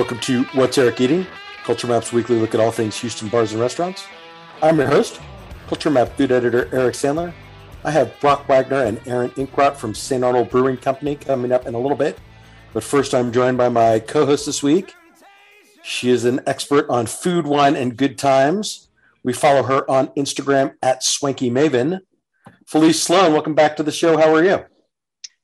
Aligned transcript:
Welcome 0.00 0.20
to 0.20 0.44
What's 0.54 0.78
Eric 0.78 0.98
Eating, 1.02 1.26
Culture 1.62 1.86
Map's 1.86 2.10
weekly 2.10 2.38
look 2.38 2.54
at 2.54 2.60
all 2.60 2.70
things 2.70 2.96
Houston 2.96 3.28
bars 3.28 3.52
and 3.52 3.60
restaurants. 3.60 4.06
I'm 4.62 4.78
your 4.78 4.86
host, 4.86 5.20
Culture 5.66 5.90
Map 5.90 6.16
food 6.16 6.32
editor 6.32 6.70
Eric 6.72 6.94
Sandler. 6.94 7.34
I 7.84 7.90
have 7.90 8.18
Brock 8.18 8.48
Wagner 8.48 8.82
and 8.82 8.98
Aaron 9.06 9.28
Inkrott 9.32 9.76
from 9.76 9.94
St. 9.94 10.24
Arnold 10.24 10.48
Brewing 10.48 10.78
Company 10.78 11.16
coming 11.16 11.52
up 11.52 11.66
in 11.66 11.74
a 11.74 11.78
little 11.78 11.98
bit. 11.98 12.18
But 12.72 12.82
first, 12.82 13.12
I'm 13.14 13.30
joined 13.30 13.58
by 13.58 13.68
my 13.68 13.98
co 13.98 14.24
host 14.24 14.46
this 14.46 14.62
week. 14.62 14.94
She 15.82 16.08
is 16.08 16.24
an 16.24 16.40
expert 16.46 16.88
on 16.88 17.04
food, 17.04 17.46
wine, 17.46 17.76
and 17.76 17.94
good 17.94 18.16
times. 18.16 18.88
We 19.22 19.34
follow 19.34 19.64
her 19.64 19.88
on 19.90 20.08
Instagram 20.16 20.76
at 20.82 21.04
Swanky 21.04 21.50
Maven. 21.50 22.00
Felice 22.64 23.02
Sloan, 23.02 23.34
welcome 23.34 23.54
back 23.54 23.76
to 23.76 23.82
the 23.82 23.92
show. 23.92 24.16
How 24.16 24.34
are 24.34 24.42
you? 24.42 24.64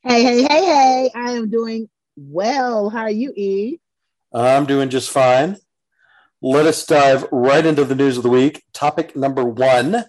Hey, 0.01 0.23
hey, 0.23 0.41
hey, 0.41 0.65
hey. 0.65 1.11
I 1.13 1.33
am 1.33 1.51
doing 1.51 1.89
well. 2.15 2.89
How 2.89 3.01
are 3.01 3.11
you, 3.11 3.31
E? 3.35 3.79
I'm 4.33 4.65
doing 4.65 4.89
just 4.89 5.09
fine. 5.09 5.57
Let 6.41 6.65
us 6.65 6.85
dive 6.85 7.25
right 7.31 7.65
into 7.65 7.83
the 7.83 7.95
news 7.95 8.17
of 8.17 8.23
the 8.23 8.29
week. 8.29 8.63
Topic 8.73 9.15
number 9.15 9.43
one 9.43 10.05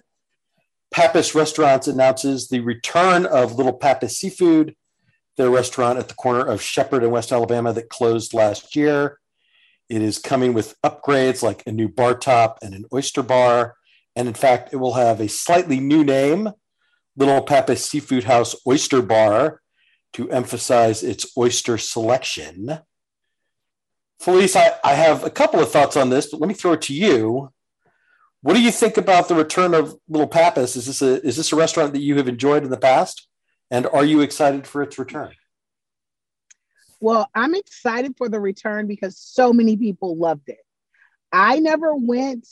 Pappas 0.91 1.35
Restaurants 1.35 1.87
announces 1.87 2.47
the 2.47 2.59
return 2.61 3.25
of 3.25 3.55
Little 3.55 3.73
Pappas 3.73 4.17
Seafood, 4.17 4.75
their 5.37 5.49
restaurant 5.49 5.99
at 5.99 6.07
the 6.07 6.15
corner 6.15 6.43
of 6.45 6.61
Shepherd 6.61 7.03
and 7.03 7.11
West 7.11 7.31
Alabama 7.31 7.71
that 7.73 7.89
closed 7.89 8.33
last 8.33 8.75
year. 8.75 9.19
It 9.87 10.01
is 10.01 10.17
coming 10.17 10.53
with 10.53 10.75
upgrades 10.83 11.41
like 11.41 11.63
a 11.65 11.71
new 11.71 11.87
bar 11.87 12.15
top 12.15 12.59
and 12.61 12.73
an 12.73 12.85
oyster 12.93 13.23
bar. 13.23 13.75
And 14.15 14.27
in 14.27 14.33
fact, 14.33 14.73
it 14.73 14.77
will 14.77 14.95
have 14.95 15.19
a 15.19 15.29
slightly 15.29 15.79
new 15.79 16.03
name, 16.03 16.49
Little 17.15 17.41
Pappas 17.41 17.85
Seafood 17.85 18.25
House 18.25 18.55
Oyster 18.67 19.01
Bar, 19.01 19.61
to 20.13 20.29
emphasize 20.29 21.03
its 21.03 21.31
oyster 21.37 21.77
selection. 21.77 22.79
Felice, 24.19 24.55
I, 24.55 24.73
I 24.83 24.93
have 24.95 25.23
a 25.23 25.29
couple 25.29 25.59
of 25.59 25.71
thoughts 25.71 25.95
on 25.95 26.09
this, 26.09 26.27
but 26.29 26.41
let 26.41 26.47
me 26.47 26.53
throw 26.53 26.73
it 26.73 26.81
to 26.83 26.93
you. 26.93 27.51
What 28.41 28.53
do 28.53 28.61
you 28.61 28.71
think 28.71 28.97
about 28.97 29.27
the 29.27 29.35
return 29.35 29.73
of 29.73 29.95
Little 30.07 30.27
Pappas? 30.27 30.75
Is 30.75 30.85
this 30.85 31.01
a 31.01 31.25
is 31.25 31.35
this 31.35 31.51
a 31.51 31.55
restaurant 31.55 31.93
that 31.93 32.01
you 32.01 32.17
have 32.17 32.27
enjoyed 32.27 32.63
in 32.63 32.69
the 32.69 32.77
past, 32.77 33.27
and 33.69 33.85
are 33.87 34.05
you 34.05 34.21
excited 34.21 34.65
for 34.65 34.81
its 34.81 34.97
return? 34.97 35.31
Well, 37.01 37.29
I'm 37.33 37.55
excited 37.55 38.15
for 38.17 38.27
the 38.27 38.39
return 38.39 38.87
because 38.87 39.17
so 39.17 39.53
many 39.53 39.77
people 39.77 40.17
loved 40.17 40.49
it. 40.49 40.59
I 41.31 41.59
never 41.59 41.95
went. 41.95 42.47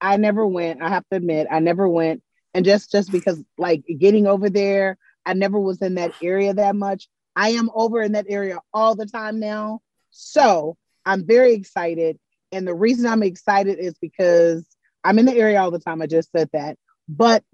I 0.00 0.16
never 0.16 0.46
went. 0.46 0.82
I 0.82 0.88
have 0.88 1.04
to 1.10 1.16
admit, 1.16 1.48
I 1.50 1.58
never 1.58 1.88
went, 1.88 2.22
and 2.54 2.64
just 2.64 2.90
just 2.90 3.10
because 3.12 3.42
like 3.58 3.84
getting 3.98 4.26
over 4.26 4.48
there, 4.48 4.96
I 5.26 5.34
never 5.34 5.58
was 5.58 5.82
in 5.82 5.96
that 5.96 6.12
area 6.22 6.54
that 6.54 6.76
much. 6.76 7.08
I 7.38 7.50
am 7.50 7.70
over 7.72 8.02
in 8.02 8.12
that 8.12 8.26
area 8.28 8.58
all 8.74 8.96
the 8.96 9.06
time 9.06 9.38
now. 9.38 9.80
So 10.10 10.76
I'm 11.06 11.24
very 11.24 11.54
excited. 11.54 12.18
And 12.50 12.66
the 12.66 12.74
reason 12.74 13.06
I'm 13.06 13.22
excited 13.22 13.78
is 13.78 13.94
because 14.00 14.66
I'm 15.04 15.20
in 15.20 15.26
the 15.26 15.36
area 15.36 15.60
all 15.60 15.70
the 15.70 15.78
time. 15.78 16.02
I 16.02 16.08
just 16.08 16.32
said 16.32 16.50
that. 16.52 16.76
But 17.08 17.44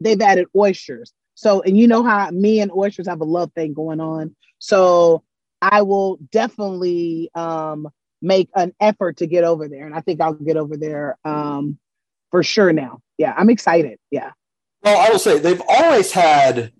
they've 0.00 0.20
added 0.20 0.46
oysters. 0.56 1.12
So, 1.34 1.62
and 1.62 1.76
you 1.76 1.88
know 1.88 2.04
how 2.04 2.30
me 2.30 2.60
and 2.60 2.70
oysters 2.70 3.08
have 3.08 3.20
a 3.20 3.24
love 3.24 3.52
thing 3.54 3.74
going 3.74 4.00
on. 4.00 4.36
So 4.60 5.24
I 5.60 5.82
will 5.82 6.18
definitely 6.30 7.28
um, 7.34 7.88
make 8.22 8.50
an 8.54 8.72
effort 8.80 9.16
to 9.16 9.26
get 9.26 9.42
over 9.42 9.66
there. 9.66 9.84
And 9.84 9.96
I 9.96 10.00
think 10.00 10.20
I'll 10.20 10.34
get 10.34 10.56
over 10.56 10.76
there 10.76 11.18
um, 11.24 11.76
for 12.30 12.44
sure 12.44 12.72
now. 12.72 13.00
Yeah, 13.18 13.34
I'm 13.36 13.50
excited. 13.50 13.98
Yeah. 14.12 14.30
Well, 14.84 14.96
I 14.96 15.10
will 15.10 15.18
say 15.18 15.40
they've 15.40 15.62
always 15.68 16.12
had 16.12 16.72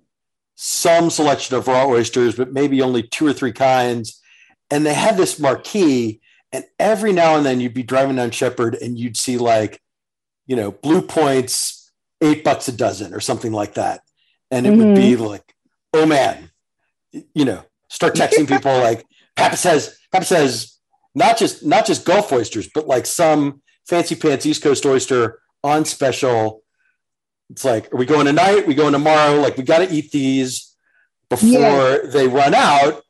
some 0.64 1.10
selection 1.10 1.56
of 1.56 1.66
raw 1.66 1.86
oysters, 1.86 2.36
but 2.36 2.52
maybe 2.52 2.80
only 2.80 3.02
two 3.02 3.26
or 3.26 3.32
three 3.32 3.50
kinds. 3.50 4.22
And 4.70 4.86
they 4.86 4.94
had 4.94 5.16
this 5.16 5.40
marquee, 5.40 6.20
and 6.52 6.64
every 6.78 7.12
now 7.12 7.34
and 7.34 7.44
then 7.44 7.58
you'd 7.58 7.74
be 7.74 7.82
driving 7.82 8.14
down 8.14 8.30
Shepherd 8.30 8.76
and 8.76 8.96
you'd 8.96 9.16
see 9.16 9.38
like, 9.38 9.82
you 10.46 10.54
know, 10.54 10.70
blue 10.70 11.02
points, 11.02 11.90
eight 12.20 12.44
bucks 12.44 12.68
a 12.68 12.72
dozen 12.72 13.12
or 13.12 13.18
something 13.18 13.50
like 13.50 13.74
that. 13.74 14.02
And 14.52 14.64
it 14.64 14.70
mm-hmm. 14.70 14.86
would 14.86 14.94
be 14.94 15.14
mm-hmm. 15.14 15.24
like, 15.24 15.52
oh 15.94 16.06
man, 16.06 16.50
you 17.10 17.44
know, 17.44 17.64
start 17.88 18.14
texting 18.14 18.46
people 18.56 18.78
like 18.78 19.04
Papa 19.34 19.56
says, 19.56 19.98
Papa 20.12 20.24
says, 20.24 20.78
not 21.12 21.38
just 21.38 21.66
not 21.66 21.86
just 21.86 22.04
Gulf 22.04 22.32
oysters, 22.32 22.68
but 22.72 22.86
like 22.86 23.06
some 23.06 23.62
fancy 23.88 24.14
pants 24.14 24.46
East 24.46 24.62
Coast 24.62 24.86
oyster 24.86 25.40
on 25.64 25.84
special 25.84 26.61
it's 27.52 27.64
like, 27.64 27.92
are 27.94 27.96
we 27.96 28.04
going 28.06 28.26
tonight? 28.26 28.64
Are 28.64 28.66
we 28.66 28.74
going 28.74 28.92
tomorrow? 28.92 29.40
Like, 29.40 29.56
we 29.56 29.62
got 29.62 29.78
to 29.78 29.94
eat 29.94 30.10
these 30.10 30.74
before 31.28 31.48
yeah. 31.50 31.98
they 32.06 32.26
run 32.26 32.54
out. 32.54 33.02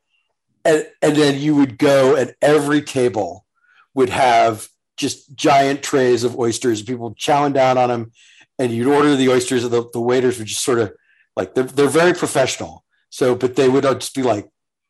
And, 0.65 0.87
and 1.01 1.17
then 1.17 1.41
you 1.41 1.57
would 1.57 1.79
go 1.79 2.15
and 2.15 2.35
every 2.43 2.83
table 2.83 3.47
would 3.95 4.11
have 4.11 4.69
just 4.97 5.35
giant 5.35 5.83
trays 5.83 6.23
of 6.25 6.39
oysters, 6.39 6.83
people 6.83 7.15
chowing 7.15 7.55
down 7.55 7.79
on 7.79 7.89
them. 7.89 8.13
And 8.59 8.71
you'd 8.71 8.87
order 8.87 9.17
the 9.17 9.31
oysters, 9.31 9.65
and 9.65 9.73
the, 9.73 9.89
the 9.93 10.01
waiters 10.01 10.39
would 10.39 10.47
just 10.47 10.63
sort 10.63 10.79
of 10.79 10.93
like, 11.35 11.55
they're, 11.55 11.65
they're 11.65 11.89
very 11.89 12.13
professional. 12.13 12.85
So, 13.09 13.35
but 13.35 13.57
they 13.57 13.69
would 13.69 13.85
just 13.85 14.15
be 14.15 14.23
like, 14.23 14.49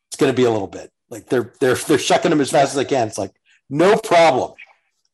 it's 0.09 0.17
going 0.17 0.31
to 0.31 0.35
be 0.35 0.43
a 0.43 0.51
little 0.51 0.67
bit 0.67 0.91
like 1.09 1.27
they're, 1.27 1.53
they're, 1.59 1.75
they're 1.75 1.97
shucking 1.97 2.31
them 2.31 2.41
as 2.41 2.51
fast 2.51 2.71
as 2.71 2.75
they 2.75 2.85
can. 2.85 3.07
It's 3.07 3.17
like, 3.17 3.31
no 3.69 3.97
problem. 3.97 4.53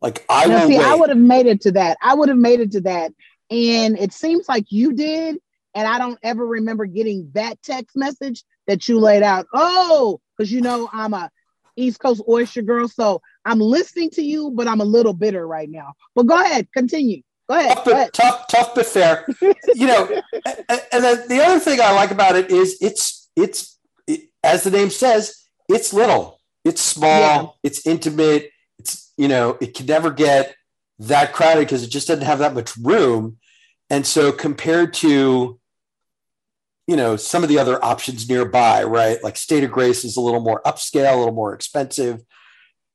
Like 0.02 0.26
I 0.30 0.46
now, 0.46 0.62
will 0.62 0.68
see, 0.68 0.78
wait. 0.78 0.86
I 0.86 0.96
would 0.96 1.10
have 1.10 1.18
made 1.18 1.46
it 1.46 1.62
to 1.62 1.72
that. 1.74 1.98
I 2.02 2.14
would 2.16 2.30
have 2.30 2.38
made 2.38 2.62
it 2.62 2.72
to 2.72 2.82
that 2.82 3.14
and 3.50 3.98
it 3.98 4.14
seems 4.14 4.48
like 4.48 4.72
you 4.72 4.94
did. 4.94 5.38
And 5.76 5.88
I 5.88 6.00
don't 6.00 6.20
ever 6.24 6.46
remember 6.46 6.86
getting 6.86 7.30
that 7.34 7.62
text 7.62 7.96
message 7.96 8.44
that 8.68 8.88
you 8.88 9.00
laid 9.00 9.24
out. 9.24 9.46
Oh, 9.54 10.20
because 10.36 10.52
you 10.52 10.62
know 10.62 10.90
I'm 10.92 11.14
a 11.14 11.30
East 11.76 12.00
Coast 12.00 12.22
oyster 12.28 12.62
girl. 12.62 12.88
So 12.88 13.22
I'm 13.46 13.60
listening 13.60 14.10
to 14.12 14.22
you, 14.22 14.52
but 14.52 14.68
I'm 14.68 14.82
a 14.82 14.86
little 14.86 15.14
bitter 15.14 15.46
right 15.48 15.70
now. 15.70 15.94
But 16.16 16.24
go 16.24 16.40
ahead, 16.40 16.68
continue. 16.74 17.22
Go 17.50 17.58
ahead. 17.58 17.78
Tough, 17.78 17.86
but, 17.86 18.14
tough, 18.14 18.48
tough 18.48 18.76
but 18.76 18.86
fair. 18.86 19.26
you 19.74 19.88
know, 19.88 20.22
and, 20.46 20.82
and 20.92 21.04
then 21.04 21.28
the 21.28 21.44
other 21.44 21.60
thing 21.60 21.80
I 21.82 21.92
like 21.94 22.12
about 22.12 22.36
it 22.36 22.52
is 22.52 22.78
it's 22.80 23.30
it's 23.36 23.80
it, 24.06 24.30
as 24.44 24.64
the 24.64 24.72
name 24.72 24.92
says, 24.92 25.36
it's 25.68 25.92
little, 25.92 26.40
it's 26.64 26.82
small, 26.82 27.10
yeah. 27.10 27.46
it's 27.64 27.88
intimate. 27.88 28.52
It's 28.78 29.12
you 29.18 29.28
know, 29.28 29.58
it 29.60 29.74
can 29.74 29.88
never 29.88 30.12
get 30.12 30.56
that 31.00 31.34
crowded 31.34 31.62
because 31.62 31.84
it 31.84 31.90
just 31.90 32.08
doesn't 32.08 32.26
have 32.26 32.40
that 32.40 32.54
much 32.54 32.78
room. 32.78 33.39
And 33.90 34.06
so 34.06 34.32
compared 34.32 34.94
to, 34.96 35.60
you 36.88 36.96
know, 36.96 37.16
some 37.16 37.44
of 37.44 37.50
the 37.50 37.60
other 37.60 37.84
options 37.84 38.30
nearby, 38.30 38.84
right? 38.84 39.24
Like 39.24 39.38
State 39.38 39.64
of 39.64 39.72
Grace 39.72 40.04
is 40.04 40.18
a 40.18 40.22
little 40.22 40.42
more 40.42 40.62
upscale, 40.66 41.14
a 41.14 41.18
little 41.18 41.34
more 41.34 41.54
expensive. 41.54 42.24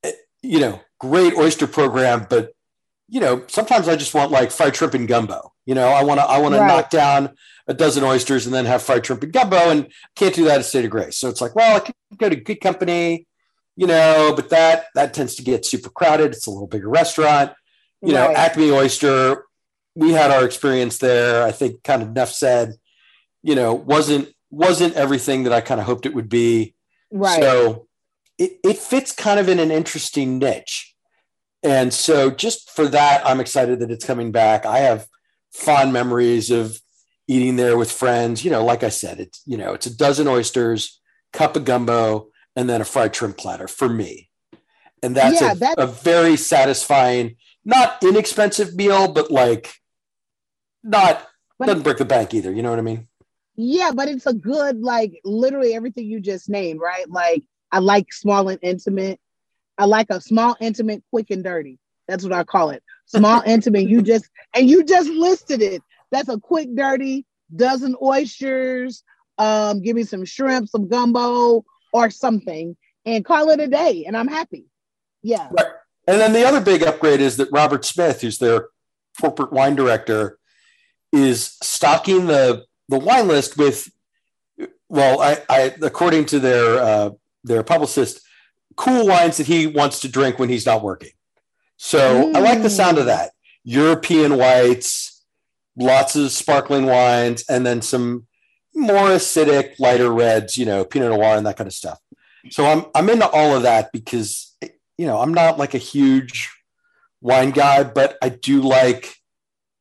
Eh, 0.03 0.11
you 0.41 0.59
know, 0.59 0.81
great 0.99 1.33
oyster 1.35 1.67
program, 1.67 2.27
but 2.29 2.53
you 3.07 3.19
know, 3.19 3.43
sometimes 3.47 3.87
I 3.87 3.95
just 3.95 4.13
want 4.15 4.31
like 4.31 4.51
fried 4.51 4.75
shrimp 4.75 4.95
and 4.95 5.07
gumbo. 5.07 5.53
You 5.65 5.75
know, 5.75 5.87
I 5.89 6.03
want 6.03 6.19
to 6.19 6.25
I 6.25 6.39
want 6.39 6.55
right. 6.55 6.61
to 6.61 6.67
knock 6.67 6.89
down 6.89 7.35
a 7.67 7.73
dozen 7.73 8.03
oysters 8.03 8.45
and 8.45 8.53
then 8.53 8.65
have 8.65 8.81
fried 8.81 9.05
shrimp 9.05 9.23
and 9.23 9.33
gumbo, 9.33 9.69
and 9.69 9.91
can't 10.15 10.33
do 10.33 10.45
that 10.45 10.59
at 10.59 10.65
State 10.65 10.85
of 10.85 10.91
Grace. 10.91 11.17
So 11.17 11.29
it's 11.29 11.41
like, 11.41 11.55
well, 11.55 11.77
I 11.77 11.79
can 11.79 11.93
go 12.17 12.29
to 12.29 12.35
good 12.35 12.61
company, 12.61 13.27
you 13.75 13.87
know, 13.87 14.33
but 14.35 14.49
that 14.49 14.87
that 14.95 15.13
tends 15.13 15.35
to 15.35 15.43
get 15.43 15.65
super 15.65 15.89
crowded. 15.89 16.31
It's 16.33 16.47
a 16.47 16.51
little 16.51 16.67
bigger 16.67 16.89
restaurant 16.89 17.51
you 18.05 18.13
know. 18.13 18.31
Acme 18.31 18.71
Oyster, 18.71 19.44
we 19.95 20.11
had 20.11 20.31
our 20.31 20.45
experience 20.45 20.97
there. 20.97 21.43
I 21.43 21.51
think 21.51 21.83
kind 21.83 22.01
of 22.01 22.09
enough 22.09 22.31
said, 22.31 22.73
you 23.41 23.55
know, 23.55 23.73
wasn't 23.73 24.29
wasn't 24.51 24.95
everything 24.95 25.43
that 25.43 25.53
I 25.53 25.61
kind 25.61 25.79
of 25.79 25.87
hoped 25.87 26.05
it 26.05 26.13
would 26.13 26.29
be. 26.29 26.75
Right. 27.11 27.41
So 27.41 27.87
it, 28.37 28.59
it 28.63 28.77
fits 28.77 29.11
kind 29.11 29.39
of 29.39 29.49
in 29.49 29.59
an 29.59 29.71
interesting 29.71 30.37
niche. 30.39 30.93
And 31.63 31.93
so 31.93 32.29
just 32.29 32.69
for 32.69 32.87
that, 32.89 33.25
I'm 33.25 33.39
excited 33.39 33.79
that 33.79 33.91
it's 33.91 34.05
coming 34.05 34.31
back. 34.31 34.65
I 34.65 34.79
have 34.79 35.07
fond 35.51 35.93
memories 35.93 36.51
of 36.51 36.79
eating 37.27 37.55
there 37.55 37.77
with 37.77 37.91
friends. 37.91 38.45
You 38.45 38.51
know, 38.51 38.63
like 38.63 38.83
I 38.83 38.89
said, 38.89 39.19
it's 39.19 39.41
you 39.45 39.57
know, 39.57 39.73
it's 39.73 39.87
a 39.87 39.95
dozen 39.95 40.27
oysters, 40.27 41.01
cup 41.33 41.55
of 41.55 41.65
gumbo, 41.65 42.27
and 42.55 42.69
then 42.69 42.81
a 42.81 42.85
fried 42.85 43.15
shrimp 43.15 43.37
platter 43.37 43.67
for 43.67 43.89
me. 43.89 44.29
And 45.01 45.15
that's, 45.15 45.41
yeah, 45.41 45.51
a, 45.51 45.55
that's- 45.55 45.75
a 45.77 45.87
very 45.87 46.35
satisfying 46.35 47.35
not 47.63 48.03
inexpensive 48.03 48.75
meal, 48.75 49.11
but 49.11 49.31
like 49.31 49.73
not 50.85 51.27
but 51.57 51.67
doesn't 51.67 51.83
break 51.83 51.97
the 51.97 52.05
bank 52.05 52.33
either. 52.33 52.51
You 52.51 52.63
know 52.63 52.69
what 52.69 52.79
I 52.79 52.83
mean? 52.83 53.07
Yeah, 53.55 53.91
but 53.93 54.07
it's 54.07 54.25
a 54.25 54.33
good 54.33 54.81
like 54.81 55.19
literally 55.23 55.73
everything 55.73 56.05
you 56.05 56.19
just 56.19 56.49
named, 56.49 56.79
right? 56.81 57.09
Like 57.09 57.43
I 57.71 57.79
like 57.79 58.13
small 58.13 58.49
and 58.49 58.59
intimate. 58.61 59.19
I 59.77 59.85
like 59.85 60.07
a 60.09 60.21
small, 60.21 60.55
intimate, 60.59 61.03
quick 61.11 61.31
and 61.31 61.43
dirty. 61.43 61.79
That's 62.07 62.23
what 62.23 62.33
I 62.33 62.43
call 62.43 62.69
it. 62.69 62.83
Small, 63.05 63.41
intimate. 63.45 63.87
You 63.87 64.01
just 64.01 64.29
and 64.53 64.69
you 64.69 64.83
just 64.83 65.09
listed 65.09 65.61
it. 65.61 65.81
That's 66.11 66.29
a 66.29 66.39
quick, 66.39 66.75
dirty 66.75 67.25
dozen 67.55 67.95
oysters. 68.01 69.03
Um, 69.37 69.81
give 69.81 69.95
me 69.95 70.03
some 70.03 70.25
shrimp, 70.25 70.69
some 70.69 70.87
gumbo, 70.87 71.65
or 71.93 72.09
something, 72.09 72.75
and 73.05 73.25
call 73.25 73.49
it 73.49 73.59
a 73.59 73.67
day. 73.67 74.05
And 74.05 74.15
I'm 74.15 74.27
happy. 74.27 74.65
Yeah. 75.23 75.47
Right. 75.51 75.67
And 76.07 76.21
then 76.21 76.33
the 76.33 76.45
other 76.45 76.61
big 76.61 76.83
upgrade 76.83 77.19
is 77.19 77.37
that 77.37 77.49
Robert 77.51 77.83
Smith, 77.83 78.21
who's 78.21 78.37
their 78.37 78.69
corporate 79.19 79.51
wine 79.51 79.75
director, 79.75 80.37
is 81.15 81.57
stocking 81.61 82.27
the 82.27 82.65
the 82.89 82.99
wine 82.99 83.27
list 83.27 83.57
with 83.57 83.89
well, 84.89 85.21
I, 85.21 85.37
I 85.49 85.75
according 85.81 86.25
to 86.27 86.39
their 86.39 86.79
uh, 86.79 87.09
their 87.43 87.63
publicist, 87.63 88.21
cool 88.75 89.07
wines 89.07 89.37
that 89.37 89.47
he 89.47 89.67
wants 89.67 89.99
to 90.01 90.07
drink 90.07 90.39
when 90.39 90.49
he's 90.49 90.65
not 90.65 90.83
working. 90.83 91.11
So 91.77 92.25
mm. 92.25 92.35
I 92.35 92.39
like 92.39 92.61
the 92.61 92.69
sound 92.69 92.97
of 92.97 93.05
that. 93.05 93.31
European 93.63 94.37
whites, 94.37 95.23
lots 95.75 96.15
of 96.15 96.31
sparkling 96.31 96.85
wines, 96.85 97.43
and 97.49 97.65
then 97.65 97.81
some 97.81 98.27
more 98.73 99.09
acidic, 99.09 99.79
lighter 99.79 100.11
reds, 100.11 100.57
you 100.57 100.65
know, 100.65 100.85
Pinot 100.85 101.11
Noir 101.11 101.37
and 101.37 101.45
that 101.45 101.57
kind 101.57 101.67
of 101.67 101.73
stuff. 101.73 101.99
So 102.51 102.65
I'm 102.65 102.85
I'm 102.93 103.09
into 103.09 103.27
all 103.27 103.55
of 103.55 103.63
that 103.63 103.91
because 103.91 104.55
you 104.97 105.07
know 105.07 105.19
I'm 105.19 105.33
not 105.33 105.57
like 105.57 105.73
a 105.73 105.79
huge 105.79 106.51
wine 107.21 107.51
guy, 107.51 107.83
but 107.83 108.17
I 108.21 108.29
do 108.29 108.61
like 108.61 109.15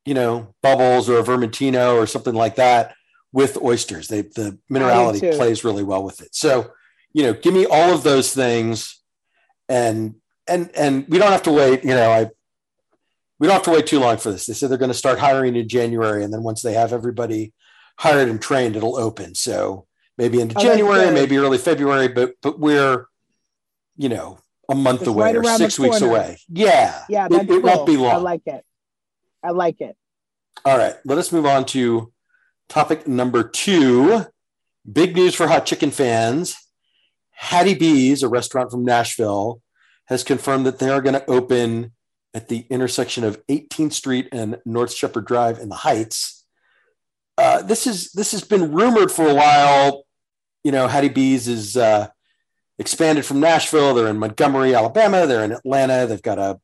you 0.04 0.14
know 0.14 0.54
bubbles 0.62 1.08
or 1.08 1.18
a 1.18 1.22
Vermentino 1.22 1.94
or 1.96 2.06
something 2.06 2.34
like 2.34 2.56
that 2.56 2.94
with 3.32 3.60
oysters. 3.62 4.08
They 4.08 4.22
the 4.22 4.58
minerality 4.70 5.36
plays 5.36 5.64
really 5.64 5.82
well 5.82 6.04
with 6.04 6.20
it. 6.20 6.34
So 6.34 6.72
you 7.12 7.22
know, 7.22 7.32
give 7.32 7.54
me 7.54 7.66
all 7.66 7.92
of 7.94 8.02
those 8.02 8.32
things, 8.34 9.00
and 9.68 10.16
and 10.46 10.70
and 10.76 11.06
we 11.08 11.18
don't 11.18 11.32
have 11.32 11.44
to 11.44 11.52
wait. 11.52 11.84
You 11.84 11.94
know, 11.94 12.10
I 12.10 12.30
we 13.38 13.46
don't 13.46 13.54
have 13.54 13.62
to 13.64 13.70
wait 13.70 13.86
too 13.86 14.00
long 14.00 14.16
for 14.16 14.30
this. 14.30 14.46
They 14.46 14.54
said 14.54 14.70
they're 14.70 14.78
going 14.78 14.90
to 14.90 14.94
start 14.94 15.18
hiring 15.18 15.56
in 15.56 15.68
January, 15.68 16.24
and 16.24 16.32
then 16.32 16.42
once 16.42 16.62
they 16.62 16.74
have 16.74 16.92
everybody 16.92 17.52
hired 17.98 18.28
and 18.28 18.40
trained, 18.40 18.76
it'll 18.76 18.96
open. 18.96 19.34
So 19.34 19.86
maybe 20.18 20.40
into 20.40 20.58
oh, 20.58 20.62
January, 20.62 21.12
maybe 21.12 21.36
early 21.38 21.58
February, 21.58 22.08
but 22.08 22.34
but 22.42 22.58
we're 22.58 23.06
you 23.96 24.08
know 24.08 24.38
a 24.68 24.74
month 24.74 25.02
it's 25.02 25.08
away 25.08 25.34
right 25.34 25.36
or 25.36 25.44
six 25.56 25.78
weeks 25.78 26.00
away. 26.00 26.38
Yeah, 26.48 27.02
yeah, 27.08 27.26
it, 27.26 27.32
it 27.32 27.48
cool. 27.48 27.60
won't 27.60 27.86
be 27.86 27.96
long. 27.96 28.14
I 28.14 28.16
like 28.16 28.42
it. 28.46 28.64
I 29.44 29.50
like 29.50 29.80
it. 29.80 29.96
All 30.64 30.78
right, 30.78 30.94
let 31.04 31.18
us 31.18 31.30
move 31.30 31.44
on 31.44 31.66
to 31.66 32.12
topic 32.68 33.06
number 33.06 33.44
two. 33.44 34.24
Big 34.90 35.14
news 35.14 35.34
for 35.34 35.46
hot 35.46 35.66
chicken 35.66 35.90
fans. 35.90 36.56
Hattie 37.32 37.74
B's, 37.74 38.22
a 38.22 38.28
restaurant 38.28 38.70
from 38.70 38.84
Nashville, 38.84 39.60
has 40.06 40.24
confirmed 40.24 40.64
that 40.66 40.78
they 40.78 40.88
are 40.88 41.02
going 41.02 41.14
to 41.14 41.30
open 41.30 41.92
at 42.32 42.48
the 42.48 42.66
intersection 42.70 43.24
of 43.24 43.44
18th 43.46 43.92
Street 43.92 44.28
and 44.32 44.58
North 44.64 44.92
Shepherd 44.92 45.26
Drive 45.26 45.58
in 45.58 45.68
the 45.68 45.76
Heights. 45.76 46.46
Uh, 47.36 47.62
this 47.62 47.86
is 47.86 48.12
this 48.12 48.32
has 48.32 48.42
been 48.42 48.72
rumored 48.72 49.10
for 49.10 49.28
a 49.28 49.34
while. 49.34 50.04
You 50.62 50.72
know, 50.72 50.88
Hattie 50.88 51.08
B's 51.08 51.48
is 51.48 51.76
uh, 51.76 52.08
expanded 52.78 53.26
from 53.26 53.40
Nashville. 53.40 53.94
They're 53.94 54.08
in 54.08 54.18
Montgomery, 54.18 54.74
Alabama. 54.74 55.26
They're 55.26 55.44
in 55.44 55.52
Atlanta. 55.52 56.06
They've 56.06 56.22
got 56.22 56.38
a, 56.38 56.60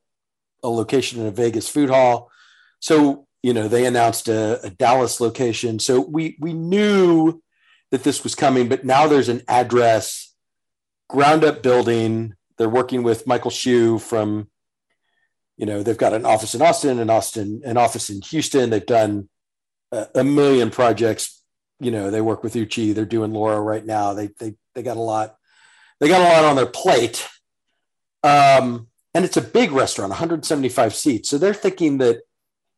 a 0.63 0.69
location 0.69 1.21
in 1.21 1.27
a 1.27 1.31
Vegas 1.31 1.69
food 1.69 1.89
hall. 1.89 2.30
So 2.81 3.25
you 3.43 3.53
know, 3.53 3.67
they 3.67 3.85
announced 3.85 4.27
a, 4.27 4.63
a 4.63 4.69
Dallas 4.69 5.19
location. 5.19 5.79
So 5.79 5.99
we 5.99 6.37
we 6.39 6.53
knew 6.53 7.41
that 7.89 8.03
this 8.03 8.23
was 8.23 8.35
coming, 8.35 8.69
but 8.69 8.85
now 8.85 9.07
there's 9.07 9.29
an 9.29 9.41
address, 9.47 10.33
ground 11.09 11.43
up 11.43 11.63
building. 11.63 12.35
They're 12.57 12.69
working 12.69 13.03
with 13.03 13.25
Michael 13.25 13.51
Hsu 13.51 13.97
from 13.99 14.47
you 15.57 15.65
know 15.65 15.83
they've 15.83 15.97
got 15.97 16.13
an 16.13 16.25
office 16.25 16.55
in 16.55 16.61
austin 16.61 16.97
an 16.99 17.09
austin 17.09 17.61
an 17.65 17.77
office 17.77 18.09
in 18.09 18.21
houston. 18.21 18.69
They've 18.69 18.85
done 18.85 19.29
a, 19.91 20.07
a, 20.15 20.23
million 20.23 20.69
projects. 20.69 21.43
You 21.79 21.91
know 21.91 22.11
they 22.11 22.21
work 22.21 22.43
with 22.43 22.55
uchi. 22.55 22.93
They're 22.93 23.05
doing 23.05 23.33
Loro 23.33 23.59
right 23.59 23.85
now. 23.85 24.13
They 24.13 24.29
they 24.39 24.55
they 24.75 24.83
got 24.83 24.97
a 24.97 25.01
lot 25.01 25.35
they 25.99 26.07
got 26.07 26.21
a 26.21 26.33
lot 26.33 26.45
on 26.45 26.55
their 26.55 26.67
plate. 26.67 27.27
Um, 28.23 28.87
and 29.13 29.25
it's 29.25 29.37
a 29.37 29.41
big 29.41 29.71
restaurant 29.71 30.11
175 30.11 30.95
seats. 30.95 31.29
So 31.29 31.37
they're 31.37 31.53
thinking 31.53 31.97
that 31.97 32.21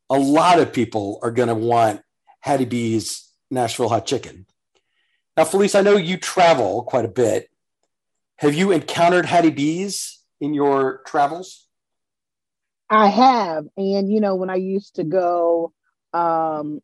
a 0.09 0.17
lot 0.17 0.59
of 0.59 0.73
people 0.73 1.19
are 1.21 1.31
going 1.31 1.47
to 1.47 1.55
want 1.55 2.01
hattie 2.41 2.65
b's 2.65 3.29
nashville 3.49 3.89
hot 3.89 4.05
chicken 4.05 4.45
now 5.37 5.43
felice 5.43 5.75
i 5.75 5.81
know 5.81 5.97
you 5.97 6.17
travel 6.17 6.83
quite 6.83 7.05
a 7.05 7.09
bit 7.09 7.49
have 8.37 8.53
you 8.53 8.71
encountered 8.71 9.25
hattie 9.25 9.49
b's 9.49 10.19
in 10.41 10.53
your 10.53 11.01
travels 11.05 11.67
I 12.93 13.07
have. 13.07 13.65
And, 13.75 14.11
you 14.11 14.21
know, 14.21 14.35
when 14.35 14.51
I 14.51 14.55
used 14.55 14.95
to 14.95 15.03
go 15.03 15.73
um, 16.13 16.79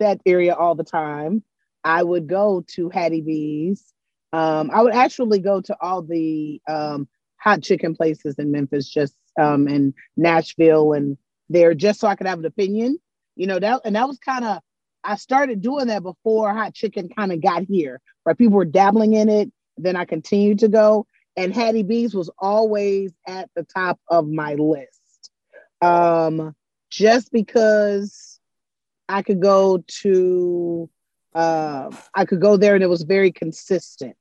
that 0.00 0.20
area 0.26 0.54
all 0.54 0.74
the 0.74 0.82
time, 0.82 1.44
I 1.84 2.02
would 2.02 2.26
go 2.26 2.64
to 2.74 2.90
Hattie 2.90 3.20
B's. 3.20 3.84
Um, 4.32 4.72
I 4.72 4.82
would 4.82 4.92
actually 4.92 5.38
go 5.38 5.60
to 5.60 5.76
all 5.80 6.02
the 6.02 6.60
um, 6.68 7.06
hot 7.36 7.62
chicken 7.62 7.94
places 7.94 8.40
in 8.40 8.50
Memphis, 8.50 8.88
just 8.88 9.14
um, 9.40 9.68
in 9.68 9.94
Nashville 10.16 10.94
and 10.94 11.16
there, 11.48 11.74
just 11.74 12.00
so 12.00 12.08
I 12.08 12.16
could 12.16 12.26
have 12.26 12.38
an 12.38 12.44
opinion. 12.44 12.98
You 13.34 13.46
know, 13.46 13.58
that 13.58 13.82
and 13.84 13.96
that 13.96 14.08
was 14.08 14.18
kind 14.18 14.44
of 14.44 14.60
I 15.04 15.16
started 15.16 15.60
doing 15.60 15.88
that 15.88 16.02
before 16.02 16.52
hot 16.52 16.74
chicken 16.74 17.08
kind 17.08 17.32
of 17.32 17.42
got 17.42 17.64
here, 17.64 18.00
right? 18.24 18.36
People 18.36 18.56
were 18.56 18.64
dabbling 18.64 19.14
in 19.14 19.28
it. 19.28 19.52
Then 19.76 19.96
I 19.96 20.04
continued 20.04 20.60
to 20.60 20.68
go 20.68 21.06
and 21.36 21.54
Hattie 21.54 21.82
B's 21.82 22.14
was 22.14 22.30
always 22.38 23.12
at 23.28 23.50
the 23.54 23.62
top 23.62 24.00
of 24.08 24.26
my 24.26 24.54
list. 24.54 25.30
Um, 25.82 26.54
just 26.90 27.30
because 27.30 28.40
I 29.08 29.22
could 29.22 29.40
go 29.40 29.84
to, 30.02 30.88
uh, 31.34 31.90
I 32.14 32.24
could 32.24 32.40
go 32.40 32.56
there 32.56 32.74
and 32.74 32.82
it 32.82 32.88
was 32.88 33.02
very 33.02 33.30
consistent. 33.30 34.16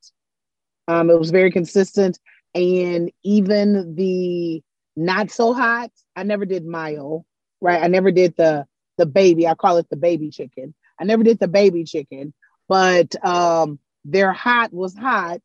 Um, 0.88 1.10
it 1.10 1.18
was 1.18 1.32
very 1.32 1.52
consistent, 1.52 2.20
and 2.54 3.12
even 3.24 3.96
the 3.96 4.62
not 4.96 5.32
so 5.32 5.54
hot, 5.54 5.92
I 6.16 6.24
never 6.24 6.46
did 6.46 6.66
mile, 6.66 7.26
right? 7.62 7.84
I 7.84 7.88
never 7.88 8.12
did 8.12 8.36
the 8.38 8.66
the 8.98 9.06
baby. 9.06 9.48
I 9.48 9.56
call 9.56 9.78
it 9.78 9.90
the 9.90 9.98
baby 9.98 10.30
chicken. 10.30 10.74
I 11.00 11.04
never 11.04 11.24
did 11.24 11.40
the 11.40 11.50
baby 11.50 11.84
chicken, 11.84 12.34
but 12.70 13.14
um, 13.26 13.80
their 14.06 14.32
hot 14.32 14.72
was 14.74 14.96
hot 14.96 15.42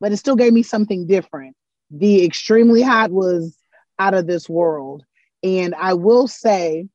but 0.00 0.12
it 0.12 0.16
still 0.18 0.36
gave 0.36 0.52
me 0.52 0.62
something 0.62 1.06
different. 1.06 1.56
The 1.90 2.24
extremely 2.24 2.82
hot 2.82 3.10
was 3.10 3.56
out 3.98 4.14
of 4.14 4.26
this 4.26 4.48
world. 4.48 5.04
And 5.42 5.74
I 5.74 5.94
will 5.94 6.28
say, 6.28 6.88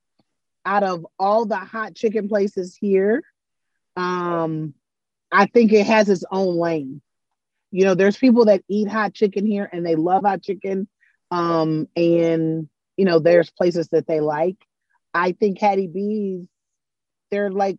out 0.65 0.83
of 0.83 1.05
all 1.19 1.45
the 1.45 1.57
hot 1.57 1.95
chicken 1.95 2.29
places 2.29 2.75
here, 2.75 3.21
um, 3.97 4.73
I 5.31 5.45
think 5.47 5.73
it 5.73 5.85
has 5.85 6.09
its 6.09 6.23
own 6.31 6.57
lane. 6.57 7.01
You 7.71 7.85
know, 7.85 7.95
there's 7.95 8.17
people 8.17 8.45
that 8.45 8.63
eat 8.69 8.87
hot 8.87 9.13
chicken 9.13 9.45
here 9.45 9.67
and 9.71 9.85
they 9.85 9.95
love 9.95 10.23
hot 10.23 10.41
chicken. 10.43 10.87
Um, 11.33 11.87
and 11.95 12.69
you 12.95 13.05
know, 13.05 13.19
there's 13.19 13.49
places 13.49 13.89
that 13.89 14.07
they 14.07 14.19
like. 14.19 14.57
I 15.13 15.31
think 15.31 15.59
Hattie 15.59 15.87
B's, 15.87 16.47
they're 17.31 17.51
like 17.51 17.77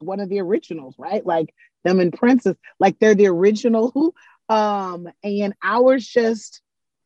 one 0.00 0.20
of 0.20 0.28
the 0.28 0.40
originals, 0.40 0.94
right? 0.98 1.24
Like 1.24 1.54
them 1.84 2.00
and 2.00 2.12
Prince's, 2.12 2.56
like 2.78 2.98
they're 2.98 3.14
the 3.14 3.28
original 3.28 4.14
um, 4.48 5.08
and 5.22 5.54
ours 5.62 6.06
just 6.06 6.60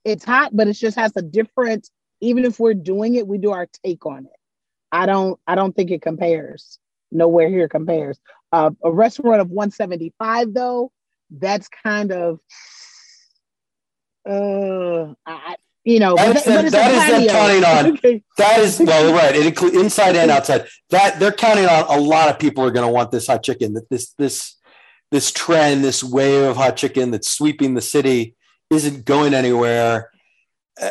it's 0.04 0.24
hot, 0.24 0.54
but 0.54 0.68
it 0.68 0.74
just 0.74 0.98
has 0.98 1.12
a 1.16 1.22
different, 1.22 1.88
even 2.20 2.44
if 2.44 2.60
we're 2.60 2.74
doing 2.74 3.14
it, 3.14 3.26
we 3.26 3.38
do 3.38 3.52
our 3.52 3.68
take 3.84 4.04
on 4.04 4.26
it. 4.26 4.40
I 4.90 5.06
don't 5.06 5.38
I 5.46 5.54
don't 5.54 5.74
think 5.74 5.90
it 5.90 6.02
compares. 6.02 6.78
Nowhere 7.12 7.48
here 7.48 7.68
compares. 7.68 8.18
Uh, 8.50 8.70
a 8.82 8.90
restaurant 8.90 9.40
of 9.40 9.50
175 9.50 10.54
though, 10.54 10.90
that's 11.30 11.68
kind 11.68 12.10
of 12.12 12.40
uh 14.28 15.14
I, 15.26 15.56
you 15.84 16.00
know, 16.00 16.16
That's 16.16 16.46
but, 16.46 16.62
but 16.64 16.72
that 16.72 16.90
is 16.92 17.26
them 17.26 17.28
counting 17.28 17.64
on. 17.64 17.92
okay. 17.98 18.22
That 18.38 18.60
is 18.60 18.80
well, 18.80 19.12
right. 19.12 19.36
It 19.36 19.46
includes 19.46 19.76
inside 19.76 20.16
and 20.16 20.30
outside. 20.30 20.66
That 20.90 21.20
they're 21.20 21.32
counting 21.32 21.66
on. 21.66 21.84
A 21.88 22.00
lot 22.00 22.30
of 22.30 22.38
people 22.38 22.64
are 22.64 22.70
going 22.70 22.86
to 22.86 22.92
want 22.92 23.10
this 23.10 23.26
hot 23.26 23.42
chicken. 23.42 23.74
That 23.74 23.90
this 23.90 24.14
this 24.14 24.56
this 25.10 25.30
trend, 25.30 25.84
this 25.84 26.02
wave 26.02 26.44
of 26.44 26.56
hot 26.56 26.76
chicken 26.76 27.10
that's 27.10 27.30
sweeping 27.30 27.74
the 27.74 27.82
city 27.82 28.34
isn't 28.70 29.04
going 29.04 29.34
anywhere. 29.34 30.10
Uh, 30.80 30.90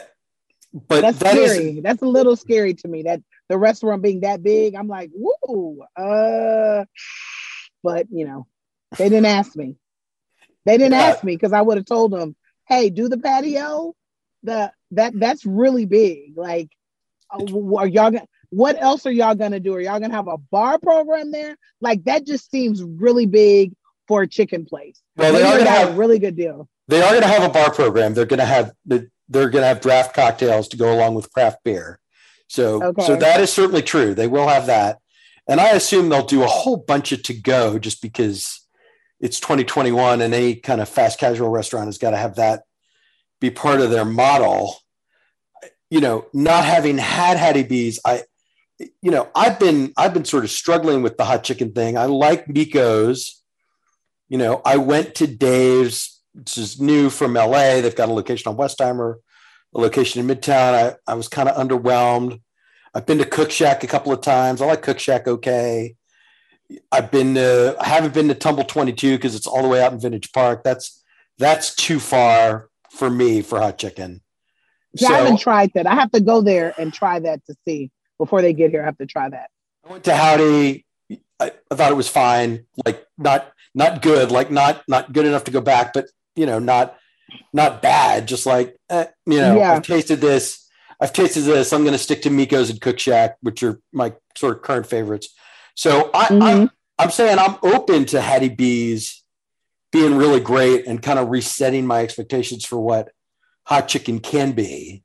but 0.72 1.02
that's 1.02 1.18
that 1.20 1.32
scary. 1.32 1.78
Is, 1.78 1.84
that's 1.84 2.04
a 2.04 2.08
little 2.08 2.36
scary 2.36 2.76
to 2.76 2.88
me. 2.88 3.04
That 3.04 3.22
the 3.50 3.58
restaurant 3.58 4.04
being 4.04 4.22
that 4.22 4.44
big, 4.44 4.76
I'm 4.76 4.88
like, 4.88 5.10
whoa. 5.12 5.88
Uh, 5.96 6.86
but 7.82 8.08
you 8.12 8.28
know, 8.28 8.46
they 9.00 9.10
didn't 9.10 9.26
ask 9.26 9.56
me. 9.56 9.76
They 10.66 10.78
didn't 10.78 10.94
yeah. 10.94 11.08
ask 11.08 11.24
me 11.24 11.36
because 11.36 11.52
I 11.52 11.62
would 11.62 11.78
have 11.78 11.86
told 11.86 12.12
them, 12.12 12.36
"Hey, 12.68 12.92
do 12.92 13.10
the 13.10 13.18
patio." 13.18 13.96
The 14.44 14.72
that 14.96 15.20
that's 15.20 15.46
really 15.46 15.86
big. 15.86 16.38
Like, 16.38 16.70
uh, 17.32 17.44
are 17.76 17.88
y'all 17.88 18.12
gonna? 18.12 18.28
What 18.50 18.82
else 18.82 19.06
are 19.06 19.12
y'all 19.12 19.36
gonna 19.36 19.60
do? 19.60 19.74
Are 19.76 19.82
y'all 19.82 20.00
gonna 20.00 20.14
have 20.14 20.28
a 20.28 20.38
bar 20.38 20.80
program 20.80 21.32
there? 21.32 21.58
Like 21.82 22.04
that 22.06 22.26
just 22.26 22.52
seems 22.52 22.84
really 22.84 23.26
big 23.26 23.74
for 24.08 24.24
a 24.24 24.28
chicken 24.28 24.66
place. 24.66 25.02
Well, 25.16 25.34
they 25.34 25.44
are 25.44 25.54
going 25.54 25.66
to 25.66 25.72
have 25.72 25.90
a 25.90 25.98
really 25.98 26.20
good 26.20 26.36
deal. 26.36 26.68
They 26.88 27.02
are 27.02 27.12
going 27.12 27.22
to 27.22 27.28
have 27.28 27.44
a 27.44 27.54
bar 27.54 27.72
program. 27.74 28.14
They're 28.14 28.26
going 28.26 28.40
to 28.40 28.46
have 28.46 28.74
the 28.86 29.10
they're 29.30 29.50
to 29.50 29.64
have 29.64 29.82
draft 29.82 30.14
cocktails 30.14 30.68
to 30.70 30.78
go 30.78 30.94
along 30.94 31.16
with 31.16 31.32
craft 31.32 31.64
beer. 31.64 32.00
So 32.48 32.84
okay. 32.84 33.06
so 33.06 33.16
that 33.16 33.40
is 33.40 33.52
certainly 33.52 33.82
true. 33.82 34.14
They 34.14 34.28
will 34.28 34.48
have 34.48 34.68
that. 34.68 35.00
And 35.48 35.60
I 35.60 35.70
assume 35.70 36.10
they'll 36.10 36.26
do 36.26 36.44
a 36.44 36.48
whole 36.48 36.78
bunch 36.78 37.12
of 37.12 37.24
to 37.24 37.34
go 37.34 37.80
just 37.80 38.02
because 38.02 38.68
it's 39.20 39.40
2021 39.40 40.22
and 40.22 40.34
any 40.34 40.56
kind 40.56 40.82
of 40.82 40.90
fast 40.90 41.20
casual 41.20 41.50
restaurant 41.50 41.88
has 41.88 41.98
got 41.98 42.12
to 42.12 42.18
have 42.18 42.36
that 42.36 42.64
be 43.44 43.52
part 43.52 43.82
of 43.82 43.92
their 43.92 44.06
model. 44.06 44.78
You 45.90 46.00
know, 46.00 46.26
not 46.34 46.64
having 46.64 46.98
had 46.98 47.38
Hattie 47.38 47.64
B's, 47.64 48.00
I 48.06 48.24
you 48.80 49.12
know, 49.12 49.30
I've 49.36 49.60
been 49.60 49.92
I've 49.98 50.14
been 50.14 50.26
sort 50.26 50.46
of 50.46 50.50
struggling 50.50 51.04
with 51.04 51.18
the 51.18 51.26
hot 51.26 51.44
chicken 51.44 51.74
thing. 51.74 51.98
I 51.98 52.06
like 52.06 52.48
Mico's 52.48 53.42
you 54.30 54.38
know, 54.38 54.62
I 54.66 54.78
went 54.78 55.14
to 55.16 55.28
Dave's 55.28 56.22
which 56.34 56.58
is 56.58 56.82
new 56.82 57.12
from 57.12 57.34
LA. 57.34 57.82
They've 57.82 57.96
got 57.96 58.10
a 58.10 58.14
location 58.14 58.50
on 58.50 58.58
Westheimer, 58.58 59.18
a 59.76 59.80
location 59.80 60.28
in 60.28 60.36
Midtown. 60.36 60.74
I, 60.74 60.96
I 61.12 61.14
was 61.14 61.28
kind 61.28 61.48
of 61.48 61.56
underwhelmed. 61.56 62.42
I've 62.96 63.06
been 63.06 63.20
to 63.20 63.26
Cook 63.26 63.52
Shack 63.52 63.84
a 63.84 63.88
couple 63.88 64.12
of 64.12 64.22
times. 64.22 64.62
I 64.62 64.66
like 64.66 64.82
Cook 64.82 65.00
Shack 65.00 65.28
okay. 65.28 65.96
I've 66.92 67.12
been 67.12 67.36
to, 67.36 67.76
I 67.80 67.88
haven't 67.88 68.16
been 68.16 68.30
to 68.30 68.34
Tumble 68.34 68.64
22 68.64 69.18
because 69.18 69.36
it's 69.36 69.46
all 69.46 69.62
the 69.62 69.68
way 69.68 69.84
out 69.84 69.94
in 69.94 70.00
Vintage 70.00 70.32
Park. 70.32 70.64
That's 70.64 71.04
that's 71.38 71.76
too 71.76 72.00
far 72.00 72.70
for 72.94 73.10
me 73.10 73.42
for 73.42 73.60
hot 73.60 73.78
chicken. 73.78 74.22
Yeah, 74.94 75.08
so, 75.08 75.14
I 75.14 75.18
haven't 75.18 75.38
tried 75.38 75.72
that. 75.74 75.88
I 75.88 75.96
have 75.96 76.12
to 76.12 76.22
go 76.22 76.42
there 76.42 76.74
and 76.78 76.94
try 76.94 77.20
that 77.20 77.46
to 77.48 77.56
see 77.66 77.92
before 78.20 78.42
they 78.42 78.54
get 78.54 78.72
here. 78.72 78.82
I 78.82 78.86
have 78.86 78.98
to 79.00 79.06
try 79.06 79.28
that. 79.30 79.50
I 79.86 79.92
went 79.92 80.04
to 80.06 80.16
Howdy. 80.16 80.86
I, 81.40 81.52
I 81.70 81.76
thought 81.76 81.92
it 81.92 81.96
was 81.96 82.08
fine. 82.08 82.66
Like 82.86 83.06
not 83.18 83.52
not 83.74 84.02
good. 84.02 84.32
Like 84.32 84.52
not 84.52 84.84
not 84.88 85.12
good 85.12 85.26
enough 85.26 85.46
to 85.46 85.52
go 85.52 85.62
back, 85.62 85.94
but 85.94 86.06
you 86.36 86.46
know, 86.46 86.60
not 86.60 86.96
not 87.52 87.82
bad. 87.82 88.28
Just 88.28 88.46
like 88.46 88.78
eh, 88.90 89.08
you 89.26 89.40
know, 89.40 89.58
yeah. 89.58 89.74
I've 89.74 89.84
tasted 89.84 90.22
this. 90.22 90.70
I've 91.00 91.14
tasted 91.14 91.42
this. 91.42 91.74
I'm 91.74 91.82
going 91.82 91.94
to 91.94 91.98
stick 91.98 92.22
to 92.22 92.30
Mico's 92.30 92.70
and 92.70 92.80
Cook 92.80 93.00
Shack, 93.00 93.38
which 93.42 93.62
are 93.64 93.82
my 93.92 94.14
sort 94.38 94.56
of 94.56 94.62
current 94.62 94.86
favorites. 94.86 95.34
So 95.76 96.12
I, 96.14 96.26
mm-hmm. 96.26 96.44
I'm 96.44 96.72
I'm 97.00 97.10
saying 97.10 97.40
I'm 97.40 97.58
open 97.64 98.06
to 98.06 98.22
Hattie 98.22 98.50
B's 98.50 99.23
being 99.94 100.16
really 100.16 100.40
great 100.40 100.88
and 100.88 101.02
kind 101.02 101.20
of 101.20 101.30
resetting 101.30 101.86
my 101.86 102.02
expectations 102.02 102.66
for 102.66 102.80
what 102.80 103.12
hot 103.66 103.88
chicken 103.88 104.20
can 104.20 104.52
be. 104.52 105.04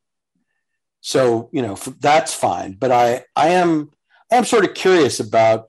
So 1.01 1.49
you 1.53 1.63
know 1.63 1.77
that's 2.01 2.35
fine, 2.35 2.73
but 2.73 2.91
I 2.91 3.25
I 3.37 3.51
am 3.51 3.91
I 4.33 4.37
am 4.37 4.45
sort 4.45 4.65
of 4.65 4.75
curious 4.75 5.21
about 5.21 5.69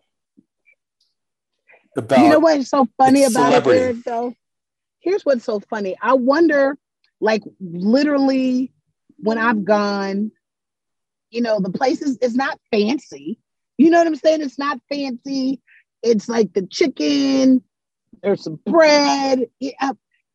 about 1.96 2.20
you 2.20 2.30
know 2.30 2.40
what's 2.40 2.70
so 2.70 2.88
funny 2.98 3.26
about 3.26 3.54
it 3.54 3.68
Eric, 3.68 3.98
though? 4.06 4.34
Here's 5.02 5.24
what's 5.24 5.44
so 5.44 5.60
funny. 5.60 5.96
I 6.02 6.14
wonder 6.14 6.78
like 7.22 7.44
literally 7.60 8.72
when 9.18 9.38
i've 9.38 9.66
gone 9.66 10.32
you 11.32 11.42
know 11.42 11.60
the 11.60 11.70
place 11.70 12.02
is 12.02 12.18
it's 12.22 12.36
not 12.36 12.58
fancy. 12.72 13.38
You 13.78 13.92
know 13.92 14.00
what 14.00 14.08
i'm 14.08 14.16
saying? 14.16 14.42
It's 14.42 14.58
not 14.58 14.80
fancy. 14.90 15.62
It's 16.02 16.28
like 16.28 16.54
the 16.54 16.66
chicken 16.66 17.62
there's 18.24 18.44
some 18.44 18.60
bread 18.66 19.48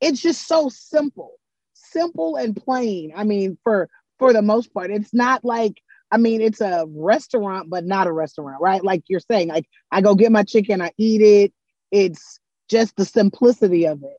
it's 0.00 0.20
just 0.20 0.46
so 0.46 0.68
simple 0.68 1.32
simple 1.72 2.36
and 2.36 2.56
plain 2.56 3.12
i 3.16 3.24
mean 3.24 3.56
for 3.62 3.88
for 4.18 4.32
the 4.32 4.42
most 4.42 4.72
part 4.72 4.90
it's 4.90 5.14
not 5.14 5.44
like 5.44 5.80
I 6.14 6.16
mean, 6.16 6.40
it's 6.40 6.60
a 6.60 6.86
restaurant, 6.94 7.68
but 7.68 7.84
not 7.84 8.06
a 8.06 8.12
restaurant, 8.12 8.60
right? 8.60 8.84
Like 8.84 9.02
you're 9.08 9.18
saying, 9.18 9.48
like 9.48 9.66
I 9.90 10.00
go 10.00 10.14
get 10.14 10.30
my 10.30 10.44
chicken, 10.44 10.80
I 10.80 10.92
eat 10.96 11.20
it. 11.20 11.52
It's 11.90 12.38
just 12.70 12.94
the 12.94 13.04
simplicity 13.04 13.86
of 13.88 14.00
it. 14.04 14.16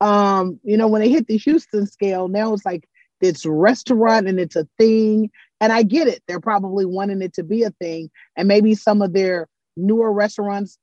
Um, 0.00 0.58
you 0.62 0.78
know, 0.78 0.88
when 0.88 1.02
they 1.02 1.10
hit 1.10 1.26
the 1.26 1.36
Houston 1.36 1.86
scale, 1.86 2.28
now 2.28 2.54
it's 2.54 2.64
like 2.64 2.88
it's 3.20 3.44
restaurant 3.44 4.26
and 4.26 4.40
it's 4.40 4.56
a 4.56 4.66
thing. 4.78 5.30
And 5.60 5.70
I 5.70 5.82
get 5.82 6.08
it. 6.08 6.22
They're 6.26 6.40
probably 6.40 6.86
wanting 6.86 7.20
it 7.20 7.34
to 7.34 7.42
be 7.42 7.62
a 7.64 7.70
thing. 7.72 8.10
And 8.36 8.48
maybe 8.48 8.74
some 8.74 9.02
of 9.02 9.12
their 9.12 9.46
newer 9.76 10.12
restaurants 10.14 10.78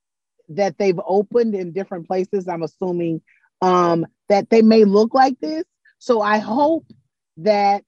that 0.55 0.77
they've 0.77 1.00
opened 1.05 1.55
in 1.55 1.72
different 1.72 2.08
places, 2.08 2.48
I'm 2.48 2.63
assuming 2.63 3.22
um, 3.62 4.05
that 4.29 4.50
they 4.50 4.62
may 4.62 4.84
look 4.86 5.13
like 5.13 5.39
this. 5.39 5.63
So 6.00 6.22
I 6.22 6.39
hope 6.39 6.86
that 7.38 7.84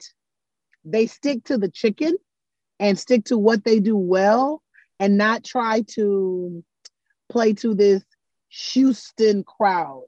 they 0.85 1.07
stick 1.07 1.45
to 1.45 1.57
the 1.57 1.69
chicken 1.69 2.15
and 2.79 2.97
stick 2.99 3.25
to 3.25 3.37
what 3.37 3.63
they 3.63 3.79
do 3.79 3.95
well 3.95 4.61
and 4.99 5.17
not 5.17 5.43
try 5.43 5.81
to 5.95 6.63
play 7.29 7.53
to 7.53 7.73
this 7.73 8.03
Houston 8.49 9.43
crowd, 9.43 10.03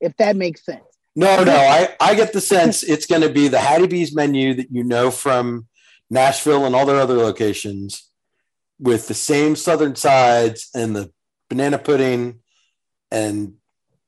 if 0.00 0.16
that 0.16 0.36
makes 0.36 0.64
sense. 0.64 0.84
No, 1.16 1.42
no, 1.44 1.54
I, 1.54 1.94
I 2.00 2.14
get 2.14 2.32
the 2.32 2.40
sense 2.40 2.82
it's 2.82 3.06
going 3.06 3.22
to 3.22 3.28
be 3.28 3.48
the 3.48 3.58
Hattie 3.58 3.88
B's 3.88 4.14
menu 4.14 4.54
that 4.54 4.68
you 4.70 4.84
know 4.84 5.10
from 5.10 5.66
Nashville 6.08 6.64
and 6.64 6.74
all 6.74 6.86
their 6.86 7.00
other 7.00 7.16
locations 7.16 8.08
with 8.78 9.08
the 9.08 9.14
same 9.14 9.56
southern 9.56 9.96
sides 9.96 10.70
and 10.74 10.96
the 10.96 11.12
banana 11.50 11.78
pudding 11.78 12.40
and 13.10 13.54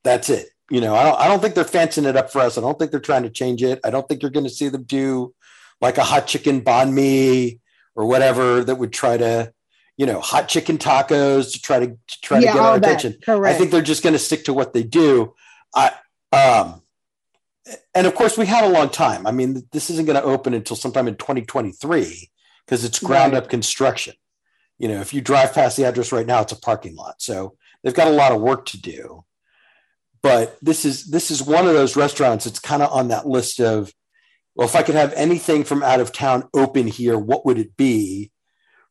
that's 0.02 0.30
it. 0.30 0.48
You 0.70 0.80
know, 0.80 0.94
I 0.94 1.04
don't 1.04 1.20
I 1.20 1.28
don't 1.28 1.42
think 1.42 1.54
they're 1.54 1.64
fancying 1.64 2.06
it 2.06 2.16
up 2.16 2.32
for 2.32 2.40
us. 2.40 2.56
I 2.56 2.62
don't 2.62 2.78
think 2.78 2.90
they're 2.90 3.00
trying 3.00 3.24
to 3.24 3.30
change 3.30 3.62
it. 3.62 3.80
I 3.84 3.90
don't 3.90 4.08
think 4.08 4.22
you're 4.22 4.30
going 4.30 4.46
to 4.46 4.50
see 4.50 4.70
them 4.70 4.84
do 4.84 5.34
like 5.82 5.98
a 5.98 6.04
hot 6.04 6.26
chicken 6.26 6.62
banh 6.62 6.94
mi 6.94 7.60
or 7.94 8.06
whatever 8.06 8.64
that 8.64 8.76
would 8.76 8.92
try 8.92 9.18
to, 9.18 9.52
you 9.98 10.06
know, 10.06 10.20
hot 10.20 10.48
chicken 10.48 10.78
tacos 10.78 11.52
to 11.52 11.60
try 11.60 11.80
to, 11.80 11.88
to 11.88 12.20
try 12.22 12.38
yeah, 12.38 12.52
to 12.52 12.58
get 12.58 12.64
our 12.64 12.76
attention. 12.76 13.16
Correct. 13.22 13.54
I 13.54 13.58
think 13.58 13.70
they're 13.70 13.82
just 13.82 14.02
going 14.02 14.14
to 14.14 14.18
stick 14.18 14.44
to 14.44 14.54
what 14.54 14.72
they 14.72 14.82
do. 14.82 15.34
I, 15.74 15.92
um, 16.32 16.82
and 17.94 18.06
of 18.06 18.14
course, 18.14 18.38
we 18.38 18.46
have 18.46 18.64
a 18.64 18.68
long 18.68 18.88
time. 18.88 19.26
I 19.26 19.32
mean, 19.32 19.62
this 19.72 19.90
isn't 19.90 20.06
going 20.06 20.20
to 20.20 20.24
open 20.24 20.54
until 20.54 20.76
sometime 20.76 21.08
in 21.08 21.16
2023 21.16 22.30
because 22.64 22.84
it's 22.84 22.98
ground 22.98 23.34
right. 23.34 23.42
up 23.42 23.50
construction. 23.50 24.14
You 24.78 24.88
know, 24.88 25.00
if 25.00 25.14
you 25.14 25.20
drive 25.20 25.54
past 25.54 25.76
the 25.76 25.84
address 25.84 26.12
right 26.12 26.26
now, 26.26 26.42
it's 26.42 26.52
a 26.52 26.60
parking 26.60 26.96
lot. 26.96 27.22
So 27.22 27.56
they've 27.82 27.94
got 27.94 28.08
a 28.08 28.12
lot 28.12 28.32
of 28.32 28.40
work 28.40 28.66
to 28.66 28.80
do. 28.80 29.24
But 30.22 30.56
this 30.62 30.84
is 30.84 31.06
this 31.06 31.30
is 31.30 31.42
one 31.42 31.66
of 31.66 31.74
those 31.74 31.96
restaurants. 31.96 32.46
It's 32.46 32.60
kind 32.60 32.82
of 32.82 32.92
on 32.92 33.08
that 33.08 33.26
list 33.26 33.60
of 33.60 33.92
well, 34.54 34.68
if 34.68 34.76
I 34.76 34.82
could 34.82 34.94
have 34.94 35.12
anything 35.14 35.64
from 35.64 35.82
out 35.82 36.00
of 36.00 36.12
town 36.12 36.48
open 36.54 36.86
here, 36.86 37.18
what 37.18 37.46
would 37.46 37.58
it 37.58 37.76
be? 37.76 38.30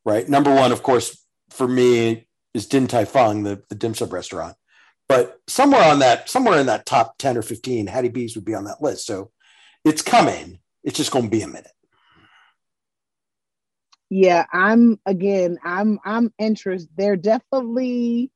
Right. 0.03 0.27
Number 0.27 0.53
one, 0.53 0.71
of 0.71 0.81
course, 0.81 1.23
for 1.51 1.67
me 1.67 2.27
is 2.53 2.65
Din 2.65 2.88
Tai 2.88 3.05
Fung, 3.05 3.43
the, 3.43 3.61
the 3.69 3.75
dim 3.75 3.93
sum 3.93 4.09
restaurant. 4.09 4.55
But 5.07 5.39
somewhere 5.47 5.83
on 5.83 6.00
that, 6.00 6.29
somewhere 6.29 6.59
in 6.59 6.65
that 6.67 6.85
top 6.85 7.17
10 7.17 7.38
or 7.38 7.41
15, 7.41 7.88
Hattie 7.88 8.09
B's 8.09 8.35
would 8.35 8.45
be 8.45 8.55
on 8.55 8.63
that 8.63 8.81
list. 8.81 9.05
So 9.05 9.31
it's 9.85 10.01
coming. 10.01 10.59
It's 10.83 10.97
just 10.97 11.11
going 11.11 11.25
to 11.25 11.31
be 11.31 11.43
a 11.43 11.47
minute. 11.47 11.71
Yeah, 14.13 14.46
I'm 14.51 15.00
again, 15.06 15.58
I'm 15.63 15.98
I'm 16.03 16.34
interested. 16.38 16.89
They're 16.98 17.15
definitely 17.15 18.30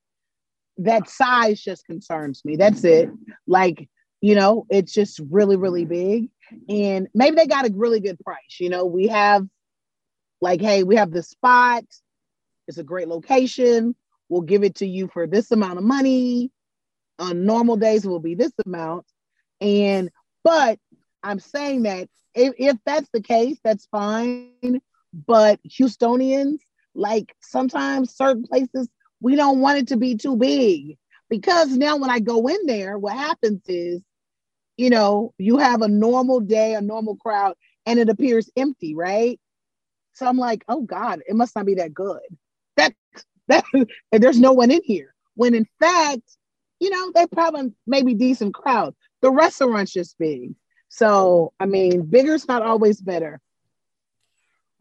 that 0.77 1.10
size 1.10 1.62
just 1.62 1.86
concerns 1.86 2.44
me. 2.46 2.55
That's 2.55 2.86
it. 2.86 3.10
Like, 3.46 3.89
you 4.22 4.36
know, 4.36 4.65
it's 4.70 4.94
just 4.94 5.20
really, 5.29 5.58
really 5.58 5.84
big 5.84 6.29
and 6.70 7.10
maybe 7.13 7.36
they 7.36 7.46
got 7.46 7.67
a 7.67 7.74
really 7.74 8.00
good 8.00 8.17
price. 8.22 8.58
You 8.60 8.70
know, 8.70 8.86
we 8.86 9.08
have 9.08 9.46
like, 10.39 10.62
hey, 10.62 10.84
we 10.84 10.96
have 10.96 11.12
the 11.12 11.24
spot. 11.24 11.84
It's 12.70 12.77
a 12.77 12.84
great 12.84 13.10
location. 13.10 13.96
We'll 14.29 14.44
give 14.44 14.63
it 14.63 14.75
to 14.75 14.88
you 14.88 15.10
for 15.10 15.27
this 15.27 15.51
amount 15.51 15.77
of 15.77 15.84
money. 15.84 16.51
On 17.20 17.46
normal 17.46 17.75
days, 17.75 18.05
it 18.05 18.10
will 18.10 18.20
be 18.22 18.36
this 18.36 18.53
amount. 18.65 19.05
And 19.60 20.10
but 20.41 20.79
I'm 21.22 21.39
saying 21.39 21.84
that 21.84 22.08
if, 22.34 22.53
if 22.58 22.77
that's 22.86 23.10
the 23.12 23.22
case, 23.22 23.58
that's 23.62 23.88
fine. 23.88 24.82
But 25.27 25.60
Houstonians, 25.63 26.60
like 26.93 27.36
sometimes 27.41 28.15
certain 28.15 28.43
places, 28.43 28.89
we 29.22 29.36
don't 29.36 29.62
want 29.62 29.79
it 29.79 29.88
to 29.89 29.98
be 29.98 30.17
too 30.17 30.36
big 30.36 30.98
because 31.29 31.69
now 31.72 31.98
when 31.98 32.10
I 32.10 32.19
go 32.19 32.48
in 32.48 32.65
there, 32.65 32.98
what 32.98 33.15
happens 33.15 33.62
is 33.67 34.01
you 34.77 34.89
know, 34.89 35.34
you 35.38 35.57
have 35.57 35.81
a 35.81 35.88
normal 35.88 36.39
day, 36.39 36.74
a 36.74 36.81
normal 36.81 37.15
crowd, 37.15 37.55
and 37.86 38.00
it 38.00 38.10
appears 38.10 38.50
empty, 38.57 38.95
right? 38.95 39.39
So 40.13 40.25
I'm 40.25 40.38
like, 40.38 40.63
oh 40.67 40.81
God, 40.81 41.22
it 41.27 41.36
must 41.36 41.55
not 41.55 41.65
be 41.65 41.75
that 41.75 41.93
good. 41.93 42.22
That 42.77 42.93
that 43.48 43.63
there's 44.12 44.39
no 44.39 44.53
one 44.53 44.72
in 44.72 44.81
here. 44.84 45.13
When 45.36 45.53
in 45.53 45.67
fact, 45.79 46.24
you 46.79 46.89
know, 46.89 47.12
they 47.13 47.27
probably 47.27 47.74
maybe 47.88 48.13
decent 48.13 48.53
crowd. 48.53 48.95
The 49.22 49.31
restaurant's 49.31 49.93
just 49.93 50.17
big. 50.17 50.55
So 50.89 51.53
I 51.60 51.65
mean, 51.65 52.03
bigger's 52.03 52.48
not 52.48 52.62
always 52.62 53.00
better. 53.01 53.39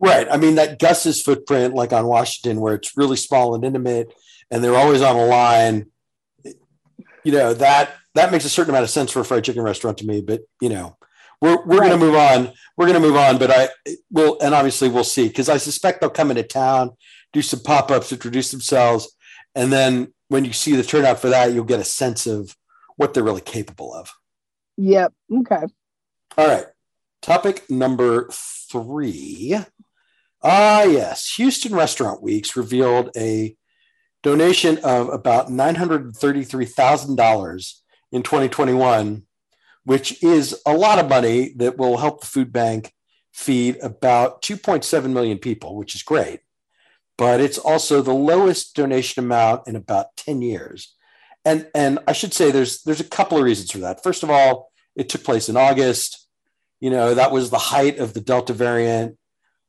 Right. 0.01 0.27
I 0.31 0.37
mean, 0.37 0.57
that 0.57 0.79
Gus's 0.79 1.23
footprint, 1.23 1.75
like 1.75 1.93
on 1.93 2.07
Washington, 2.07 2.61
where 2.61 2.75
it's 2.75 2.97
really 2.97 3.17
small 3.17 3.55
and 3.55 3.65
intimate, 3.65 4.13
and 4.51 4.63
they're 4.63 4.77
always 4.77 5.03
on 5.03 5.17
a 5.17 5.25
line. 5.25 5.87
You 6.45 7.33
know 7.33 7.55
that 7.55 7.95
that 8.15 8.33
makes 8.33 8.45
a 8.45 8.51
certain 8.51 8.71
amount 8.71 8.85
of 8.85 8.91
sense 8.91 9.11
for 9.11 9.21
a 9.21 9.25
fried 9.25 9.45
chicken 9.45 9.63
restaurant 9.63 9.99
to 9.99 10.07
me. 10.07 10.21
But 10.21 10.43
you 10.61 10.69
know, 10.69 10.99
we're 11.41 11.65
we're 11.65 11.79
right. 11.79 11.89
going 11.89 12.01
to 12.01 12.07
move 12.07 12.15
on. 12.15 12.53
We're 12.77 12.87
going 12.87 13.01
to 13.01 13.07
move 13.07 13.17
on. 13.17 13.39
But 13.39 13.51
I 13.51 13.69
will, 14.11 14.39
and 14.41 14.55
obviously 14.55 14.89
we'll 14.89 15.05
see 15.05 15.29
because 15.29 15.49
I 15.49 15.57
suspect 15.57 16.01
they'll 16.01 16.11
come 16.11 16.31
into 16.31 16.43
town, 16.43 16.91
do 17.33 17.41
some 17.41 17.61
pop 17.61 17.91
ups, 17.91 18.13
introduce 18.13 18.51
themselves, 18.51 19.17
and 19.55 19.73
then 19.73 20.13
when 20.29 20.45
you 20.45 20.53
see 20.53 20.75
the 20.77 20.83
turnout 20.83 21.21
for 21.21 21.31
that, 21.31 21.53
you'll 21.53 21.65
get 21.65 21.81
a 21.81 21.85
sense 21.85 22.27
of 22.27 22.57
what 22.97 23.15
they're 23.15 23.23
really 23.23 23.41
capable 23.41 23.95
of. 23.95 24.13
Yep. 24.77 25.13
Okay. 25.33 25.63
All 26.37 26.49
right. 26.49 26.67
Topic 27.23 27.69
number 27.71 28.29
three. 28.33 29.57
Ah, 30.47 30.83
yes. 30.83 31.37
Houston 31.37 31.75
Restaurant 31.75 32.23
Weeks 32.23 32.55
revealed 32.55 33.09
a 33.17 33.57
donation 34.23 34.77
of 34.85 35.09
about 35.09 35.49
$933,000 35.49 37.73
in 38.13 38.23
2021, 38.23 39.23
which 39.85 40.23
is 40.23 40.61
a 40.67 40.75
lot 40.75 40.99
of 40.99 41.09
money 41.09 41.55
that 41.57 41.79
will 41.79 41.97
help 41.97 42.21
the 42.21 42.27
food 42.27 42.53
bank 42.53 42.93
feed 43.33 43.79
about 43.83 44.43
2.7 44.43 45.13
million 45.13 45.39
people, 45.39 45.77
which 45.77 45.95
is 45.95 46.03
great. 46.03 46.41
But 47.17 47.41
it's 47.41 47.59
also 47.59 48.03
the 48.03 48.13
lowest 48.13 48.77
donation 48.77 49.25
amount 49.25 49.67
in 49.67 49.77
about 49.77 50.15
10 50.19 50.43
years. 50.43 50.95
And, 51.47 51.69
and 51.75 52.01
I 52.07 52.13
should 52.13 52.35
say 52.35 52.51
there's, 52.51 52.83
there's 52.83 53.01
a 53.01 53.05
couple 53.05 53.39
of 53.39 53.45
reasons 53.45 53.71
for 53.71 53.79
that. 53.79 54.03
First 54.03 54.23
of 54.23 54.29
all, 54.31 54.71
It 54.97 55.09
took 55.09 55.25
place 55.25 55.49
in 55.49 55.57
August. 55.57 56.29
You 56.81 56.91
know, 56.91 57.15
that 57.15 57.33
was 57.33 57.51
the 57.51 57.59
height 57.59 57.99
of 57.99 58.15
the 58.15 58.21
Delta 58.21 58.53
variant. 58.53 59.17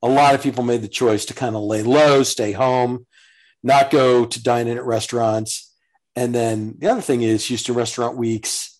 A 0.06 0.10
lot 0.10 0.36
of 0.36 0.44
people 0.44 0.64
made 0.64 0.84
the 0.84 0.88
choice 0.88 1.26
to 1.26 1.34
kind 1.34 1.56
of 1.56 1.64
lay 1.64 1.82
low, 1.82 2.22
stay 2.22 2.52
home, 2.52 3.08
not 3.64 3.90
go 3.90 4.26
to 4.26 4.44
dine 4.44 4.68
in 4.68 4.78
at 4.78 4.86
restaurants. 4.86 5.74
And 6.16 6.34
then 6.34 6.76
the 6.78 6.88
other 6.88 7.02
thing 7.02 7.24
is 7.24 7.48
Houston 7.48 7.74
Restaurant 7.74 8.16
Weeks, 8.16 8.76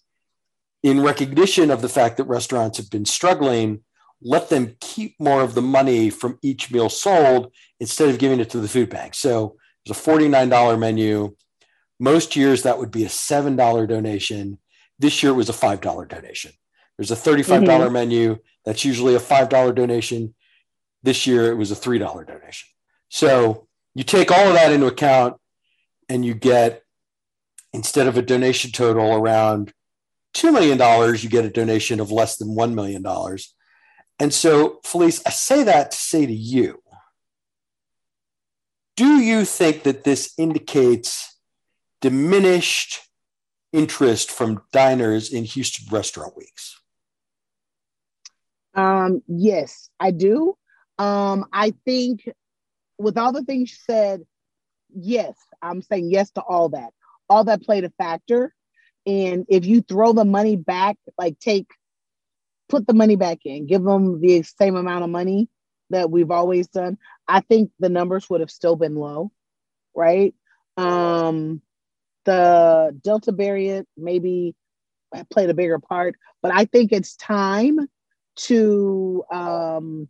in 0.84 1.02
recognition 1.02 1.72
of 1.72 1.82
the 1.82 1.90
fact 1.90 2.18
that 2.18 2.26
restaurants 2.26 2.78
have 2.78 2.92
been 2.92 3.06
struggling, 3.06 3.82
let 4.22 4.50
them 4.50 4.76
keep 4.80 5.16
more 5.20 5.42
of 5.42 5.56
the 5.56 5.62
money 5.62 6.12
from 6.12 6.38
each 6.44 6.72
meal 6.72 6.90
sold 6.90 7.52
instead 7.80 8.10
of 8.10 8.20
giving 8.20 8.40
it 8.40 8.52
to 8.52 8.60
the 8.60 8.68
food 8.68 8.92
bank. 8.92 9.16
So 9.16 9.56
there's 9.84 9.98
a 9.98 10.02
$49 10.02 10.80
menu. 10.80 11.36
Most 12.00 12.36
years 12.36 12.62
that 12.64 12.78
would 12.78 12.92
be 12.92 13.04
a 13.04 13.10
$7 13.10 13.88
donation. 13.88 14.60
This 15.00 15.24
year 15.24 15.32
it 15.32 15.36
was 15.36 15.50
a 15.50 15.54
$5 15.54 16.08
donation. 16.08 16.52
There's 16.98 17.12
a 17.12 17.16
$35 17.16 17.66
mm-hmm. 17.66 17.92
menu. 17.92 18.38
That's 18.64 18.86
usually 18.86 19.16
a 19.16 19.20
$5 19.20 19.74
donation. 19.74 20.36
This 21.06 21.26
year 21.28 21.52
it 21.52 21.56
was 21.56 21.72
a 21.72 21.76
$3 21.76 22.00
donation. 22.00 22.68
So 23.10 23.68
you 23.94 24.04
take 24.04 24.32
all 24.32 24.48
of 24.48 24.54
that 24.54 24.74
into 24.74 24.88
account 24.88 25.38
and 26.10 26.26
you 26.26 26.34
get, 26.34 26.82
instead 27.74 28.08
of 28.08 28.18
a 28.18 28.22
donation 28.22 28.72
total 28.72 29.14
around 29.14 29.72
$2 30.34 30.52
million, 30.52 30.78
you 31.22 31.30
get 31.30 31.46
a 31.46 31.50
donation 31.50 32.00
of 32.00 32.12
less 32.12 32.38
than 32.38 32.50
$1 32.50 32.74
million. 32.74 33.06
And 34.20 34.34
so, 34.34 34.80
Felice, 34.84 35.22
I 35.26 35.30
say 35.30 35.64
that 35.64 35.92
to 35.92 35.98
say 35.98 36.26
to 36.26 36.34
you 36.34 36.82
do 38.96 39.20
you 39.20 39.44
think 39.44 39.84
that 39.84 40.04
this 40.06 40.34
indicates 40.38 41.38
diminished 42.02 43.02
interest 43.74 44.32
from 44.32 44.62
diners 44.72 45.34
in 45.34 45.44
Houston 45.44 45.86
restaurant 45.92 46.38
weeks? 46.38 46.80
Um, 48.74 49.22
yes, 49.28 49.90
I 50.00 50.12
do. 50.12 50.58
Um, 50.98 51.46
I 51.52 51.74
think 51.86 52.30
with 52.98 53.18
all 53.18 53.32
the 53.32 53.44
things 53.44 53.72
you 53.72 53.78
said, 53.94 54.22
yes, 54.96 55.36
I'm 55.62 55.82
saying 55.82 56.12
yes 56.12 56.32
to 56.32 56.42
all 56.42 56.70
that. 56.70 56.94
All 57.30 57.44
that 57.46 57.64
played 57.64 57.84
a 57.84 57.92
factor. 57.98 58.54
And 59.06 59.46
if 59.50 59.66
you 59.66 59.82
throw 59.82 60.14
the 60.14 60.26
money 60.26 60.56
back, 60.56 60.98
like 61.18 61.40
take, 61.40 61.68
put 62.70 62.88
the 62.88 62.94
money 62.94 63.16
back 63.16 63.40
in, 63.46 63.68
give 63.68 63.84
them 63.84 64.20
the 64.22 64.44
same 64.44 64.76
amount 64.76 65.04
of 65.04 65.10
money 65.10 65.50
that 65.90 66.10
we've 66.10 66.32
always 66.32 66.68
done, 66.68 66.98
I 67.28 67.42
think 67.42 67.72
the 67.80 67.90
numbers 67.90 68.30
would 68.30 68.42
have 68.42 68.52
still 68.52 68.76
been 68.76 68.96
low, 68.96 69.32
right? 69.96 70.34
Um, 70.78 71.62
the 72.26 72.98
Delta 73.04 73.32
variant 73.32 73.88
maybe 73.96 74.56
played 75.30 75.50
a 75.50 75.54
bigger 75.54 75.80
part, 75.80 76.16
but 76.42 76.52
I 76.54 76.66
think 76.66 76.92
it's 76.92 77.16
time 77.16 77.80
to 78.38 79.24
um, 79.32 80.10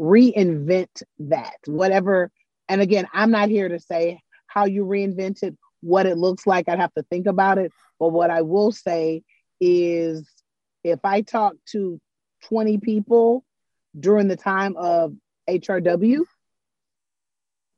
reinvent 0.00 1.02
that, 1.18 1.56
whatever. 1.66 2.30
And 2.68 2.80
again, 2.80 3.06
I'm 3.12 3.30
not 3.30 3.48
here 3.48 3.68
to 3.68 3.80
say 3.80 4.20
how 4.46 4.66
you 4.66 4.84
reinvent 4.84 5.42
it, 5.42 5.56
what 5.80 6.06
it 6.06 6.18
looks 6.18 6.46
like. 6.46 6.68
I'd 6.68 6.78
have 6.78 6.94
to 6.94 7.02
think 7.04 7.26
about 7.26 7.58
it. 7.58 7.72
But 7.98 8.08
what 8.08 8.30
I 8.30 8.42
will 8.42 8.72
say 8.72 9.22
is 9.60 10.28
if 10.84 11.00
I 11.04 11.22
talk 11.22 11.54
to 11.72 12.00
20 12.44 12.78
people 12.78 13.44
during 13.98 14.28
the 14.28 14.36
time 14.36 14.76
of 14.76 15.14
HRW, 15.48 16.20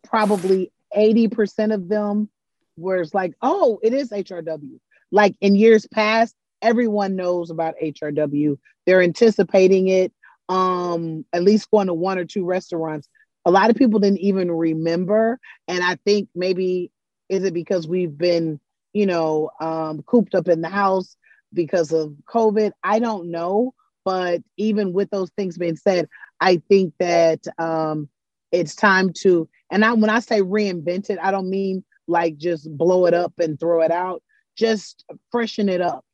probably 0.05 0.73
80% 0.97 1.73
of 1.73 1.89
them 1.89 2.29
were 2.77 3.05
like, 3.13 3.35
oh, 3.43 3.79
it 3.83 3.93
is 3.93 4.11
HRW. 4.11 4.79
Like 5.11 5.37
in 5.41 5.55
years 5.55 5.87
past, 5.87 6.35
everyone 6.63 7.17
knows 7.17 7.51
about 7.51 7.75
HRW. 7.83 8.59
They're 8.87 9.03
anticipating 9.03 9.89
it, 9.89 10.13
um, 10.51 11.25
at 11.33 11.45
least 11.45 11.71
going 11.71 11.87
to 11.87 11.95
one 11.95 12.19
or 12.19 12.25
two 12.25 12.45
restaurants. 12.45 13.09
A 13.47 13.51
lot 13.51 13.71
of 13.71 13.77
people 13.77 14.01
didn't 14.01 14.19
even 14.19 14.51
remember. 14.51 15.39
And 15.69 15.83
I 15.83 15.97
think 16.05 16.29
maybe 16.35 16.91
is 17.29 17.45
it 17.45 17.55
because 17.55 17.87
we've 17.87 18.19
been, 18.19 18.61
you 18.93 19.07
know, 19.07 19.51
um, 19.61 20.03
cooped 20.03 20.35
up 20.35 20.49
in 20.49 20.61
the 20.61 20.69
house 20.69 21.17
because 21.55 21.93
of 21.93 22.13
COVID? 22.29 22.73
I 22.83 22.99
don't 22.99 23.31
know. 23.31 23.73
But 24.05 24.43
even 24.57 24.93
with 24.93 25.09
those 25.11 25.31
things 25.37 25.57
being 25.57 25.77
said, 25.77 26.09
I 26.41 26.61
think 26.69 26.95
that 26.99 27.41
um, 27.59 28.09
it's 28.51 28.75
time 28.75 29.13
to, 29.21 29.49
and 29.71 29.85
I, 29.85 29.93
when 29.93 30.11
I 30.11 30.19
say 30.19 30.41
reinvent 30.41 31.11
it, 31.11 31.19
I 31.23 31.31
don't 31.31 31.49
mean 31.49 31.85
like 32.09 32.37
just 32.39 32.77
blow 32.77 33.07
it 33.07 33.15
up 33.15 33.35
and 33.39 33.61
throw 33.61 33.83
it 33.83 33.93
out. 33.93 34.23
Just 34.57 35.05
freshen 35.31 35.69
it 35.69 35.81
up, 35.81 36.05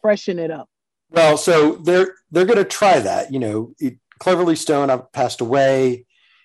freshen 0.00 0.40
it 0.40 0.50
up. 0.50 0.68
Well, 1.10 1.36
so 1.36 1.72
they're 1.76 2.14
they're 2.30 2.44
going 2.44 2.58
to 2.58 2.64
try 2.64 2.98
that. 2.98 3.32
You 3.32 3.38
know, 3.38 3.74
it, 3.78 3.98
Cleverly 4.18 4.56
Stone 4.56 4.90
passed 5.12 5.40
away 5.40 6.04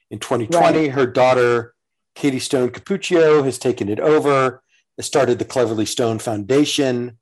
in 0.09 0.19
2020. 0.19 0.79
Right. 0.79 0.91
Her 0.91 1.05
daughter, 1.05 1.73
Katie 2.15 2.39
Stone 2.39 2.69
Capuccio 2.69 3.43
has 3.43 3.57
taken 3.57 3.89
it 3.89 3.99
over. 3.99 4.61
Started 4.99 5.39
the 5.39 5.45
Cleverly 5.45 5.87
Stone 5.87 6.19
Foundation 6.19 7.17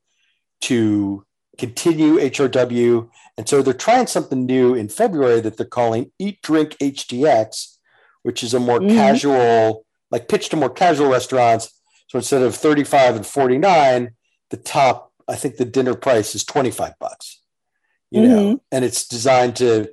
to 0.61 1.25
continue 1.57 2.17
HRW. 2.17 3.09
And 3.37 3.47
so 3.47 3.61
they're 3.61 3.73
trying 3.73 4.07
something 4.07 4.45
new 4.45 4.73
in 4.73 4.89
February 4.89 5.39
that 5.41 5.57
they're 5.57 5.65
calling 5.65 6.11
Eat 6.19 6.41
Drink 6.41 6.75
HTX, 6.81 7.77
which 8.23 8.43
is 8.43 8.53
a 8.53 8.59
more 8.59 8.79
mm-hmm. 8.79 8.95
casual, 8.95 9.85
like 10.11 10.27
pitch 10.27 10.49
to 10.49 10.57
more 10.57 10.69
casual 10.69 11.09
restaurants. 11.09 11.71
So 12.07 12.17
instead 12.17 12.41
of 12.41 12.55
35 12.55 13.15
and 13.15 13.25
49, 13.25 14.11
the 14.49 14.57
top, 14.57 15.10
I 15.27 15.35
think 15.35 15.57
the 15.57 15.65
dinner 15.65 15.95
price 15.95 16.35
is 16.35 16.43
25 16.43 16.93
bucks, 16.99 17.41
you 18.09 18.21
mm-hmm. 18.21 18.31
know, 18.31 18.61
and 18.71 18.85
it's 18.85 19.07
designed 19.07 19.55
to 19.57 19.89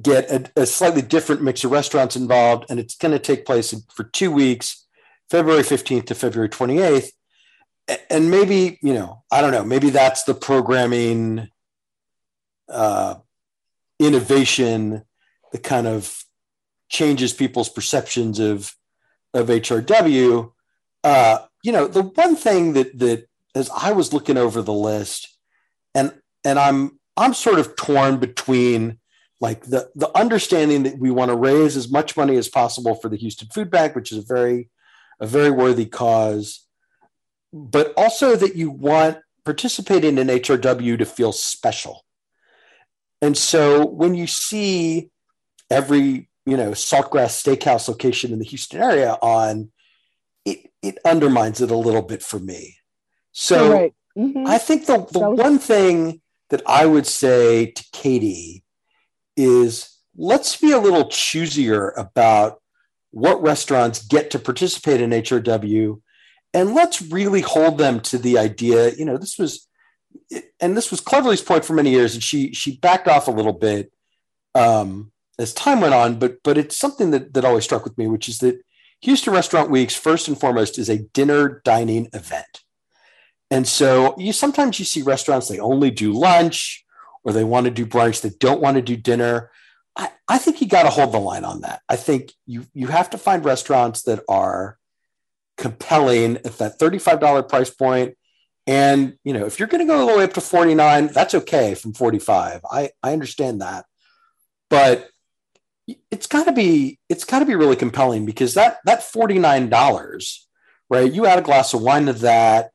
get 0.00 0.30
a, 0.30 0.62
a, 0.62 0.66
slightly 0.66 1.02
different 1.02 1.42
mix 1.42 1.64
of 1.64 1.70
restaurants 1.70 2.16
involved. 2.16 2.64
And 2.70 2.80
it's 2.80 2.96
going 2.96 3.12
to 3.12 3.18
take 3.18 3.44
place 3.44 3.74
for 3.94 4.04
two 4.04 4.30
weeks, 4.30 4.86
February 5.30 5.62
15th 5.62 6.06
to 6.06 6.14
February 6.14 6.48
28th. 6.48 7.10
And 8.08 8.30
maybe, 8.30 8.78
you 8.82 8.94
know, 8.94 9.22
I 9.30 9.40
don't 9.40 9.52
know, 9.52 9.64
maybe 9.64 9.90
that's 9.90 10.22
the 10.22 10.34
programming 10.34 11.48
uh, 12.68 13.16
innovation 13.98 15.04
that 15.52 15.62
kind 15.62 15.86
of 15.86 16.24
changes 16.88 17.32
people's 17.32 17.68
perceptions 17.68 18.38
of 18.38 18.74
of 19.34 19.48
HRW. 19.48 20.52
Uh, 21.02 21.38
you 21.64 21.72
know, 21.72 21.86
the 21.86 22.02
one 22.02 22.36
thing 22.36 22.74
that 22.74 22.98
that 22.98 23.26
as 23.54 23.70
I 23.70 23.92
was 23.92 24.12
looking 24.12 24.36
over 24.36 24.62
the 24.62 24.72
list, 24.72 25.36
and 25.94 26.12
and 26.44 26.58
I'm 26.58 26.98
I'm 27.16 27.34
sort 27.34 27.58
of 27.58 27.76
torn 27.76 28.18
between 28.18 28.98
like 29.40 29.64
the 29.64 29.90
the 29.94 30.16
understanding 30.16 30.84
that 30.84 30.98
we 30.98 31.10
want 31.10 31.30
to 31.30 31.36
raise 31.36 31.76
as 31.76 31.90
much 31.90 32.16
money 32.16 32.36
as 32.36 32.48
possible 32.48 32.94
for 32.94 33.08
the 33.08 33.16
Houston 33.16 33.48
Food 33.48 33.70
Bank, 33.70 33.94
which 33.94 34.12
is 34.12 34.18
a 34.18 34.22
very 34.22 34.70
a 35.20 35.26
very 35.26 35.50
worthy 35.50 35.86
cause, 35.86 36.66
but 37.52 37.92
also 37.96 38.36
that 38.36 38.56
you 38.56 38.70
want 38.70 39.18
participating 39.44 40.18
in 40.18 40.28
HRW 40.28 40.98
to 40.98 41.04
feel 41.04 41.32
special. 41.32 42.04
And 43.20 43.36
so 43.36 43.86
when 43.86 44.14
you 44.14 44.26
see 44.26 45.10
every 45.70 46.28
you 46.44 46.56
know 46.56 46.72
saltgrass 46.72 47.40
steakhouse 47.40 47.88
location 47.88 48.32
in 48.32 48.38
the 48.38 48.44
houston 48.44 48.80
area 48.80 49.16
on 49.22 49.70
it 50.44 50.70
it 50.82 50.98
undermines 51.04 51.60
it 51.60 51.70
a 51.70 51.76
little 51.76 52.02
bit 52.02 52.22
for 52.22 52.38
me 52.38 52.76
so 53.32 53.72
right. 53.72 53.94
mm-hmm. 54.16 54.46
i 54.46 54.58
think 54.58 54.86
the, 54.86 55.06
the 55.10 55.18
was- 55.18 55.38
one 55.38 55.58
thing 55.58 56.20
that 56.50 56.62
i 56.66 56.86
would 56.86 57.06
say 57.06 57.66
to 57.66 57.84
katie 57.92 58.64
is 59.36 59.98
let's 60.16 60.56
be 60.56 60.72
a 60.72 60.78
little 60.78 61.04
choosier 61.06 61.92
about 61.96 62.60
what 63.10 63.42
restaurants 63.42 64.06
get 64.06 64.30
to 64.30 64.38
participate 64.38 65.00
in 65.00 65.10
hrw 65.10 66.00
and 66.54 66.74
let's 66.74 67.00
really 67.02 67.40
hold 67.40 67.78
them 67.78 68.00
to 68.00 68.18
the 68.18 68.38
idea 68.38 68.90
you 68.90 69.04
know 69.04 69.16
this 69.16 69.38
was 69.38 69.68
and 70.60 70.76
this 70.76 70.90
was 70.90 71.00
cleverly's 71.00 71.40
point 71.42 71.64
for 71.64 71.72
many 71.72 71.90
years 71.90 72.14
and 72.14 72.22
she 72.22 72.52
she 72.52 72.76
backed 72.76 73.08
off 73.08 73.28
a 73.28 73.32
little 73.32 73.52
bit 73.52 73.92
um, 74.54 75.12
as 75.38 75.52
time 75.52 75.80
went 75.80 75.94
on, 75.94 76.18
but 76.18 76.42
but 76.42 76.58
it's 76.58 76.76
something 76.76 77.10
that 77.10 77.34
that 77.34 77.44
always 77.44 77.64
struck 77.64 77.84
with 77.84 77.96
me, 77.98 78.06
which 78.06 78.28
is 78.28 78.38
that 78.38 78.60
Houston 79.00 79.32
Restaurant 79.32 79.70
Weeks, 79.70 79.94
first 79.94 80.28
and 80.28 80.38
foremost, 80.38 80.78
is 80.78 80.88
a 80.88 80.98
dinner 80.98 81.60
dining 81.64 82.08
event. 82.12 82.61
And 83.52 83.68
so 83.68 84.14
you 84.16 84.32
sometimes 84.32 84.78
you 84.78 84.86
see 84.86 85.02
restaurants 85.02 85.46
they 85.46 85.58
only 85.58 85.90
do 85.90 86.14
lunch 86.14 86.86
or 87.22 87.34
they 87.34 87.44
want 87.44 87.66
to 87.66 87.70
do 87.70 87.84
brunch, 87.84 88.22
they 88.22 88.30
don't 88.30 88.62
want 88.62 88.76
to 88.76 88.82
do 88.82 88.96
dinner. 88.96 89.50
I, 89.94 90.08
I 90.26 90.38
think 90.38 90.62
you 90.62 90.66
got 90.66 90.84
to 90.84 90.88
hold 90.88 91.12
the 91.12 91.20
line 91.20 91.44
on 91.44 91.60
that. 91.60 91.82
I 91.86 91.96
think 91.96 92.32
you 92.46 92.64
you 92.72 92.86
have 92.86 93.10
to 93.10 93.18
find 93.18 93.44
restaurants 93.44 94.04
that 94.04 94.24
are 94.26 94.78
compelling 95.58 96.38
at 96.38 96.56
that 96.56 96.78
$35 96.78 97.46
price 97.46 97.68
point. 97.68 98.16
And 98.66 99.18
you 99.22 99.34
know, 99.34 99.44
if 99.44 99.58
you're 99.58 99.68
going 99.68 99.86
to 99.86 99.92
go 99.92 100.00
all 100.00 100.06
the 100.06 100.16
way 100.16 100.24
up 100.24 100.32
to 100.32 100.40
49, 100.40 101.08
that's 101.08 101.34
okay 101.34 101.74
from 101.74 101.92
45. 101.92 102.62
I, 102.70 102.88
I 103.02 103.12
understand 103.12 103.60
that. 103.60 103.84
But 104.70 105.10
it's 106.10 106.26
got 106.26 106.44
to 106.44 106.52
be 106.52 106.98
it's 107.10 107.24
got 107.24 107.40
to 107.40 107.44
be 107.44 107.54
really 107.54 107.76
compelling 107.76 108.24
because 108.24 108.54
that 108.54 108.78
that 108.86 109.00
$49 109.00 110.38
right 110.88 111.12
you 111.12 111.26
add 111.26 111.38
a 111.38 111.42
glass 111.42 111.74
of 111.74 111.82
wine 111.82 112.06
to 112.06 112.14
that 112.14 112.70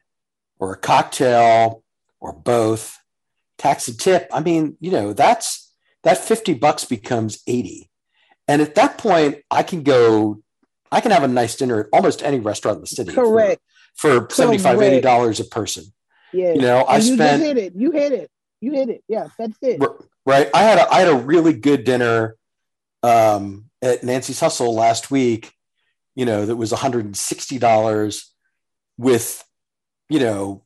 or 0.60 0.74
a 0.74 0.78
cocktail 0.78 1.84
or 2.20 2.34
both 2.34 3.00
tax 3.58 3.88
and 3.88 4.00
tip, 4.00 4.28
I 4.32 4.40
mean, 4.42 4.78
you 4.80 4.92
know, 4.92 5.14
that's 5.14 5.72
that 6.04 6.18
50 6.18 6.56
bucks 6.56 6.86
becomes 6.86 7.42
80. 7.48 7.90
And 8.48 8.62
at 8.62 8.76
that 8.76 8.98
point, 8.98 9.40
I 9.52 9.64
can 9.64 9.84
go, 9.84 10.42
I 10.92 11.02
can 11.02 11.12
have 11.12 11.24
a 11.24 11.28
nice 11.28 11.56
dinner 11.56 11.82
at 11.82 11.88
almost 11.92 12.24
any 12.24 12.40
restaurant 12.40 12.78
in 12.78 12.82
the 12.82 12.88
city. 12.88 13.14
Correct. 13.14 13.62
For, 13.96 14.28
for 14.28 14.34
75 14.34 14.78
Correct. 14.78 15.06
$80 15.06 15.40
a 15.40 15.44
person. 15.46 15.84
Yeah. 16.34 16.54
You 16.54 16.62
know, 16.62 16.78
I 16.80 16.98
you 16.98 17.16
spent 17.16 17.44
hit 17.44 17.58
it. 17.58 17.74
You 17.76 17.92
hit 17.92 18.12
it. 18.12 18.32
You 18.62 18.72
hit 18.72 18.90
it. 18.90 19.04
Yeah, 19.08 19.28
that's 19.38 19.58
it. 19.62 19.82
right. 20.26 20.50
I 20.54 20.64
had 20.64 20.80
a 20.80 20.92
I 20.92 21.00
had 21.02 21.10
a 21.10 21.18
really 21.18 21.54
good 21.54 21.84
dinner 21.84 22.36
um, 23.04 23.66
at 23.82 24.04
Nancy's 24.04 24.40
Hustle 24.40 24.74
last 24.74 25.12
week. 25.12 25.54
You 26.16 26.26
know, 26.26 26.46
that 26.46 26.56
was 26.56 26.72
one 26.72 26.82
hundred 26.82 27.06
and 27.06 27.16
sixty 27.16 27.60
dollars 27.60 28.34
with, 28.98 29.44
you 30.10 30.20
know, 30.20 30.64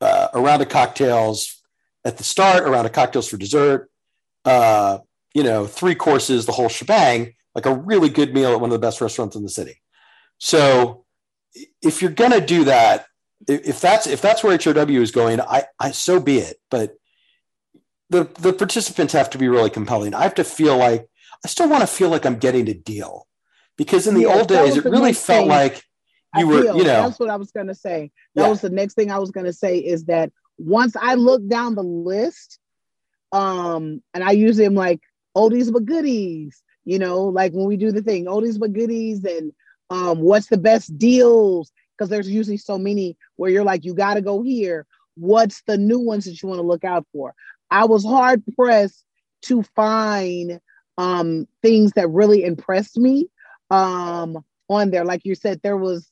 uh, 0.00 0.28
a 0.32 0.40
of 0.60 0.68
cocktails 0.68 1.62
at 2.04 2.18
the 2.18 2.24
start, 2.24 2.62
around 2.64 2.84
a 2.84 2.88
of 2.88 2.92
cocktails 2.92 3.28
for 3.28 3.36
dessert. 3.36 3.90
Uh, 4.44 4.98
you 5.34 5.42
know, 5.42 5.66
three 5.66 5.94
courses, 5.94 6.46
the 6.46 6.52
whole 6.52 6.68
shebang. 6.68 7.34
Like 7.54 7.66
a 7.66 7.74
really 7.74 8.10
good 8.10 8.34
meal 8.34 8.52
at 8.52 8.60
one 8.60 8.70
of 8.70 8.74
the 8.74 8.86
best 8.86 9.00
restaurants 9.00 9.34
in 9.34 9.42
the 9.42 9.48
city. 9.48 9.80
So, 10.38 11.04
if 11.82 12.02
you're 12.02 12.10
gonna 12.10 12.44
do 12.44 12.64
that, 12.64 13.06
if 13.48 13.80
that's 13.80 14.06
if 14.06 14.20
that's 14.20 14.44
where 14.44 14.56
HRW 14.56 15.00
is 15.00 15.10
going, 15.10 15.40
I, 15.40 15.64
I 15.80 15.90
so 15.92 16.20
be 16.20 16.38
it. 16.38 16.58
But 16.70 16.96
the 18.10 18.24
the 18.38 18.52
participants 18.52 19.14
have 19.14 19.30
to 19.30 19.38
be 19.38 19.48
really 19.48 19.70
compelling. 19.70 20.14
I 20.14 20.22
have 20.22 20.34
to 20.34 20.44
feel 20.44 20.76
like 20.76 21.08
I 21.44 21.48
still 21.48 21.68
want 21.68 21.80
to 21.80 21.86
feel 21.86 22.10
like 22.10 22.26
I'm 22.26 22.38
getting 22.38 22.68
a 22.68 22.74
deal 22.74 23.26
because 23.78 24.06
in 24.06 24.14
the 24.14 24.26
Yeah, 24.26 24.34
old 24.36 24.48
days 24.48 24.76
it 24.76 24.84
really 24.84 25.12
felt 25.12 25.46
thing. 25.46 25.48
like 25.48 25.82
I 26.36 26.40
you 26.40 26.46
were 26.48 26.62
feel 26.62 26.76
you 26.76 26.84
know 26.84 27.02
that's 27.02 27.18
what 27.18 27.30
I 27.30 27.36
was 27.36 27.50
gonna 27.52 27.74
say. 27.74 28.10
That 28.34 28.44
Yeah. 28.44 28.50
was 28.50 28.60
the 28.60 28.70
next 28.70 28.94
thing 28.94 29.10
I 29.10 29.18
was 29.18 29.30
gonna 29.30 29.52
say 29.52 29.78
is 29.78 30.04
that 30.06 30.32
once 30.58 30.96
I 30.96 31.14
look 31.14 31.46
down 31.48 31.74
the 31.74 31.82
list, 31.82 32.58
um, 33.32 34.02
and 34.14 34.24
I 34.24 34.32
usually 34.32 34.66
am 34.66 34.74
like 34.74 35.00
oldies 35.36 35.72
but 35.72 35.84
goodies, 35.84 36.62
you 36.84 36.98
know, 36.98 37.24
like 37.24 37.52
when 37.52 37.66
we 37.66 37.76
do 37.76 37.92
the 37.92 38.02
thing, 38.02 38.26
oldies 38.26 38.58
but 38.58 38.72
goodies, 38.72 39.24
and 39.24 39.52
um, 39.90 40.20
what's 40.20 40.46
the 40.48 40.58
best 40.58 40.96
deals? 40.98 41.72
Because 41.96 42.10
there's 42.10 42.30
usually 42.30 42.56
so 42.58 42.78
many 42.78 43.16
where 43.36 43.50
you're 43.50 43.64
like, 43.64 43.84
you 43.84 43.94
gotta 43.94 44.20
go 44.22 44.42
here. 44.42 44.86
What's 45.16 45.62
the 45.62 45.78
new 45.78 45.98
ones 45.98 46.24
that 46.26 46.42
you 46.42 46.48
want 46.48 46.60
to 46.60 46.66
look 46.66 46.84
out 46.84 47.06
for? 47.12 47.34
I 47.70 47.86
was 47.86 48.04
hard 48.04 48.42
pressed 48.56 49.04
to 49.42 49.62
find 49.74 50.60
um 50.98 51.46
things 51.62 51.92
that 51.92 52.08
really 52.08 52.44
impressed 52.44 52.96
me 52.96 53.28
um 53.70 54.44
on 54.68 54.90
there. 54.90 55.04
Like 55.04 55.24
you 55.24 55.34
said, 55.34 55.60
there 55.62 55.76
was 55.76 56.10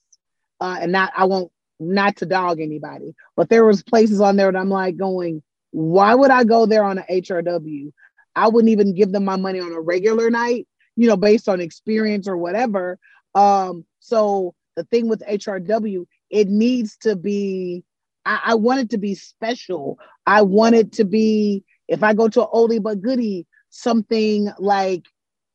uh 0.64 0.78
and 0.80 0.92
not 0.92 1.12
I 1.16 1.24
won't 1.24 1.52
not 1.78 2.16
to 2.16 2.26
dog 2.26 2.60
anybody, 2.60 3.14
but 3.36 3.48
there 3.48 3.64
was 3.64 3.82
places 3.82 4.20
on 4.20 4.36
there 4.36 4.50
that 4.50 4.58
I'm 4.58 4.70
like 4.70 4.96
going, 4.96 5.42
why 5.72 6.14
would 6.14 6.30
I 6.30 6.44
go 6.44 6.66
there 6.66 6.84
on 6.84 6.98
an 6.98 7.04
HRW? 7.10 7.92
I 8.36 8.48
wouldn't 8.48 8.70
even 8.70 8.94
give 8.94 9.12
them 9.12 9.24
my 9.24 9.36
money 9.36 9.60
on 9.60 9.72
a 9.72 9.80
regular 9.80 10.30
night, 10.30 10.66
you 10.96 11.08
know, 11.08 11.16
based 11.16 11.48
on 11.48 11.60
experience 11.60 12.26
or 12.28 12.36
whatever. 12.36 12.98
Um, 13.34 13.84
so 14.00 14.54
the 14.76 14.84
thing 14.84 15.08
with 15.08 15.22
HRW, 15.28 16.06
it 16.30 16.48
needs 16.48 16.96
to 16.98 17.16
be, 17.16 17.84
I, 18.24 18.40
I 18.46 18.54
want 18.54 18.80
it 18.80 18.90
to 18.90 18.98
be 18.98 19.14
special. 19.14 19.98
I 20.26 20.42
want 20.42 20.74
it 20.74 20.92
to 20.92 21.04
be, 21.04 21.64
if 21.88 22.02
I 22.02 22.14
go 22.14 22.28
to 22.28 22.42
an 22.42 22.48
oldie 22.52 22.82
but 22.82 23.02
goodie, 23.02 23.46
something 23.70 24.50
like 24.58 25.04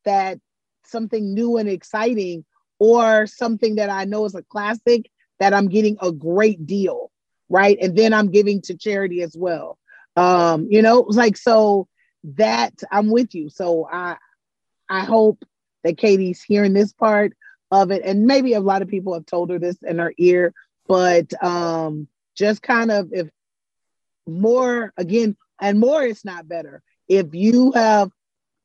that, 0.05 0.39
something 0.85 1.33
new 1.33 1.57
and 1.57 1.69
exciting, 1.69 2.45
or 2.79 3.27
something 3.27 3.75
that 3.75 3.89
I 3.89 4.05
know 4.05 4.25
is 4.25 4.35
a 4.35 4.43
classic 4.43 5.09
that 5.39 5.53
I'm 5.53 5.67
getting 5.67 5.97
a 6.01 6.11
great 6.11 6.65
deal, 6.65 7.11
right? 7.49 7.77
And 7.81 7.97
then 7.97 8.13
I'm 8.13 8.31
giving 8.31 8.61
to 8.63 8.77
charity 8.77 9.21
as 9.21 9.35
well. 9.37 9.77
Um, 10.15 10.67
you 10.69 10.81
know, 10.81 11.05
it's 11.05 11.17
like 11.17 11.37
so 11.37 11.87
that 12.23 12.73
I'm 12.91 13.09
with 13.09 13.35
you. 13.35 13.49
So 13.49 13.87
I 13.91 14.17
I 14.89 15.01
hope 15.01 15.43
that 15.83 15.97
Katie's 15.97 16.41
hearing 16.41 16.73
this 16.73 16.91
part 16.91 17.33
of 17.71 17.91
it, 17.91 18.01
and 18.03 18.25
maybe 18.25 18.53
a 18.53 18.59
lot 18.59 18.81
of 18.81 18.87
people 18.87 19.13
have 19.13 19.25
told 19.25 19.49
her 19.51 19.59
this 19.59 19.77
in 19.83 19.99
her 19.99 20.13
ear, 20.17 20.53
but 20.87 21.31
um, 21.43 22.07
just 22.35 22.61
kind 22.61 22.91
of 22.91 23.09
if 23.13 23.29
more 24.27 24.93
again, 24.97 25.37
and 25.61 25.79
more 25.79 26.03
it's 26.03 26.25
not 26.25 26.47
better. 26.47 26.81
If 27.07 27.33
you 27.33 27.71
have, 27.73 28.11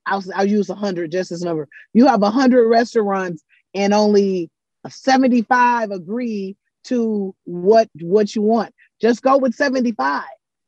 I'll, 0.07 0.23
I'll 0.35 0.47
use 0.47 0.71
a 0.71 0.75
hundred 0.75 1.13
just 1.13 1.33
as 1.33 1.43
a 1.43 1.45
number. 1.45 1.69
You 1.93 2.07
have 2.07 2.23
a 2.23 2.31
hundred 2.31 2.69
restaurants 2.69 3.44
and 3.75 3.93
only 3.93 4.51
75 4.89 5.91
agree 5.91 6.57
to 6.85 7.35
what 7.45 7.89
what 8.01 8.35
you 8.35 8.43
want. 8.43 8.75
Just 9.01 9.23
go 9.23 9.39
with 9.39 9.55
75. 9.55 10.25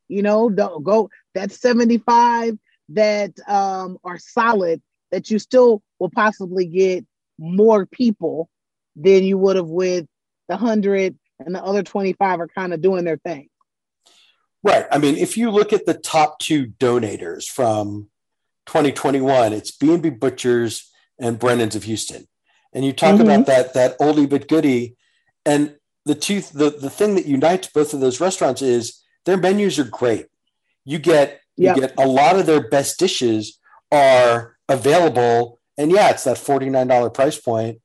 You 0.07 0.21
know, 0.21 0.49
don't 0.49 0.83
go. 0.83 1.09
That's 1.33 1.59
75 1.59 2.57
that 2.89 3.33
um, 3.47 3.97
are 4.03 4.19
solid. 4.19 4.81
That 5.11 5.29
you 5.29 5.39
still 5.39 5.81
will 5.99 6.09
possibly 6.09 6.65
get 6.65 7.05
more 7.39 7.85
people 7.85 8.49
than 8.95 9.23
you 9.23 9.37
would 9.37 9.55
have 9.55 9.67
with 9.67 10.05
the 10.49 10.57
hundred 10.57 11.17
and 11.39 11.53
the 11.53 11.63
other 11.63 11.83
25 11.83 12.39
are 12.39 12.47
kind 12.47 12.73
of 12.73 12.81
doing 12.81 13.05
their 13.05 13.17
thing. 13.17 13.47
right. 14.63 14.85
I 14.91 14.97
mean, 14.97 15.15
if 15.15 15.37
you 15.37 15.51
look 15.51 15.71
at 15.71 15.85
the 15.85 15.93
top 15.93 16.39
two 16.39 16.67
donators 16.67 17.45
from 17.45 18.09
2021, 18.65 19.53
it's 19.53 19.71
B&B 19.71 20.09
Butchers 20.09 20.91
and 21.19 21.37
Brennan's 21.37 21.75
of 21.75 21.83
Houston. 21.83 22.27
And 22.77 22.85
you 22.85 22.93
talk 22.93 23.15
Mhm. 23.15 23.21
about 23.21 23.47
that 23.47 23.73
that 23.73 23.97
oldie 23.97 24.29
but 24.29 24.47
goodie, 24.47 24.95
and 25.47 25.75
the 26.05 26.13
two 26.13 26.41
the 26.41 26.69
the 26.69 26.91
thing 26.91 27.15
that 27.15 27.25
unites 27.25 27.67
both 27.69 27.91
of 27.91 28.01
those 28.01 28.21
restaurants 28.21 28.61
is 28.61 29.01
their 29.25 29.35
menus 29.35 29.79
are 29.79 29.83
great. 29.83 30.27
You 30.85 30.99
get 30.99 31.41
Yep. 31.57 31.75
you 31.75 31.81
get 31.81 31.93
a 31.97 32.07
lot 32.07 32.37
of 32.37 32.45
their 32.45 32.69
best 32.69 32.99
dishes 32.99 33.57
are 33.91 34.57
available, 34.69 35.59
and 35.75 35.89
yeah, 35.91 36.11
it's 36.11 36.25
that 36.25 36.37
forty 36.37 36.69
nine 36.69 36.85
dollar 36.85 37.09
price 37.09 37.39
point, 37.39 37.81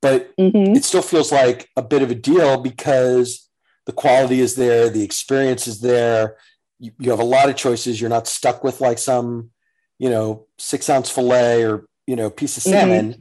but 0.00 0.34
Mhm. 0.38 0.74
it 0.74 0.84
still 0.84 1.02
feels 1.02 1.30
like 1.30 1.68
a 1.76 1.82
bit 1.82 2.00
of 2.00 2.10
a 2.10 2.14
deal 2.14 2.62
because 2.62 3.46
the 3.84 3.92
quality 3.92 4.40
is 4.40 4.54
there, 4.54 4.88
the 4.88 5.02
experience 5.04 5.66
is 5.66 5.82
there. 5.82 6.38
You, 6.78 6.92
you 6.98 7.10
have 7.10 7.20
a 7.20 7.24
lot 7.24 7.50
of 7.50 7.56
choices. 7.56 8.00
You're 8.00 8.08
not 8.08 8.26
stuck 8.26 8.64
with 8.64 8.80
like 8.80 8.96
some, 8.98 9.50
you 9.98 10.08
know, 10.08 10.46
six 10.58 10.88
ounce 10.88 11.10
fillet 11.10 11.62
or 11.66 11.84
you 12.06 12.16
know 12.16 12.30
piece 12.30 12.56
of 12.56 12.62
Mhm. 12.62 12.70
salmon. 12.70 13.16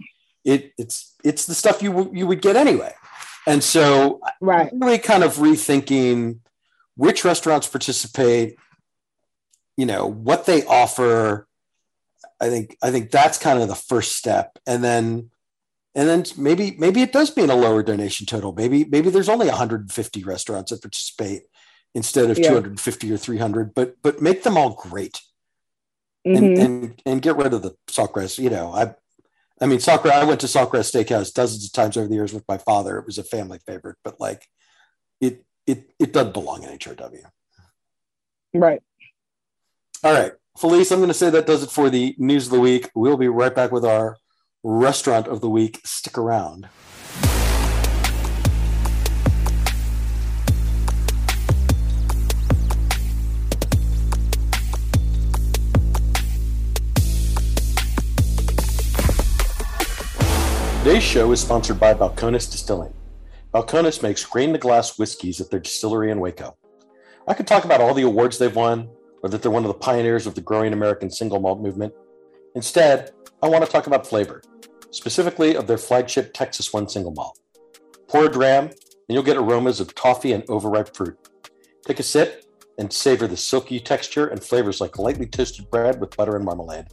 It 0.45 0.73
it's 0.77 1.15
it's 1.23 1.45
the 1.45 1.53
stuff 1.55 1.81
you 1.83 1.91
w- 1.91 2.11
you 2.17 2.27
would 2.27 2.41
get 2.41 2.55
anyway. 2.55 2.93
And 3.47 3.63
so 3.63 4.19
Right. 4.41 4.71
really 4.73 4.99
kind 4.99 5.23
of 5.23 5.35
rethinking 5.35 6.39
which 6.95 7.23
restaurants 7.25 7.67
participate, 7.67 8.55
you 9.77 9.85
know, 9.85 10.05
what 10.05 10.45
they 10.45 10.65
offer. 10.65 11.47
I 12.39 12.49
think 12.49 12.77
I 12.81 12.91
think 12.91 13.11
that's 13.11 13.37
kind 13.37 13.61
of 13.61 13.67
the 13.67 13.75
first 13.75 14.15
step. 14.15 14.57
And 14.65 14.83
then 14.83 15.31
and 15.95 16.07
then 16.07 16.23
maybe 16.37 16.75
maybe 16.77 17.01
it 17.01 17.11
does 17.11 17.35
mean 17.35 17.49
a 17.49 17.55
lower 17.55 17.83
donation 17.83 18.25
total. 18.25 18.53
Maybe 18.53 18.85
maybe 18.85 19.09
there's 19.09 19.29
only 19.29 19.47
150 19.47 20.23
restaurants 20.23 20.71
that 20.71 20.81
participate 20.81 21.43
instead 21.95 22.29
of 22.29 22.37
Yeah. 22.37 22.49
250 22.49 23.11
or 23.11 23.17
300, 23.17 23.73
but 23.73 23.95
but 24.01 24.21
make 24.21 24.43
them 24.43 24.57
all 24.57 24.69
great 24.75 25.19
and, 26.23 26.37
Mhm. 26.57 26.63
and 26.63 27.01
and 27.05 27.21
get 27.21 27.35
rid 27.37 27.53
of 27.53 27.61
the 27.63 27.75
Saltgrass. 27.87 28.37
You 28.37 28.49
know, 28.51 28.71
I 28.73 28.93
I 29.61 29.65
mean 29.65 29.79
Saltgrass. 29.79 30.11
I 30.11 30.23
went 30.23 30.39
to 30.41 30.47
Saltgrass 30.47 30.91
Steakhouse 30.91 31.33
dozens 31.33 31.65
of 31.65 31.73
times 31.73 31.97
over 31.97 32.07
the 32.07 32.15
years 32.15 32.33
with 32.33 32.45
my 32.47 32.57
father. 32.57 32.97
It 32.97 33.05
was 33.05 33.17
a 33.17 33.23
family 33.23 33.59
favorite, 33.65 33.97
but 34.03 34.19
like 34.19 34.45
it 35.19 35.43
it 35.67 35.91
it 35.99 36.13
doesn't 36.13 36.33
belong 36.33 36.63
in 36.63 36.77
HRW. 36.77 37.23
Right. 38.53 38.81
All 40.03 40.13
right, 40.13 40.31
Felice, 40.57 40.91
I'm 40.91 40.99
going 40.99 41.09
to 41.09 41.13
say 41.13 41.29
that 41.29 41.45
does 41.45 41.61
it 41.61 41.71
for 41.71 41.89
the 41.89 42.15
news 42.17 42.45
of 42.45 42.51
the 42.51 42.59
week. 42.59 42.89
We'll 42.95 43.17
be 43.17 43.27
right 43.27 43.53
back 43.53 43.71
with 43.71 43.83
our 43.83 44.15
restaurant 44.63 45.27
of 45.27 45.41
the 45.41 45.49
week. 45.49 45.81
Stick 45.83 46.17
around. 46.17 46.69
Today's 60.89 61.03
show 61.03 61.31
is 61.31 61.39
sponsored 61.39 61.79
by 61.79 61.93
Balcones 61.93 62.51
Distilling. 62.51 62.91
Balcones 63.53 64.01
makes 64.01 64.25
grain 64.25 64.53
to 64.53 64.57
glass 64.57 64.97
whiskeys 64.97 65.39
at 65.39 65.51
their 65.51 65.59
distillery 65.59 66.09
in 66.09 66.19
Waco. 66.19 66.57
I 67.27 67.35
could 67.35 67.45
talk 67.45 67.63
about 67.63 67.79
all 67.79 67.93
the 67.93 68.01
awards 68.01 68.39
they've 68.39 68.55
won, 68.55 68.89
or 69.21 69.29
that 69.29 69.43
they're 69.43 69.51
one 69.51 69.63
of 69.63 69.67
the 69.67 69.77
pioneers 69.77 70.25
of 70.25 70.33
the 70.33 70.41
growing 70.41 70.73
American 70.73 71.11
single 71.11 71.39
malt 71.39 71.61
movement. 71.61 71.93
Instead, 72.55 73.11
I 73.43 73.49
want 73.49 73.63
to 73.63 73.71
talk 73.71 73.85
about 73.85 74.07
flavor, 74.07 74.41
specifically 74.89 75.55
of 75.55 75.67
their 75.67 75.77
flagship 75.77 76.33
Texas 76.33 76.73
One 76.73 76.89
single 76.89 77.11
malt. 77.11 77.39
Pour 78.07 78.25
a 78.25 78.27
dram, 78.31 78.65
and 78.65 78.73
you'll 79.09 79.21
get 79.21 79.37
aromas 79.37 79.79
of 79.79 79.93
toffee 79.93 80.33
and 80.33 80.43
overripe 80.49 80.95
fruit. 80.95 81.19
Take 81.85 81.99
a 81.99 82.03
sip 82.03 82.45
and 82.79 82.91
savor 82.91 83.27
the 83.27 83.37
silky 83.37 83.79
texture 83.79 84.25
and 84.25 84.43
flavors 84.43 84.81
like 84.81 84.97
lightly 84.97 85.27
toasted 85.27 85.69
bread 85.69 86.01
with 86.01 86.17
butter 86.17 86.35
and 86.35 86.45
marmalade. 86.45 86.87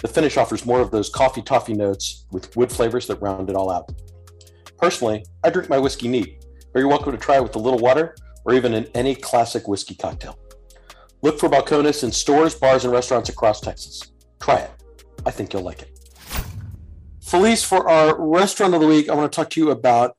The 0.00 0.08
finish 0.08 0.36
offers 0.36 0.64
more 0.64 0.80
of 0.80 0.90
those 0.90 1.10
coffee 1.10 1.42
toffee 1.42 1.74
notes 1.74 2.26
with 2.32 2.56
wood 2.56 2.72
flavors 2.72 3.06
that 3.08 3.20
round 3.20 3.50
it 3.50 3.56
all 3.56 3.70
out. 3.70 3.92
Personally, 4.78 5.24
I 5.44 5.50
drink 5.50 5.68
my 5.68 5.78
whiskey 5.78 6.08
neat, 6.08 6.44
but 6.72 6.80
you're 6.80 6.88
welcome 6.88 7.12
to 7.12 7.18
try 7.18 7.36
it 7.36 7.42
with 7.42 7.54
a 7.56 7.58
little 7.58 7.78
water 7.78 8.14
or 8.44 8.54
even 8.54 8.72
in 8.72 8.86
any 8.94 9.14
classic 9.14 9.68
whiskey 9.68 9.94
cocktail. 9.94 10.38
Look 11.22 11.38
for 11.38 11.50
Balcones 11.50 12.02
in 12.02 12.12
stores, 12.12 12.54
bars, 12.54 12.84
and 12.84 12.92
restaurants 12.92 13.28
across 13.28 13.60
Texas. 13.60 14.12
Try 14.40 14.60
it. 14.60 14.70
I 15.26 15.30
think 15.30 15.52
you'll 15.52 15.62
like 15.62 15.82
it. 15.82 15.98
Felice, 17.20 17.62
for 17.62 17.88
our 17.88 18.18
restaurant 18.18 18.74
of 18.74 18.80
the 18.80 18.86
week, 18.86 19.10
I 19.10 19.14
want 19.14 19.30
to 19.30 19.36
talk 19.36 19.50
to 19.50 19.60
you 19.60 19.70
about 19.70 20.16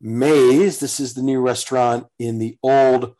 Maize. 0.00 0.78
This 0.78 1.00
is 1.00 1.14
the 1.14 1.22
new 1.22 1.40
restaurant 1.40 2.06
in 2.18 2.38
the 2.38 2.58
old 2.62 3.14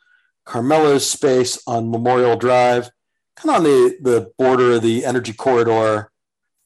Carmelo's 0.44 1.08
space 1.08 1.62
on 1.66 1.90
Memorial 1.90 2.36
Drive, 2.36 2.90
kind 3.36 3.50
of 3.50 3.56
on 3.56 3.64
the, 3.64 3.98
the 4.00 4.32
border 4.38 4.72
of 4.72 4.82
the 4.82 5.04
energy 5.04 5.32
corridor. 5.32 6.10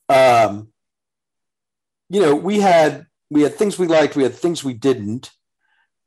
Um, 0.08 0.68
you 2.08 2.20
know, 2.20 2.34
we 2.34 2.60
had 2.60 3.06
we 3.30 3.42
had 3.42 3.54
things 3.54 3.78
we 3.78 3.86
liked, 3.86 4.16
we 4.16 4.22
had 4.22 4.34
things 4.34 4.62
we 4.62 4.74
didn't. 4.74 5.30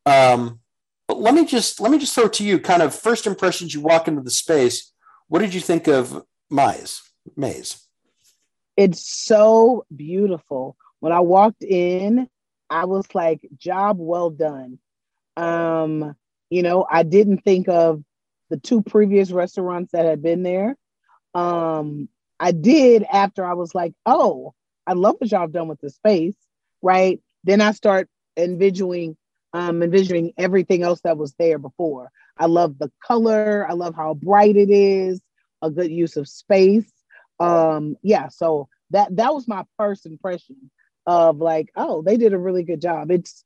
Um, 0.06 0.60
but 1.08 1.20
let 1.20 1.34
me 1.34 1.46
just 1.46 1.80
let 1.80 1.92
me 1.92 1.98
just 1.98 2.16
throw 2.16 2.28
to 2.28 2.46
you. 2.46 2.60
Kind 2.60 2.82
of 2.82 2.96
first 2.96 3.28
impressions. 3.28 3.74
You 3.74 3.82
walk 3.82 4.08
into 4.08 4.22
the 4.22 4.32
space. 4.32 4.92
What 5.28 5.40
did 5.40 5.54
you 5.54 5.62
think 5.62 5.88
of 5.88 6.24
Maize? 6.50 7.02
Maize. 7.36 7.86
It's 8.78 9.10
so 9.10 9.86
beautiful. 9.94 10.78
When 11.00 11.12
I 11.12 11.20
walked 11.20 11.64
in, 11.64 12.30
I 12.70 12.86
was 12.86 13.06
like, 13.14 13.42
"Job 13.58 13.98
well 14.00 14.30
done." 14.30 14.80
Um, 15.36 16.16
you 16.50 16.64
know, 16.64 16.86
I 16.90 17.04
didn't 17.04 17.40
think 17.40 17.68
of 17.68 18.04
the 18.50 18.58
two 18.58 18.82
previous 18.82 19.32
restaurants 19.32 19.92
that 19.92 20.06
had 20.06 20.22
been 20.22 20.44
there. 20.44 20.76
Um, 21.34 22.10
I 22.40 22.52
did 22.52 23.04
after 23.04 23.46
I 23.46 23.54
was 23.54 23.76
like, 23.76 23.94
"Oh, 24.06 24.54
I 24.88 24.94
love 24.94 25.16
what 25.20 25.32
y'all 25.32 25.42
have 25.42 25.52
done 25.52 25.68
with 25.68 25.82
the 25.82 25.90
space." 25.90 26.36
Right? 26.82 27.22
Then 27.44 27.62
I 27.62 27.72
start 27.72 28.10
envisioning 28.38 29.18
um, 29.54 29.82
envisioning 29.82 30.34
everything 30.38 30.84
else 30.84 31.02
that 31.02 31.18
was 31.18 31.34
there 31.40 31.58
before. 31.58 32.12
I 32.38 32.46
love 32.46 32.78
the 32.78 32.92
color. 33.06 33.66
I 33.70 33.74
love 33.74 33.96
how 33.96 34.14
bright 34.14 34.56
it 34.56 34.70
is. 34.70 35.22
A 35.62 35.70
good 35.70 35.92
use 35.92 36.16
of 36.16 36.28
space. 36.28 36.90
Um, 37.40 37.98
yeah, 38.02 38.30
so 38.30 38.70
that 38.92 39.16
that 39.16 39.34
was 39.34 39.48
my 39.48 39.64
first 39.78 40.06
impression 40.06 40.72
of 41.06 41.38
like, 41.38 41.70
oh, 41.76 42.02
they 42.02 42.18
did 42.18 42.34
a 42.34 42.38
really 42.38 42.64
good 42.64 42.82
job. 42.82 43.12
It's 43.12 43.44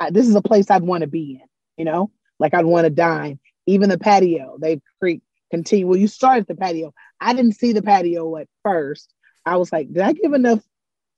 I, 0.00 0.10
this 0.10 0.26
is 0.26 0.34
a 0.34 0.42
place 0.42 0.70
I'd 0.70 0.82
want 0.82 1.02
to 1.02 1.06
be 1.06 1.40
in. 1.40 1.48
You 1.76 1.84
know, 1.84 2.10
like 2.38 2.54
I'd 2.54 2.64
want 2.66 2.84
to 2.84 2.90
dine. 2.90 3.38
Even 3.66 3.88
the 3.88 3.98
patio, 3.98 4.56
they 4.60 4.80
create 5.00 5.22
continue. 5.52 5.86
Well, 5.86 5.98
you 5.98 6.08
started 6.08 6.46
the 6.48 6.56
patio. 6.56 6.92
I 7.20 7.34
didn't 7.34 7.56
see 7.56 7.72
the 7.72 7.82
patio 7.82 8.36
at 8.36 8.48
first. 8.64 9.14
I 9.46 9.56
was 9.56 9.70
like, 9.70 9.92
did 9.92 10.02
I 10.02 10.12
give 10.12 10.32
enough 10.32 10.60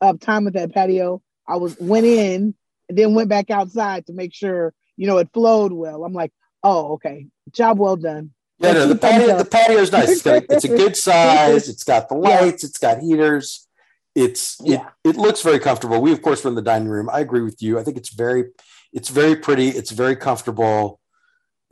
of 0.01 0.21
time 0.21 0.45
with 0.45 0.55
that 0.55 0.75
patio? 0.75 1.23
I 1.49 1.57
was 1.57 1.79
went 1.79 2.07
in 2.07 2.55
and 2.89 2.99
then 2.99 3.15
went 3.15 3.29
back 3.29 3.51
outside 3.51 4.07
to 4.07 4.13
make 4.13 4.35
sure 4.35 4.75
you 4.97 5.07
know 5.07 5.19
it 5.19 5.31
flowed 5.33 5.73
well. 5.73 6.05
I'm 6.05 6.13
like, 6.13 6.33
oh, 6.63 6.95
okay, 6.95 7.29
job 7.53 7.79
well 7.79 7.97
done. 7.97 8.33
Yeah, 8.59 8.73
no, 8.73 8.89
the 8.89 8.97
patio 8.97 9.39
the 9.39 9.45
patio 9.45 9.79
is 9.79 9.93
nice. 9.93 10.11
It's, 10.11 10.23
got, 10.23 10.43
it's, 10.51 10.65
a 10.65 10.69
good 10.69 10.97
size. 10.97 11.69
It's 11.69 11.85
got 11.85 12.09
the 12.09 12.15
lights. 12.15 12.63
Yeah. 12.63 12.69
It's 12.69 12.79
got 12.79 13.01
heaters. 13.01 13.69
It's 14.15 14.59
yeah. 14.63 14.89
It, 15.05 15.11
it, 15.11 15.17
looks 15.17 15.43
very 15.43 15.59
comfortable. 15.59 16.01
We 16.01 16.13
of 16.13 16.23
course 16.23 16.45
were 16.45 16.49
in 16.49 16.55
the 16.55 16.63
dining 16.63 16.89
room. 16.89 17.09
I 17.13 17.21
agree 17.21 17.43
with 17.43 17.63
you. 17.63 17.79
I 17.79 17.83
think 17.83 17.97
it's 17.97 18.11
very 18.11 18.47
it's 18.93 19.09
very 19.09 19.37
pretty. 19.37 19.69
It's 19.69 19.91
very 19.91 20.17
comfortable. 20.17 21.01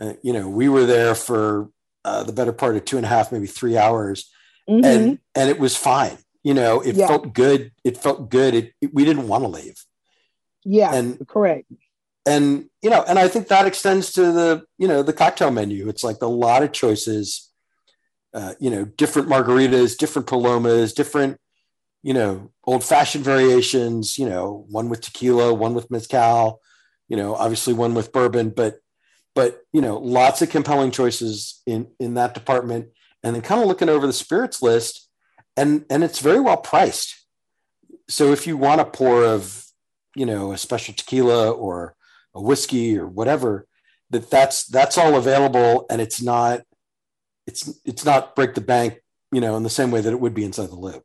Uh, 0.02 0.14
you 0.22 0.32
know, 0.32 0.48
we 0.48 0.68
were 0.68 0.84
there 0.84 1.14
for 1.14 1.70
uh, 2.04 2.24
the 2.24 2.32
better 2.32 2.52
part 2.52 2.74
of 2.74 2.84
two 2.84 2.96
and 2.96 3.06
a 3.06 3.08
half, 3.08 3.30
maybe 3.30 3.46
three 3.46 3.78
hours, 3.78 4.30
mm-hmm. 4.68 4.84
and 4.84 5.18
and 5.36 5.48
it 5.48 5.60
was 5.60 5.76
fine. 5.76 6.18
You 6.42 6.54
know, 6.54 6.80
it 6.80 6.96
yeah. 6.96 7.06
felt 7.06 7.32
good. 7.32 7.70
It 7.84 7.96
felt 7.96 8.28
good. 8.28 8.54
It, 8.54 8.72
it 8.80 8.92
we 8.92 9.04
didn't 9.04 9.28
want 9.28 9.44
to 9.44 9.48
leave. 9.48 9.76
Yeah, 10.64 10.92
and 10.92 11.26
correct. 11.28 11.70
And 12.26 12.68
you 12.82 12.90
know, 12.90 13.04
and 13.06 13.16
I 13.16 13.28
think 13.28 13.46
that 13.48 13.66
extends 13.66 14.12
to 14.14 14.32
the 14.32 14.64
you 14.76 14.88
know 14.88 15.04
the 15.04 15.12
cocktail 15.12 15.52
menu. 15.52 15.88
It's 15.88 16.02
like 16.02 16.20
a 16.20 16.26
lot 16.26 16.64
of 16.64 16.72
choices. 16.72 17.48
Uh, 18.34 18.54
you 18.58 18.70
know, 18.70 18.84
different 18.84 19.28
margaritas, 19.28 19.96
different 19.96 20.26
palomas, 20.26 20.94
different 20.94 21.38
you 22.02 22.14
know 22.14 22.50
old 22.64 22.82
fashioned 22.82 23.24
variations. 23.24 24.18
You 24.18 24.28
know, 24.28 24.66
one 24.68 24.88
with 24.88 25.02
tequila, 25.02 25.54
one 25.54 25.74
with 25.74 25.92
mezcal. 25.92 26.60
You 27.08 27.16
know, 27.16 27.36
obviously 27.36 27.74
one 27.74 27.94
with 27.94 28.10
bourbon, 28.10 28.50
but 28.50 28.81
but 29.34 29.62
you 29.72 29.80
know, 29.80 29.98
lots 29.98 30.42
of 30.42 30.50
compelling 30.50 30.90
choices 30.90 31.62
in 31.66 31.88
in 31.98 32.14
that 32.14 32.34
department. 32.34 32.88
And 33.24 33.36
then 33.36 33.42
kind 33.42 33.60
of 33.60 33.68
looking 33.68 33.88
over 33.88 34.06
the 34.06 34.12
spirits 34.12 34.62
list, 34.62 35.08
and 35.56 35.84
and 35.88 36.02
it's 36.02 36.18
very 36.18 36.40
well 36.40 36.56
priced. 36.56 37.24
So 38.08 38.32
if 38.32 38.46
you 38.46 38.56
want 38.56 38.80
a 38.80 38.84
pour 38.84 39.24
of 39.24 39.64
you 40.14 40.26
know 40.26 40.52
a 40.52 40.58
special 40.58 40.94
tequila 40.94 41.50
or 41.50 41.94
a 42.34 42.40
whiskey 42.40 42.98
or 42.98 43.06
whatever 43.06 43.66
that 44.10 44.30
that's 44.30 44.64
that's 44.66 44.98
all 44.98 45.16
available 45.16 45.86
and 45.90 46.00
it's 46.00 46.22
not 46.22 46.60
it's 47.46 47.80
it's 47.84 48.04
not 48.04 48.36
break 48.36 48.54
the 48.54 48.60
bank 48.60 49.00
you 49.32 49.40
know 49.40 49.56
in 49.56 49.62
the 49.62 49.70
same 49.70 49.90
way 49.90 50.00
that 50.00 50.12
it 50.12 50.20
would 50.20 50.34
be 50.34 50.44
inside 50.44 50.68
the 50.68 50.76
loop 50.76 51.02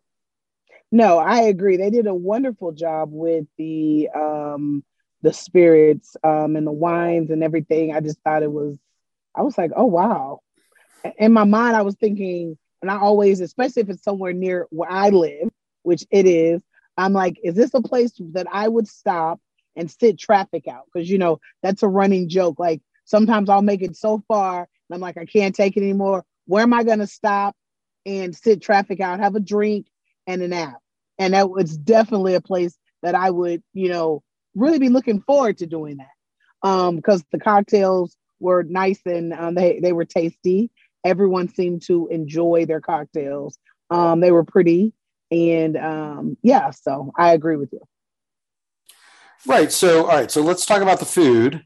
no 0.92 1.18
i 1.18 1.42
agree 1.42 1.78
they 1.78 1.90
did 1.90 2.08
a 2.08 2.14
wonderful 2.14 2.72
job 2.72 3.10
with 3.12 3.46
the 3.58 4.10
um 4.14 4.84
the 5.22 5.34
spirits 5.34 6.16
um 6.24 6.56
and 6.56 6.68
the 6.68 6.72
wines 6.72 7.32
and 7.32 7.44
everything 7.44 7.94
i 7.94 8.00
just 8.00 8.20
thought 8.22 8.44
it 8.44 8.52
was 8.52 8.78
i 9.36 9.42
was 9.42 9.58
like 9.58 9.72
oh 9.76 9.86
wow 9.86 10.40
in 11.18 11.34
my 11.34 11.44
mind 11.44 11.76
i 11.76 11.82
was 11.82 11.96
thinking 11.96 12.58
and 12.82 12.92
i 12.92 12.98
always 12.98 13.40
especially 13.42 13.82
if 13.82 13.90
it's 13.90 14.04
somewhere 14.04 14.34
near 14.34 14.68
where 14.70 14.92
i 14.92 15.10
live 15.10 15.50
which 15.84 16.06
it 16.12 16.26
is 16.26 16.62
I'm 16.98 17.14
like, 17.14 17.40
is 17.44 17.56
this 17.56 17.74
a 17.74 17.82
place 17.82 18.12
that 18.34 18.48
I 18.52 18.68
would 18.68 18.88
stop 18.88 19.40
and 19.76 19.90
sit 19.90 20.18
traffic 20.18 20.68
out? 20.68 20.86
Because 20.92 21.10
you 21.10 21.18
know 21.18 21.40
that's 21.62 21.84
a 21.84 21.88
running 21.88 22.28
joke. 22.28 22.60
Like 22.60 22.82
sometimes 23.06 23.50
I'll 23.50 23.62
make 23.62 23.84
it 23.84 23.96
so 23.96 24.24
far, 24.28 24.60
and 24.60 24.96
I'm 24.96 25.00
like, 25.00 25.18
I 25.18 25.26
can't 25.26 25.56
take 25.56 25.78
it 25.78 25.84
anymore. 25.84 26.26
Where 26.46 26.64
am 26.64 26.74
I 26.74 26.84
going 26.84 27.00
to 27.00 27.08
stop 27.08 27.56
and 28.06 28.36
sit 28.36 28.62
traffic 28.62 29.00
out, 29.00 29.20
have 29.20 29.36
a 29.36 29.40
drink 29.40 29.88
and 30.26 30.42
a 30.42 30.48
nap? 30.48 30.80
And 31.20 31.34
that 31.34 31.50
was 31.50 31.78
definitely 31.78 32.34
a 32.36 32.42
place 32.42 32.78
that 33.04 33.16
I 33.16 33.30
would, 33.30 33.62
you 33.74 33.90
know, 33.90 34.24
really 34.58 34.80
be 34.80 34.90
looking 34.90 35.22
forward 35.22 35.60
to 35.60 35.66
doing 35.68 35.98
that. 35.98 36.68
Um, 36.68 36.96
because 36.96 37.24
the 37.32 37.40
cocktails 37.40 38.18
were 38.40 38.64
nice 38.64 39.00
and 39.06 39.32
um, 39.34 39.56
they 39.56 39.80
they 39.80 39.94
were 39.94 40.06
tasty. 40.06 40.72
Everyone 41.06 41.48
seemed 41.48 41.84
to 41.84 42.08
enjoy 42.08 42.66
their 42.66 42.82
cocktails. 42.82 43.58
Um, 43.90 44.20
they 44.20 44.32
were 44.32 44.44
pretty 44.44 44.94
and 45.32 45.78
um, 45.78 46.38
yeah, 46.42 46.72
so 46.72 47.12
I 47.18 47.34
agree 47.34 47.58
with 47.58 47.72
you. 47.74 47.82
Right. 49.46 49.72
So, 49.72 50.06
all 50.06 50.16
right. 50.16 50.32
So 50.32 50.42
let's 50.42 50.66
talk 50.66 50.82
about 50.82 51.00
the 51.00 51.06
food. 51.06 51.64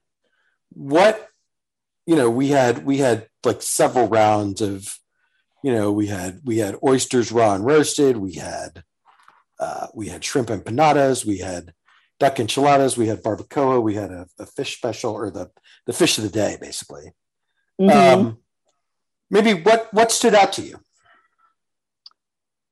What, 0.73 1.27
you 2.05 2.15
know, 2.15 2.29
we 2.29 2.49
had 2.49 2.85
we 2.85 2.97
had 2.97 3.27
like 3.43 3.61
several 3.61 4.07
rounds 4.07 4.61
of, 4.61 4.99
you 5.63 5.73
know, 5.73 5.91
we 5.91 6.07
had 6.07 6.41
we 6.43 6.57
had 6.57 6.77
oysters 6.83 7.31
raw 7.31 7.53
and 7.53 7.65
roasted. 7.65 8.17
We 8.17 8.33
had 8.33 8.83
uh, 9.59 9.87
we 9.93 10.07
had 10.07 10.23
shrimp 10.23 10.49
empanadas. 10.49 11.25
We 11.25 11.37
had 11.37 11.73
duck 12.21 12.39
enchiladas. 12.39 12.97
We 12.97 13.07
had 13.07 13.21
barbacoa. 13.21 13.81
We 13.81 13.95
had 13.95 14.11
a, 14.11 14.27
a 14.39 14.45
fish 14.45 14.77
special 14.77 15.13
or 15.13 15.29
the 15.29 15.51
the 15.85 15.93
fish 15.93 16.17
of 16.17 16.23
the 16.23 16.29
day, 16.29 16.57
basically. 16.61 17.11
Mm-hmm. 17.79 18.19
Um, 18.19 18.37
maybe 19.29 19.53
what 19.53 19.93
what 19.93 20.11
stood 20.11 20.35
out 20.35 20.53
to 20.53 20.61
you? 20.61 20.79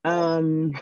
um, 0.04 0.72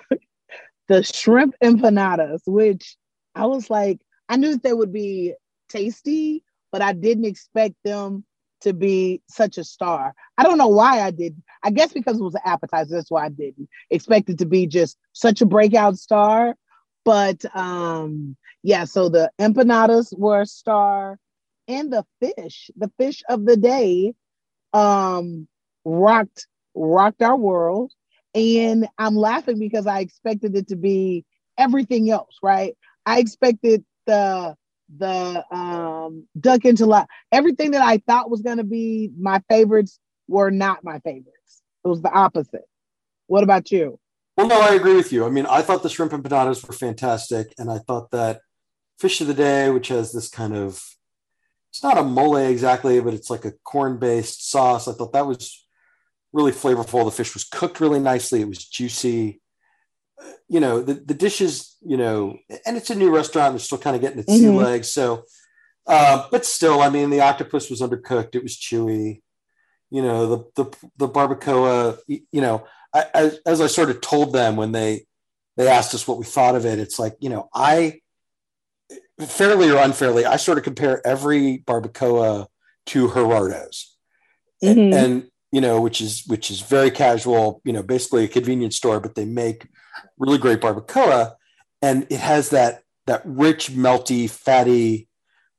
the 0.89 1.03
shrimp 1.03 1.55
empanadas, 1.63 2.41
which 2.47 2.97
I 3.35 3.47
was 3.47 3.71
like, 3.71 4.01
I 4.29 4.37
knew 4.37 4.57
they 4.57 4.73
would 4.73 4.93
be 4.93 5.35
tasty, 5.69 6.45
but 6.73 6.83
I 6.83 6.93
didn't 6.93 7.25
expect 7.25 7.75
them 7.85 8.25
to 8.63 8.73
be 8.73 9.23
such 9.29 9.57
a 9.57 9.65
star. 9.65 10.15
I 10.37 10.43
don't 10.43 10.59
know 10.59 10.69
why 10.69 11.01
I 11.01 11.11
didn't. 11.11 11.45
I 11.63 11.71
guess 11.71 11.93
because 11.93 12.19
it 12.19 12.23
was 12.23 12.35
an 12.35 12.41
appetizer, 12.45 12.97
that's 12.97 13.11
why 13.11 13.27
I 13.27 13.29
didn't 13.29 13.69
expect 13.91 14.31
it 14.31 14.39
to 14.39 14.47
be 14.47 14.67
just 14.67 14.99
such 15.13 15.41
a 15.41 15.47
breakout 15.47 15.97
star. 15.97 16.57
But 17.05 17.45
um, 17.55 18.37
yeah, 18.63 18.85
so 18.85 19.09
the 19.09 19.31
empanadas 19.39 20.17
were 20.19 20.43
a 20.43 20.47
star, 20.47 21.19
and 21.67 21.93
the 21.93 22.05
fish, 22.21 22.71
the 22.77 22.91
fish 22.99 23.23
of 23.29 23.45
the 23.45 23.57
day, 23.57 24.15
um, 24.73 25.47
rocked 25.85 26.47
rocked 26.75 27.23
our 27.23 27.37
world. 27.37 27.93
And 28.35 28.89
I'm 28.99 29.17
laughing 29.17 29.59
because 29.59 29.87
I 29.87 30.01
expected 30.01 30.55
it 30.57 30.69
to 30.69 30.77
be 30.77 31.25
everything 31.57 32.11
else, 32.11 32.37
right? 32.43 32.77
I 33.07 33.21
expected 33.21 33.85
the 34.07 34.55
the 34.97 35.45
um 35.55 36.27
duck 36.39 36.65
into 36.65 36.85
enchilada, 36.85 37.07
everything 37.31 37.73
that 37.73 37.83
I 37.83 37.99
thought 37.99 38.31
was 38.31 38.43
gonna 38.43 38.65
be 38.65 39.11
my 39.19 39.43
favorites 39.49 39.99
were 40.29 40.51
not 40.51 40.85
my 40.85 40.99
favorites. 41.01 41.63
It 41.85 41.89
was 41.89 42.03
the 42.03 42.11
opposite. 42.11 42.65
What 43.27 43.45
about 43.45 43.71
you? 43.71 43.99
Well, 44.37 44.47
no, 44.47 44.61
I 44.61 44.75
agree 44.75 44.95
with 44.95 45.13
you. 45.13 45.27
I 45.27 45.31
mean, 45.31 45.47
I 45.47 45.63
thought 45.63 45.83
the 45.83 45.89
shrimp 45.89 46.13
and 46.13 46.23
empanadas 46.23 46.67
were 46.67 46.73
fantastic, 46.73 47.55
and 47.59 47.71
I 47.71 47.79
thought 47.79 48.11
that 48.13 48.41
fish 48.99 49.21
of 49.21 49.27
the 49.27 49.35
day, 49.35 49.71
which 49.71 49.89
has 49.89 50.13
this 50.13 50.29
kind 50.29 50.55
of 50.55 50.83
it's 51.71 51.83
not 51.83 51.99
a 51.99 52.03
mole 52.03 52.37
exactly, 52.37 53.01
but 53.01 53.15
it's 53.15 53.31
like 53.31 53.45
a 53.45 53.53
corn-based 53.65 54.51
sauce. 54.51 54.89
I 54.89 54.93
thought 54.93 55.13
that 55.13 55.27
was 55.27 55.67
really 56.33 56.53
flavorful. 56.53 57.05
The 57.05 57.11
fish 57.11 57.35
was 57.35 57.45
cooked 57.45 57.81
really 57.81 58.01
nicely. 58.01 58.41
It 58.41 58.49
was 58.49 58.65
juicy. 58.65 59.41
You 60.49 60.61
know, 60.61 60.81
the, 60.81 60.95
the 60.95 61.15
dishes, 61.15 61.77
you 61.83 61.97
know, 61.97 62.39
and 62.67 62.77
it's 62.77 62.91
a 62.91 62.95
new 62.95 63.15
restaurant. 63.15 63.53
They're 63.53 63.61
still 63.61 63.79
kind 63.79 63.95
of 63.95 64.03
getting 64.03 64.19
its 64.19 64.33
mm-hmm. 64.33 64.41
sea 64.41 64.65
legs. 64.65 64.89
So, 64.89 65.25
uh, 65.87 66.27
but 66.31 66.47
still, 66.47 66.81
I 66.81 66.89
mean, 66.89 67.11
the 67.11 67.21
octopus 67.21 67.71
was 67.71 67.83
undercooked. 67.83 68.35
It 68.35 68.43
was 68.43 68.57
chewy. 68.57 69.23
you 69.91 70.03
know 70.03 70.27
the 70.27 70.65
the, 70.65 70.77
the 70.97 71.09
barbacoa 71.09 71.99
you 72.07 72.41
know 72.41 72.67
I, 72.95 73.05
as, 73.15 73.41
as 73.47 73.61
i 73.61 73.67
sort 73.67 73.91
of 73.91 74.01
told 74.01 74.33
them 74.33 74.57
when 74.57 74.73
they 74.73 75.07
they 75.57 75.69
asked 75.69 75.95
us 75.95 76.07
what 76.07 76.19
we 76.19 76.25
thought 76.25 76.55
of 76.55 76.67
it 76.67 76.79
it's 76.79 76.99
like 76.99 77.17
you 77.21 77.31
know 77.31 77.49
i 77.55 78.01
fairly 79.27 79.71
or 79.71 79.79
unfairly 79.79 80.25
i 80.25 80.37
sort 80.37 80.59
of 80.59 80.65
compare 80.65 81.05
every 81.07 81.59
barbacoa 81.67 82.47
to 82.87 83.09
gerardo's 83.09 83.97
mm-hmm. 84.63 84.93
and 84.93 85.31
you 85.53 85.61
know 85.61 85.81
which 85.81 86.01
is 86.01 86.25
which 86.27 86.51
is 86.51 86.61
very 86.61 86.91
casual 86.91 87.61
you 87.65 87.73
know 87.73 87.83
basically 87.83 88.25
a 88.25 88.29
convenience 88.29 88.77
store 88.77 89.01
but 89.01 89.15
they 89.15 89.25
make 89.25 89.67
really 90.19 90.39
great 90.39 90.61
barbacoa 90.61 91.33
and 91.83 92.07
it 92.11 92.21
has 92.21 92.51
that 92.51 92.83
that 93.07 93.23
rich 93.25 93.71
melty 93.71 94.29
fatty 94.29 95.09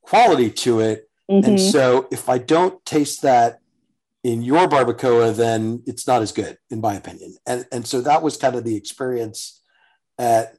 quality 0.02 0.50
to 0.50 0.80
it 0.80 1.10
mm-hmm. 1.30 1.50
and 1.50 1.60
so 1.60 2.08
if 2.12 2.30
i 2.30 2.38
don't 2.38 2.84
taste 2.86 3.22
that 3.22 3.60
in 4.24 4.41
your 4.41 4.67
barbacoa, 4.67 5.36
then 5.36 5.82
it's 5.86 6.08
not 6.08 6.22
as 6.22 6.32
good, 6.32 6.58
in 6.69 6.82
my 6.82 6.95
opinion. 6.95 7.36
And 7.45 7.65
and 7.72 7.88
so 7.88 8.02
that 8.02 8.22
was 8.22 8.38
kind 8.38 8.56
of 8.56 8.63
the 8.63 8.76
experience 8.76 9.62
at 10.17 10.56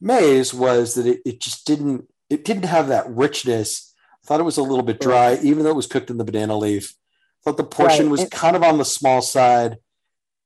Maize 0.00 0.52
was 0.52 0.94
that 0.94 1.06
it, 1.06 1.20
it 1.24 1.40
just 1.40 1.66
didn't 1.66 2.08
it 2.30 2.44
didn't 2.44 2.64
have 2.64 2.88
that 2.88 3.08
richness. 3.08 3.94
I 4.22 4.26
thought 4.26 4.40
it 4.40 4.44
was 4.44 4.58
a 4.58 4.62
little 4.62 4.84
bit 4.84 5.00
dry, 5.00 5.38
even 5.42 5.64
though 5.64 5.70
it 5.70 5.76
was 5.76 5.86
cooked 5.86 6.10
in 6.10 6.18
the 6.18 6.24
banana 6.24 6.56
leaf. 6.56 6.94
I 7.40 7.50
thought 7.50 7.56
the 7.56 7.64
portion 7.64 8.06
right. 8.06 8.10
was 8.10 8.22
it, 8.22 8.30
kind 8.30 8.56
of 8.56 8.62
on 8.62 8.78
the 8.78 8.84
small 8.84 9.22
side, 9.22 9.78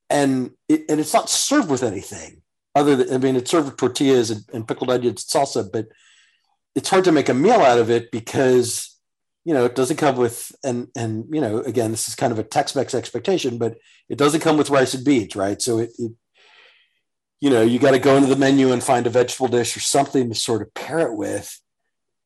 and 0.09 0.51
it, 0.69 0.85
and 0.89 0.99
it's 0.99 1.13
not 1.13 1.29
served 1.29 1.69
with 1.69 1.83
anything 1.83 2.41
other 2.75 2.95
than 2.95 3.13
I 3.13 3.17
mean 3.17 3.35
it's 3.35 3.51
served 3.51 3.67
with 3.67 3.77
tortillas 3.77 4.31
and, 4.31 4.43
and 4.53 4.67
pickled 4.67 4.89
onions 4.89 5.25
salsa, 5.25 5.69
but 5.71 5.87
it's 6.75 6.89
hard 6.89 7.03
to 7.05 7.11
make 7.11 7.29
a 7.29 7.33
meal 7.33 7.61
out 7.61 7.79
of 7.79 7.89
it 7.89 8.11
because 8.11 8.93
you 9.45 9.53
know, 9.53 9.65
it 9.65 9.75
doesn't 9.75 9.97
come 9.97 10.15
with 10.15 10.55
and 10.63 10.87
and 10.95 11.25
you 11.31 11.41
know, 11.41 11.59
again, 11.59 11.91
this 11.91 12.07
is 12.07 12.15
kind 12.15 12.31
of 12.31 12.39
a 12.39 12.43
Tex-Mex 12.43 12.93
expectation, 12.93 13.57
but 13.57 13.77
it 14.09 14.17
doesn't 14.17 14.41
come 14.41 14.57
with 14.57 14.69
rice 14.69 14.93
and 14.93 15.03
beans, 15.03 15.35
right? 15.35 15.61
So 15.61 15.79
it, 15.79 15.91
it 15.97 16.11
you 17.41 17.49
know, 17.49 17.61
you 17.61 17.77
got 17.77 17.91
to 17.91 17.99
go 17.99 18.15
into 18.15 18.29
the 18.29 18.37
menu 18.37 18.71
and 18.71 18.81
find 18.81 19.05
a 19.05 19.09
vegetable 19.09 19.49
dish 19.49 19.75
or 19.75 19.81
something 19.81 20.29
to 20.29 20.35
sort 20.35 20.61
of 20.61 20.73
pair 20.73 20.99
it 20.99 21.13
with. 21.13 21.59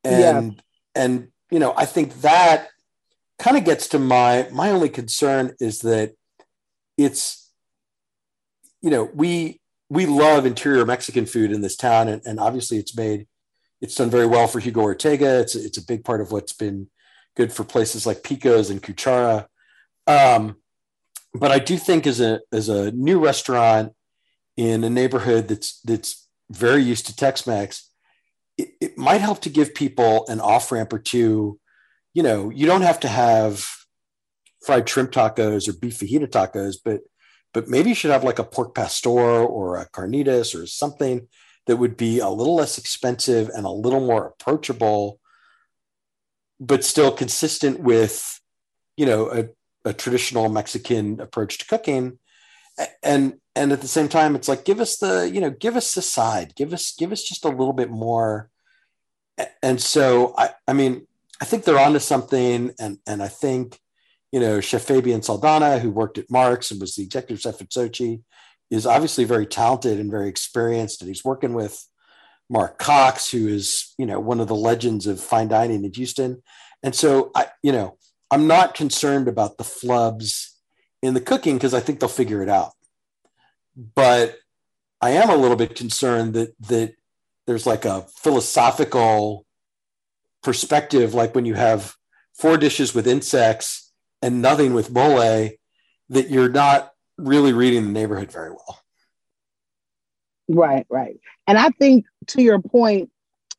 And 0.08 0.54
yeah. 0.54 0.62
and 0.96 1.28
you 1.52 1.60
know, 1.60 1.74
I 1.76 1.86
think 1.86 2.22
that 2.22 2.70
kind 3.40 3.58
of 3.58 3.64
gets 3.64 3.88
to 3.90 4.00
my 4.00 4.48
my 4.52 4.72
only 4.72 4.90
concern 4.90 5.54
is 5.60 5.80
that 5.80 6.14
it's 6.98 7.52
you 8.82 8.90
know, 8.90 9.10
we 9.14 9.60
we 9.90 10.06
love 10.06 10.46
interior 10.46 10.86
Mexican 10.86 11.26
food 11.26 11.52
in 11.52 11.62
this 11.62 11.76
town, 11.76 12.08
and, 12.08 12.22
and 12.26 12.40
obviously 12.40 12.78
it's 12.78 12.96
made 12.96 13.28
it's 13.82 13.96
done 13.96 14.10
very 14.10 14.26
well 14.26 14.48
for 14.48 14.60
Hugo 14.60 14.82
Ortega. 14.82 15.40
It's 15.40 15.56
it's 15.56 15.78
a 15.78 15.86
big 15.86 16.04
part 16.04 16.22
of 16.22 16.32
what's 16.32 16.54
been 16.54 16.90
good 17.36 17.54
for 17.54 17.64
places 17.64 18.06
like 18.06 18.24
Pico's 18.24 18.70
and 18.70 18.82
Cuchara. 18.82 19.48
Um, 20.08 20.58
but 21.34 21.52
I 21.52 21.60
do 21.60 21.78
think 21.78 22.08
as 22.08 22.20
a 22.20 22.42
as 22.52 22.70
a 22.70 22.92
new 22.92 23.20
restaurant 23.20 23.94
in 24.56 24.84
a 24.84 24.90
neighborhood 24.90 25.48
that's 25.48 25.80
that's 25.82 26.28
very 26.50 26.82
used 26.82 27.06
to 27.08 27.16
Tex-Mex, 27.16 27.87
it, 28.58 28.70
it 28.82 28.98
might 28.98 29.22
help 29.22 29.42
to 29.42 29.50
give 29.50 29.76
people 29.76 30.26
an 30.28 30.40
off 30.40 30.72
ramp 30.72 30.94
or 30.94 31.00
two. 31.00 31.60
You 32.14 32.24
know, 32.24 32.50
you 32.50 32.66
don't 32.66 32.82
have 32.82 33.00
to 33.02 33.08
have 33.08 33.66
fried 34.66 34.90
shrimp 34.90 35.12
tacos 35.12 35.68
or 35.68 35.74
beef 35.74 36.00
fajita 36.00 36.28
tacos, 36.28 36.78
but 36.84 37.02
but 37.54 37.68
maybe 37.68 37.90
you 37.90 37.96
should 37.96 38.12
have 38.12 38.24
like 38.24 38.40
a 38.40 38.44
pork 38.44 38.76
pastor 38.76 39.10
or 39.10 39.78
a 39.78 39.90
carnitas 39.90 40.60
or 40.60 40.68
something 40.68 41.28
that 41.66 41.78
would 41.78 41.98
be 41.98 42.20
a 42.20 42.30
little 42.30 42.56
less 42.56 42.78
expensive 42.78 43.50
and 43.50 43.66
a 43.66 43.70
little 43.72 44.00
more 44.00 44.28
approachable 44.28 45.20
but 46.60 46.84
still 46.84 47.12
consistent 47.12 47.80
with 47.80 48.40
you 48.96 49.06
know 49.06 49.32
a, 49.32 49.90
a 49.90 49.94
traditional 49.94 50.50
mexican 50.50 51.20
approach 51.20 51.60
to 51.60 51.66
cooking 51.66 52.18
and 53.04 53.36
and 53.58 53.72
at 53.72 53.82
the 53.82 53.88
same 53.88 54.08
time 54.08 54.36
it's 54.36 54.48
like 54.48 54.64
give 54.64 54.80
us 54.80 54.98
the 54.98 55.30
you 55.34 55.42
know 55.42 55.50
give 55.50 55.76
us 55.76 55.94
the 55.94 56.02
side 56.02 56.54
give 56.56 56.74
us 56.74 56.96
give 56.98 57.12
us 57.12 57.24
just 57.24 57.46
a 57.46 57.50
little 57.50 57.74
bit 57.74 57.90
more 57.90 58.50
and 59.62 59.82
so 59.82 60.34
i 60.38 60.50
i 60.68 60.74
mean 60.74 61.06
i 61.42 61.46
think 61.46 61.64
they're 61.64 61.80
onto 61.80 62.00
something 62.00 62.72
and 62.80 63.00
and 63.08 63.22
i 63.22 63.28
think 63.28 63.80
you 64.32 64.40
know 64.40 64.62
chef 64.62 64.84
fabian 64.84 65.22
saldana 65.22 65.80
who 65.80 65.90
worked 65.90 66.18
at 66.18 66.30
mark's 66.30 66.72
and 66.72 66.80
was 66.80 66.96
the 66.96 67.04
executive 67.04 67.42
chef 67.42 67.62
at 67.62 67.70
Xochi 67.70 68.22
is 68.70 68.86
obviously 68.86 69.24
very 69.24 69.46
talented 69.46 70.00
and 70.00 70.12
very 70.12 70.30
experienced 70.30 71.02
and 71.02 71.10
he's 71.10 71.26
working 71.26 71.54
with 71.54 71.86
Mark 72.50 72.78
Cox, 72.80 73.30
who 73.30 73.48
is, 73.48 73.94
you 73.98 74.06
know, 74.06 74.20
one 74.20 74.40
of 74.40 74.48
the 74.48 74.56
legends 74.56 75.06
of 75.06 75.20
fine 75.20 75.50
dining 75.50 75.84
in 75.84 75.94
Houston. 75.94 76.42
And 76.82 76.96
so 76.96 77.32
I, 77.36 77.48
you 77.62 77.72
know, 77.72 77.98
I'm 78.32 78.48
not 78.48 78.74
concerned 78.74 79.28
about 79.28 79.58
the 79.58 79.64
flubs 79.64 80.52
in 81.02 81.14
the 81.14 81.22
cooking 81.22 81.56
because 81.56 81.74
I 81.74 81.80
think 81.80 82.00
they'll 82.00 82.10
figure 82.10 82.42
it 82.42 82.50
out. 82.50 82.72
But 83.78 84.36
I 85.02 85.12
am 85.12 85.30
a 85.30 85.36
little 85.36 85.58
bit 85.58 85.76
concerned 85.76 86.34
that 86.34 86.56
that 86.68 86.96
there's 87.46 87.68
like 87.68 87.86
a 87.86 88.02
philosophical 88.18 89.46
perspective, 90.44 91.14
like 91.14 91.36
when 91.36 91.46
you 91.46 91.54
have 91.54 91.96
four 92.34 92.58
dishes 92.58 92.94
with 92.94 93.08
insects 93.08 93.92
and 94.22 94.42
nothing 94.42 94.74
with 94.74 94.92
mole, 94.92 95.50
that 96.10 96.30
you're 96.30 96.50
not 96.50 96.92
really 97.18 97.54
reading 97.54 97.84
the 97.86 97.92
neighborhood 97.92 98.32
very 98.32 98.50
well. 98.50 98.80
Right, 100.50 100.86
right. 100.90 101.20
And 101.46 101.58
I 101.58 101.70
think 101.70 102.06
to 102.28 102.42
your 102.42 102.60
point, 102.60 103.12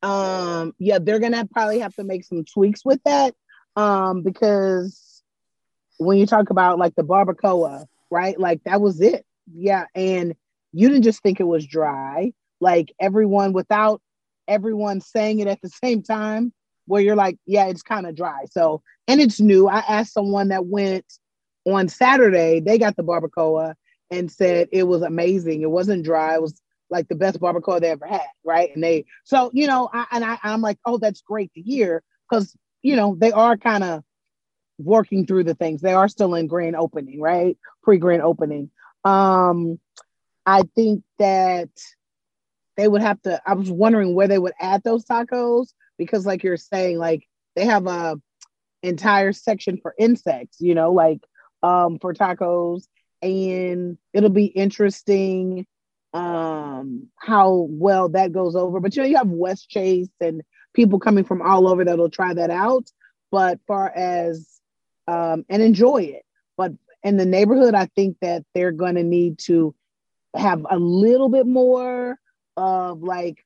um, 0.02 0.74
yeah, 0.78 0.98
they're 0.98 1.18
gonna 1.18 1.46
probably 1.46 1.81
have 1.81 1.94
to 1.96 2.04
make 2.04 2.24
some 2.24 2.44
tweaks 2.44 2.85
with 2.85 3.00
that. 3.04 3.35
Um, 3.76 4.22
because 4.22 5.22
when 5.98 6.18
you 6.18 6.26
talk 6.26 6.50
about 6.50 6.78
like 6.78 6.94
the 6.94 7.04
barbacoa, 7.04 7.87
right? 8.11 8.38
Like 8.38 8.64
that 8.64 8.81
was 8.81 9.00
it. 9.00 9.24
Yeah. 9.54 9.84
And 9.94 10.34
you 10.72 10.88
didn't 10.88 11.04
just 11.04 11.22
think 11.22 11.40
it 11.40 11.44
was 11.44 11.66
dry, 11.66 12.32
like 12.61 12.92
everyone 13.00 13.52
without 13.52 14.00
everyone 14.46 15.00
saying 15.00 15.40
it 15.40 15.48
at 15.48 15.61
the 15.62 15.68
same 15.82 16.02
time, 16.02 16.52
where 16.87 17.02
you're 17.02 17.16
like, 17.16 17.38
yeah, 17.46 17.66
it's 17.66 17.82
kind 17.82 18.06
of 18.06 18.16
dry. 18.16 18.46
So, 18.50 18.82
and 19.06 19.20
it's 19.20 19.40
new. 19.40 19.68
I 19.68 19.78
asked 19.80 20.14
someone 20.14 20.48
that 20.48 20.66
went 20.66 21.04
on 21.66 21.88
Saturday, 21.88 22.61
they 22.61 22.78
got 22.78 22.96
the 22.96 23.04
barbacoa 23.04 23.74
and 24.11 24.30
said 24.30 24.68
it 24.72 24.84
was 24.84 25.02
amazing. 25.02 25.61
It 25.62 25.70
wasn't 25.70 26.04
dry, 26.04 26.34
it 26.34 26.42
was 26.42 26.61
like 26.90 27.08
the 27.08 27.14
best 27.14 27.40
barbacoa 27.40 27.80
they 27.80 27.90
ever 27.90 28.06
had, 28.06 28.22
right? 28.44 28.70
And 28.74 28.82
they 28.82 29.04
so 29.24 29.50
you 29.52 29.66
know, 29.66 29.90
I, 29.92 30.06
and 30.12 30.24
I, 30.24 30.38
I'm 30.42 30.62
like, 30.62 30.78
oh, 30.87 30.98
that's 30.98 31.20
great 31.20 31.52
to 31.54 31.61
hear 31.61 32.02
because 32.28 32.56
you 32.82 32.96
know 32.96 33.16
they 33.18 33.32
are 33.32 33.56
kind 33.56 33.84
of 33.84 34.02
working 34.78 35.26
through 35.26 35.44
the 35.44 35.54
things. 35.54 35.80
They 35.80 35.92
are 35.92 36.08
still 36.08 36.34
in 36.34 36.46
grand 36.46 36.76
opening, 36.76 37.20
right? 37.20 37.58
Pre 37.82 37.98
grand 37.98 38.22
opening. 38.22 38.70
Um, 39.09 39.79
I 40.47 40.62
think 40.75 41.03
that 41.18 41.71
they 42.77 42.88
would 42.88 43.03
have 43.03 43.21
to. 43.23 43.40
I 43.47 43.55
was 43.55 43.71
wondering 43.71 44.14
where 44.14 44.29
they 44.29 44.38
would 44.38 44.55
add 44.61 44.83
those 44.85 45.05
tacos 45.05 45.68
because, 45.99 46.27
like 46.27 46.42
you're 46.42 46.57
saying, 46.57 46.99
like 46.99 47.27
they 47.57 47.64
have 47.66 47.87
a 47.87 48.21
entire 48.83 49.33
section 49.33 49.79
for 49.83 49.94
insects, 49.99 50.59
you 50.61 50.75
know, 50.75 50.92
like 50.92 51.21
um 51.62 51.99
for 51.99 52.14
tacos, 52.14 52.85
and 53.23 53.99
it'll 54.12 54.31
be 54.31 54.47
interesting 54.47 55.66
um 56.14 57.09
how 57.16 57.66
well 57.71 58.09
that 58.11 58.33
goes 58.33 58.57
over. 58.57 58.81
But 58.81 58.97
you 58.97 59.03
know, 59.03 59.09
you 59.09 59.16
have 59.16 59.29
West 59.29 59.68
Chase 59.68 60.09
and 60.21 60.43
people 60.74 60.99
coming 60.99 61.24
from 61.24 61.43
all 61.43 61.68
over 61.68 61.85
that'll 61.85 62.11
try 62.11 62.35
that 62.35 62.51
out. 62.51 62.91
But 63.30 63.61
far 63.66 63.91
as 63.95 64.61
um 65.09 65.45
and 65.49 65.62
enjoy 65.62 66.03
it. 66.03 66.22
But 66.57 66.72
in 67.03 67.16
the 67.16 67.26
neighborhood, 67.26 67.74
I 67.74 67.86
think 67.86 68.16
that 68.20 68.44
they're 68.55 68.72
gonna 68.72 69.03
need 69.03 69.38
to 69.40 69.74
have 70.34 70.66
a 70.68 70.78
little 70.78 71.28
bit 71.28 71.46
more 71.46 72.18
of 72.57 73.03
like 73.03 73.44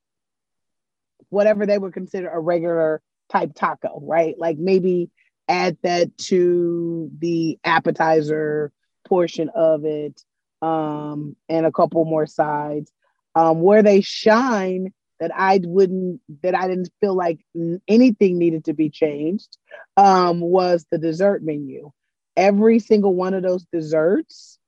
whatever 1.28 1.66
they 1.66 1.78
would 1.78 1.92
consider 1.92 2.28
a 2.28 2.40
regular 2.40 3.00
type 3.30 3.55
taco, 3.55 4.00
right? 4.03 4.38
Like 4.38 4.59
maybe 4.59 5.11
add 5.48 5.76
that 5.82 6.16
to 6.18 7.11
the 7.18 7.59
appetizer 7.64 8.72
portion 9.07 9.50
of 9.55 9.84
it 9.84 10.22
um, 10.61 11.36
and 11.48 11.66
a 11.66 11.72
couple 11.72 12.05
more 12.05 12.26
sides. 12.26 12.92
Um, 13.34 13.62
where 13.62 13.82
they 13.82 14.03
shine 14.03 14.92
that 15.18 15.30
I 15.34 15.61
wouldn't, 15.62 16.20
that 16.42 16.55
I 16.55 16.68
didn't 16.68 16.90
feel 17.00 17.14
like 17.14 17.40
anything 17.88 18.38
needed 18.38 18.66
to 18.66 18.74
be 18.74 18.90
changed 18.90 19.57
um, 19.96 20.40
was 20.40 20.84
the 20.90 20.98
dessert 20.98 21.42
menu. 21.42 21.92
Every 22.37 22.78
single 22.78 23.14
one 23.14 23.35
of 23.35 23.43
those 23.43 23.64
desserts 23.72 24.59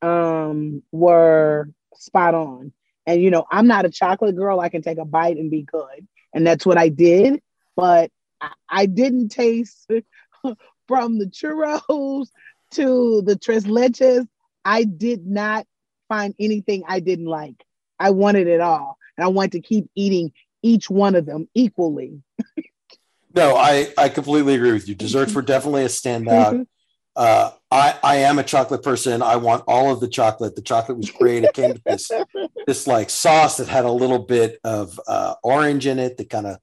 um, 0.00 0.82
were 0.90 1.70
spot 1.94 2.34
on. 2.34 2.72
And, 3.06 3.22
you 3.22 3.30
know, 3.30 3.46
I'm 3.50 3.66
not 3.66 3.84
a 3.84 3.90
chocolate 3.90 4.36
girl. 4.36 4.60
I 4.60 4.68
can 4.68 4.82
take 4.82 4.98
a 4.98 5.04
bite 5.04 5.36
and 5.36 5.50
be 5.50 5.62
good. 5.62 6.06
And 6.34 6.46
that's 6.46 6.64
what 6.64 6.78
I 6.78 6.88
did. 6.88 7.40
But 7.76 8.10
I, 8.40 8.52
I 8.68 8.86
didn't 8.86 9.30
taste 9.30 9.88
from 10.88 11.18
the 11.18 11.26
churros 11.26 12.28
to 12.72 13.22
the 13.22 13.36
tres 13.36 13.64
leches 13.64 14.26
I 14.64 14.84
did 14.84 15.26
not 15.26 15.66
find 16.08 16.34
anything 16.38 16.84
I 16.86 17.00
didn't 17.00 17.26
like. 17.26 17.64
I 17.98 18.10
wanted 18.10 18.46
it 18.46 18.60
all. 18.60 18.98
And 19.16 19.24
I 19.24 19.28
wanted 19.28 19.52
to 19.52 19.60
keep 19.60 19.90
eating 19.94 20.32
each 20.62 20.88
one 20.88 21.14
of 21.14 21.26
them 21.26 21.48
equally. 21.54 22.22
no, 23.34 23.56
I, 23.56 23.92
I 23.98 24.08
completely 24.08 24.54
agree 24.54 24.72
with 24.72 24.88
you. 24.88 24.94
Desserts 24.94 25.34
were 25.34 25.42
definitely 25.42 25.82
a 25.82 25.88
standout. 25.88 26.66
Uh, 27.14 27.50
I, 27.70 27.98
I 28.02 28.16
am 28.16 28.38
a 28.38 28.44
chocolate 28.44 28.82
person. 28.82 29.22
I 29.22 29.36
want 29.36 29.64
all 29.66 29.92
of 29.92 30.00
the 30.00 30.08
chocolate. 30.08 30.56
The 30.56 30.62
chocolate 30.62 30.98
was 30.98 31.10
great. 31.10 31.44
It 31.44 31.52
came 31.52 31.72
with 31.72 31.84
this, 31.84 32.10
this 32.66 32.86
like 32.86 33.10
sauce 33.10 33.58
that 33.58 33.68
had 33.68 33.84
a 33.84 33.92
little 33.92 34.20
bit 34.20 34.58
of 34.64 34.98
uh, 35.06 35.34
orange 35.42 35.86
in 35.86 35.98
it 35.98 36.16
that 36.16 36.30
kind 36.30 36.46
of 36.46 36.58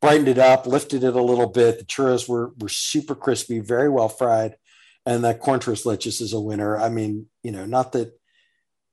brightened 0.00 0.28
it 0.28 0.38
up, 0.38 0.66
lifted 0.66 1.04
it 1.04 1.14
a 1.14 1.22
little 1.22 1.48
bit. 1.48 1.78
The 1.78 1.84
churros 1.84 2.28
were, 2.28 2.52
were 2.58 2.68
super 2.68 3.14
crispy, 3.14 3.60
very 3.60 3.90
well 3.90 4.08
fried. 4.08 4.56
And 5.04 5.24
that 5.24 5.40
corn 5.40 5.60
tres 5.60 5.84
leches 5.84 6.20
is 6.20 6.32
a 6.32 6.40
winner. 6.40 6.78
I 6.78 6.88
mean, 6.88 7.26
you 7.42 7.52
know, 7.52 7.66
not 7.66 7.92
that, 7.92 8.12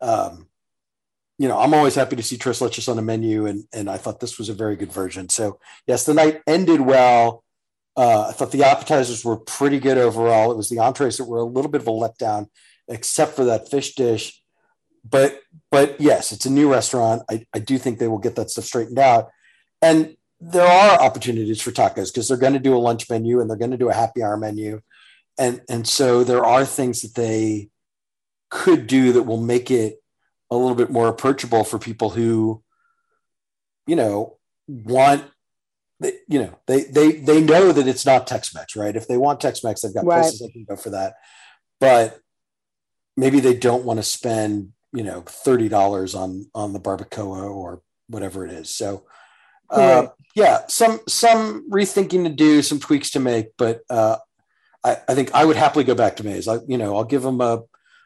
um, 0.01 0.47
you 1.37 1.47
know, 1.47 1.59
I'm 1.59 1.73
always 1.73 1.95
happy 1.95 2.15
to 2.15 2.23
see 2.23 2.37
tres 2.37 2.59
leches 2.59 2.89
on 2.89 2.95
the 2.95 3.01
menu. 3.01 3.45
And, 3.45 3.63
and 3.73 3.89
I 3.89 3.97
thought 3.97 4.19
this 4.19 4.37
was 4.37 4.49
a 4.49 4.53
very 4.53 4.75
good 4.75 4.91
version. 4.91 5.29
So 5.29 5.59
yes, 5.85 6.05
the 6.05 6.13
night 6.13 6.41
ended 6.47 6.81
well 6.81 7.43
uh, 7.97 8.27
I 8.29 8.31
thought 8.31 8.51
the 8.51 8.63
appetizers 8.63 9.25
were 9.25 9.37
pretty 9.37 9.79
good 9.79 9.97
overall. 9.97 10.51
It 10.51 10.57
was 10.57 10.69
the 10.69 10.79
entrees 10.79 11.17
that 11.17 11.25
were 11.25 11.39
a 11.39 11.43
little 11.43 11.71
bit 11.71 11.81
of 11.81 11.87
a 11.87 11.91
letdown, 11.91 12.47
except 12.87 13.35
for 13.35 13.45
that 13.45 13.69
fish 13.69 13.95
dish. 13.95 14.39
But 15.03 15.41
but 15.71 15.99
yes, 15.99 16.31
it's 16.31 16.45
a 16.45 16.51
new 16.51 16.71
restaurant. 16.71 17.23
I, 17.29 17.45
I 17.53 17.59
do 17.59 17.77
think 17.79 17.97
they 17.97 18.07
will 18.07 18.19
get 18.19 18.35
that 18.35 18.51
stuff 18.51 18.65
straightened 18.65 18.99
out. 18.99 19.29
And 19.81 20.15
there 20.39 20.67
are 20.67 21.01
opportunities 21.01 21.59
for 21.59 21.71
tacos 21.71 22.13
because 22.13 22.27
they're 22.27 22.37
going 22.37 22.53
to 22.53 22.59
do 22.59 22.75
a 22.75 22.79
lunch 22.79 23.09
menu 23.09 23.41
and 23.41 23.49
they're 23.49 23.57
going 23.57 23.71
to 23.71 23.77
do 23.77 23.89
a 23.89 23.93
happy 23.93 24.21
hour 24.21 24.37
menu. 24.37 24.81
And 25.39 25.61
and 25.67 25.87
so 25.87 26.23
there 26.23 26.45
are 26.45 26.65
things 26.65 27.01
that 27.01 27.15
they 27.15 27.69
could 28.49 28.85
do 28.85 29.13
that 29.13 29.23
will 29.23 29.41
make 29.41 29.71
it 29.71 29.95
a 30.51 30.55
little 30.55 30.75
bit 30.75 30.91
more 30.91 31.07
approachable 31.07 31.63
for 31.63 31.79
people 31.79 32.11
who, 32.11 32.63
you 33.87 33.95
know, 33.95 34.37
want 34.67 35.23
they, 35.99 36.13
you 36.27 36.39
know, 36.39 36.59
they 36.67 36.83
they 36.83 37.13
they 37.13 37.41
know 37.41 37.71
that 37.71 37.87
it's 37.87 38.05
not 38.05 38.27
Tex-Mex, 38.27 38.75
right? 38.75 38.95
If 38.95 39.07
they 39.07 39.17
want 39.17 39.39
Tex-Mex, 39.39 39.81
they've 39.81 39.93
got 39.93 40.05
right. 40.05 40.21
places 40.21 40.39
they 40.39 40.49
can 40.49 40.65
go 40.65 40.75
for 40.75 40.91
that. 40.91 41.15
But 41.79 42.19
maybe 43.15 43.39
they 43.39 43.55
don't 43.55 43.83
want 43.83 43.97
to 43.97 44.03
spend, 44.03 44.73
you 44.93 45.03
know, 45.03 45.21
thirty 45.21 45.69
dollars 45.69 46.13
on 46.13 46.45
on 46.53 46.73
the 46.73 46.79
barbacoa 46.79 47.49
or 47.49 47.81
whatever 48.07 48.45
it 48.45 48.51
is. 48.51 48.69
So, 48.69 49.05
uh, 49.69 50.07
yeah, 50.35 50.67
some 50.67 50.99
some 51.07 51.69
rethinking 51.69 52.23
to 52.23 52.29
do, 52.29 52.61
some 52.61 52.79
tweaks 52.79 53.11
to 53.11 53.19
make, 53.19 53.57
but 53.57 53.81
uh, 53.89 54.17
I, 54.83 54.97
I 55.07 55.15
think 55.15 55.33
I 55.33 55.45
would 55.45 55.57
happily 55.57 55.83
go 55.83 55.95
back 55.95 56.17
to 56.17 56.23
Maize. 56.23 56.47
I, 56.47 56.59
you 56.67 56.77
know, 56.77 56.95
I'll 56.95 57.03
give 57.03 57.23
them 57.23 57.41
a 57.41 57.63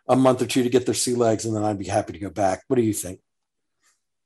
a 0.08 0.16
month 0.16 0.42
or 0.42 0.46
two 0.46 0.64
to 0.64 0.70
get 0.70 0.86
their 0.86 0.96
sea 0.96 1.14
legs, 1.14 1.46
and 1.46 1.56
then 1.56 1.64
I'd 1.64 1.78
be 1.78 1.88
happy 1.88 2.14
to 2.14 2.20
go 2.20 2.30
back. 2.30 2.64
What 2.68 2.78
do 2.78 2.84
you 2.84 2.94
think? 2.94 3.20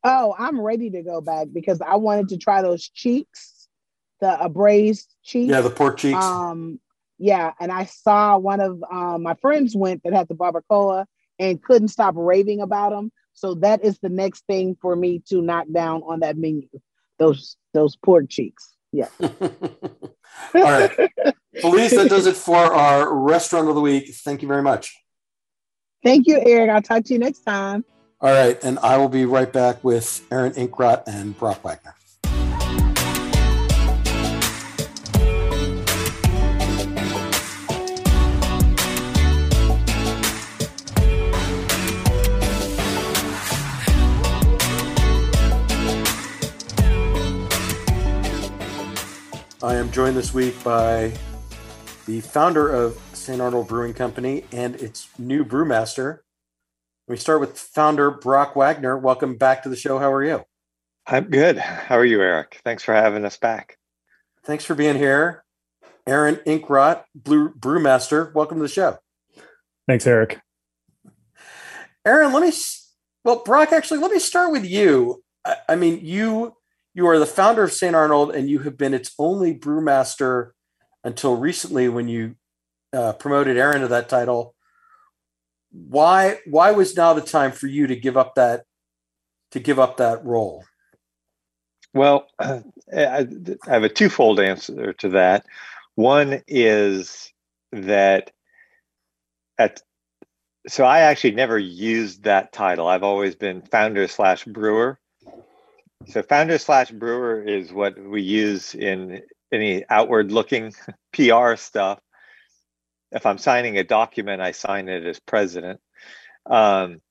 Oh, 0.04 0.36
I'm 0.38 0.62
ready 0.62 0.92
to 0.92 1.02
go 1.02 1.20
back 1.20 1.48
because 1.52 1.82
I 1.82 1.96
wanted 1.96 2.30
to 2.30 2.38
try 2.38 2.62
those 2.62 2.88
cheeks 2.88 3.55
the 4.20 4.42
a 4.42 4.50
braised 4.50 5.14
cheek. 5.24 5.50
Yeah, 5.50 5.62
the 5.62 5.70
pork 5.70 5.98
cheeks. 5.98 6.24
Um, 6.24 6.80
yeah, 7.18 7.54
and 7.60 7.72
I 7.72 7.86
saw 7.86 8.38
one 8.38 8.60
of 8.60 8.84
um, 8.92 9.24
my 9.24 9.36
friends 9.36 9.76
went 9.76 10.04
that 10.04 10.14
had 10.14 10.28
the 10.28 10.36
barbacoa 10.36 11.06
and 11.40 11.62
couldn't 11.62 11.90
stop 11.90 12.16
raving 12.18 12.62
about 12.62 12.92
them. 12.92 13.12
So 13.34 13.56
that 13.56 13.84
is 13.84 14.00
the 14.00 14.10
next 14.10 14.46
thing 14.48 14.78
for 14.82 14.96
me 14.96 15.22
to 15.28 15.42
knock 15.42 15.68
down 15.72 16.04
on 16.04 16.22
that 16.22 16.38
menu. 16.38 16.68
Those 17.20 17.58
those 17.74 17.96
pork 17.98 18.30
cheeks. 18.30 18.76
Yeah. 18.92 19.10
All 19.20 19.30
right. 20.54 20.92
Felice, 21.62 21.92
that 21.92 22.10
does 22.10 22.28
it 22.28 22.36
for 22.36 22.58
our 22.58 23.14
restaurant 23.14 23.68
of 23.68 23.76
the 23.76 23.82
week. 23.82 24.14
Thank 24.14 24.42
you 24.42 24.48
very 24.48 24.62
much. 24.62 24.96
Thank 26.04 26.28
you, 26.28 26.40
Eric. 26.40 26.70
I'll 26.70 26.82
talk 26.82 27.04
to 27.06 27.14
you 27.14 27.20
next 27.20 27.40
time. 27.40 27.84
All 28.22 28.32
right. 28.32 28.62
And 28.64 28.80
I 28.80 28.98
will 28.98 29.10
be 29.10 29.26
right 29.26 29.52
back 29.52 29.84
with 29.84 30.26
Aaron 30.32 30.54
Inkrott 30.54 31.04
and 31.08 31.38
Brock 31.38 31.64
Wagner. 31.64 31.96
I 49.64 49.76
am 49.76 49.90
joined 49.90 50.18
this 50.18 50.34
week 50.34 50.62
by 50.66 51.14
the 52.08 52.20
founder 52.20 52.70
of 52.70 53.00
St. 53.14 53.40
Arnold 53.40 53.70
Brewing 53.70 53.94
Company 53.94 54.44
and 54.52 54.76
its 54.76 55.08
new 55.18 55.46
brewmaster. 55.46 56.20
We 57.08 57.16
start 57.16 57.40
with 57.40 57.58
founder 57.58 58.12
Brock 58.12 58.58
Wagner. 58.58 58.98
Welcome 58.98 59.38
back 59.38 59.64
to 59.64 59.70
the 59.70 59.78
show. 59.78 59.98
How 59.98 60.12
are 60.12 60.24
you? 60.24 60.44
I'm 61.08 61.30
good. 61.30 61.58
How 61.58 61.96
are 61.96 62.06
you, 62.06 62.22
Eric? 62.22 62.60
Thanks 62.66 62.84
for 62.84 62.94
having 62.94 63.24
us 63.24 63.38
back. 63.38 63.78
Thanks 64.44 64.66
for 64.66 64.76
being 64.76 64.98
here. 64.98 65.46
Aaron 66.06 66.36
Inkrott, 66.46 67.04
Blue 67.16 67.50
Brewmaster. 67.50 68.34
Welcome 68.34 68.58
to 68.58 68.64
the 68.64 68.70
show. 68.70 68.98
Thanks, 69.88 70.06
Eric. 70.06 70.42
Aaron, 72.04 72.34
let 72.34 72.44
me, 72.44 72.52
well, 73.24 73.42
Brock, 73.44 73.72
actually, 73.72 74.02
let 74.02 74.12
me 74.12 74.20
start 74.20 74.52
with 74.52 74.66
you. 74.66 75.24
I, 75.46 75.56
I 75.70 75.76
mean, 75.76 76.02
you 76.04 76.56
you 76.96 77.06
are 77.08 77.20
the 77.20 77.26
founder 77.26 77.64
of 77.64 77.74
St. 77.74 77.94
Arnold, 77.94 78.34
and 78.34 78.50
you 78.50 78.60
have 78.60 78.78
been 78.78 78.94
its 78.94 79.14
only 79.20 79.54
brewmaster 79.54 80.52
until 81.04 81.36
recently 81.36 81.90
when 81.90 82.08
you 82.08 82.38
uh, 82.94 83.12
promoted 83.14 83.58
Aaron 83.58 83.82
to 83.82 83.90
that 83.90 84.08
title. 84.08 84.56
Why 85.72 86.40
why 86.46 86.72
was 86.72 86.96
now 86.96 87.14
the 87.14 87.22
time 87.22 87.52
for 87.52 87.68
you 87.68 87.86
to 87.88 87.98
give 87.98 88.16
up 88.16 88.36
that 88.36 88.64
to 89.52 89.60
give 89.60 89.78
up 89.78 89.98
that 89.98 90.24
role? 90.24 90.64
Well, 91.94 92.28
I, 92.40 92.64
I 92.96 93.28
have 93.66 93.84
a 93.84 93.90
twofold 93.90 94.40
answer 94.40 94.94
to 94.94 95.10
that. 95.10 95.46
One 95.96 96.42
is 96.48 97.34
that 97.74 98.32
at 99.58 99.82
so 100.66 100.86
I 100.86 101.02
actually 101.02 101.32
never 101.32 101.60
used 101.60 102.24
that 102.24 102.54
title. 102.54 102.88
I've 102.88 103.04
always 103.04 103.36
been 103.36 103.62
founder 103.64 104.08
slash 104.08 104.46
brewer 104.46 104.98
so 106.08 106.22
founder 106.24 106.58
slash 106.58 106.92
brewer 106.92 107.42
is 107.42 107.72
what 107.72 107.98
we 107.98 108.22
use 108.22 108.76
in 108.76 109.22
any 109.52 109.84
outward 109.90 110.32
looking 110.32 110.74
PR 111.14 111.56
stuff. 111.56 112.00
If 113.12 113.26
I'm 113.26 113.38
signing 113.38 113.78
a 113.78 113.84
document, 113.84 114.42
I 114.42 114.52
sign 114.52 114.90
it 114.90 115.06
as 115.06 115.20
president. 115.20 115.80
Um, 116.46 117.02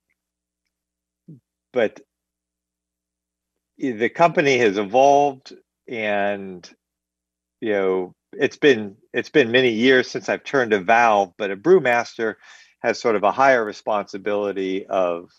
but 1.73 2.01
the 3.79 4.09
company 4.09 4.59
has 4.59 4.79
evolved 4.79 5.53
and 5.89 6.69
you 7.61 7.73
know 7.73 8.15
it's 8.33 8.57
been 8.57 8.97
it's 9.13 9.29
been 9.29 9.51
many 9.51 9.71
years 9.71 10.11
since 10.11 10.29
I've 10.29 10.45
turned 10.45 10.73
a 10.73 10.81
valve, 10.81 11.33
but 11.37 11.51
a 11.51 11.57
brewmaster 11.57 12.37
has 12.81 13.01
sort 13.01 13.17
of 13.17 13.23
a 13.23 13.33
higher 13.33 13.65
responsibility 13.65 14.87
of 14.87 15.31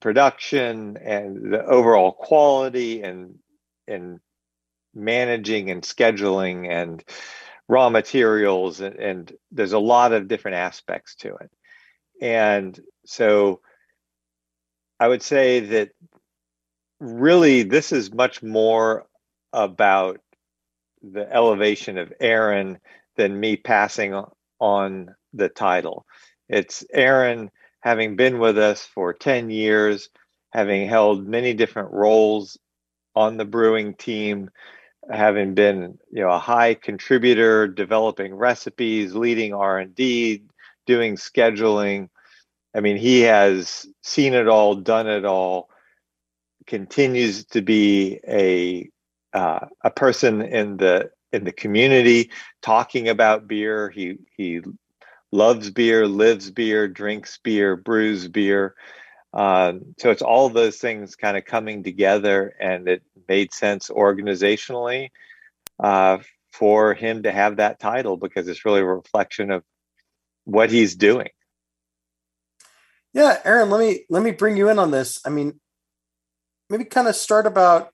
production 0.00 0.96
and 0.98 1.52
the 1.52 1.64
overall 1.64 2.12
quality 2.12 3.02
and 3.02 3.38
and 3.86 4.20
managing 4.94 5.70
and 5.70 5.82
scheduling 5.82 6.68
and 6.68 7.04
raw 7.68 7.88
materials 7.90 8.80
and, 8.80 8.96
and 8.96 9.32
there's 9.52 9.72
a 9.72 9.78
lot 9.78 10.12
of 10.12 10.28
different 10.28 10.56
aspects 10.56 11.14
to 11.16 11.34
it. 11.36 11.50
And 12.20 12.78
so 13.04 13.60
i 15.00 15.06
would 15.06 15.22
say 15.22 15.60
that 15.60 15.90
really 17.00 17.62
this 17.62 17.92
is 17.92 18.12
much 18.12 18.42
more 18.42 19.06
about 19.52 20.20
the 21.02 21.32
elevation 21.32 21.96
of 21.98 22.12
aaron 22.20 22.78
than 23.16 23.38
me 23.38 23.56
passing 23.56 24.20
on 24.60 25.14
the 25.32 25.48
title. 25.48 26.04
It's 26.48 26.84
aaron 26.92 27.50
having 27.80 28.16
been 28.16 28.38
with 28.38 28.58
us 28.58 28.84
for 28.84 29.12
10 29.12 29.50
years, 29.50 30.08
having 30.50 30.88
held 30.88 31.26
many 31.26 31.54
different 31.54 31.92
roles 31.92 32.58
on 33.14 33.36
the 33.36 33.44
brewing 33.44 33.94
team, 33.94 34.50
having 35.10 35.54
been 35.54 35.98
you 36.10 36.22
know 36.22 36.30
a 36.30 36.38
high 36.38 36.74
contributor, 36.74 37.66
developing 37.66 38.34
recipes, 38.34 39.14
leading 39.14 39.54
R&D, 39.54 40.42
doing 40.86 41.16
scheduling. 41.16 42.08
I 42.74 42.80
mean, 42.80 42.96
he 42.96 43.22
has 43.22 43.86
seen 44.02 44.34
it 44.34 44.48
all, 44.48 44.74
done 44.74 45.08
it 45.08 45.24
all, 45.24 45.70
continues 46.66 47.44
to 47.46 47.62
be 47.62 48.20
a 48.26 48.90
uh, 49.32 49.66
a 49.82 49.90
person 49.90 50.42
in 50.42 50.76
the 50.76 51.10
in 51.32 51.44
the 51.44 51.52
community 51.52 52.30
talking 52.62 53.08
about 53.08 53.48
beer. 53.48 53.90
He 53.90 54.18
he 54.36 54.60
loves 55.32 55.70
beer, 55.70 56.06
lives 56.06 56.50
beer, 56.50 56.88
drinks 56.88 57.38
beer, 57.42 57.76
brews 57.76 58.28
beer. 58.28 58.74
Um, 59.32 59.94
so 59.98 60.10
it's 60.10 60.22
all 60.22 60.48
those 60.48 60.78
things 60.78 61.16
kind 61.16 61.36
of 61.36 61.44
coming 61.44 61.82
together, 61.82 62.54
and 62.60 62.88
it 62.88 63.02
made 63.28 63.52
sense 63.52 63.88
organizationally 63.88 65.10
uh, 65.82 66.18
for 66.52 66.94
him 66.94 67.24
to 67.24 67.32
have 67.32 67.56
that 67.56 67.78
title 67.78 68.16
because 68.16 68.48
it's 68.48 68.64
really 68.64 68.80
a 68.80 68.86
reflection 68.86 69.50
of 69.50 69.62
what 70.44 70.70
he's 70.70 70.96
doing. 70.96 71.28
Yeah, 73.12 73.38
Aaron, 73.44 73.70
let 73.70 73.80
me 73.80 74.04
let 74.08 74.22
me 74.22 74.30
bring 74.30 74.56
you 74.56 74.68
in 74.68 74.78
on 74.78 74.90
this. 74.90 75.20
I 75.24 75.30
mean, 75.30 75.60
maybe 76.70 76.84
kind 76.84 77.08
of 77.08 77.16
start 77.16 77.46
about 77.46 77.90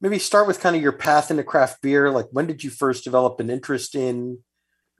maybe 0.00 0.18
start 0.18 0.46
with 0.46 0.60
kind 0.60 0.76
of 0.76 0.82
your 0.82 0.92
path 0.92 1.30
into 1.30 1.44
craft 1.44 1.82
beer. 1.82 2.10
Like, 2.10 2.26
when 2.30 2.46
did 2.46 2.64
you 2.64 2.70
first 2.70 3.04
develop 3.04 3.40
an 3.40 3.50
interest 3.50 3.94
in 3.94 4.38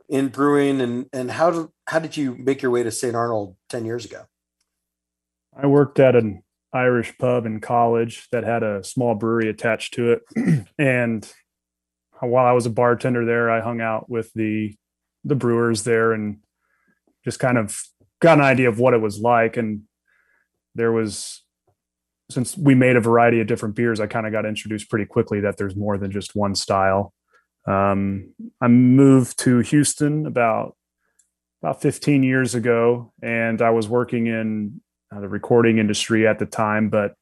in 0.08 0.28
brewing, 0.28 0.80
and 0.80 1.06
and 1.12 1.30
how 1.30 1.50
did 1.50 1.66
how 1.86 1.98
did 1.98 2.16
you 2.16 2.34
make 2.36 2.62
your 2.62 2.70
way 2.70 2.82
to 2.82 2.90
St. 2.90 3.14
Arnold 3.14 3.56
ten 3.68 3.84
years 3.84 4.04
ago? 4.04 4.24
I 5.56 5.66
worked 5.66 5.98
at 5.98 6.16
an 6.16 6.42
Irish 6.72 7.16
pub 7.18 7.46
in 7.46 7.60
college 7.60 8.28
that 8.30 8.44
had 8.44 8.62
a 8.62 8.84
small 8.84 9.14
brewery 9.14 9.48
attached 9.48 9.94
to 9.94 10.12
it, 10.12 10.66
and 10.78 11.30
while 12.20 12.46
I 12.46 12.52
was 12.52 12.66
a 12.66 12.70
bartender 12.70 13.24
there, 13.24 13.50
I 13.50 13.60
hung 13.60 13.80
out 13.80 14.10
with 14.10 14.32
the 14.34 14.74
the 15.24 15.34
brewers 15.34 15.84
there 15.84 16.12
and 16.12 16.38
just 17.24 17.38
kind 17.38 17.58
of 17.58 17.80
got 18.20 18.38
an 18.38 18.44
idea 18.44 18.68
of 18.68 18.78
what 18.78 18.94
it 18.94 19.00
was 19.00 19.20
like. 19.20 19.56
And 19.56 19.82
there 20.74 20.92
was 20.92 21.42
since 22.30 22.56
we 22.56 22.74
made 22.74 22.96
a 22.96 23.00
variety 23.00 23.40
of 23.40 23.46
different 23.46 23.74
beers, 23.74 24.00
I 24.00 24.06
kind 24.06 24.26
of 24.26 24.32
got 24.32 24.44
introduced 24.44 24.90
pretty 24.90 25.06
quickly 25.06 25.40
that 25.40 25.56
there's 25.56 25.76
more 25.76 25.96
than 25.96 26.10
just 26.10 26.36
one 26.36 26.54
style. 26.54 27.12
Um, 27.68 28.32
I 28.60 28.68
moved 28.68 29.38
to 29.40 29.58
Houston 29.58 30.26
about 30.26 30.74
about 31.62 31.82
15 31.82 32.22
years 32.22 32.54
ago, 32.54 33.12
and 33.20 33.60
I 33.60 33.70
was 33.70 33.88
working 33.88 34.26
in 34.28 34.80
uh, 35.14 35.20
the 35.20 35.28
recording 35.28 35.78
industry 35.78 36.26
at 36.26 36.38
the 36.38 36.46
time, 36.46 36.88
but 36.88 37.14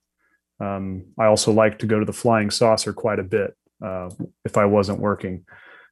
um, 0.61 1.07
I 1.19 1.27
also 1.27 1.53
liked 1.53 1.81
to 1.81 1.87
go 1.87 1.99
to 1.99 2.05
the 2.05 2.13
Flying 2.13 2.51
Saucer 2.51 2.93
quite 2.93 3.19
a 3.19 3.25
bit 3.25 3.57
uh, 3.85 4.11
if 4.45 4.57
I 4.57 4.67
wasn't 4.67 5.01
working. 5.01 5.45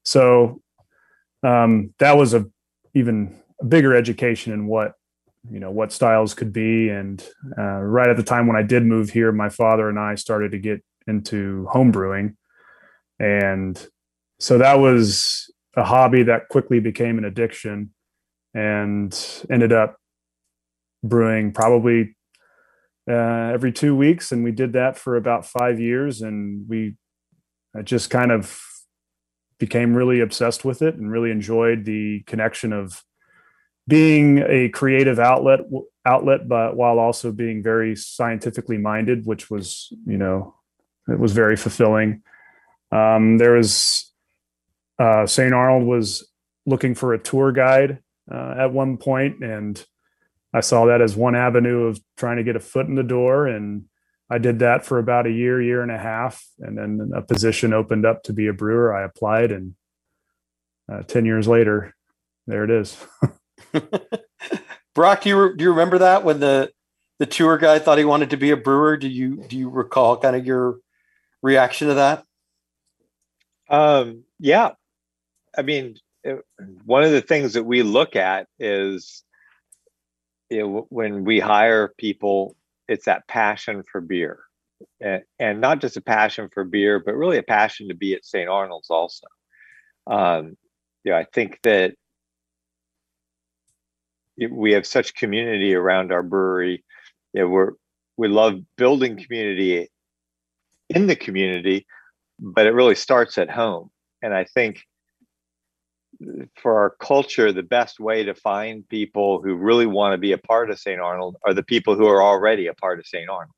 So 0.04 0.60
um, 1.42 1.94
that 1.98 2.16
was 2.16 2.34
a 2.34 2.46
even 2.94 3.40
a 3.60 3.64
bigger 3.64 3.94
education 3.94 4.52
in 4.52 4.66
what 4.66 4.92
you 5.50 5.58
know 5.58 5.70
what 5.70 5.92
styles 5.92 6.34
could 6.34 6.52
be. 6.52 6.90
And 6.90 7.26
uh, 7.58 7.80
right 7.80 8.08
at 8.08 8.16
the 8.16 8.22
time 8.22 8.46
when 8.46 8.56
I 8.56 8.62
did 8.62 8.84
move 8.84 9.10
here, 9.10 9.32
my 9.32 9.48
father 9.48 9.88
and 9.88 9.98
I 9.98 10.14
started 10.14 10.52
to 10.52 10.58
get 10.58 10.84
into 11.06 11.66
home 11.70 11.90
brewing, 11.90 12.36
and 13.18 13.84
so 14.38 14.58
that 14.58 14.74
was 14.74 15.50
a 15.76 15.84
hobby 15.84 16.22
that 16.24 16.48
quickly 16.48 16.80
became 16.80 17.18
an 17.18 17.24
addiction, 17.24 17.90
and 18.54 19.44
ended 19.50 19.72
up 19.72 19.96
brewing 21.02 21.52
probably 21.52 22.16
uh, 23.10 23.50
every 23.52 23.72
two 23.72 23.94
weeks, 23.94 24.32
and 24.32 24.44
we 24.44 24.52
did 24.52 24.72
that 24.72 24.96
for 24.96 25.16
about 25.16 25.46
five 25.46 25.80
years, 25.80 26.22
and 26.22 26.68
we 26.68 26.94
just 27.82 28.10
kind 28.10 28.30
of 28.30 28.60
became 29.58 29.94
really 29.94 30.20
obsessed 30.20 30.64
with 30.64 30.82
it 30.82 30.94
and 30.94 31.10
really 31.10 31.30
enjoyed 31.30 31.84
the 31.84 32.20
connection 32.26 32.72
of 32.72 33.02
being 33.86 34.38
a 34.48 34.68
creative 34.70 35.18
outlet 35.18 35.60
outlet 36.06 36.48
but 36.48 36.74
while 36.76 36.98
also 36.98 37.30
being 37.30 37.62
very 37.62 37.94
scientifically 37.94 38.78
minded 38.78 39.26
which 39.26 39.50
was 39.50 39.92
you 40.06 40.16
know 40.16 40.54
it 41.08 41.18
was 41.18 41.32
very 41.32 41.56
fulfilling. 41.56 42.22
Um, 42.90 43.38
there 43.38 43.52
was 43.52 44.12
uh, 44.98 45.26
st 45.26 45.52
arnold 45.52 45.86
was 45.86 46.28
looking 46.66 46.94
for 46.94 47.14
a 47.14 47.18
tour 47.18 47.52
guide 47.52 47.98
uh, 48.30 48.54
at 48.58 48.72
one 48.72 48.96
point 48.96 49.42
and 49.42 49.84
I 50.54 50.60
saw 50.60 50.86
that 50.86 51.02
as 51.02 51.16
one 51.16 51.34
avenue 51.34 51.86
of 51.86 52.00
trying 52.16 52.36
to 52.36 52.44
get 52.44 52.54
a 52.54 52.60
foot 52.60 52.86
in 52.86 52.94
the 52.94 53.02
door. 53.02 53.48
And 53.48 53.86
I 54.30 54.38
did 54.38 54.60
that 54.60 54.86
for 54.86 55.00
about 55.00 55.26
a 55.26 55.32
year, 55.32 55.60
year 55.60 55.82
and 55.82 55.90
a 55.90 55.98
half. 55.98 56.46
And 56.60 56.78
then 56.78 57.10
a 57.14 57.22
position 57.22 57.74
opened 57.74 58.06
up 58.06 58.22
to 58.22 58.32
be 58.32 58.46
a 58.46 58.52
brewer. 58.52 58.96
I 58.96 59.02
applied, 59.02 59.50
and 59.50 59.74
uh, 60.90 61.02
10 61.02 61.24
years 61.24 61.48
later, 61.48 61.92
there 62.46 62.62
it 62.62 62.70
is. 62.70 62.96
Brock, 64.94 65.22
do 65.22 65.28
you, 65.28 65.56
do 65.56 65.64
you 65.64 65.70
remember 65.70 65.98
that 65.98 66.22
when 66.22 66.38
the, 66.38 66.70
the 67.18 67.26
tour 67.26 67.58
guy 67.58 67.80
thought 67.80 67.98
he 67.98 68.04
wanted 68.04 68.30
to 68.30 68.36
be 68.36 68.52
a 68.52 68.56
brewer? 68.56 68.96
Do 68.96 69.08
you, 69.08 69.42
do 69.48 69.58
you 69.58 69.68
recall 69.68 70.16
kind 70.18 70.36
of 70.36 70.46
your 70.46 70.78
reaction 71.42 71.88
to 71.88 71.94
that? 71.94 72.24
Um, 73.68 74.22
yeah. 74.38 74.72
I 75.56 75.62
mean, 75.62 75.96
it, 76.22 76.44
one 76.84 77.04
of 77.04 77.10
the 77.10 77.20
things 77.20 77.52
that 77.54 77.64
we 77.64 77.82
look 77.82 78.16
at 78.16 78.46
is 78.58 79.22
you 80.50 80.60
know, 80.60 80.86
when 80.90 81.24
we 81.24 81.40
hire 81.40 81.92
people, 81.98 82.56
it's 82.88 83.06
that 83.06 83.26
passion 83.28 83.82
for 83.90 84.00
beer, 84.00 84.40
and, 85.00 85.22
and, 85.38 85.60
not 85.60 85.80
just 85.80 85.96
a 85.96 86.02
passion 86.02 86.48
for 86.52 86.64
beer, 86.64 87.00
but 87.00 87.16
really 87.16 87.38
a 87.38 87.42
passion 87.42 87.88
to 87.88 87.94
be 87.94 88.14
at 88.14 88.24
St. 88.24 88.48
Arnold's 88.48 88.90
also. 88.90 89.26
Um, 90.06 90.56
you 91.02 91.12
know, 91.12 91.18
I 91.18 91.24
think 91.32 91.60
that 91.62 91.94
we 94.50 94.72
have 94.72 94.86
such 94.86 95.14
community 95.14 95.74
around 95.74 96.12
our 96.12 96.22
brewery. 96.22 96.84
You 97.32 97.42
know, 97.42 97.48
we're 97.48 97.72
we 98.16 98.28
love 98.28 98.60
building 98.76 99.16
community 99.16 99.88
in 100.88 101.06
the 101.06 101.16
community, 101.16 101.86
but 102.38 102.66
it 102.66 102.74
really 102.74 102.94
starts 102.94 103.38
at 103.38 103.50
home. 103.50 103.90
And 104.22 104.32
I 104.32 104.44
think 104.44 104.82
for 106.56 106.78
our 106.78 106.90
culture, 106.90 107.52
the 107.52 107.62
best 107.62 108.00
way 108.00 108.24
to 108.24 108.34
find 108.34 108.88
people 108.88 109.42
who 109.42 109.54
really 109.54 109.86
want 109.86 110.12
to 110.12 110.18
be 110.18 110.32
a 110.32 110.38
part 110.38 110.70
of 110.70 110.78
St. 110.78 111.00
Arnold 111.00 111.36
are 111.44 111.54
the 111.54 111.62
people 111.62 111.94
who 111.94 112.06
are 112.06 112.22
already 112.22 112.66
a 112.66 112.74
part 112.74 112.98
of 112.98 113.06
St. 113.06 113.28
Arnold. 113.28 113.54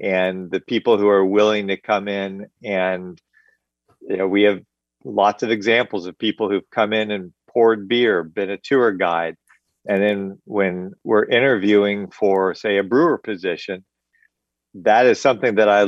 And 0.00 0.50
the 0.50 0.60
people 0.60 0.98
who 0.98 1.08
are 1.08 1.24
willing 1.24 1.68
to 1.68 1.76
come 1.76 2.08
in 2.08 2.46
and, 2.64 3.20
you 4.00 4.16
know, 4.16 4.28
we 4.28 4.42
have 4.42 4.62
lots 5.04 5.42
of 5.42 5.50
examples 5.50 6.06
of 6.06 6.18
people 6.18 6.48
who've 6.48 6.68
come 6.70 6.92
in 6.92 7.10
and 7.10 7.32
poured 7.48 7.88
beer, 7.88 8.22
been 8.22 8.50
a 8.50 8.58
tour 8.58 8.92
guide. 8.92 9.36
And 9.86 10.02
then 10.02 10.38
when 10.44 10.92
we're 11.04 11.24
interviewing 11.24 12.10
for, 12.10 12.54
say, 12.54 12.78
a 12.78 12.84
brewer 12.84 13.18
position, 13.18 13.84
that 14.74 15.06
is 15.06 15.20
something 15.20 15.56
that 15.56 15.68
I 15.68 15.86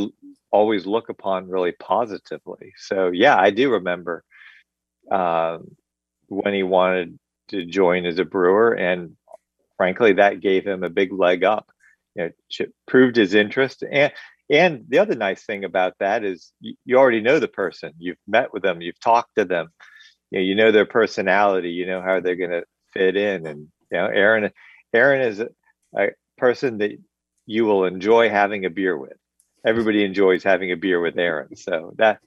always 0.50 0.86
look 0.86 1.08
upon 1.08 1.48
really 1.48 1.72
positively. 1.72 2.72
So, 2.76 3.10
yeah, 3.10 3.36
I 3.38 3.50
do 3.50 3.72
remember 3.72 4.24
um, 5.10 5.76
when 6.28 6.54
he 6.54 6.62
wanted 6.62 7.18
to 7.48 7.64
join 7.64 8.06
as 8.06 8.18
a 8.18 8.24
brewer, 8.24 8.72
and 8.74 9.16
frankly, 9.76 10.14
that 10.14 10.40
gave 10.40 10.66
him 10.66 10.82
a 10.82 10.90
big 10.90 11.12
leg 11.12 11.44
up. 11.44 11.70
You 12.14 12.32
know, 12.58 12.66
proved 12.86 13.16
his 13.16 13.34
interest, 13.34 13.82
and 13.88 14.12
and 14.50 14.84
the 14.88 14.98
other 14.98 15.14
nice 15.14 15.44
thing 15.44 15.64
about 15.64 15.94
that 16.00 16.24
is 16.24 16.52
you, 16.60 16.74
you 16.84 16.96
already 16.96 17.20
know 17.20 17.38
the 17.38 17.48
person. 17.48 17.92
You've 17.98 18.18
met 18.26 18.52
with 18.52 18.62
them, 18.62 18.80
you've 18.80 19.00
talked 19.00 19.36
to 19.36 19.44
them. 19.44 19.68
You 20.30 20.38
know, 20.38 20.44
you 20.44 20.54
know 20.54 20.72
their 20.72 20.86
personality. 20.86 21.70
You 21.70 21.86
know 21.86 22.02
how 22.02 22.20
they're 22.20 22.36
going 22.36 22.50
to 22.50 22.64
fit 22.92 23.16
in, 23.16 23.46
and 23.46 23.68
you 23.90 23.98
know, 23.98 24.06
Aaron. 24.06 24.50
Aaron 24.92 25.22
is 25.22 25.40
a, 25.40 25.48
a 25.96 26.08
person 26.38 26.78
that 26.78 26.92
you 27.46 27.64
will 27.64 27.84
enjoy 27.84 28.28
having 28.28 28.64
a 28.64 28.70
beer 28.70 28.96
with. 28.96 29.16
Everybody 29.66 30.04
enjoys 30.04 30.44
having 30.44 30.70
a 30.70 30.76
beer 30.76 31.00
with 31.00 31.18
Aaron, 31.18 31.56
so 31.56 31.94
that 31.98 32.20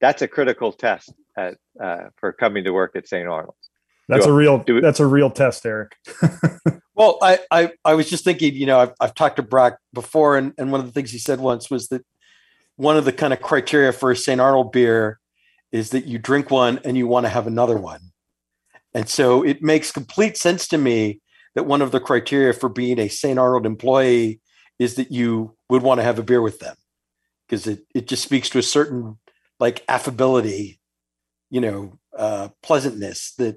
that's 0.00 0.22
a 0.22 0.28
critical 0.28 0.72
test 0.72 1.12
at, 1.36 1.56
uh, 1.80 2.08
for 2.16 2.32
coming 2.32 2.64
to 2.64 2.70
work 2.70 2.96
at 2.96 3.08
St. 3.08 3.28
Arnold's. 3.28 3.70
That's 4.08 4.24
do 4.24 4.30
a 4.30 4.34
real 4.34 4.58
do 4.58 4.80
that's 4.80 5.00
a 5.00 5.06
real 5.06 5.30
test, 5.30 5.66
Eric. 5.66 5.96
well, 6.94 7.18
I, 7.20 7.40
I 7.50 7.72
I 7.84 7.94
was 7.94 8.08
just 8.08 8.22
thinking, 8.22 8.54
you 8.54 8.64
know, 8.64 8.78
I've, 8.78 8.92
I've 9.00 9.14
talked 9.14 9.36
to 9.36 9.42
Brock 9.42 9.78
before, 9.92 10.36
and, 10.36 10.54
and 10.58 10.70
one 10.70 10.78
of 10.80 10.86
the 10.86 10.92
things 10.92 11.10
he 11.10 11.18
said 11.18 11.40
once 11.40 11.68
was 11.70 11.88
that 11.88 12.06
one 12.76 12.96
of 12.96 13.04
the 13.04 13.12
kind 13.12 13.32
of 13.32 13.40
criteria 13.40 13.90
for 13.90 14.12
a 14.12 14.16
St. 14.16 14.40
Arnold 14.40 14.70
beer 14.70 15.18
is 15.72 15.90
that 15.90 16.04
you 16.04 16.18
drink 16.18 16.50
one 16.50 16.78
and 16.84 16.96
you 16.96 17.06
want 17.08 17.26
to 17.26 17.30
have 17.30 17.46
another 17.46 17.76
one. 17.76 18.12
And 18.94 19.08
so 19.08 19.42
it 19.42 19.62
makes 19.62 19.90
complete 19.90 20.36
sense 20.36 20.68
to 20.68 20.78
me 20.78 21.20
that 21.54 21.66
one 21.66 21.82
of 21.82 21.90
the 21.90 22.00
criteria 22.00 22.52
for 22.52 22.68
being 22.68 22.98
a 22.98 23.08
St. 23.08 23.38
Arnold 23.38 23.66
employee 23.66 24.40
is 24.78 24.94
that 24.94 25.10
you 25.10 25.56
would 25.68 25.82
want 25.82 25.98
to 25.98 26.04
have 26.04 26.18
a 26.18 26.22
beer 26.22 26.42
with 26.42 26.60
them 26.60 26.76
because 27.46 27.66
it, 27.66 27.84
it 27.94 28.06
just 28.06 28.22
speaks 28.22 28.48
to 28.50 28.58
a 28.58 28.62
certain 28.62 29.18
like 29.58 29.82
affability 29.88 30.78
you 31.50 31.60
know 31.60 31.98
uh, 32.16 32.48
pleasantness 32.62 33.34
that 33.36 33.56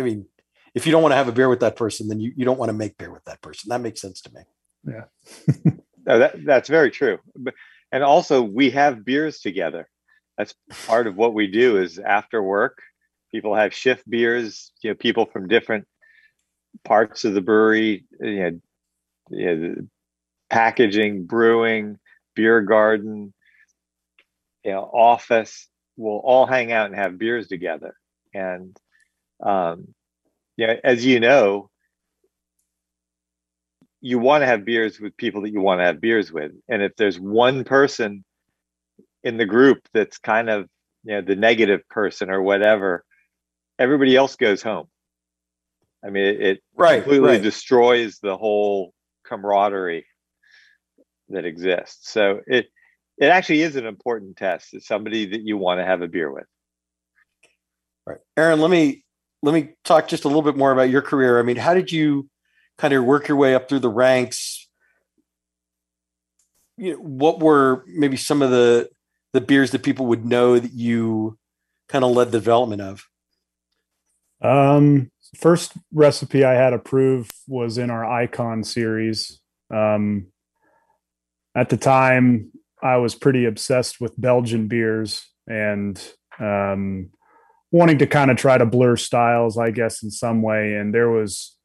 i 0.00 0.02
mean 0.02 0.26
if 0.74 0.86
you 0.86 0.92
don't 0.92 1.02
want 1.02 1.12
to 1.12 1.16
have 1.16 1.28
a 1.28 1.32
beer 1.32 1.48
with 1.48 1.60
that 1.60 1.76
person 1.76 2.08
then 2.08 2.20
you, 2.20 2.32
you 2.36 2.44
don't 2.44 2.58
want 2.58 2.68
to 2.68 2.74
make 2.74 2.96
beer 2.96 3.12
with 3.12 3.24
that 3.24 3.40
person. 3.42 3.68
That 3.70 3.80
makes 3.80 4.00
sense 4.00 4.20
to 4.22 4.32
me. 4.32 4.40
Yeah. 4.86 5.72
No, 6.06 6.18
that, 6.18 6.44
that's 6.46 6.70
very 6.70 6.90
true. 6.90 7.18
And 7.92 8.02
also 8.02 8.40
we 8.42 8.70
have 8.70 9.04
beers 9.04 9.40
together. 9.40 9.86
That's 10.38 10.54
part 10.86 11.06
of 11.06 11.14
what 11.14 11.34
we 11.34 11.46
do 11.46 11.76
is 11.76 11.98
after 11.98 12.42
work 12.42 12.78
people 13.30 13.54
have 13.54 13.74
shift 13.74 14.08
beers 14.08 14.72
you 14.82 14.90
know 14.90 14.94
people 14.94 15.26
from 15.26 15.48
different 15.48 15.86
parts 16.84 17.24
of 17.24 17.34
the 17.34 17.40
brewery 17.40 18.04
you 18.20 18.40
know, 18.40 18.60
you 19.30 19.56
know 19.56 19.74
packaging 20.48 21.26
brewing 21.26 21.98
beer 22.34 22.60
garden 22.60 23.32
you 24.64 24.72
know 24.72 24.80
office 24.80 25.68
we'll 26.00 26.18
all 26.18 26.46
hang 26.46 26.72
out 26.72 26.86
and 26.86 26.94
have 26.94 27.18
beers 27.18 27.46
together. 27.46 27.94
And 28.32 28.76
um, 29.42 29.94
yeah, 30.56 30.76
as 30.82 31.04
you 31.04 31.20
know, 31.20 31.68
you 34.00 34.18
want 34.18 34.42
to 34.42 34.46
have 34.46 34.64
beers 34.64 34.98
with 34.98 35.16
people 35.16 35.42
that 35.42 35.50
you 35.50 35.60
want 35.60 35.80
to 35.80 35.84
have 35.84 36.00
beers 36.00 36.32
with. 36.32 36.52
And 36.68 36.82
if 36.82 36.96
there's 36.96 37.20
one 37.20 37.64
person 37.64 38.24
in 39.22 39.36
the 39.36 39.44
group 39.44 39.86
that's 39.92 40.16
kind 40.18 40.48
of 40.48 40.66
you 41.04 41.14
know 41.14 41.20
the 41.20 41.36
negative 41.36 41.86
person 41.88 42.30
or 42.30 42.40
whatever, 42.40 43.04
everybody 43.78 44.16
else 44.16 44.36
goes 44.36 44.62
home. 44.62 44.86
I 46.02 46.08
mean, 46.08 46.24
it, 46.24 46.40
it 46.40 46.62
right, 46.74 47.02
completely 47.02 47.28
right. 47.32 47.42
destroys 47.42 48.18
the 48.22 48.38
whole 48.38 48.94
camaraderie 49.26 50.06
that 51.28 51.44
exists. 51.44 52.10
So 52.10 52.40
it 52.46 52.68
it 53.20 53.26
actually 53.26 53.60
is 53.60 53.76
an 53.76 53.86
important 53.86 54.36
test. 54.36 54.72
It's 54.72 54.88
somebody 54.88 55.26
that 55.26 55.42
you 55.42 55.58
want 55.58 55.78
to 55.78 55.84
have 55.84 56.00
a 56.00 56.08
beer 56.08 56.32
with. 56.32 56.46
Right, 58.06 58.18
Aaron. 58.36 58.60
Let 58.60 58.70
me 58.70 59.04
let 59.42 59.54
me 59.54 59.74
talk 59.84 60.08
just 60.08 60.24
a 60.24 60.28
little 60.28 60.42
bit 60.42 60.56
more 60.56 60.72
about 60.72 60.90
your 60.90 61.02
career. 61.02 61.38
I 61.38 61.42
mean, 61.42 61.56
how 61.56 61.74
did 61.74 61.92
you 61.92 62.28
kind 62.78 62.94
of 62.94 63.04
work 63.04 63.28
your 63.28 63.36
way 63.36 63.54
up 63.54 63.68
through 63.68 63.80
the 63.80 63.90
ranks? 63.90 64.68
You 66.78 66.94
know, 66.94 66.98
what 66.98 67.40
were 67.40 67.84
maybe 67.86 68.16
some 68.16 68.40
of 68.40 68.50
the 68.50 68.88
the 69.34 69.42
beers 69.42 69.70
that 69.72 69.82
people 69.82 70.06
would 70.06 70.24
know 70.24 70.58
that 70.58 70.72
you 70.72 71.38
kind 71.88 72.04
of 72.04 72.12
led 72.12 72.32
the 72.32 72.38
development 72.38 72.80
of? 72.80 73.06
Um, 74.42 75.10
first 75.36 75.72
recipe 75.92 76.42
I 76.42 76.54
had 76.54 76.72
approved 76.72 77.32
was 77.46 77.76
in 77.76 77.90
our 77.90 78.04
Icon 78.04 78.64
series. 78.64 79.40
Um, 79.70 80.28
at 81.54 81.68
the 81.68 81.76
time, 81.76 82.50
I 82.82 82.96
was 82.96 83.14
pretty 83.14 83.44
obsessed 83.44 84.00
with 84.00 84.20
Belgian 84.20 84.68
beers 84.68 85.26
and 85.46 86.02
um, 86.38 87.10
wanting 87.70 87.98
to 87.98 88.06
kind 88.06 88.30
of 88.30 88.36
try 88.36 88.58
to 88.58 88.66
blur 88.66 88.96
styles, 88.96 89.58
I 89.58 89.70
guess, 89.70 90.02
in 90.02 90.10
some 90.10 90.42
way. 90.42 90.74
And 90.74 90.94
there 90.94 91.10
was 91.10 91.56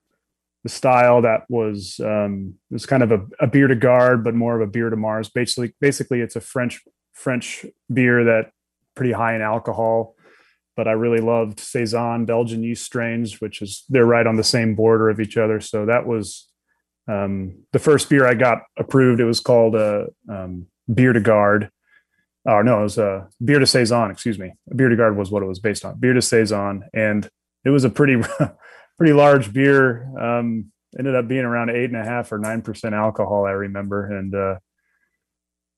the 0.64 0.70
style 0.70 1.22
that 1.22 1.42
was 1.50 2.00
um, 2.04 2.56
was 2.72 2.86
kind 2.86 3.04
of 3.04 3.12
a, 3.12 3.26
a 3.40 3.48
bière 3.48 3.68
de 3.68 3.76
garde, 3.76 4.24
but 4.24 4.34
more 4.34 4.60
of 4.60 4.68
a 4.68 4.72
bière 4.72 4.90
de 4.90 4.96
Mars. 4.96 5.30
Basically, 5.30 5.74
basically, 5.80 6.22
it's 6.22 6.36
a 6.36 6.42
French 6.42 6.82
French 7.14 7.66
beer 7.92 8.24
that 8.26 8.52
pretty 8.96 9.12
high 9.12 9.36
in 9.36 9.42
alcohol. 9.42 10.16
But 10.76 10.90
I 10.90 10.92
really 10.92 11.22
loved 11.22 11.60
saison 11.60 12.26
Belgian 12.26 12.62
yeast 12.62 12.84
strains, 12.84 13.40
which 13.40 13.62
is 13.62 13.86
they're 13.88 14.06
right 14.06 14.28
on 14.28 14.36
the 14.36 14.44
same 14.44 14.76
border 14.76 15.10
of 15.10 15.22
each 15.22 15.38
other. 15.38 15.62
So 15.62 15.86
that 15.86 16.06
was 16.06 16.50
um, 17.08 17.64
the 17.72 17.80
first 17.80 18.10
beer 18.10 18.28
I 18.28 18.34
got 18.34 18.64
approved. 18.78 19.22
It 19.22 19.26
was 19.26 19.40
called 19.40 19.76
a 19.76 20.08
uh, 20.30 20.34
um, 20.34 20.68
Bière 20.90 21.14
de 21.14 21.20
Garde. 21.20 21.70
Oh 22.48 22.62
no, 22.62 22.80
it 22.80 22.84
was 22.84 22.98
a 22.98 23.08
uh, 23.08 23.28
Bière 23.44 23.60
de 23.60 23.66
Saison. 23.66 24.12
Excuse 24.12 24.38
me, 24.38 24.54
Bière 24.72 24.90
de 24.90 24.96
Garde 24.96 25.18
was 25.18 25.32
what 25.32 25.44
it 25.44 25.48
was 25.48 25.60
based 25.60 25.84
on. 25.86 25.96
Bière 25.98 26.14
de 26.14 26.22
Saison, 26.22 26.84
and 26.94 27.30
it 27.64 27.70
was 27.70 27.84
a 27.84 27.90
pretty 27.90 28.22
pretty 28.98 29.14
large 29.14 29.52
beer. 29.52 30.08
Um, 30.20 30.72
ended 30.98 31.16
up 31.16 31.28
being 31.28 31.44
around 31.44 31.70
eight 31.70 31.90
and 31.90 31.98
a 31.98 32.04
half 32.04 32.32
or 32.32 32.38
nine 32.38 32.62
percent 32.62 32.96
alcohol. 32.96 33.46
I 33.46 33.52
remember, 33.52 34.06
and 34.06 34.34
uh, 34.34 34.56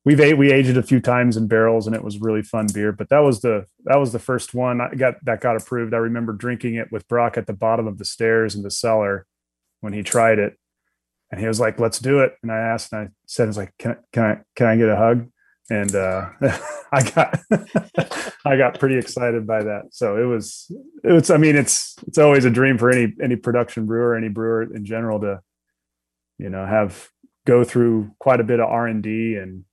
we've 0.06 0.20
ate 0.20 0.38
we 0.38 0.52
aged 0.52 0.70
it 0.70 0.78
a 0.78 0.84
few 0.84 1.00
times 1.00 1.38
in 1.38 1.48
barrels, 1.48 1.88
and 1.88 1.96
it 1.96 2.04
was 2.04 2.20
really 2.20 2.44
fun 2.44 2.68
beer. 2.74 2.92
But 2.92 3.10
that 3.10 3.20
was 3.20 3.42
the 3.42 3.66
that 3.86 4.00
was 4.00 4.12
the 4.12 4.20
first 4.20 4.54
one 4.54 4.82
I 4.82 4.94
got 4.96 5.24
that 5.26 5.42
got 5.42 5.62
approved. 5.62 5.94
I 5.94 5.98
remember 5.98 6.34
drinking 6.34 6.76
it 6.76 6.92
with 6.92 7.08
Brock 7.08 7.38
at 7.38 7.48
the 7.48 7.54
bottom 7.54 7.88
of 7.88 7.98
the 7.98 8.06
stairs 8.06 8.56
in 8.56 8.64
the 8.64 8.72
cellar 8.72 9.26
when 9.82 9.94
he 9.94 10.04
tried 10.04 10.40
it, 10.40 10.58
and 11.32 11.40
he 11.40 11.48
was 11.48 11.60
like, 11.60 11.80
"Let's 11.80 12.00
do 12.00 12.20
it." 12.20 12.34
And 12.42 12.52
I 12.52 12.58
asked, 12.58 12.94
and 12.94 13.08
I 13.08 13.12
said, 13.26 13.44
"I 13.44 13.48
was 13.48 13.58
like, 13.58 13.74
can 13.78 13.98
can 14.14 14.24
I 14.24 14.40
can 14.56 14.68
I 14.68 14.78
get 14.78 14.90
a 14.90 14.96
hug?" 14.96 15.28
and 15.70 15.94
uh, 15.96 16.30
I 16.92 17.04
got 17.04 17.40
I 18.46 18.58
got 18.58 18.80
pretty 18.80 18.98
excited 18.98 19.46
by 19.46 19.64
that. 19.64 19.90
So 19.92 20.18
it 20.18 20.26
was 20.26 20.72
it 21.04 21.12
was 21.12 21.30
I 21.30 21.38
mean 21.38 21.56
it's 21.56 21.96
it's 22.08 22.18
always 22.18 22.46
a 22.46 22.50
dream 22.50 22.78
for 22.78 22.90
any 22.90 23.14
any 23.22 23.36
production 23.36 23.86
brewer, 23.86 24.16
any 24.16 24.30
brewer 24.30 24.64
in 24.64 24.86
general 24.86 25.20
to 25.22 25.42
you 26.38 26.50
know 26.50 26.66
have 26.66 27.10
go 27.46 27.64
through 27.64 28.12
quite 28.20 28.40
a 28.40 28.46
bit 28.46 28.60
of 28.60 28.68
R 28.68 28.88
and 28.88 29.04
D 29.04 29.36
and 29.36 29.64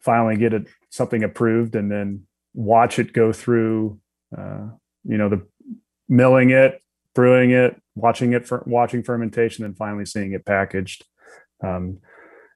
finally 0.00 0.36
get 0.36 0.54
it 0.54 0.66
something 0.90 1.24
approved, 1.24 1.74
and 1.74 1.90
then 1.90 2.26
watch 2.54 2.98
it 2.98 3.12
go 3.12 3.32
through 3.32 3.98
uh, 4.36 4.68
you 5.04 5.18
know 5.18 5.28
the 5.28 5.46
milling 6.08 6.50
it, 6.50 6.80
brewing 7.14 7.50
it, 7.50 7.80
watching 7.94 8.32
it 8.32 8.46
for 8.46 8.62
watching 8.66 9.02
fermentation, 9.02 9.64
and 9.64 9.76
finally 9.76 10.06
seeing 10.06 10.32
it 10.32 10.44
packaged. 10.44 11.04
Um, 11.62 11.98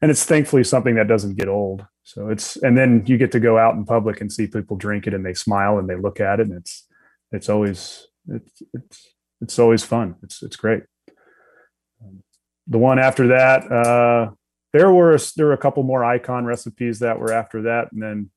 and 0.00 0.10
it's 0.10 0.24
thankfully 0.24 0.64
something 0.64 0.94
that 0.94 1.08
doesn't 1.08 1.36
get 1.36 1.48
old. 1.48 1.84
So 2.02 2.28
it's 2.28 2.56
and 2.56 2.76
then 2.76 3.04
you 3.06 3.18
get 3.18 3.32
to 3.32 3.40
go 3.40 3.58
out 3.58 3.74
in 3.74 3.84
public 3.84 4.20
and 4.20 4.32
see 4.32 4.46
people 4.46 4.76
drink 4.76 5.06
it 5.06 5.14
and 5.14 5.24
they 5.24 5.34
smile 5.34 5.78
and 5.78 5.88
they 5.88 5.96
look 5.96 6.20
at 6.20 6.40
it 6.40 6.46
and 6.46 6.56
it's 6.56 6.86
it's 7.32 7.48
always 7.48 8.06
it's 8.28 8.62
it's 8.72 9.08
it's 9.40 9.58
always 9.58 9.84
fun. 9.84 10.16
It's 10.22 10.42
it's 10.42 10.56
great. 10.56 10.82
The 12.66 12.78
one 12.78 12.98
after 12.98 13.28
that, 13.28 13.70
uh, 13.70 14.30
there 14.72 14.92
were 14.92 15.18
there 15.36 15.46
were 15.46 15.52
a 15.52 15.58
couple 15.58 15.82
more 15.82 16.04
icon 16.04 16.44
recipes 16.44 16.98
that 17.00 17.18
were 17.18 17.32
after 17.32 17.62
that, 17.62 17.92
and 17.92 18.02
then 18.02 18.30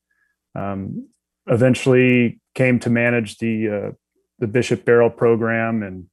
um, 0.55 1.07
eventually 1.47 2.39
came 2.55 2.79
to 2.79 2.89
manage 2.89 3.37
the 3.37 3.69
uh, 3.69 3.91
the 4.39 4.47
Bishop 4.47 4.85
Barrel 4.85 5.09
program, 5.09 5.83
and 5.83 6.07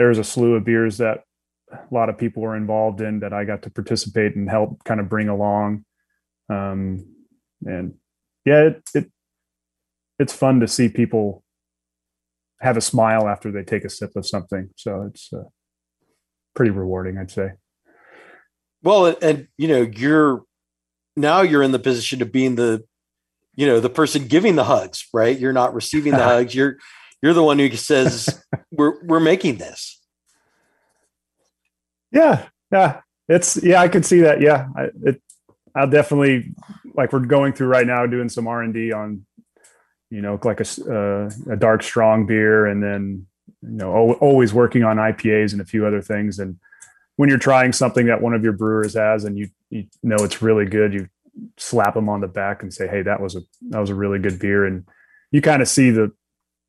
there's 0.00 0.16
a 0.16 0.24
slew 0.24 0.54
of 0.54 0.64
beers 0.64 0.96
that 0.96 1.24
a 1.70 1.94
lot 1.94 2.08
of 2.08 2.16
people 2.16 2.42
were 2.42 2.56
involved 2.56 3.02
in 3.02 3.20
that 3.20 3.34
I 3.34 3.44
got 3.44 3.60
to 3.64 3.70
participate 3.70 4.34
and 4.34 4.48
help 4.48 4.82
kind 4.84 4.98
of 4.98 5.10
bring 5.10 5.28
along. 5.28 5.84
Um, 6.48 7.04
and 7.66 7.96
yeah, 8.46 8.62
it, 8.62 8.90
it 8.94 9.12
it's 10.18 10.32
fun 10.32 10.60
to 10.60 10.66
see 10.66 10.88
people 10.88 11.44
have 12.62 12.78
a 12.78 12.80
smile 12.80 13.28
after 13.28 13.52
they 13.52 13.62
take 13.62 13.84
a 13.84 13.90
sip 13.90 14.16
of 14.16 14.26
something. 14.26 14.70
So 14.74 15.02
it's 15.02 15.30
uh, 15.34 15.44
pretty 16.54 16.70
rewarding, 16.70 17.18
I'd 17.18 17.30
say. 17.30 17.50
Well, 18.82 19.14
and 19.20 19.48
you 19.58 19.68
know, 19.68 19.82
you're 19.82 20.44
now 21.14 21.42
you're 21.42 21.62
in 21.62 21.72
the 21.72 21.78
position 21.78 22.22
of 22.22 22.32
being 22.32 22.54
the, 22.54 22.84
you 23.54 23.66
know, 23.66 23.80
the 23.80 23.90
person 23.90 24.28
giving 24.28 24.56
the 24.56 24.64
hugs, 24.64 25.06
right? 25.12 25.38
You're 25.38 25.52
not 25.52 25.74
receiving 25.74 26.12
the 26.12 26.24
hugs. 26.24 26.54
You're 26.54 26.78
you're 27.22 27.34
the 27.34 27.42
one 27.42 27.58
who 27.58 27.70
says 27.76 28.42
we're 28.70 29.02
we're 29.04 29.20
making 29.20 29.56
this. 29.56 29.98
Yeah, 32.12 32.46
yeah, 32.72 33.00
it's 33.28 33.62
yeah, 33.62 33.80
I 33.80 33.88
could 33.88 34.04
see 34.04 34.20
that. 34.20 34.40
Yeah, 34.40 34.68
I, 34.76 34.88
it, 35.04 35.22
I'll 35.74 35.90
definitely 35.90 36.52
like 36.94 37.12
we're 37.12 37.20
going 37.20 37.52
through 37.52 37.68
right 37.68 37.86
now 37.86 38.06
doing 38.06 38.28
some 38.28 38.48
R 38.48 38.62
and 38.62 38.74
D 38.74 38.92
on, 38.92 39.24
you 40.10 40.20
know, 40.20 40.38
like 40.42 40.60
a 40.60 40.66
uh, 40.92 41.52
a 41.52 41.56
dark 41.56 41.82
strong 41.82 42.26
beer, 42.26 42.66
and 42.66 42.82
then 42.82 43.26
you 43.62 43.70
know 43.70 44.14
always 44.14 44.52
working 44.52 44.82
on 44.82 44.96
IPAs 44.96 45.52
and 45.52 45.60
a 45.60 45.66
few 45.66 45.86
other 45.86 46.02
things. 46.02 46.38
And 46.38 46.58
when 47.16 47.28
you're 47.28 47.38
trying 47.38 47.72
something 47.72 48.06
that 48.06 48.22
one 48.22 48.34
of 48.34 48.42
your 48.42 48.52
brewers 48.54 48.94
has, 48.94 49.24
and 49.24 49.38
you 49.38 49.50
you 49.68 49.86
know 50.02 50.16
it's 50.16 50.42
really 50.42 50.66
good, 50.66 50.92
you 50.92 51.08
slap 51.56 51.94
them 51.94 52.08
on 52.08 52.20
the 52.20 52.28
back 52.28 52.62
and 52.62 52.74
say, 52.74 52.88
"Hey, 52.88 53.02
that 53.02 53.20
was 53.20 53.36
a 53.36 53.40
that 53.68 53.78
was 53.78 53.90
a 53.90 53.94
really 53.94 54.18
good 54.18 54.38
beer," 54.40 54.64
and 54.64 54.84
you 55.30 55.40
kind 55.40 55.62
of 55.62 55.68
see 55.68 55.90
the 55.90 56.12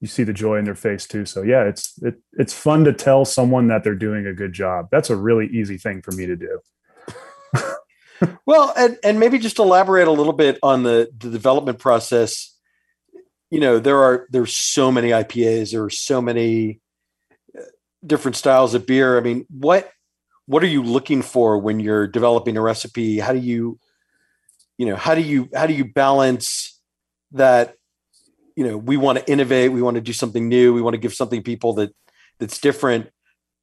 you 0.02 0.08
see 0.08 0.24
the 0.24 0.34
joy 0.34 0.58
in 0.58 0.66
their 0.66 0.76
face 0.76 1.08
too. 1.08 1.26
So 1.26 1.43
yeah, 1.43 1.64
it's 1.64 2.02
it, 2.02 2.16
it's 2.34 2.54
fun 2.54 2.84
to 2.86 2.93
tell 2.93 3.24
someone 3.24 3.68
that 3.68 3.84
they're 3.84 3.95
doing 3.95 4.26
a 4.26 4.34
good 4.34 4.52
job. 4.52 4.89
That's 4.91 5.10
a 5.10 5.16
really 5.16 5.47
easy 5.47 5.78
thing 5.78 6.02
for 6.02 6.12
me 6.12 6.26
to 6.26 6.36
do. 6.36 6.60
well, 8.45 8.74
and 8.76 8.97
and 9.04 9.20
maybe 9.20 9.38
just 9.38 9.60
elaborate 9.60 10.08
a 10.08 10.12
little 10.12 10.34
bit 10.34 10.58
on 10.64 10.84
the 10.84 11.10
the 11.16 11.30
development 11.30 11.80
process. 11.80 12.58
You 13.52 13.60
know, 13.60 13.80
there 13.80 14.02
are 14.02 14.28
there's 14.32 14.58
so 14.58 14.91
many 14.91 15.10
IPAs, 15.10 15.72
there 15.72 15.84
are 15.84 15.89
so 15.89 16.22
many 16.22 16.82
uh, 17.58 17.62
different 18.06 18.36
styles 18.36 18.74
of 18.74 18.88
beer. 18.88 19.18
I 19.18 19.22
mean, 19.22 19.45
what 19.49 19.89
what 20.47 20.64
are 20.64 20.68
you 20.68 20.82
looking 20.84 21.22
for 21.22 21.60
when 21.60 21.80
you're 21.80 22.08
developing 22.08 22.58
a 22.58 22.62
recipe? 22.62 23.20
How 23.20 23.34
do 23.34 23.39
you 23.39 23.80
you 24.82 24.88
know, 24.88 24.95
how 24.95 25.14
do 25.14 25.22
you 25.22 25.47
how 25.54 25.68
do 25.68 25.74
you 25.74 25.86
balance 25.86 26.82
that 27.34 27.76
you 28.56 28.66
know 28.66 28.78
we 28.78 28.97
want 28.97 29.18
to 29.18 29.32
innovate 29.32 29.72
we 29.72 29.82
want 29.82 29.95
to 29.95 30.02
do 30.02 30.14
something 30.14 30.49
new 30.49 30.74
we 30.74 30.82
want 30.82 30.93
to 30.93 30.99
give 30.99 31.14
something 31.14 31.41
people 31.41 31.74
that 31.74 31.93
that's 32.39 32.60
different 32.60 33.10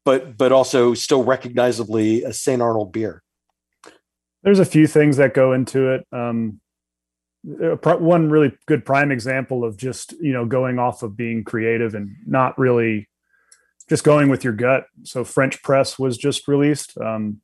but 0.09 0.39
but 0.39 0.53
also 0.53 0.95
still 0.95 1.23
recognizably 1.23 2.23
a 2.23 2.33
st 2.33 2.63
arnold 2.63 2.93
beer. 2.93 3.23
There's 4.43 4.59
a 4.59 4.65
few 4.65 4.87
things 4.87 5.19
that 5.19 5.35
go 5.35 5.53
into 5.53 5.93
it. 5.93 6.07
Um, 6.11 6.61
one 7.43 8.31
really 8.31 8.57
good 8.67 8.87
prime 8.87 9.13
example 9.13 9.65
of 9.65 9.77
just 9.77 10.13
you 10.13 10.33
know 10.33 10.47
going 10.47 10.79
off 10.79 11.03
of 11.03 11.15
being 11.15 11.45
creative 11.45 11.95
and 11.95 12.17
not 12.27 12.59
really 12.59 13.07
just 13.91 14.03
going 14.03 14.31
with 14.31 14.45
your 14.45 14.55
gut. 14.55 14.85
So 15.03 15.25
french 15.25 15.63
press 15.63 15.99
was 15.99 16.17
just 16.17 16.49
released 16.49 16.97
um, 16.97 17.43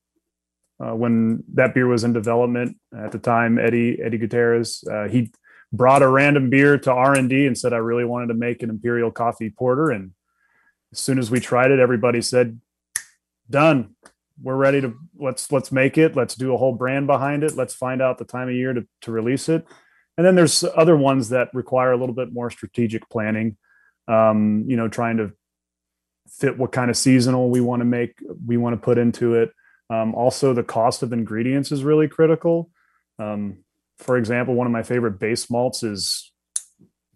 uh, 0.83 0.95
when 0.95 1.45
that 1.53 1.75
beer 1.75 1.87
was 1.87 2.03
in 2.03 2.15
development. 2.15 2.79
At 2.97 3.13
the 3.13 3.19
time 3.19 3.59
eddie 3.59 4.01
eddie 4.03 4.17
gutierrez 4.17 4.83
uh, 4.91 5.09
he 5.09 5.31
brought 5.77 6.03
a 6.03 6.09
random 6.09 6.51
beer 6.51 6.79
to 6.79 6.93
R&D 6.93 7.47
and 7.47 7.57
said 7.57 7.73
I 7.73 7.79
really 7.79 8.05
wanted 8.05 8.29
to 8.29 8.35
make 8.35 8.63
an 8.63 8.71
imperial 8.71 9.11
coffee 9.11 9.51
porter. 9.51 9.91
And 9.91 10.13
as 10.93 10.99
soon 10.99 11.19
as 11.19 11.31
we 11.31 11.41
tried 11.41 11.71
it 11.71 11.81
everybody 11.81 12.23
said 12.23 12.61
done. 13.51 13.95
We're 14.43 14.57
ready 14.57 14.81
to 14.81 14.95
let's 15.17 15.53
let's 15.53 15.71
make 15.71 15.97
it. 15.97 16.17
Let's 16.17 16.35
do 16.35 16.55
a 16.55 16.57
whole 16.57 16.75
brand 16.75 17.07
behind 17.07 17.45
it. 17.45 17.55
Let's 17.55 17.75
find 17.75 18.03
out 18.03 18.19
the 18.19 18.25
time 18.25 18.49
of 18.49 18.55
year 18.55 18.73
to, 18.73 18.85
to 19.03 19.13
release 19.13 19.49
it. 19.49 19.65
And 20.17 20.27
then 20.27 20.35
there's 20.35 20.65
other 20.77 20.97
ones 20.97 21.29
that 21.29 21.55
require 21.55 21.93
a 21.93 21.97
little 21.97 22.15
bit 22.15 22.33
more 22.33 22.51
strategic 22.51 23.09
planning 23.09 23.57
um, 24.09 24.65
you 24.67 24.77
know 24.77 24.89
trying 24.89 25.17
to 25.19 25.33
fit 26.29 26.59
what 26.59 26.73
kind 26.73 26.91
of 26.91 26.97
seasonal 26.97 27.51
we 27.51 27.61
want 27.61 27.81
to 27.81 27.85
make 27.85 28.19
we 28.47 28.57
want 28.57 28.75
to 28.75 28.85
put 28.85 28.99
into 28.99 29.35
it. 29.35 29.53
Um, 29.91 30.15
also 30.15 30.55
the 30.55 30.63
cost 30.63 31.03
of 31.03 31.13
ingredients 31.13 31.71
is 31.71 31.85
really 31.85 32.09
critical. 32.09 32.71
Um, 33.19 33.64
for 33.99 34.17
example, 34.17 34.55
one 34.55 34.67
of 34.67 34.73
my 34.73 34.83
favorite 34.83 35.19
base 35.19 35.51
malts 35.51 35.83
is 35.83 36.33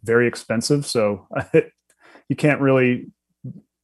very 0.05 0.29
expensive, 0.29 0.87
so 0.87 1.27
you 2.29 2.37
can't 2.37 2.61
really 2.61 3.11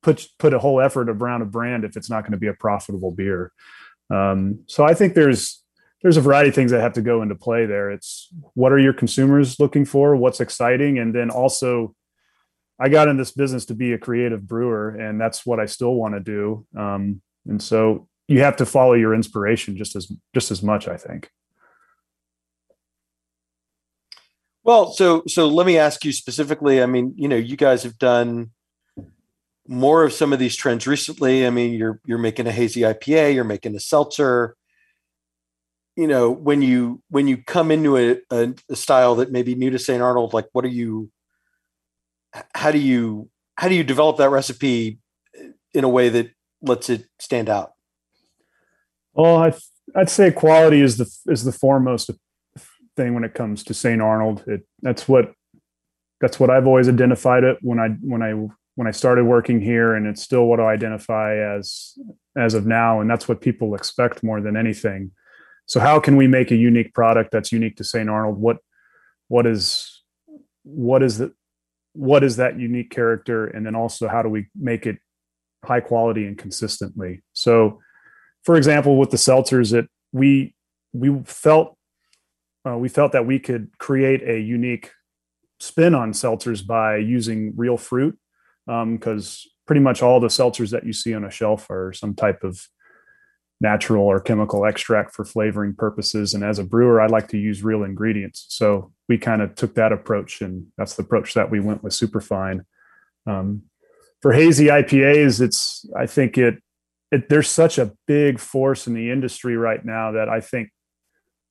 put 0.03 0.27
put 0.39 0.55
a 0.55 0.59
whole 0.59 0.81
effort 0.81 1.09
around 1.09 1.43
a 1.43 1.47
brand 1.47 1.85
if 1.85 1.97
it's 1.97 2.11
not 2.11 2.23
going 2.23 2.33
to 2.33 2.39
be 2.39 2.47
a 2.47 2.55
profitable 2.55 3.11
beer. 3.11 3.53
Um, 4.11 4.61
so 4.67 4.85
I 4.85 4.95
think 4.95 5.15
there's 5.15 5.63
there's 6.03 6.19
a 6.19 6.21
variety 6.21 6.51
of 6.51 6.55
things 6.55 6.71
that 6.71 6.83
have 6.83 6.93
to 6.93 7.03
go 7.03 7.23
into 7.23 7.35
play 7.35 7.65
there. 7.65 7.91
It's 7.91 8.29
what 8.53 8.73
are 8.73 8.79
your 8.79 8.93
consumers 8.93 9.59
looking 9.59 9.85
for, 9.85 10.15
what's 10.15 10.41
exciting, 10.41 10.99
and 10.99 11.15
then 11.15 11.31
also 11.31 11.95
I 12.79 12.89
got 12.89 13.09
in 13.09 13.17
this 13.17 13.33
business 13.33 13.65
to 13.67 13.75
be 13.75 13.93
a 13.93 13.99
creative 13.99 14.47
brewer, 14.47 14.91
and 14.91 15.21
that's 15.21 15.47
what 15.47 15.61
I 15.61 15.67
still 15.67 15.95
want 15.95 16.15
to 16.15 16.21
do. 16.21 16.67
Um, 16.77 17.23
and 17.47 17.63
so 17.63 18.09
you 18.29 18.41
have 18.41 18.57
to 18.57 18.67
follow 18.67 18.95
your 18.95 19.15
inspiration 19.15 19.77
just 19.77 19.97
as 19.97 20.13
just 20.35 20.51
as 20.51 20.63
much, 20.63 20.89
I 20.89 20.97
think. 20.97 21.31
Well, 24.65 24.93
so 24.93 25.23
so 25.29 25.47
let 25.47 25.67
me 25.67 25.77
ask 25.77 26.05
you 26.05 26.13
specifically. 26.13 26.83
I 26.83 26.87
mean, 26.87 27.15
you 27.17 27.29
know, 27.29 27.37
you 27.37 27.57
guys 27.57 27.83
have 27.83 27.99
done 27.99 28.51
more 29.69 30.05
of 30.05 30.13
some 30.13 30.33
of 30.33 30.39
these 30.39 30.57
trends 30.57 30.87
recently. 30.87 31.47
I 31.47 31.51
mean, 31.51 31.75
you're 31.75 32.01
you're 32.07 32.19
making 32.19 32.47
a 32.47 32.53
hazy 32.53 32.81
IPA, 32.81 33.35
you're 33.35 33.45
making 33.45 33.77
a 33.77 33.81
seltzer. 33.81 34.57
You 35.97 36.09
know, 36.09 36.31
when 36.31 36.63
you 36.63 37.03
when 37.11 37.29
you 37.29 37.37
come 37.37 37.71
into 37.71 37.97
a, 37.99 38.17
a, 38.31 38.55
a 38.71 38.77
style 38.77 39.17
that 39.17 39.31
may 39.31 39.43
be 39.43 39.55
new 39.55 39.71
to 39.71 39.79
St. 39.79 40.03
Arnold, 40.03 40.33
like 40.33 40.49
what 40.53 40.65
are 40.65 40.69
you? 40.69 41.11
How 42.55 42.71
do 42.73 42.79
you 42.79 43.29
how 43.57 43.69
do 43.69 43.75
you 43.75 43.85
develop 43.85 44.17
that 44.17 44.31
recipe 44.31 44.99
in 45.75 45.85
a 45.85 45.89
way 45.89 46.09
that 46.09 46.31
lets 46.63 46.89
it 46.89 47.07
stand 47.21 47.51
out? 47.51 47.73
Well, 49.13 49.37
I 49.37 49.55
I'd 49.95 50.11
say 50.11 50.33
quality 50.33 50.81
is 50.81 50.97
the 50.97 51.33
is 51.33 51.45
the 51.45 51.53
foremost 51.53 52.11
thing 52.97 53.15
when 53.15 53.25
it 53.25 53.35
comes 53.35 53.65
to 53.65 53.75
St. 53.75 54.01
Arnold. 54.01 54.45
It 54.47 54.67
that's 54.83 55.09
what 55.09 55.33
that's 56.21 56.41
what 56.41 56.51
I've 56.51 56.67
always 56.67 56.89
identified 56.89 57.45
it 57.45 57.59
when 57.63 57.79
I 57.79 57.89
when 58.01 58.23
I 58.23 58.33
when 58.77 58.89
I 58.89 58.91
started 58.91 59.25
working 59.25 59.61
here, 59.61 59.95
and 59.95 60.07
it's 60.07 60.23
still 60.23 60.47
what 60.47 60.61
I 60.61 60.73
identify 60.73 61.37
as 61.37 61.97
as 62.37 62.55
of 62.55 62.67
now, 62.67 63.01
and 63.01 63.09
that's 63.09 63.29
what 63.29 63.41
people 63.41 63.75
expect 63.75 64.23
more 64.23 64.41
than 64.41 64.57
anything. 64.57 65.13
So, 65.67 65.81
how 65.81 66.01
can 66.01 66.17
we 66.17 66.27
make 66.27 66.51
a 66.51 66.57
unique 66.57 66.93
product 66.93 67.31
that's 67.31 67.53
unique 67.53 67.77
to 67.77 67.85
St. 67.85 68.09
Arnold? 68.09 68.39
What 68.39 68.59
what 69.29 69.47
is 69.47 70.03
what 70.63 71.03
is 71.03 71.19
the 71.19 71.33
what 71.93 72.25
is 72.25 72.37
that 72.37 72.59
unique 72.59 72.91
character, 72.91 73.47
and 73.47 73.65
then 73.65 73.75
also 73.75 74.09
how 74.09 74.23
do 74.23 74.29
we 74.29 74.47
make 74.59 74.87
it 74.87 74.99
high 75.65 75.81
quality 75.81 76.27
and 76.27 76.37
consistently? 76.37 77.23
So, 77.33 77.81
for 78.43 78.57
example, 78.57 78.99
with 78.99 79.11
the 79.11 79.17
seltzers, 79.17 79.73
it 79.73 79.89
we 80.13 80.55
we 80.93 81.23
felt 81.25 81.77
uh, 82.67 82.77
we 82.77 82.89
felt 82.89 83.13
that 83.13 83.27
we 83.27 83.39
could 83.39 83.71
create 83.79 84.23
a 84.29 84.39
unique 84.39 84.91
spin 85.61 85.95
on 85.95 86.13
seltzers 86.13 86.67
by 86.67 86.97
using 86.97 87.53
real 87.57 87.77
fruit 87.77 88.19
because 88.67 89.47
um, 89.47 89.51
pretty 89.67 89.81
much 89.81 90.03
all 90.03 90.21
the 90.21 90.29
seltzers 90.29 90.71
that 90.71 90.85
you 90.87 90.93
see 90.93 91.15
on 91.15 91.25
a 91.25 91.31
shelf 91.31 91.71
are 91.71 91.93
some 91.93 92.15
type 92.15 92.43
of 92.43 92.69
natural 93.61 94.05
or 94.05 94.21
chemical 94.21 94.67
extract 94.67 95.15
for 95.15 95.25
flavoring 95.25 95.75
purposes. 95.75 96.35
And 96.35 96.45
as 96.45 96.59
a 96.59 96.65
brewer, 96.65 97.01
I 97.01 97.07
like 97.07 97.29
to 97.29 97.39
use 97.39 97.63
real 97.63 97.85
ingredients. 97.85 98.47
So 98.49 98.93
we 99.09 99.17
kind 99.17 99.43
of 99.43 99.55
took 99.55 99.75
that 99.75 99.93
approach, 99.93 100.41
and 100.41 100.67
that's 100.77 100.97
the 100.97 101.03
approach 101.03 101.35
that 101.35 101.51
we 101.51 101.61
went 101.61 101.83
with 101.83 101.95
Superfine. 101.95 102.65
Um, 103.27 103.63
for 104.21 104.33
hazy 104.33 104.67
IPAs, 104.67 105.41
it's 105.41 105.87
I 105.97 106.07
think 106.07 106.37
it, 106.37 106.63
it 107.11 107.29
there's 107.29 107.49
such 107.49 107.79
a 107.79 107.93
big 108.07 108.39
force 108.39 108.87
in 108.87 108.95
the 108.95 109.11
industry 109.11 109.57
right 109.57 109.85
now 109.85 110.13
that 110.13 110.29
I 110.29 110.41
think 110.41 110.71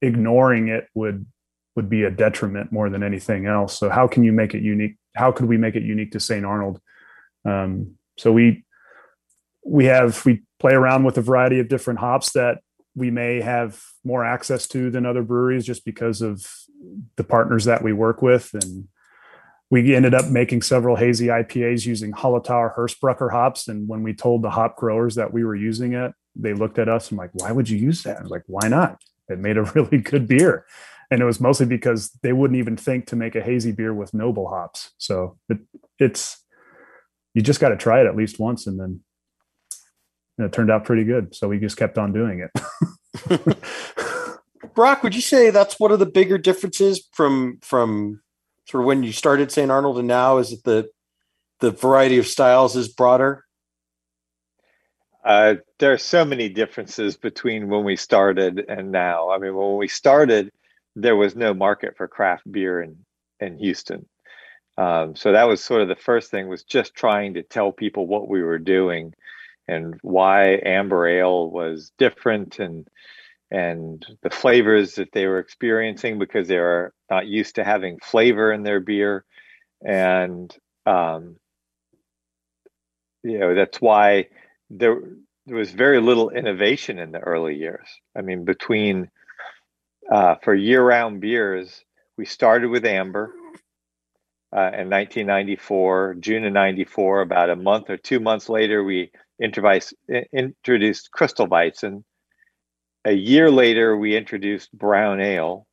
ignoring 0.03 0.67
it 0.67 0.87
would 0.93 1.25
would 1.75 1.89
be 1.89 2.03
a 2.03 2.11
detriment 2.11 2.71
more 2.71 2.89
than 2.89 3.01
anything 3.01 3.47
else. 3.47 3.77
So 3.77 3.89
how 3.89 4.07
can 4.07 4.23
you 4.23 4.31
make 4.31 4.53
it 4.53 4.61
unique? 4.61 4.95
How 5.15 5.31
could 5.31 5.47
we 5.47 5.57
make 5.57 5.75
it 5.75 5.83
unique 5.83 6.11
to 6.11 6.19
St. 6.19 6.45
Arnold? 6.45 6.79
Um, 7.45 7.95
so 8.17 8.31
we 8.31 8.63
we 9.65 9.85
have 9.85 10.23
we 10.25 10.43
play 10.59 10.73
around 10.73 11.03
with 11.03 11.17
a 11.17 11.21
variety 11.21 11.59
of 11.59 11.67
different 11.67 11.99
hops 11.99 12.33
that 12.33 12.59
we 12.95 13.09
may 13.09 13.41
have 13.41 13.81
more 14.03 14.23
access 14.23 14.67
to 14.67 14.91
than 14.91 15.05
other 15.05 15.23
breweries 15.23 15.65
just 15.65 15.83
because 15.83 16.21
of 16.21 16.47
the 17.15 17.23
partners 17.23 17.65
that 17.65 17.81
we 17.81 17.91
work 17.91 18.21
with 18.21 18.53
and 18.53 18.87
we 19.73 19.95
ended 19.95 20.13
up 20.13 20.29
making 20.29 20.61
several 20.61 20.95
hazy 20.95 21.27
IPAs 21.27 21.83
using 21.83 22.11
Hallertau 22.11 22.75
Hersbrucker 22.75 23.31
hops. 23.31 23.67
And 23.67 23.87
when 23.87 24.03
we 24.03 24.13
told 24.13 24.43
the 24.43 24.51
hop 24.51 24.75
growers 24.77 25.15
that 25.15 25.33
we 25.33 25.43
were 25.43 25.55
using 25.55 25.93
it, 25.93 26.13
they 26.35 26.53
looked 26.53 26.77
at 26.77 26.87
us 26.87 27.09
and 27.09 27.17
like, 27.17 27.31
why 27.33 27.51
would 27.51 27.67
you 27.67 27.79
use 27.79 28.03
that? 28.03 28.19
I 28.19 28.21
was 28.21 28.29
like, 28.29 28.43
why 28.45 28.67
not? 28.67 29.01
It 29.29 29.39
made 29.39 29.57
a 29.57 29.63
really 29.75 29.97
good 29.97 30.27
beer. 30.27 30.65
And 31.11 31.21
it 31.21 31.25
was 31.25 31.39
mostly 31.39 31.65
because 31.65 32.09
they 32.23 32.33
wouldn't 32.33 32.57
even 32.57 32.75
think 32.75 33.05
to 33.07 33.15
make 33.15 33.35
a 33.35 33.41
hazy 33.41 33.71
beer 33.71 33.93
with 33.93 34.13
noble 34.13 34.47
hops. 34.47 34.91
So 34.97 35.37
it, 35.49 35.59
it's 35.99 36.43
you 37.33 37.41
just 37.41 37.59
got 37.59 37.69
to 37.69 37.77
try 37.77 38.01
it 38.01 38.07
at 38.07 38.15
least 38.15 38.39
once 38.39 38.67
and 38.67 38.79
then 38.79 39.01
it 40.37 40.51
turned 40.51 40.71
out 40.71 40.85
pretty 40.85 41.03
good 41.03 41.35
so 41.35 41.47
we 41.47 41.59
just 41.59 41.77
kept 41.77 41.97
on 41.97 42.13
doing 42.13 42.47
it 43.29 43.57
brock 44.75 45.03
would 45.03 45.15
you 45.15 45.21
say 45.21 45.49
that's 45.49 45.79
one 45.79 45.91
of 45.91 45.99
the 45.99 46.05
bigger 46.05 46.37
differences 46.37 47.07
from 47.11 47.59
from 47.61 48.21
sort 48.67 48.83
of 48.83 48.87
when 48.87 49.03
you 49.03 49.11
started 49.11 49.51
st 49.51 49.71
arnold 49.71 49.97
and 49.99 50.07
now 50.07 50.37
is 50.37 50.49
that 50.49 50.63
the 50.63 50.89
the 51.59 51.71
variety 51.71 52.17
of 52.17 52.27
styles 52.27 52.75
is 52.75 52.87
broader 52.87 53.45
uh, 55.25 55.55
there 55.79 55.93
are 55.93 55.97
so 55.97 56.25
many 56.25 56.49
differences 56.49 57.17
between 57.17 57.69
when 57.69 57.83
we 57.83 57.95
started 57.95 58.65
and 58.67 58.91
now. 58.91 59.31
I 59.31 59.37
mean 59.39 59.55
when 59.55 59.77
we 59.77 59.87
started 59.87 60.51
there 60.95 61.15
was 61.15 61.35
no 61.35 61.53
market 61.53 61.95
for 61.97 62.07
craft 62.07 62.49
beer 62.51 62.81
in 62.81 62.97
in 63.39 63.57
houston. 63.57 64.05
Um, 64.77 65.15
so 65.15 65.31
that 65.33 65.47
was 65.47 65.63
sort 65.63 65.81
of 65.83 65.87
the 65.87 65.95
first 65.95 66.31
thing 66.31 66.47
was 66.47 66.63
just 66.63 66.95
trying 66.95 67.35
to 67.35 67.43
tell 67.43 67.71
people 67.71 68.07
what 68.07 68.27
we 68.29 68.41
were 68.43 68.59
doing 68.59 69.13
and 69.67 69.95
why 70.01 70.59
amber 70.65 71.07
ale 71.07 71.49
was 71.51 71.91
different 71.99 72.59
and 72.59 72.87
and 73.51 74.05
the 74.23 74.29
flavors 74.31 74.95
that 74.95 75.11
they 75.13 75.27
were 75.27 75.39
experiencing 75.39 76.19
because 76.19 76.47
they 76.47 76.57
were 76.59 76.93
not 77.09 77.27
used 77.27 77.55
to 77.55 77.63
having 77.63 77.99
flavor 77.99 78.51
in 78.51 78.63
their 78.63 78.79
beer. 78.79 79.25
And 79.85 80.55
um, 80.85 81.37
you 83.23 83.39
know 83.39 83.55
that's 83.55 83.81
why 83.81 84.27
there 84.77 84.99
there 85.45 85.57
was 85.57 85.71
very 85.71 85.99
little 85.99 86.29
innovation 86.29 86.99
in 86.99 87.11
the 87.11 87.19
early 87.19 87.55
years 87.55 87.87
i 88.15 88.21
mean 88.21 88.45
between 88.45 89.09
uh, 90.11 90.35
for 90.43 90.53
year-round 90.53 91.21
beers 91.21 91.83
we 92.17 92.25
started 92.25 92.69
with 92.69 92.85
amber 92.85 93.33
uh, 94.55 94.69
in 94.77 94.89
1994, 94.89 96.17
June 96.19 96.45
of 96.45 96.53
94. 96.53 97.21
About 97.21 97.49
a 97.49 97.55
month 97.55 97.89
or 97.89 97.97
two 97.97 98.19
months 98.19 98.49
later, 98.49 98.83
we 98.83 99.11
introduced 99.39 99.95
Kristall 101.11 101.49
Weizen. 101.49 102.03
A 103.03 103.13
year 103.13 103.49
later, 103.49 103.97
we 103.97 104.15
introduced 104.15 104.71
Brown 104.71 105.19
Ale. 105.21 105.65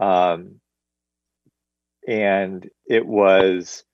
Um, 0.00 0.60
and 2.08 2.66
it 2.86 3.04
was 3.04 3.84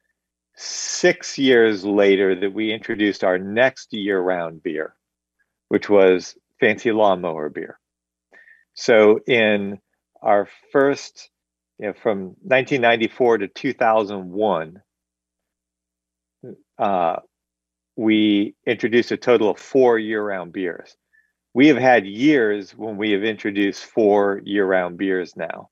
six 0.63 1.39
years 1.39 1.85
later 1.85 2.35
that 2.35 2.53
we 2.53 2.73
introduced 2.73 3.25
our 3.25 3.39
next 3.39 3.93
year 3.93 4.21
round 4.21 4.63
beer, 4.63 4.95
which 5.69 5.89
was 5.89 6.37
Fancy 6.61 6.93
Lawnmower 6.93 7.49
beer. 7.51 7.79
So, 8.75 9.21
in 9.27 9.81
our 10.23 10.49
first 10.71 11.31
you 11.79 11.89
know, 11.89 11.95
from 11.95 12.37
1994 12.43 13.39
to 13.39 13.49
2001, 13.49 14.83
uh, 16.79 17.17
we 17.97 18.55
introduced 18.67 19.13
a 19.13 19.17
total 19.17 19.51
of 19.51 19.59
four 19.59 19.99
year-round 19.99 20.53
beers. 20.53 20.97
We 21.55 21.69
have 21.69 21.77
had 21.77 22.07
years 22.07 22.71
when 22.73 22.97
we 22.97 23.11
have 23.11 23.25
introduced 23.25 23.85
four 23.85 24.41
year-round 24.45 24.97
beers 24.97 25.35
now. 25.37 25.69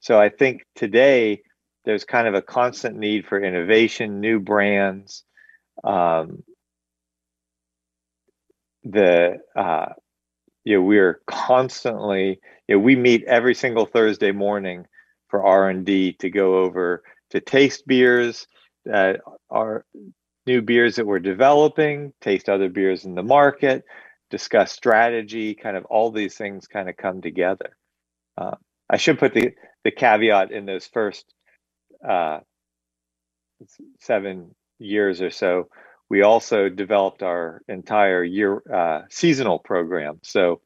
So 0.00 0.20
I 0.20 0.28
think 0.28 0.64
today 0.74 1.42
there's 1.84 2.04
kind 2.04 2.26
of 2.26 2.34
a 2.34 2.42
constant 2.42 2.96
need 2.96 3.26
for 3.26 3.42
innovation, 3.42 4.20
new 4.20 4.40
brands. 4.40 5.24
Um, 5.82 6.42
the 8.84 9.38
uh, 9.56 9.86
you 10.64 10.76
know 10.76 10.82
we're 10.82 11.20
constantly 11.26 12.40
you 12.68 12.76
know 12.76 12.78
we 12.78 12.96
meet 12.96 13.24
every 13.24 13.54
single 13.54 13.86
Thursday 13.86 14.32
morning 14.32 14.86
for 15.28 15.44
r&d 15.44 16.12
to 16.12 16.30
go 16.30 16.58
over 16.58 17.02
to 17.30 17.40
taste 17.40 17.86
beers 17.86 18.46
that 18.84 19.20
are 19.50 19.84
new 20.46 20.60
beers 20.62 20.96
that 20.96 21.06
we're 21.06 21.18
developing 21.18 22.12
taste 22.20 22.48
other 22.48 22.68
beers 22.68 23.04
in 23.04 23.14
the 23.14 23.22
market 23.22 23.84
discuss 24.30 24.72
strategy 24.72 25.54
kind 25.54 25.76
of 25.76 25.84
all 25.86 26.10
these 26.10 26.36
things 26.36 26.66
kind 26.66 26.88
of 26.88 26.96
come 26.96 27.20
together 27.22 27.76
uh, 28.38 28.54
i 28.90 28.96
should 28.96 29.18
put 29.18 29.34
the 29.34 29.52
the 29.84 29.90
caveat 29.90 30.52
in 30.52 30.66
those 30.66 30.86
first 30.86 31.24
uh, 32.06 32.40
seven 34.00 34.54
years 34.78 35.20
or 35.20 35.30
so 35.30 35.68
we 36.10 36.22
also 36.22 36.68
developed 36.68 37.22
our 37.22 37.62
entire 37.68 38.22
year 38.22 38.62
uh, 38.72 39.02
seasonal 39.10 39.58
program 39.58 40.18
so 40.22 40.60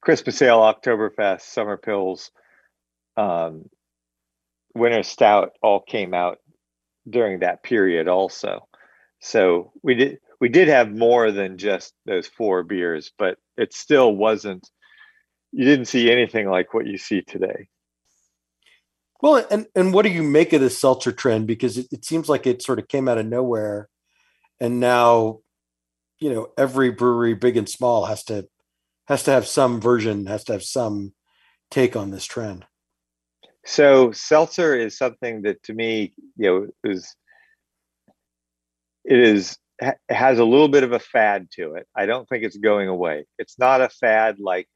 christmas 0.00 0.40
ale 0.42 0.58
oktoberfest 0.58 1.42
summer 1.42 1.76
pils 1.76 2.30
um, 3.16 3.68
Winter 4.74 5.02
Stout 5.02 5.52
all 5.62 5.80
came 5.80 6.14
out 6.14 6.38
during 7.08 7.40
that 7.40 7.62
period 7.62 8.08
also. 8.08 8.68
So 9.20 9.72
we 9.82 9.94
did 9.94 10.18
we 10.40 10.48
did 10.48 10.68
have 10.68 10.90
more 10.90 11.32
than 11.32 11.58
just 11.58 11.94
those 12.06 12.28
four 12.28 12.62
beers, 12.62 13.12
but 13.18 13.38
it 13.56 13.74
still 13.74 14.14
wasn't 14.14 14.68
you 15.52 15.64
didn't 15.64 15.86
see 15.86 16.10
anything 16.10 16.48
like 16.48 16.72
what 16.72 16.86
you 16.86 16.98
see 16.98 17.22
today. 17.22 17.68
Well, 19.20 19.44
and 19.50 19.66
and 19.74 19.92
what 19.92 20.04
do 20.04 20.10
you 20.10 20.22
make 20.22 20.52
of 20.52 20.60
this 20.60 20.78
seltzer 20.78 21.12
trend? 21.12 21.46
Because 21.46 21.76
it, 21.76 21.88
it 21.90 22.04
seems 22.04 22.28
like 22.28 22.46
it 22.46 22.62
sort 22.62 22.78
of 22.78 22.88
came 22.88 23.08
out 23.08 23.18
of 23.18 23.26
nowhere, 23.26 23.88
and 24.60 24.78
now, 24.78 25.40
you 26.20 26.32
know, 26.32 26.48
every 26.56 26.90
brewery, 26.90 27.34
big 27.34 27.56
and 27.56 27.68
small, 27.68 28.06
has 28.06 28.22
to 28.24 28.48
has 29.08 29.24
to 29.24 29.32
have 29.32 29.46
some 29.46 29.80
version, 29.80 30.26
has 30.26 30.44
to 30.44 30.52
have 30.52 30.62
some 30.62 31.14
take 31.70 31.96
on 31.96 32.10
this 32.10 32.24
trend. 32.24 32.64
So 33.64 34.12
seltzer 34.12 34.74
is 34.76 34.96
something 34.96 35.42
that 35.42 35.62
to 35.64 35.74
me, 35.74 36.14
you 36.36 36.48
know, 36.48 36.90
is 36.90 37.14
it 39.04 39.18
is 39.18 39.58
has 40.08 40.38
a 40.38 40.44
little 40.44 40.68
bit 40.68 40.84
of 40.84 40.92
a 40.92 40.98
fad 40.98 41.50
to 41.52 41.74
it. 41.74 41.86
I 41.94 42.06
don't 42.06 42.28
think 42.28 42.44
it's 42.44 42.56
going 42.56 42.88
away. 42.88 43.26
It's 43.38 43.58
not 43.58 43.80
a 43.80 43.88
fad 43.88 44.38
like 44.38 44.68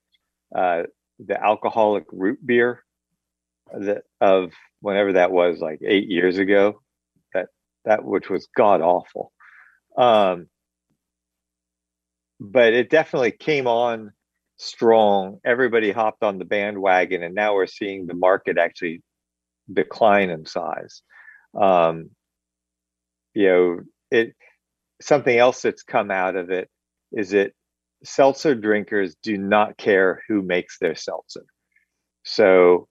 uh, 0.55 0.85
the 1.19 1.43
alcoholic 1.43 2.05
root 2.11 2.45
beer 2.45 2.83
that 3.73 4.03
of 4.21 4.53
whenever 4.81 5.15
that 5.15 5.33
was, 5.33 5.61
like 5.61 5.81
eight 5.87 6.09
years 6.09 6.39
ago. 6.39 6.81
That 7.35 7.47
that 7.85 8.05
which 8.05 8.31
was 8.31 8.49
god 8.57 8.81
awful. 8.81 9.33
Um, 9.97 10.49
but 12.41 12.73
it 12.75 12.91
definitely 12.91 13.33
came 13.33 13.67
on 13.67 14.13
strong. 14.57 15.39
Everybody 15.45 15.93
hopped 15.93 16.23
on 16.23 16.39
the 16.39 16.45
bandwagon, 16.45 17.23
and 17.23 17.35
now 17.35 17.55
we're 17.55 17.67
seeing 17.67 18.07
the 18.07 18.15
market 18.15 18.59
actually 18.59 19.03
decline 19.73 20.31
in 20.31 20.47
size. 20.47 21.03
Um, 21.61 22.11
you 23.35 23.49
know, 23.49 23.81
it 24.11 24.35
something 25.01 25.37
else 25.37 25.63
that's 25.63 25.83
come 25.83 26.11
out 26.11 26.37
of 26.37 26.51
it 26.51 26.69
is 27.13 27.31
that 27.31 27.53
seltzer 28.05 28.55
drinkers 28.55 29.17
do 29.23 29.37
not 29.37 29.77
care 29.77 30.23
who 30.29 30.43
makes 30.43 30.79
their 30.79 30.95
seltzer. 30.95 31.45
So, 32.25 32.89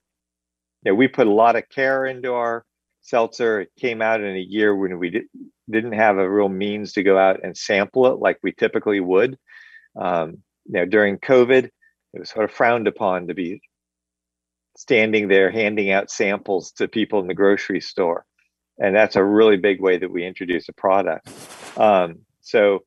know, 0.86 0.95
we 0.95 1.07
put 1.07 1.27
a 1.27 1.34
lot 1.34 1.55
of 1.55 1.69
care 1.69 2.05
into 2.05 2.34
our 2.34 2.65
seltzer. 3.01 3.61
It 3.61 3.71
came 3.79 4.01
out 4.01 4.21
in 4.21 4.36
a 4.36 4.39
year 4.39 4.75
when 4.75 4.97
we 4.99 5.09
did, 5.09 5.23
didn't 5.69 5.93
have 5.93 6.17
a 6.17 6.29
real 6.29 6.49
means 6.49 6.93
to 6.93 7.03
go 7.03 7.17
out 7.17 7.43
and 7.43 7.55
sample 7.55 8.07
it 8.07 8.19
like 8.19 8.39
we 8.41 8.51
typically 8.51 8.99
would. 8.99 9.38
Um, 9.99 10.38
you 10.65 10.73
know, 10.73 10.86
during 10.86 11.17
COVID, 11.17 11.65
it 11.65 12.19
was 12.19 12.29
sort 12.29 12.45
of 12.45 12.51
frowned 12.51 12.88
upon 12.88 13.27
to 13.27 13.34
be 13.34 13.61
standing 14.77 15.27
there 15.27 15.51
handing 15.51 15.91
out 15.91 16.09
samples 16.09 16.71
to 16.73 16.88
people 16.88 17.19
in 17.19 17.27
the 17.27 17.34
grocery 17.34 17.82
store. 17.82 18.25
And 18.77 18.95
that's 18.95 19.15
a 19.15 19.23
really 19.23 19.57
big 19.57 19.82
way 19.82 19.97
that 19.97 20.11
we 20.11 20.25
introduce 20.25 20.67
a 20.69 20.73
product. 20.73 21.29
Um, 21.77 22.19
so 22.41 22.79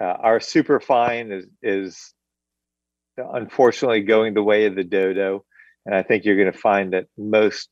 uh, 0.00 0.04
our 0.04 0.40
super 0.40 0.80
fine 0.80 1.30
is, 1.30 1.46
is 1.62 2.14
unfortunately 3.16 4.02
going 4.02 4.34
the 4.34 4.42
way 4.42 4.66
of 4.66 4.74
the 4.74 4.84
dodo. 4.84 5.44
And 5.86 5.94
I 5.94 6.02
think 6.02 6.24
you're 6.24 6.36
going 6.36 6.52
to 6.52 6.58
find 6.58 6.92
that 6.92 7.06
most 7.18 7.68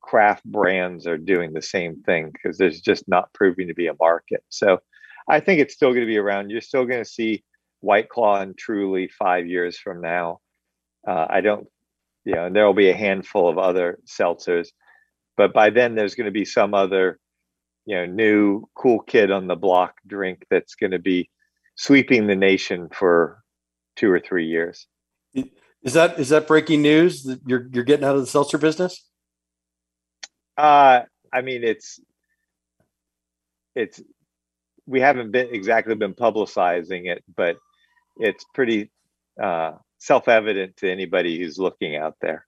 craft 0.00 0.44
brands 0.44 1.06
are 1.06 1.18
doing 1.18 1.52
the 1.52 1.62
same 1.62 2.02
thing 2.02 2.30
because 2.32 2.56
there's 2.56 2.80
just 2.80 3.06
not 3.08 3.32
proving 3.34 3.68
to 3.68 3.74
be 3.74 3.88
a 3.88 3.96
market. 4.00 4.42
So 4.48 4.78
I 5.28 5.40
think 5.40 5.60
it's 5.60 5.74
still 5.74 5.90
going 5.90 6.00
to 6.00 6.06
be 6.06 6.16
around. 6.16 6.50
You're 6.50 6.60
still 6.60 6.86
going 6.86 7.04
to 7.04 7.08
see 7.08 7.44
White 7.80 8.08
Claw 8.08 8.40
and 8.40 8.56
Truly 8.56 9.08
five 9.08 9.46
years 9.46 9.78
from 9.78 10.00
now. 10.00 10.40
Uh, 11.06 11.26
I 11.28 11.40
don't, 11.42 11.66
you 12.24 12.34
know, 12.34 12.46
and 12.46 12.56
there 12.56 12.66
will 12.66 12.74
be 12.74 12.90
a 12.90 12.96
handful 12.96 13.48
of 13.48 13.58
other 13.58 13.98
seltzers, 14.06 14.68
but 15.36 15.52
by 15.52 15.70
then 15.70 15.94
there's 15.94 16.14
going 16.14 16.26
to 16.26 16.30
be 16.30 16.44
some 16.44 16.74
other, 16.74 17.18
you 17.86 17.96
know, 17.96 18.06
new 18.06 18.64
cool 18.74 19.00
kid 19.00 19.30
on 19.30 19.46
the 19.46 19.56
block 19.56 19.94
drink 20.06 20.44
that's 20.50 20.74
going 20.74 20.90
to 20.90 20.98
be 20.98 21.30
sweeping 21.76 22.26
the 22.26 22.34
nation 22.34 22.88
for 22.92 23.42
two 23.96 24.10
or 24.10 24.20
three 24.20 24.46
years. 24.46 24.86
Is 25.82 25.92
that 25.92 26.18
is 26.18 26.30
that 26.30 26.46
breaking 26.46 26.82
news 26.82 27.22
that 27.24 27.40
you're 27.46 27.66
you're 27.72 27.84
getting 27.84 28.04
out 28.04 28.16
of 28.16 28.20
the 28.20 28.26
seltzer 28.26 28.58
business? 28.58 29.04
Uh, 30.56 31.02
I 31.32 31.42
mean, 31.42 31.62
it's 31.62 32.00
it's 33.74 34.00
we 34.86 35.00
haven't 35.00 35.30
been 35.30 35.54
exactly 35.54 35.94
been 35.94 36.14
publicizing 36.14 37.06
it, 37.06 37.22
but 37.34 37.58
it's 38.16 38.44
pretty 38.54 38.90
uh, 39.40 39.72
self-evident 39.98 40.76
to 40.78 40.90
anybody 40.90 41.38
who's 41.38 41.58
looking 41.58 41.94
out 41.94 42.16
there. 42.20 42.44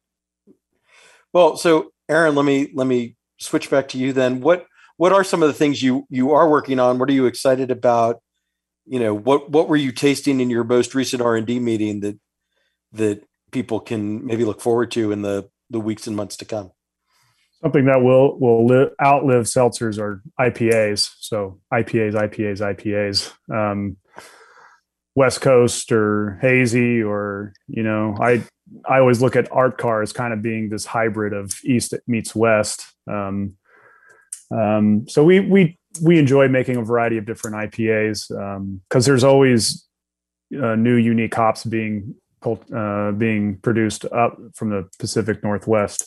Well, 1.32 1.56
so 1.56 1.92
Aaron, 2.08 2.34
let 2.34 2.44
me 2.44 2.70
let 2.74 2.86
me 2.86 3.16
switch 3.38 3.70
back 3.70 3.88
to 3.88 3.98
you 3.98 4.12
then. 4.12 4.40
What 4.40 4.66
what 4.96 5.12
are 5.12 5.22
some 5.22 5.42
of 5.42 5.48
the 5.48 5.54
things 5.54 5.82
you 5.82 6.06
you 6.10 6.32
are 6.32 6.48
working 6.48 6.80
on? 6.80 6.98
What 6.98 7.08
are 7.08 7.14
you 7.14 7.26
excited 7.26 7.70
about? 7.70 8.20
You 8.86 8.98
know, 8.98 9.14
what 9.14 9.50
what 9.50 9.68
were 9.68 9.76
you 9.76 9.92
tasting 9.92 10.40
in 10.40 10.50
your 10.50 10.64
most 10.64 10.96
recent 10.96 11.22
R 11.22 11.36
and 11.36 11.46
D 11.46 11.60
meeting 11.60 12.00
that 12.00 12.18
that 12.93 13.22
people 13.51 13.80
can 13.80 14.24
maybe 14.24 14.45
look 14.45 14.61
forward 14.61 14.91
to 14.93 15.12
in 15.12 15.22
the 15.22 15.49
the 15.70 15.80
weeks 15.80 16.07
and 16.07 16.16
months 16.16 16.36
to 16.38 16.45
come? 16.45 16.72
Something 17.62 17.86
that 17.86 18.03
will 18.03 18.38
will 18.38 18.66
live, 18.66 18.91
outlive 19.03 19.45
seltzers 19.45 19.99
or 19.99 20.22
IPAs. 20.38 21.11
So 21.20 21.61
IPAs, 21.72 22.14
IPAs, 22.14 22.61
IPAs. 22.61 23.32
Um, 23.55 23.97
West 25.14 25.41
Coast 25.41 25.93
or 25.93 26.38
hazy 26.41 27.03
or 27.03 27.53
you 27.66 27.82
know 27.82 28.16
I 28.20 28.45
I 28.88 29.01
always 29.01 29.20
look 29.20 29.36
at 29.36 29.51
art 29.51 29.78
car 29.78 30.03
as 30.03 30.12
kind 30.12 30.32
of 30.32 30.43
being 30.43 30.68
this 30.68 30.86
hybrid 30.86 31.32
of 31.32 31.53
East 31.64 31.95
meets 32.07 32.34
West. 32.34 32.86
Um, 33.11 33.57
um, 34.51 35.07
so 35.09 35.24
we 35.24 35.41
we 35.41 35.78
we 36.03 36.18
enjoy 36.18 36.49
making 36.49 36.76
a 36.76 36.82
variety 36.82 37.18
of 37.18 37.26
different 37.26 37.57
IPAs 37.57 38.28
because 38.28 39.07
um, 39.07 39.11
there's 39.11 39.24
always 39.24 39.86
uh, 40.55 40.76
new 40.76 40.95
unique 40.95 41.34
hops 41.34 41.64
being 41.64 42.14
uh, 42.45 43.12
being 43.12 43.57
produced 43.59 44.05
up 44.07 44.38
from 44.55 44.70
the 44.70 44.88
Pacific 44.99 45.43
Northwest. 45.43 46.07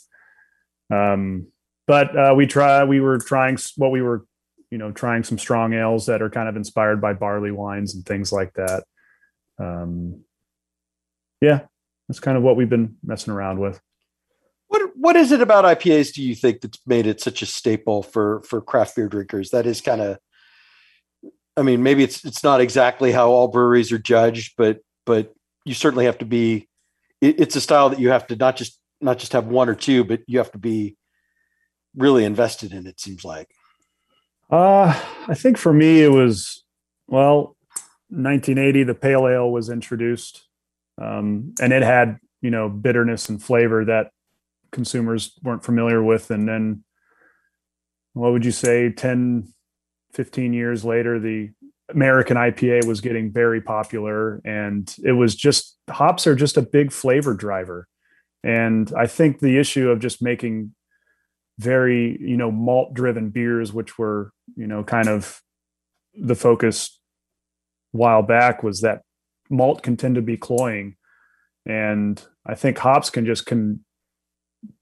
Um, 0.91 1.47
but 1.87 2.17
uh, 2.17 2.33
we 2.35 2.47
try 2.47 2.83
we 2.83 2.99
were 2.99 3.17
trying 3.19 3.57
what 3.77 3.91
we 3.91 4.01
were 4.01 4.25
you 4.71 4.77
know 4.77 4.91
trying 4.91 5.23
some 5.23 5.37
strong 5.37 5.73
ales 5.73 6.05
that 6.05 6.21
are 6.21 6.29
kind 6.29 6.49
of 6.49 6.55
inspired 6.55 7.01
by 7.01 7.13
barley 7.13 7.51
wines 7.51 7.93
and 7.93 8.05
things 8.05 8.31
like 8.31 8.53
that 8.53 8.83
um, 9.59 10.23
yeah, 11.41 11.61
that's 12.07 12.19
kind 12.19 12.37
of 12.37 12.43
what 12.43 12.55
we've 12.55 12.69
been 12.69 12.95
messing 13.03 13.33
around 13.33 13.59
with. 13.59 13.79
What 14.67 14.91
what 14.95 15.15
is 15.15 15.31
it 15.31 15.41
about 15.41 15.65
IPAs? 15.65 16.13
Do 16.13 16.23
you 16.23 16.35
think 16.35 16.61
that's 16.61 16.79
made 16.85 17.05
it 17.05 17.21
such 17.21 17.41
a 17.41 17.45
staple 17.45 18.03
for 18.03 18.41
for 18.43 18.61
craft 18.61 18.95
beer 18.95 19.07
drinkers? 19.07 19.51
That 19.51 19.65
is 19.65 19.81
kind 19.81 20.01
of, 20.01 20.17
I 21.55 21.61
mean, 21.61 21.83
maybe 21.83 22.03
it's 22.03 22.25
it's 22.25 22.43
not 22.43 22.61
exactly 22.61 23.11
how 23.11 23.29
all 23.29 23.47
breweries 23.47 23.91
are 23.91 23.99
judged, 23.99 24.53
but 24.57 24.79
but 25.05 25.33
you 25.65 25.73
certainly 25.73 26.05
have 26.05 26.17
to 26.19 26.25
be. 26.25 26.67
It, 27.21 27.39
it's 27.39 27.55
a 27.55 27.61
style 27.61 27.89
that 27.89 27.99
you 27.99 28.09
have 28.09 28.27
to 28.27 28.35
not 28.35 28.55
just 28.55 28.79
not 29.01 29.19
just 29.19 29.33
have 29.33 29.47
one 29.47 29.69
or 29.69 29.75
two, 29.75 30.03
but 30.03 30.21
you 30.27 30.37
have 30.37 30.51
to 30.51 30.57
be 30.57 30.97
really 31.95 32.25
invested 32.25 32.71
in. 32.71 32.87
It 32.87 32.99
seems 32.99 33.23
like. 33.23 33.49
Uh, 34.49 34.99
I 35.27 35.33
think 35.33 35.57
for 35.57 35.73
me 35.73 36.03
it 36.03 36.11
was 36.11 36.63
well 37.07 37.55
1980, 38.09 38.83
the 38.83 38.93
pale 38.93 39.27
ale 39.27 39.51
was 39.51 39.69
introduced, 39.69 40.47
um, 41.01 41.53
and 41.59 41.73
it 41.73 41.81
had 41.81 42.19
you 42.41 42.51
know 42.51 42.69
bitterness 42.69 43.29
and 43.29 43.41
flavor 43.41 43.85
that 43.85 44.11
consumers 44.73 45.39
weren't 45.41 45.63
familiar 45.63 46.03
with. 46.03 46.29
And 46.29 46.47
then, 46.47 46.83
what 48.13 48.33
would 48.33 48.43
you 48.43 48.51
say, 48.51 48.91
10, 48.91 49.47
15 50.11 50.53
years 50.53 50.83
later, 50.83 51.19
the 51.19 51.51
American 51.93 52.37
IPA 52.37 52.85
was 52.85 53.01
getting 53.01 53.31
very 53.31 53.61
popular, 53.61 54.41
and 54.45 54.93
it 55.03 55.13
was 55.13 55.35
just 55.35 55.77
hops 55.89 56.27
are 56.27 56.35
just 56.35 56.57
a 56.57 56.61
big 56.61 56.91
flavor 56.91 57.33
driver. 57.33 57.87
And 58.43 58.91
I 58.97 59.07
think 59.07 59.39
the 59.39 59.57
issue 59.57 59.89
of 59.89 59.99
just 59.99 60.21
making 60.21 60.73
very 61.59 62.17
you 62.19 62.37
know 62.37 62.51
malt 62.51 62.93
driven 62.93 63.29
beers, 63.29 63.71
which 63.71 63.97
were 63.97 64.31
you 64.55 64.67
know 64.67 64.83
kind 64.83 65.07
of 65.07 65.41
the 66.13 66.35
focus 66.35 66.99
while 67.91 68.21
back 68.21 68.63
was 68.63 68.81
that 68.81 69.01
malt 69.49 69.83
can 69.83 69.95
tend 69.95 70.15
to 70.15 70.21
be 70.21 70.37
cloying 70.37 70.95
and 71.65 72.25
i 72.45 72.55
think 72.55 72.77
hops 72.77 73.09
can 73.09 73.25
just 73.25 73.45
can 73.45 73.83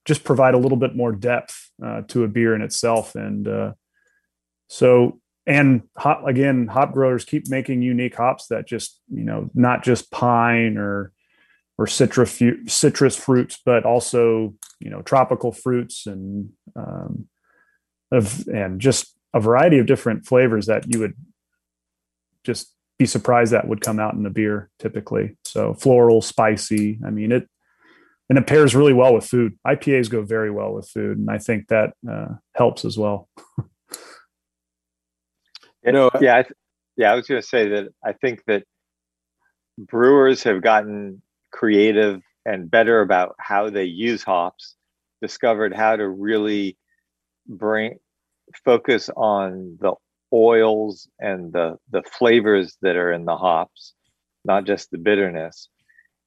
just 0.05 0.23
provide 0.23 0.53
a 0.53 0.57
little 0.57 0.77
bit 0.77 0.95
more 0.95 1.11
depth 1.11 1.71
uh, 1.83 2.01
to 2.07 2.23
a 2.23 2.27
beer 2.27 2.55
in 2.55 2.61
itself 2.61 3.15
and 3.15 3.47
uh, 3.47 3.71
so 4.67 5.19
and 5.47 5.81
hop 5.97 6.25
again 6.27 6.67
hop 6.67 6.93
growers 6.93 7.25
keep 7.25 7.49
making 7.49 7.81
unique 7.81 8.15
hops 8.15 8.47
that 8.47 8.67
just 8.67 8.99
you 9.09 9.23
know 9.23 9.49
not 9.53 9.83
just 9.83 10.11
pine 10.11 10.77
or 10.77 11.11
or 11.77 11.87
citrus 11.87 12.41
citrus 12.67 13.15
fruits 13.15 13.59
but 13.65 13.85
also 13.85 14.53
you 14.79 14.89
know 14.89 15.01
tropical 15.01 15.51
fruits 15.51 16.05
and 16.05 16.49
um, 16.75 17.27
of 18.11 18.47
and 18.47 18.79
just 18.79 19.15
a 19.33 19.39
variety 19.39 19.79
of 19.79 19.85
different 19.85 20.25
flavors 20.25 20.65
that 20.65 20.91
you 20.91 20.99
would 20.99 21.13
just 22.43 22.73
be 22.99 23.05
surprised 23.05 23.51
that 23.51 23.67
would 23.67 23.81
come 23.81 23.99
out 23.99 24.13
in 24.13 24.25
a 24.25 24.29
beer 24.29 24.69
typically. 24.77 25.35
So 25.45 25.73
floral, 25.73 26.21
spicy. 26.21 26.99
I 27.05 27.09
mean 27.09 27.31
it, 27.31 27.49
and 28.29 28.37
it 28.37 28.47
pairs 28.47 28.75
really 28.75 28.93
well 28.93 29.13
with 29.13 29.25
food. 29.25 29.57
IPAs 29.65 30.09
go 30.09 30.21
very 30.21 30.51
well 30.51 30.73
with 30.73 30.87
food, 30.87 31.17
and 31.17 31.29
I 31.29 31.37
think 31.37 31.67
that 31.67 31.93
uh, 32.09 32.35
helps 32.53 32.85
as 32.85 32.97
well. 32.97 33.27
you 35.85 35.91
know, 35.91 36.11
yeah, 36.19 36.37
I 36.37 36.43
th- 36.43 36.53
yeah. 36.97 37.11
I 37.11 37.15
was 37.15 37.27
going 37.27 37.41
to 37.41 37.47
say 37.47 37.69
that 37.69 37.89
I 38.03 38.13
think 38.13 38.43
that 38.47 38.63
brewers 39.77 40.43
have 40.43 40.61
gotten 40.61 41.21
creative 41.51 42.21
and 42.45 42.69
better 42.69 43.01
about 43.01 43.35
how 43.39 43.69
they 43.69 43.85
use 43.85 44.23
hops 44.23 44.75
discovered 45.21 45.73
how 45.73 45.95
to 45.95 46.07
really 46.07 46.77
bring 47.47 47.97
focus 48.65 49.09
on 49.15 49.77
the 49.79 49.93
oils 50.33 51.07
and 51.19 51.53
the 51.53 51.77
the 51.91 52.03
flavors 52.03 52.77
that 52.81 52.95
are 52.95 53.11
in 53.11 53.25
the 53.25 53.35
hops, 53.35 53.93
not 54.45 54.65
just 54.65 54.91
the 54.91 54.97
bitterness. 54.97 55.69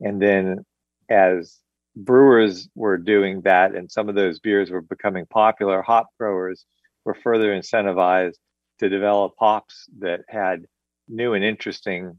And 0.00 0.20
then 0.20 0.64
as 1.10 1.58
brewers 1.96 2.68
were 2.74 2.98
doing 2.98 3.40
that 3.42 3.74
and 3.74 3.90
some 3.90 4.08
of 4.08 4.14
those 4.14 4.40
beers 4.40 4.70
were 4.70 4.82
becoming 4.82 5.26
popular, 5.26 5.82
hop 5.82 6.08
growers 6.18 6.66
were 7.04 7.14
further 7.14 7.48
incentivized 7.50 8.34
to 8.80 8.88
develop 8.88 9.34
hops 9.38 9.86
that 9.98 10.20
had 10.28 10.66
new 11.08 11.34
and 11.34 11.44
interesting 11.44 12.16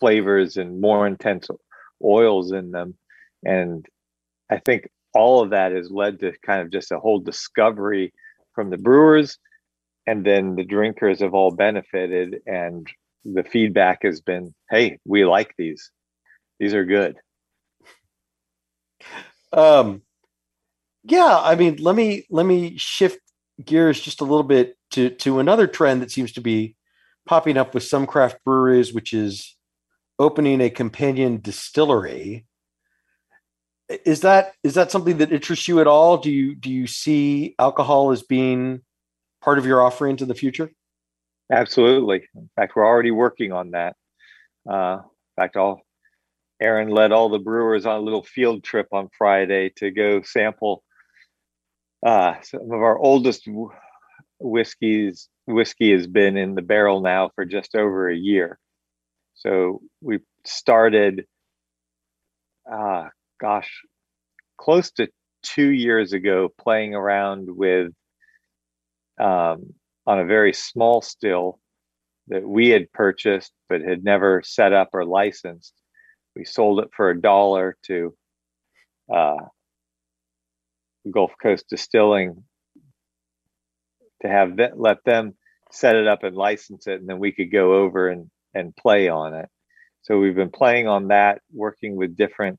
flavors 0.00 0.56
and 0.56 0.80
more 0.80 1.06
intense 1.06 1.48
oils 2.04 2.52
in 2.52 2.70
them. 2.70 2.94
And 3.44 3.86
I 4.50 4.58
think 4.58 4.88
all 5.14 5.42
of 5.42 5.50
that 5.50 5.72
has 5.72 5.90
led 5.90 6.20
to 6.20 6.32
kind 6.44 6.62
of 6.62 6.70
just 6.70 6.92
a 6.92 6.98
whole 6.98 7.18
discovery 7.18 8.12
from 8.54 8.70
the 8.70 8.78
brewers. 8.78 9.38
And 10.06 10.24
then 10.24 10.54
the 10.54 10.64
drinkers 10.64 11.20
have 11.20 11.34
all 11.34 11.50
benefited 11.50 12.40
and 12.46 12.86
the 13.24 13.42
feedback 13.42 14.04
has 14.04 14.20
been 14.20 14.54
hey 14.70 14.98
we 15.04 15.24
like 15.24 15.54
these. 15.58 15.90
These 16.58 16.72
are 16.72 16.84
good. 16.84 17.16
Um 19.52 20.02
yeah 21.04 21.38
i 21.38 21.54
mean 21.54 21.76
let 21.76 21.94
me 21.94 22.26
let 22.30 22.44
me 22.44 22.76
shift 22.76 23.20
gears 23.64 24.00
just 24.00 24.20
a 24.20 24.24
little 24.24 24.44
bit 24.44 24.76
to 24.90 25.10
to 25.10 25.38
another 25.38 25.66
trend 25.66 26.02
that 26.02 26.10
seems 26.10 26.32
to 26.32 26.40
be 26.40 26.76
popping 27.26 27.56
up 27.56 27.74
with 27.74 27.82
some 27.82 28.06
craft 28.06 28.38
breweries 28.44 28.92
which 28.92 29.12
is 29.12 29.56
opening 30.18 30.60
a 30.60 30.70
companion 30.70 31.40
distillery. 31.40 32.46
Is 33.88 34.20
that 34.20 34.54
is 34.62 34.74
that 34.74 34.90
something 34.90 35.18
that 35.18 35.32
interests 35.32 35.68
you 35.68 35.80
at 35.80 35.86
all? 35.86 36.18
Do 36.18 36.30
you 36.30 36.54
do 36.54 36.70
you 36.70 36.86
see 36.86 37.54
alcohol 37.58 38.10
as 38.10 38.22
being 38.22 38.82
part 39.42 39.58
of 39.58 39.66
your 39.66 39.82
offerings 39.82 40.22
in 40.22 40.28
the 40.28 40.34
future? 40.34 40.70
Absolutely. 41.50 42.28
In 42.34 42.50
fact 42.56 42.76
we're 42.76 42.86
already 42.86 43.10
working 43.10 43.52
on 43.52 43.70
that. 43.72 43.96
Uh, 44.68 44.98
in 45.02 45.42
fact 45.42 45.56
all 45.56 45.82
aaron 46.60 46.88
led 46.88 47.12
all 47.12 47.28
the 47.28 47.38
brewers 47.38 47.86
on 47.86 47.96
a 47.96 48.00
little 48.00 48.24
field 48.24 48.64
trip 48.64 48.88
on 48.92 49.08
friday 49.16 49.70
to 49.76 49.92
go 49.92 50.20
sample 50.22 50.82
uh, 52.06 52.34
some 52.42 52.62
of 52.62 52.80
our 52.80 52.98
oldest 52.98 53.48
whiskeys 54.38 55.28
whiskey 55.46 55.92
has 55.92 56.06
been 56.06 56.36
in 56.36 56.54
the 56.54 56.62
barrel 56.62 57.00
now 57.00 57.30
for 57.34 57.44
just 57.44 57.74
over 57.74 58.08
a 58.08 58.16
year 58.16 58.58
so 59.34 59.80
we 60.00 60.18
started 60.44 61.24
uh, 62.70 63.08
gosh, 63.40 63.70
close 64.58 64.90
to 64.92 65.08
two 65.42 65.70
years 65.70 66.12
ago, 66.12 66.48
playing 66.60 66.94
around 66.94 67.48
with 67.48 67.92
um, 69.20 69.74
on 70.06 70.18
a 70.18 70.24
very 70.24 70.52
small 70.52 71.00
still 71.00 71.58
that 72.28 72.46
we 72.46 72.68
had 72.68 72.92
purchased 72.92 73.52
but 73.68 73.80
had 73.80 74.04
never 74.04 74.42
set 74.44 74.72
up 74.72 74.90
or 74.92 75.04
licensed. 75.04 75.74
We 76.36 76.44
sold 76.44 76.80
it 76.80 76.90
for 76.94 77.10
a 77.10 77.20
dollar 77.20 77.76
to 77.86 78.14
uh, 79.12 79.46
Gulf 81.10 81.32
Coast 81.42 81.66
Distilling 81.70 82.44
to 84.22 84.28
have 84.28 84.56
that, 84.56 84.78
let 84.78 84.98
them 85.04 85.34
set 85.70 85.96
it 85.96 86.08
up 86.08 86.22
and 86.24 86.36
license 86.36 86.86
it, 86.86 87.00
and 87.00 87.08
then 87.08 87.18
we 87.18 87.32
could 87.32 87.52
go 87.52 87.74
over 87.74 88.08
and 88.08 88.30
and 88.54 88.74
play 88.76 89.08
on 89.08 89.34
it. 89.34 89.48
So 90.02 90.18
we've 90.18 90.34
been 90.34 90.50
playing 90.50 90.88
on 90.88 91.08
that, 91.08 91.42
working 91.52 91.96
with 91.96 92.16
different 92.16 92.58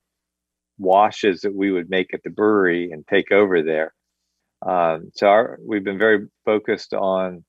washes 0.77 1.41
that 1.41 1.55
we 1.55 1.71
would 1.71 1.89
make 1.89 2.13
at 2.13 2.23
the 2.23 2.29
brewery 2.29 2.91
and 2.91 3.05
take 3.07 3.31
over 3.31 3.63
there. 3.63 3.93
Um, 4.65 5.11
so 5.15 5.27
our, 5.27 5.59
we've 5.65 5.83
been 5.83 5.97
very 5.99 6.27
focused 6.45 6.93
on 6.93 7.43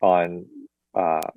on 0.00 0.46
uh, 0.94 1.28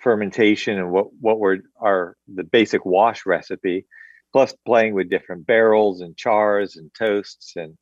fermentation 0.00 0.78
and 0.78 0.90
what 0.90 1.06
what 1.20 1.38
were 1.38 1.58
our 1.80 2.16
the 2.32 2.44
basic 2.44 2.84
wash 2.86 3.26
recipe, 3.26 3.86
plus 4.34 4.52
playing 4.66 4.94
with 4.94 5.08
different 5.08 5.46
barrels 5.46 6.00
and 6.00 6.16
chars 6.16 6.74
and 6.76 6.92
toasts 6.92 7.54
and 7.54 7.78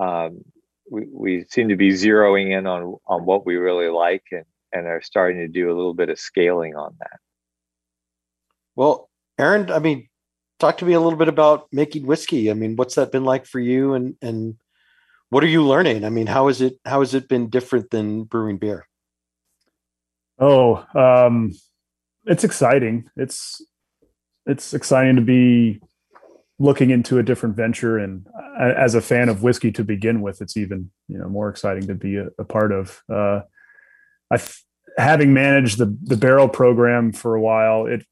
um, 0.00 0.44
we, 0.88 1.06
we 1.12 1.44
seem 1.50 1.68
to 1.68 1.76
be 1.76 1.90
zeroing 1.90 2.56
in 2.56 2.66
on 2.66 2.96
on 3.06 3.24
what 3.24 3.44
we 3.44 3.56
really 3.56 3.88
like 3.88 4.22
and 4.30 4.44
and 4.72 4.86
are 4.86 5.02
starting 5.02 5.38
to 5.38 5.48
do 5.48 5.66
a 5.66 5.74
little 5.74 5.94
bit 5.94 6.08
of 6.08 6.18
scaling 6.18 6.76
on 6.76 6.94
that. 7.00 7.18
Well, 8.76 9.10
Aaron, 9.36 9.68
I 9.72 9.80
mean, 9.80 10.08
talk 10.60 10.78
to 10.78 10.84
me 10.84 10.92
a 10.92 11.00
little 11.00 11.18
bit 11.18 11.26
about 11.26 11.66
making 11.72 12.06
whiskey. 12.06 12.52
I 12.52 12.54
mean, 12.54 12.76
what's 12.76 12.94
that 12.94 13.10
been 13.10 13.24
like 13.24 13.46
for 13.46 13.58
you 13.58 13.94
and 13.94 14.14
and 14.22 14.54
what 15.30 15.42
are 15.42 15.48
you 15.48 15.66
learning? 15.66 16.04
I 16.04 16.10
mean, 16.10 16.28
how 16.28 16.46
is 16.46 16.60
it 16.60 16.78
how 16.84 17.00
has 17.00 17.14
it 17.14 17.28
been 17.28 17.50
different 17.50 17.90
than 17.90 18.24
brewing 18.24 18.58
beer? 18.58 18.86
Oh, 20.38 20.84
um 20.94 21.52
it's 22.26 22.44
exciting. 22.44 23.10
It's 23.16 23.60
it's 24.46 24.74
exciting 24.74 25.16
to 25.16 25.22
be 25.22 25.80
looking 26.58 26.90
into 26.90 27.18
a 27.18 27.22
different 27.22 27.56
venture 27.56 27.98
and 27.98 28.26
uh, 28.58 28.74
as 28.76 28.94
a 28.94 29.00
fan 29.00 29.28
of 29.28 29.42
whiskey 29.42 29.72
to 29.72 29.82
begin 29.82 30.20
with 30.20 30.42
it's 30.42 30.56
even 30.56 30.90
you 31.08 31.16
know 31.16 31.28
more 31.28 31.48
exciting 31.48 31.86
to 31.86 31.94
be 31.94 32.16
a, 32.16 32.26
a 32.38 32.44
part 32.44 32.70
of 32.70 33.02
uh 33.10 33.40
i 34.30 34.38
having 34.98 35.32
managed 35.32 35.78
the 35.78 35.96
the 36.02 36.16
barrel 36.16 36.48
program 36.48 37.12
for 37.12 37.34
a 37.34 37.40
while 37.40 37.86
it 37.86 38.04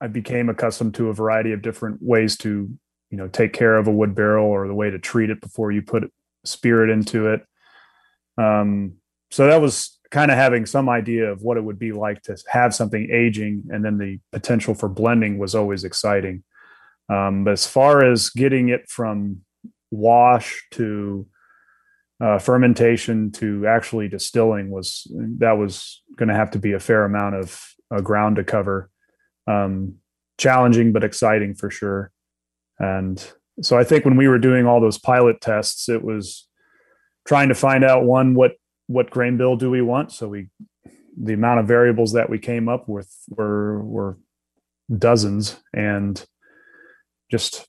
I 0.00 0.06
became 0.06 0.48
accustomed 0.48 0.94
to 0.94 1.08
a 1.08 1.14
variety 1.14 1.52
of 1.52 1.62
different 1.62 1.98
ways 2.00 2.36
to, 2.38 2.70
you 3.10 3.18
know, 3.18 3.28
take 3.28 3.52
care 3.52 3.76
of 3.76 3.86
a 3.86 3.92
wood 3.92 4.14
barrel 4.14 4.46
or 4.46 4.66
the 4.66 4.74
way 4.74 4.90
to 4.90 4.98
treat 4.98 5.30
it 5.30 5.40
before 5.40 5.70
you 5.70 5.82
put 5.82 6.10
spirit 6.44 6.88
into 6.88 7.28
it. 7.28 7.44
Um, 8.38 8.94
so 9.30 9.46
that 9.46 9.60
was 9.60 9.98
kind 10.10 10.30
of 10.30 10.36
having 10.36 10.66
some 10.66 10.88
idea 10.88 11.30
of 11.30 11.42
what 11.42 11.56
it 11.56 11.64
would 11.64 11.78
be 11.78 11.92
like 11.92 12.22
to 12.22 12.36
have 12.48 12.74
something 12.74 13.08
aging, 13.10 13.64
and 13.70 13.84
then 13.84 13.98
the 13.98 14.18
potential 14.32 14.74
for 14.74 14.88
blending 14.88 15.38
was 15.38 15.54
always 15.54 15.84
exciting. 15.84 16.42
Um, 17.08 17.44
but 17.44 17.52
as 17.52 17.66
far 17.66 18.04
as 18.04 18.30
getting 18.30 18.68
it 18.68 18.88
from 18.88 19.42
wash 19.90 20.64
to 20.72 21.26
uh, 22.20 22.38
fermentation 22.38 23.32
to 23.32 23.66
actually 23.66 24.08
distilling 24.08 24.70
was 24.70 25.10
that 25.38 25.52
was 25.52 26.02
going 26.16 26.28
to 26.28 26.34
have 26.34 26.50
to 26.50 26.58
be 26.58 26.72
a 26.72 26.80
fair 26.80 27.04
amount 27.04 27.34
of 27.34 27.66
uh, 27.90 28.00
ground 28.00 28.36
to 28.36 28.44
cover 28.44 28.90
um, 29.46 29.94
challenging 30.38 30.92
but 30.92 31.04
exciting 31.04 31.54
for 31.54 31.70
sure. 31.70 32.12
And 32.78 33.32
so 33.62 33.78
I 33.78 33.84
think 33.84 34.04
when 34.04 34.16
we 34.16 34.28
were 34.28 34.38
doing 34.38 34.66
all 34.66 34.80
those 34.80 34.98
pilot 34.98 35.40
tests, 35.40 35.88
it 35.88 36.02
was 36.02 36.46
trying 37.26 37.48
to 37.48 37.54
find 37.54 37.84
out 37.84 38.04
one 38.04 38.34
what 38.34 38.52
what 38.90 39.08
grain 39.08 39.36
bill 39.36 39.54
do 39.54 39.70
we 39.70 39.80
want. 39.80 40.10
So 40.10 40.26
we 40.26 40.48
the 41.16 41.34
amount 41.34 41.60
of 41.60 41.68
variables 41.68 42.12
that 42.12 42.28
we 42.28 42.40
came 42.40 42.68
up 42.68 42.88
with 42.88 43.08
were 43.28 43.84
were 43.84 44.18
dozens 44.98 45.60
and 45.72 46.24
just 47.30 47.68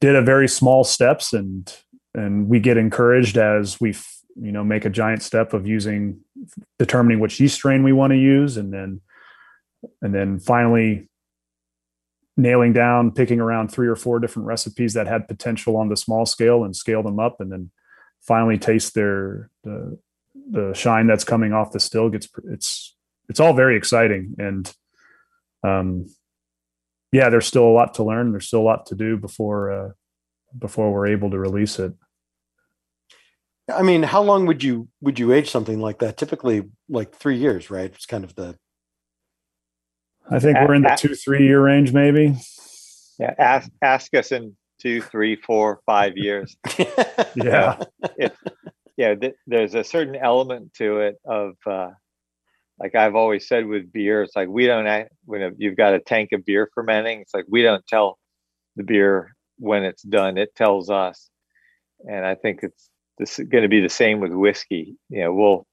did 0.00 0.14
a 0.14 0.22
very 0.22 0.46
small 0.46 0.84
steps 0.84 1.32
and 1.32 1.76
and 2.14 2.48
we 2.48 2.60
get 2.60 2.76
encouraged 2.76 3.36
as 3.36 3.80
we 3.80 3.96
you 4.36 4.52
know 4.52 4.62
make 4.62 4.84
a 4.84 4.90
giant 4.90 5.22
step 5.22 5.54
of 5.54 5.66
using 5.66 6.20
determining 6.78 7.18
which 7.18 7.40
yeast 7.40 7.56
strain 7.56 7.82
we 7.82 7.92
want 7.92 8.12
to 8.12 8.18
use 8.18 8.56
and 8.56 8.72
then 8.72 9.00
and 10.02 10.14
then 10.14 10.38
finally 10.38 11.08
nailing 12.36 12.72
down 12.72 13.10
picking 13.10 13.40
around 13.40 13.72
three 13.72 13.88
or 13.88 13.96
four 13.96 14.20
different 14.20 14.46
recipes 14.46 14.94
that 14.94 15.08
had 15.08 15.26
potential 15.26 15.76
on 15.76 15.88
the 15.88 15.96
small 15.96 16.24
scale 16.24 16.62
and 16.62 16.76
scale 16.76 17.02
them 17.02 17.18
up 17.18 17.40
and 17.40 17.50
then 17.50 17.72
finally 18.20 18.56
taste 18.56 18.94
their 18.94 19.50
the 19.64 19.98
the 20.50 20.72
shine 20.74 21.06
that's 21.06 21.24
coming 21.24 21.52
off 21.52 21.72
the 21.72 21.80
still 21.80 22.08
gets 22.08 22.28
it's 22.50 22.96
it's 23.28 23.40
all 23.40 23.52
very 23.52 23.76
exciting. 23.76 24.34
And 24.38 24.72
um 25.64 26.06
yeah 27.12 27.28
there's 27.28 27.46
still 27.46 27.66
a 27.66 27.72
lot 27.72 27.94
to 27.94 28.04
learn. 28.04 28.32
There's 28.32 28.46
still 28.46 28.60
a 28.60 28.70
lot 28.70 28.86
to 28.86 28.94
do 28.94 29.16
before 29.16 29.72
uh 29.72 29.90
before 30.56 30.92
we're 30.92 31.08
able 31.08 31.30
to 31.30 31.38
release 31.38 31.78
it. 31.78 31.92
I 33.72 33.82
mean 33.82 34.02
how 34.02 34.22
long 34.22 34.46
would 34.46 34.62
you 34.62 34.88
would 35.00 35.18
you 35.18 35.32
age 35.32 35.50
something 35.50 35.80
like 35.80 35.98
that? 35.98 36.16
Typically 36.16 36.64
like 36.88 37.14
three 37.14 37.36
years 37.36 37.70
right? 37.70 37.92
It's 37.92 38.06
kind 38.06 38.24
of 38.24 38.34
the 38.34 38.56
I 40.30 40.38
think 40.38 40.58
we're 40.58 40.74
in 40.74 40.82
the 40.82 40.96
two, 40.98 41.14
three 41.14 41.44
year 41.46 41.62
range, 41.62 41.92
maybe. 41.92 42.36
Yeah, 43.18 43.34
ask 43.38 43.70
ask 43.82 44.14
us 44.14 44.30
in 44.32 44.56
two, 44.78 45.00
three, 45.00 45.36
four, 45.36 45.80
five 45.86 46.16
years. 46.16 46.56
yeah, 47.34 47.82
it, 48.16 48.34
yeah. 48.98 49.14
Th- 49.14 49.36
there's 49.46 49.74
a 49.74 49.84
certain 49.84 50.16
element 50.16 50.74
to 50.74 50.98
it 50.98 51.16
of, 51.24 51.54
uh, 51.66 51.92
like 52.78 52.94
I've 52.94 53.14
always 53.14 53.48
said 53.48 53.66
with 53.66 53.90
beer, 53.92 54.22
it's 54.22 54.36
like 54.36 54.48
we 54.48 54.66
don't 54.66 54.86
act, 54.86 55.12
when 55.24 55.54
you've 55.58 55.76
got 55.76 55.94
a 55.94 56.00
tank 56.00 56.32
of 56.32 56.44
beer 56.44 56.68
fermenting. 56.74 57.22
It's 57.22 57.32
like 57.34 57.46
we 57.48 57.62
don't 57.62 57.86
tell 57.86 58.18
the 58.76 58.84
beer 58.84 59.34
when 59.58 59.84
it's 59.84 60.02
done; 60.02 60.36
it 60.38 60.54
tells 60.54 60.90
us. 60.90 61.30
And 62.06 62.26
I 62.26 62.34
think 62.36 62.60
it's 62.62 62.90
this 63.18 63.38
going 63.38 63.62
to 63.62 63.68
be 63.68 63.80
the 63.80 63.88
same 63.88 64.20
with 64.20 64.32
whiskey. 64.32 64.96
You 65.08 65.24
know, 65.24 65.34
we'll 65.34 65.66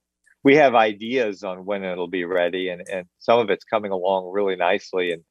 we 0.45 0.55
have 0.57 0.75
ideas 0.75 1.43
on 1.43 1.65
when 1.65 1.83
it'll 1.83 2.07
be 2.07 2.23
ready 2.23 2.69
and, 2.69 2.87
and 2.87 3.07
some 3.17 3.39
of 3.39 3.49
it's 3.49 3.65
coming 3.65 3.91
along 3.91 4.31
really 4.31 4.55
nicely 4.55 5.11
and 5.11 5.23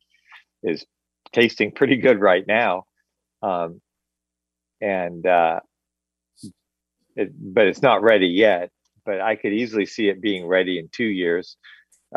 is 0.65 0.85
tasting 1.33 1.71
pretty 1.71 1.97
good 1.97 2.21
right 2.21 2.45
now 2.49 2.85
um, 3.41 3.81
and 4.81 5.25
uh, 5.25 5.61
it, 7.17 7.33
but 7.37 7.67
it's 7.67 7.83
not 7.83 8.03
ready 8.03 8.29
yet. 8.29 8.71
But 9.05 9.21
I 9.21 9.37
could 9.37 9.53
easily 9.53 9.87
see 9.87 10.09
it 10.09 10.21
being 10.21 10.47
ready 10.47 10.79
in 10.79 10.89
two 10.89 11.05
years 11.05 11.57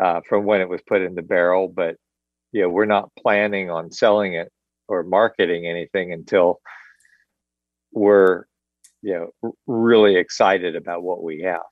uh, 0.00 0.20
from 0.26 0.44
when 0.44 0.60
it 0.60 0.68
was 0.68 0.80
put 0.86 1.02
in 1.02 1.14
the 1.14 1.22
barrel. 1.22 1.68
But 1.68 1.96
you 2.52 2.62
know, 2.62 2.68
we're 2.68 2.86
not 2.86 3.10
planning 3.18 3.70
on 3.70 3.90
selling 3.90 4.34
it 4.34 4.50
or 4.88 5.02
marketing 5.02 5.66
anything 5.66 6.12
until 6.12 6.60
we're 7.92 8.44
you 9.02 9.30
know 9.42 9.54
really 9.66 10.16
excited 10.16 10.76
about 10.76 11.02
what 11.02 11.22
we 11.22 11.42
have. 11.42 11.62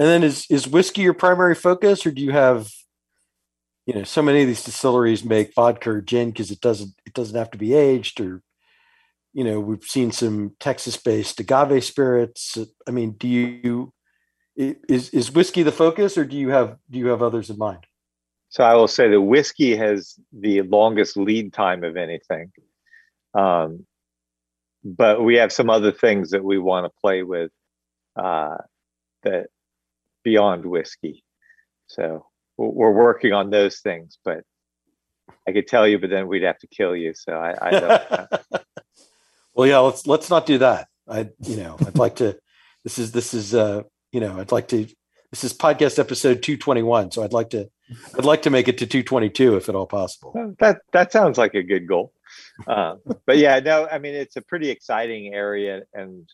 And 0.00 0.08
then 0.08 0.22
is 0.22 0.46
is 0.48 0.66
whiskey 0.66 1.02
your 1.02 1.12
primary 1.12 1.54
focus, 1.54 2.06
or 2.06 2.10
do 2.10 2.22
you 2.22 2.32
have, 2.32 2.70
you 3.84 3.92
know, 3.94 4.04
so 4.04 4.22
many 4.22 4.40
of 4.40 4.46
these 4.46 4.64
distilleries 4.64 5.22
make 5.22 5.54
vodka 5.54 5.90
or 5.90 6.00
gin 6.00 6.30
because 6.30 6.50
it 6.50 6.62
doesn't 6.62 6.94
it 7.04 7.12
doesn't 7.12 7.36
have 7.36 7.50
to 7.50 7.58
be 7.58 7.74
aged, 7.74 8.18
or, 8.18 8.40
you 9.32 9.44
know, 9.44 9.60
we've 9.60 9.84
seen 9.84 10.10
some 10.12 10.56
Texas-based 10.58 11.38
agave 11.40 11.84
spirits. 11.84 12.58
I 12.86 12.90
mean, 12.90 13.12
do 13.12 13.28
you 13.28 13.92
is 14.56 15.10
is 15.10 15.32
whiskey 15.32 15.62
the 15.62 15.72
focus, 15.72 16.18
or 16.18 16.24
do 16.24 16.36
you 16.36 16.50
have 16.50 16.76
do 16.90 16.98
you 16.98 17.08
have 17.08 17.22
others 17.22 17.50
in 17.50 17.58
mind? 17.58 17.86
So 18.48 18.64
I 18.64 18.74
will 18.74 18.88
say 18.88 19.08
that 19.08 19.20
whiskey 19.20 19.76
has 19.76 20.18
the 20.32 20.62
longest 20.62 21.16
lead 21.16 21.52
time 21.52 21.84
of 21.84 21.96
anything. 21.96 22.50
Um, 23.32 23.86
but 24.82 25.22
we 25.22 25.36
have 25.36 25.52
some 25.52 25.70
other 25.70 25.92
things 25.92 26.30
that 26.30 26.42
we 26.42 26.58
want 26.58 26.84
to 26.84 27.00
play 27.00 27.22
with 27.22 27.52
uh, 28.16 28.56
that 29.22 29.46
beyond 30.24 30.66
whiskey. 30.66 31.22
So 31.86 32.26
we're 32.56 32.92
working 32.92 33.32
on 33.32 33.50
those 33.50 33.78
things, 33.80 34.18
but 34.24 34.42
I 35.48 35.52
could 35.52 35.66
tell 35.66 35.86
you, 35.86 35.98
but 35.98 36.10
then 36.10 36.28
we'd 36.28 36.42
have 36.42 36.58
to 36.58 36.66
kill 36.66 36.96
you. 36.96 37.14
So 37.14 37.32
I, 37.32 37.68
I 37.68 37.70
don't. 37.70 38.62
well, 39.54 39.66
yeah, 39.66 39.78
let's 39.78 40.06
let's 40.06 40.30
not 40.30 40.46
do 40.46 40.58
that. 40.58 40.88
I, 41.08 41.28
you 41.40 41.56
know, 41.56 41.76
I'd 41.86 41.98
like 41.98 42.16
to. 42.16 42.38
This 42.82 42.98
is 42.98 43.12
this 43.12 43.34
is 43.34 43.54
uh, 43.54 43.82
you 44.10 44.20
know, 44.20 44.40
I'd 44.40 44.52
like 44.52 44.68
to. 44.68 44.86
This 45.30 45.44
is 45.44 45.52
podcast 45.52 45.98
episode 45.98 46.42
two 46.42 46.56
twenty 46.56 46.82
one. 46.82 47.10
So 47.10 47.22
I'd 47.22 47.34
like 47.34 47.50
to. 47.50 47.68
I'd 48.16 48.24
like 48.24 48.40
to 48.44 48.50
make 48.50 48.68
it 48.68 48.78
to 48.78 48.86
two 48.86 49.02
twenty 49.02 49.28
two 49.28 49.56
if 49.56 49.68
at 49.68 49.74
all 49.74 49.84
possible. 49.84 50.54
That 50.60 50.78
that 50.94 51.12
sounds 51.12 51.36
like 51.36 51.52
a 51.52 51.62
good 51.62 51.86
goal. 51.86 52.14
Uh, 52.66 52.94
but 53.26 53.36
yeah, 53.36 53.60
no, 53.60 53.86
I 53.86 53.98
mean 53.98 54.14
it's 54.14 54.36
a 54.36 54.40
pretty 54.40 54.70
exciting 54.70 55.34
area, 55.34 55.82
and 55.92 56.26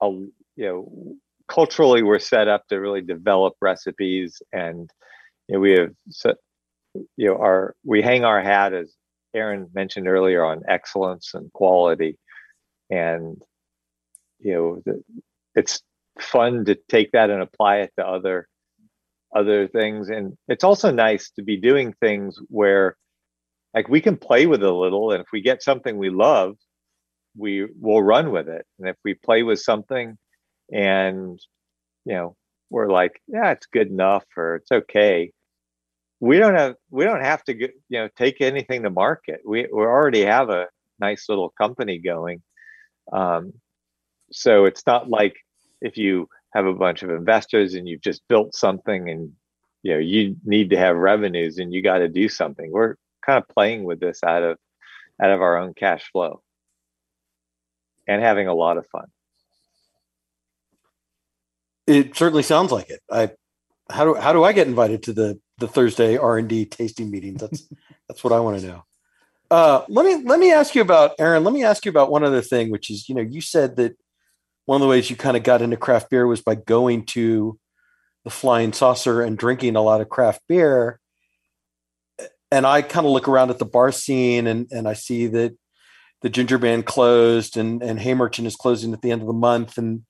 a, 0.00 0.08
you 0.08 0.32
know 0.56 1.16
culturally 1.48 2.02
we're 2.02 2.18
set 2.18 2.48
up 2.48 2.66
to 2.68 2.80
really 2.80 3.02
develop 3.02 3.54
recipes 3.60 4.40
and 4.52 4.90
you 5.48 5.54
know, 5.54 5.60
we 5.60 5.72
have 5.72 5.90
you 7.16 7.28
know 7.28 7.36
our 7.36 7.74
we 7.84 8.02
hang 8.02 8.24
our 8.24 8.40
hat 8.40 8.72
as 8.72 8.94
aaron 9.34 9.68
mentioned 9.74 10.08
earlier 10.08 10.44
on 10.44 10.62
excellence 10.68 11.34
and 11.34 11.52
quality. 11.52 12.18
And 12.90 13.40
you 14.38 14.54
know 14.54 14.82
the, 14.84 15.02
it's 15.54 15.82
fun 16.20 16.64
to 16.66 16.74
take 16.88 17.12
that 17.12 17.30
and 17.30 17.42
apply 17.42 17.78
it 17.78 17.92
to 17.98 18.06
other 18.06 18.48
other 19.34 19.66
things. 19.68 20.10
And 20.10 20.36
it's 20.48 20.64
also 20.64 20.90
nice 20.90 21.30
to 21.32 21.42
be 21.42 21.56
doing 21.56 21.94
things 22.00 22.38
where 22.48 22.96
like 23.74 23.88
we 23.88 24.00
can 24.02 24.16
play 24.18 24.46
with 24.46 24.62
it 24.62 24.68
a 24.68 24.74
little 24.74 25.12
and 25.12 25.22
if 25.22 25.28
we 25.32 25.40
get 25.40 25.62
something 25.62 25.96
we 25.96 26.10
love 26.10 26.56
we 27.34 27.66
will 27.80 28.02
run 28.02 28.30
with 28.30 28.48
it. 28.48 28.66
And 28.78 28.88
if 28.88 28.96
we 29.04 29.14
play 29.14 29.42
with 29.42 29.60
something 29.60 30.18
and 30.70 31.40
you 32.04 32.14
know 32.14 32.36
we're 32.70 32.90
like 32.90 33.20
yeah 33.26 33.52
it's 33.52 33.66
good 33.66 33.88
enough 33.88 34.24
or 34.36 34.56
it's 34.56 34.72
okay 34.72 35.32
we 36.22 36.38
don't 36.38 36.54
have 36.54 36.76
we 36.88 37.02
don't 37.04 37.24
have 37.24 37.42
to 37.42 37.52
get, 37.52 37.72
you 37.88 37.98
know 37.98 38.08
take 38.16 38.40
anything 38.40 38.84
to 38.84 38.90
market. 38.90 39.40
We 39.44 39.66
we 39.72 39.82
already 39.82 40.22
have 40.22 40.50
a 40.50 40.68
nice 41.00 41.28
little 41.28 41.50
company 41.50 41.98
going. 41.98 42.42
Um, 43.12 43.54
so 44.30 44.64
it's 44.64 44.86
not 44.86 45.10
like 45.10 45.34
if 45.80 45.96
you 45.96 46.28
have 46.54 46.64
a 46.64 46.74
bunch 46.74 47.02
of 47.02 47.10
investors 47.10 47.74
and 47.74 47.88
you've 47.88 48.02
just 48.02 48.22
built 48.28 48.54
something 48.54 49.10
and 49.10 49.32
you 49.82 49.94
know 49.94 49.98
you 49.98 50.36
need 50.44 50.70
to 50.70 50.78
have 50.78 50.94
revenues 50.94 51.58
and 51.58 51.74
you 51.74 51.82
got 51.82 51.98
to 51.98 52.08
do 52.08 52.28
something. 52.28 52.70
We're 52.70 52.94
kind 53.26 53.42
of 53.42 53.48
playing 53.48 53.82
with 53.82 53.98
this 53.98 54.20
out 54.24 54.44
of 54.44 54.58
out 55.20 55.30
of 55.30 55.42
our 55.42 55.58
own 55.58 55.74
cash 55.74 56.08
flow 56.12 56.40
and 58.06 58.22
having 58.22 58.46
a 58.46 58.54
lot 58.54 58.76
of 58.76 58.86
fun. 58.92 59.06
It 61.88 62.16
certainly 62.16 62.44
sounds 62.44 62.70
like 62.70 62.90
it. 62.90 63.00
I 63.10 63.30
how 63.90 64.04
do 64.04 64.14
how 64.14 64.32
do 64.32 64.44
I 64.44 64.52
get 64.52 64.66
invited 64.66 65.02
to 65.04 65.12
the 65.12 65.40
the 65.58 65.68
Thursday 65.68 66.16
R 66.16 66.38
and 66.38 66.48
D 66.48 66.64
tasting 66.64 67.10
meetings? 67.10 67.40
That's 67.40 67.68
that's 68.08 68.24
what 68.24 68.32
I 68.32 68.40
want 68.40 68.60
to 68.60 68.66
know. 68.66 68.84
Uh, 69.50 69.84
let 69.88 70.06
me 70.06 70.24
let 70.24 70.40
me 70.40 70.52
ask 70.52 70.74
you 70.74 70.82
about 70.82 71.12
Aaron. 71.18 71.44
Let 71.44 71.52
me 71.52 71.64
ask 71.64 71.84
you 71.84 71.90
about 71.90 72.10
one 72.10 72.24
other 72.24 72.40
thing, 72.40 72.70
which 72.70 72.90
is 72.90 73.08
you 73.08 73.14
know 73.14 73.20
you 73.20 73.40
said 73.40 73.76
that 73.76 73.96
one 74.64 74.76
of 74.76 74.82
the 74.82 74.88
ways 74.88 75.10
you 75.10 75.16
kind 75.16 75.36
of 75.36 75.42
got 75.42 75.62
into 75.62 75.76
craft 75.76 76.10
beer 76.10 76.26
was 76.26 76.40
by 76.40 76.54
going 76.54 77.04
to 77.04 77.58
the 78.24 78.30
Flying 78.30 78.72
Saucer 78.72 79.20
and 79.20 79.36
drinking 79.36 79.76
a 79.76 79.82
lot 79.82 80.00
of 80.00 80.08
craft 80.08 80.40
beer. 80.48 81.00
And 82.50 82.66
I 82.66 82.82
kind 82.82 83.06
of 83.06 83.12
look 83.12 83.28
around 83.28 83.50
at 83.50 83.58
the 83.58 83.64
bar 83.64 83.92
scene 83.92 84.46
and 84.46 84.68
and 84.70 84.88
I 84.88 84.94
see 84.94 85.26
that 85.28 85.56
the 86.22 86.30
Ginger 86.30 86.58
Man 86.58 86.82
closed 86.82 87.56
and 87.56 87.82
and 87.82 87.98
Haymerchant 87.98 88.46
is 88.46 88.56
closing 88.56 88.92
at 88.92 89.02
the 89.02 89.10
end 89.10 89.20
of 89.20 89.26
the 89.26 89.34
month 89.34 89.76
and 89.76 90.04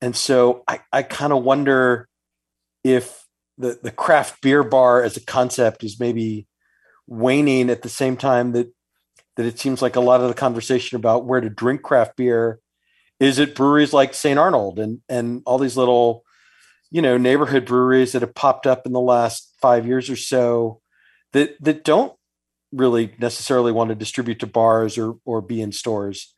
and 0.00 0.14
so 0.14 0.62
I, 0.68 0.80
I 0.92 1.02
kind 1.02 1.32
of 1.32 1.42
wonder 1.42 2.08
if 2.94 3.26
the, 3.58 3.78
the 3.82 3.90
craft 3.90 4.40
beer 4.42 4.62
bar 4.62 5.02
as 5.02 5.16
a 5.16 5.24
concept 5.24 5.82
is 5.82 5.98
maybe 5.98 6.46
waning 7.06 7.70
at 7.70 7.82
the 7.82 7.88
same 7.88 8.16
time 8.16 8.52
that 8.52 8.72
that 9.36 9.46
it 9.46 9.58
seems 9.58 9.82
like 9.82 9.96
a 9.96 10.00
lot 10.00 10.20
of 10.20 10.28
the 10.28 10.34
conversation 10.34 10.96
about 10.96 11.26
where 11.26 11.40
to 11.40 11.50
drink 11.50 11.82
craft 11.82 12.16
beer 12.16 12.58
is 13.20 13.38
at 13.38 13.54
breweries 13.54 13.92
like 13.92 14.14
St. 14.14 14.38
Arnold 14.38 14.78
and 14.78 15.00
and 15.08 15.42
all 15.46 15.58
these 15.58 15.76
little 15.76 16.24
you 16.90 17.02
know 17.02 17.16
neighborhood 17.16 17.64
breweries 17.64 18.12
that 18.12 18.22
have 18.22 18.34
popped 18.34 18.66
up 18.66 18.86
in 18.86 18.92
the 18.92 19.00
last 19.00 19.54
5 19.60 19.86
years 19.86 20.10
or 20.10 20.16
so 20.16 20.80
that 21.32 21.56
that 21.62 21.84
don't 21.84 22.12
really 22.72 23.14
necessarily 23.18 23.72
want 23.72 23.88
to 23.88 23.94
distribute 23.94 24.40
to 24.40 24.46
bars 24.46 24.98
or 24.98 25.16
or 25.24 25.40
be 25.40 25.60
in 25.60 25.72
stores 25.72 26.34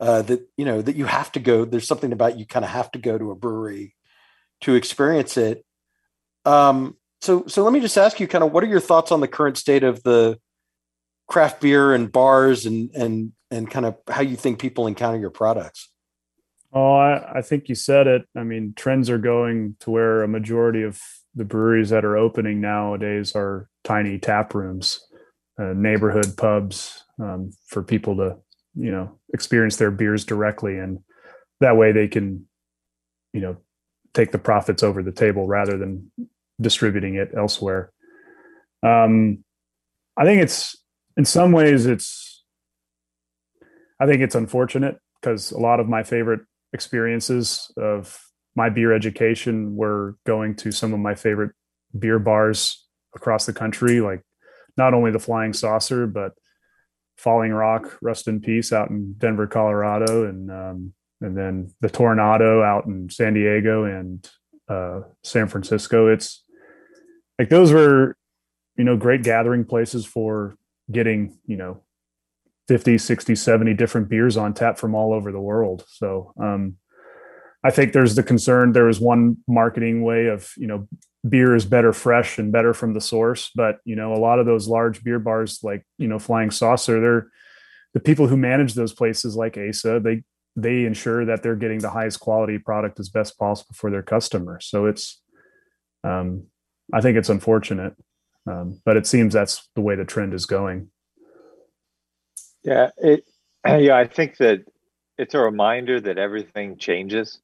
uh, 0.00 0.22
that 0.22 0.48
you 0.56 0.64
know 0.64 0.82
that 0.82 0.96
you 0.96 1.06
have 1.06 1.32
to 1.32 1.40
go. 1.40 1.64
There's 1.64 1.86
something 1.86 2.12
about 2.12 2.38
you 2.38 2.46
kind 2.46 2.64
of 2.64 2.70
have 2.70 2.90
to 2.92 2.98
go 2.98 3.18
to 3.18 3.30
a 3.30 3.36
brewery 3.36 3.94
to 4.62 4.74
experience 4.74 5.36
it. 5.36 5.64
Um, 6.46 6.96
so 7.20 7.44
so 7.46 7.64
let 7.64 7.72
me 7.72 7.80
just 7.80 7.98
ask 7.98 8.20
you, 8.20 8.28
kind 8.28 8.44
of, 8.44 8.52
what 8.52 8.62
are 8.64 8.68
your 8.68 8.80
thoughts 8.80 9.12
on 9.12 9.20
the 9.20 9.28
current 9.28 9.58
state 9.58 9.82
of 9.82 10.02
the 10.02 10.38
craft 11.28 11.60
beer 11.60 11.92
and 11.92 12.10
bars 12.10 12.66
and 12.66 12.90
and 12.94 13.32
and 13.50 13.70
kind 13.70 13.84
of 13.84 13.96
how 14.08 14.22
you 14.22 14.36
think 14.36 14.58
people 14.58 14.86
encounter 14.86 15.18
your 15.18 15.30
products? 15.30 15.90
Oh, 16.72 16.94
I, 16.96 17.38
I 17.38 17.42
think 17.42 17.68
you 17.68 17.74
said 17.74 18.06
it. 18.06 18.22
I 18.36 18.42
mean, 18.42 18.74
trends 18.76 19.08
are 19.10 19.18
going 19.18 19.76
to 19.80 19.90
where 19.90 20.22
a 20.22 20.28
majority 20.28 20.82
of 20.82 21.00
the 21.34 21.44
breweries 21.44 21.90
that 21.90 22.04
are 22.04 22.16
opening 22.16 22.60
nowadays 22.60 23.34
are 23.34 23.68
tiny 23.84 24.18
tap 24.18 24.54
rooms, 24.54 25.00
uh, 25.58 25.72
neighborhood 25.74 26.36
pubs 26.36 27.04
um, 27.18 27.50
for 27.66 27.82
people 27.82 28.16
to 28.16 28.36
you 28.74 28.90
know 28.92 29.18
experience 29.32 29.76
their 29.76 29.90
beers 29.90 30.24
directly 30.24 30.78
and 30.78 30.98
that 31.60 31.76
way 31.76 31.92
they 31.92 32.06
can 32.06 32.46
you 33.32 33.40
know 33.40 33.56
take 34.12 34.32
the 34.32 34.38
profits 34.38 34.82
over 34.82 35.02
the 35.02 35.12
table 35.12 35.46
rather 35.46 35.76
than 35.78 36.10
distributing 36.60 37.14
it 37.14 37.30
elsewhere 37.36 37.92
um 38.82 39.44
i 40.16 40.24
think 40.24 40.40
it's 40.42 40.76
in 41.16 41.24
some 41.24 41.52
ways 41.52 41.86
it's 41.86 42.44
i 44.00 44.06
think 44.06 44.22
it's 44.22 44.34
unfortunate 44.34 44.98
because 45.20 45.52
a 45.52 45.58
lot 45.58 45.80
of 45.80 45.88
my 45.88 46.02
favorite 46.02 46.40
experiences 46.72 47.70
of 47.76 48.18
my 48.54 48.68
beer 48.68 48.92
education 48.92 49.76
were 49.76 50.16
going 50.24 50.54
to 50.54 50.72
some 50.72 50.92
of 50.94 51.00
my 51.00 51.14
favorite 51.14 51.52
beer 51.98 52.18
bars 52.18 52.86
across 53.14 53.46
the 53.46 53.52
country 53.52 54.00
like 54.00 54.22
not 54.76 54.94
only 54.94 55.10
the 55.10 55.18
flying 55.18 55.52
saucer 55.52 56.06
but 56.06 56.32
Falling 57.16 57.52
Rock, 57.52 57.98
rest 58.02 58.28
in 58.28 58.40
peace, 58.40 58.72
out 58.72 58.90
in 58.90 59.14
Denver, 59.16 59.46
Colorado, 59.46 60.24
and 60.26 60.50
um, 60.50 60.92
and 61.20 61.36
then 61.36 61.72
the 61.80 61.88
Toronado 61.88 62.62
out 62.62 62.84
in 62.86 63.08
San 63.08 63.34
Diego 63.34 63.84
and 63.84 64.28
uh, 64.68 65.00
San 65.22 65.48
Francisco. 65.48 66.08
It's 66.08 66.44
like 67.38 67.48
those 67.48 67.72
were, 67.72 68.16
you 68.76 68.84
know, 68.84 68.96
great 68.96 69.22
gathering 69.22 69.64
places 69.64 70.04
for 70.06 70.56
getting, 70.90 71.38
you 71.46 71.56
know, 71.56 71.82
50, 72.68 72.98
60, 72.98 73.34
70 73.34 73.74
different 73.74 74.08
beers 74.08 74.36
on 74.36 74.54
tap 74.54 74.78
from 74.78 74.94
all 74.94 75.12
over 75.12 75.30
the 75.30 75.40
world. 75.40 75.84
So 75.88 76.32
um, 76.40 76.76
I 77.62 77.70
think 77.70 77.92
there's 77.92 78.14
the 78.14 78.22
concern. 78.22 78.72
there 78.72 78.88
is 78.88 79.00
one 79.00 79.38
marketing 79.46 80.02
way 80.02 80.26
of, 80.26 80.52
you 80.56 80.66
know, 80.66 80.88
beer 81.28 81.54
is 81.54 81.64
better 81.64 81.92
fresh 81.92 82.38
and 82.38 82.52
better 82.52 82.72
from 82.72 82.94
the 82.94 83.00
source. 83.00 83.50
But 83.54 83.78
you 83.84 83.96
know, 83.96 84.12
a 84.12 84.18
lot 84.18 84.38
of 84.38 84.46
those 84.46 84.68
large 84.68 85.02
beer 85.02 85.18
bars, 85.18 85.60
like 85.62 85.84
you 85.98 86.08
know, 86.08 86.18
Flying 86.18 86.50
Saucer, 86.50 87.00
they're 87.00 87.28
the 87.94 88.00
people 88.00 88.26
who 88.26 88.36
manage 88.36 88.74
those 88.74 88.92
places, 88.92 89.36
like 89.36 89.56
ASA, 89.56 90.00
they 90.00 90.22
they 90.54 90.84
ensure 90.84 91.24
that 91.24 91.42
they're 91.42 91.56
getting 91.56 91.78
the 91.78 91.90
highest 91.90 92.20
quality 92.20 92.58
product 92.58 92.98
as 92.98 93.08
best 93.08 93.38
possible 93.38 93.74
for 93.74 93.90
their 93.90 94.02
customers. 94.02 94.66
So 94.66 94.86
it's, 94.86 95.20
um, 96.02 96.46
I 96.92 97.00
think 97.00 97.16
it's 97.16 97.28
unfortunate, 97.28 97.94
um, 98.46 98.80
but 98.84 98.96
it 98.96 99.06
seems 99.06 99.34
that's 99.34 99.68
the 99.74 99.80
way 99.80 99.96
the 99.96 100.04
trend 100.04 100.34
is 100.34 100.46
going. 100.46 100.90
Yeah, 102.62 102.90
it. 102.98 103.24
yeah, 103.66 103.96
I 103.96 104.06
think 104.06 104.36
that 104.38 104.60
it's 105.18 105.34
a 105.34 105.40
reminder 105.40 106.00
that 106.00 106.18
everything 106.18 106.76
changes, 106.78 107.40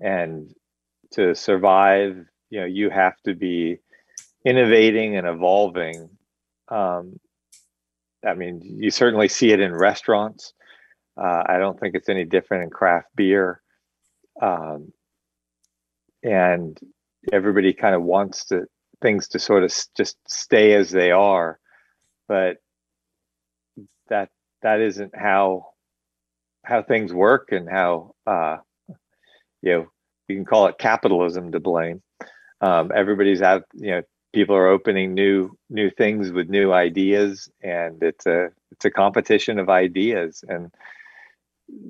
and 0.00 0.54
to 1.12 1.34
survive, 1.34 2.26
you 2.50 2.60
know, 2.60 2.66
you 2.66 2.90
have 2.90 3.20
to 3.22 3.34
be 3.34 3.78
innovating 4.44 5.16
and 5.16 5.26
evolving. 5.26 6.10
Um, 6.68 7.18
I 8.26 8.34
mean, 8.34 8.60
you 8.62 8.90
certainly 8.90 9.28
see 9.28 9.52
it 9.52 9.60
in 9.60 9.74
restaurants. 9.74 10.54
Uh, 11.16 11.42
I 11.46 11.58
don't 11.58 11.78
think 11.78 11.94
it's 11.94 12.08
any 12.08 12.24
different 12.24 12.64
in 12.64 12.70
craft 12.70 13.08
beer. 13.14 13.60
Um, 14.40 14.92
and 16.22 16.78
everybody 17.32 17.72
kind 17.72 17.94
of 17.94 18.02
wants 18.02 18.46
to 18.46 18.66
things 19.00 19.28
to 19.28 19.38
sort 19.38 19.64
of 19.64 19.74
just 19.96 20.16
stay 20.26 20.74
as 20.74 20.90
they 20.90 21.10
are, 21.10 21.58
but 22.28 22.58
that 24.08 24.30
that 24.62 24.80
isn't 24.80 25.14
how 25.16 25.66
how 26.64 26.82
things 26.82 27.12
work 27.12 27.52
and 27.52 27.68
how 27.68 28.14
uh, 28.26 28.56
you 29.62 29.72
know 29.72 29.86
you 30.28 30.36
can 30.36 30.44
call 30.44 30.66
it 30.66 30.78
capitalism 30.78 31.52
to 31.52 31.60
blame. 31.60 32.02
Um, 32.60 32.90
everybody's 32.94 33.42
out, 33.42 33.64
you 33.74 33.90
know, 33.90 34.02
people 34.32 34.56
are 34.56 34.68
opening 34.68 35.14
new 35.14 35.56
new 35.70 35.90
things 35.90 36.32
with 36.32 36.48
new 36.48 36.72
ideas, 36.72 37.50
and 37.62 38.02
it's 38.02 38.26
a 38.26 38.48
it's 38.72 38.84
a 38.84 38.90
competition 38.90 39.58
of 39.58 39.68
ideas, 39.68 40.44
and 40.48 40.72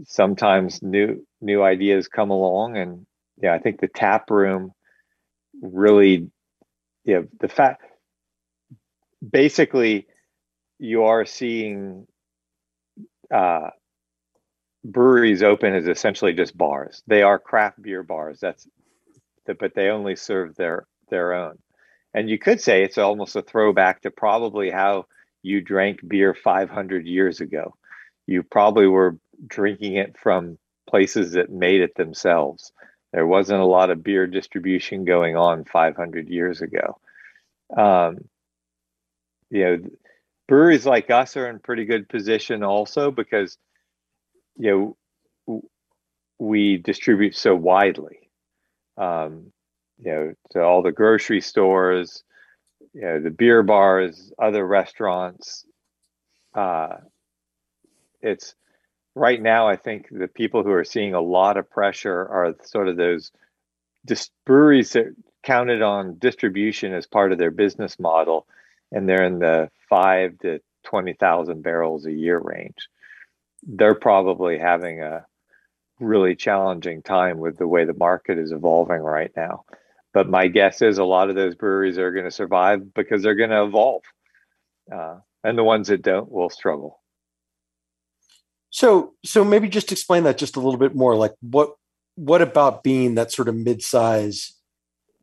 sometimes 0.07 0.83
new 0.83 1.25
new 1.41 1.63
ideas 1.63 2.09
come 2.09 2.31
along, 2.31 2.77
and 2.77 3.07
yeah, 3.43 3.55
I 3.55 3.59
think 3.59 3.81
the 3.81 3.89
tap 3.89 4.31
room 4.31 4.73
really, 5.63 6.31
yeah, 7.05 7.23
the 7.41 7.49
fact 7.49 7.83
basically 9.29 10.07
you 10.79 11.05
are 11.05 11.25
seeing 11.25 12.07
uh, 13.33 13.71
breweries 14.85 15.43
open 15.43 15.75
as 15.75 15.89
essentially 15.89 16.33
just 16.33 16.57
bars. 16.57 17.03
They 17.07 17.23
are 17.23 17.39
craft 17.39 17.81
beer 17.83 18.03
bars. 18.03 18.41
That's 18.41 18.67
but 19.47 19.75
they 19.75 19.89
only 19.89 20.17
serve 20.17 20.55
their 20.57 20.87
their 21.11 21.35
own. 21.35 21.59
And 22.15 22.31
you 22.31 22.39
could 22.39 22.61
say 22.61 22.83
it's 22.85 22.99
almost 22.99 23.37
a 23.37 23.43
throwback 23.43 24.03
to 24.03 24.11
probably 24.11 24.71
how 24.71 25.07
you 25.43 25.61
drank 25.61 26.07
beer 26.07 26.35
500 26.35 27.07
years 27.07 27.41
ago. 27.41 27.75
You 28.27 28.43
probably 28.43 28.87
were 28.87 29.19
drinking 29.47 29.97
it 29.97 30.17
from 30.19 30.59
places 30.89 31.33
that 31.33 31.51
made 31.51 31.81
it 31.81 31.95
themselves. 31.97 32.73
There 33.15 33.27
wasn't 33.27 33.61
a 33.61 33.65
lot 33.65 33.91
of 33.91 34.03
beer 34.03 34.27
distribution 34.27 35.05
going 35.05 35.37
on 35.37 35.65
500 35.65 36.29
years 36.29 36.63
ago. 36.63 36.99
Um, 37.77 38.25
you 39.51 39.65
know, 39.65 39.79
breweries 40.49 40.85
like 40.85 41.11
us 41.11 41.37
are 41.37 41.49
in 41.49 41.61
pretty 41.61 41.85
good 41.85 42.09
position 42.09 42.65
also 42.65 43.13
because 43.13 43.57
you 44.59 44.97
know 45.47 45.63
we 46.41 46.77
distribute 46.79 47.37
so 47.37 47.55
widely 47.55 48.31
um, 48.99 49.53
you 49.99 50.11
know 50.11 50.35
to 50.51 50.61
all 50.61 50.83
the 50.83 50.91
grocery 50.91 51.41
stores 51.41 52.25
you 52.93 53.03
know 53.03 53.21
the 53.21 53.31
beer 53.31 53.63
bars 53.63 54.33
other 54.41 54.67
restaurants 54.67 55.65
uh, 56.55 56.97
it's 58.21 58.57
right 59.15 59.41
now 59.41 59.69
i 59.69 59.77
think 59.77 60.09
the 60.11 60.29
people 60.29 60.63
who 60.63 60.73
are 60.73 60.85
seeing 60.85 61.15
a 61.15 61.21
lot 61.21 61.57
of 61.57 61.71
pressure 61.71 62.27
are 62.29 62.55
sort 62.65 62.89
of 62.89 62.97
those 62.97 63.31
dis- 64.07 64.31
breweries 64.47 64.93
that 64.93 65.15
counted 65.43 65.83
on 65.83 66.19
distribution 66.19 66.93
as 66.93 67.07
part 67.07 67.33
of 67.33 67.39
their 67.39 67.51
business 67.51 67.99
model 67.99 68.47
and 68.93 69.09
they're 69.09 69.25
in 69.25 69.41
the 69.41 69.69
five 69.89 70.39
to 70.39 70.61
20,000 70.85 71.63
barrels 71.63 72.07
a 72.07 72.13
year 72.13 72.39
range. 72.39 72.89
They're 73.63 73.95
probably 73.95 74.59
having 74.59 75.03
a 75.03 75.27
really 75.99 76.37
challenging 76.37 77.03
time 77.03 77.39
with 77.39 77.59
the 77.59 77.67
way 77.67 77.85
the 77.85 77.95
market 77.95 78.39
is 78.39 78.53
evolving 78.53 79.01
right 79.01 79.33
now. 79.37 79.65
But 80.13 80.29
my 80.29 80.47
guess 80.47 80.81
is 80.81 80.99
a 80.99 81.05
lot 81.05 81.29
of 81.29 81.35
those 81.35 81.57
breweries 81.57 81.99
are 81.99 82.13
going 82.13 82.25
to 82.25 82.31
survive 82.31 82.95
because 82.95 83.23
they're 83.23 83.35
going 83.35 83.51
to 83.51 83.65
evolve. 83.65 84.03
Uh, 84.93 85.19
and 85.43 85.59
the 85.59 85.65
ones 85.65 85.89
that 85.89 86.03
don't 86.03 86.31
will 86.31 86.51
struggle. 86.51 87.01
So, 88.75 89.13
so 89.25 89.45
maybe 89.45 89.69
just 89.69 89.93
explain 89.93 90.25
that 90.25 90.37
just 90.37 90.57
a 90.57 90.61
little 90.61 90.81
bit 90.81 90.97
more. 90.97 91.15
Like, 91.15 91.35
what 91.41 91.75
what 92.17 92.43
about 92.43 92.83
being 92.83 93.15
that 93.15 93.31
sort 93.31 93.47
of 93.47 93.55
mid-size 93.55 94.53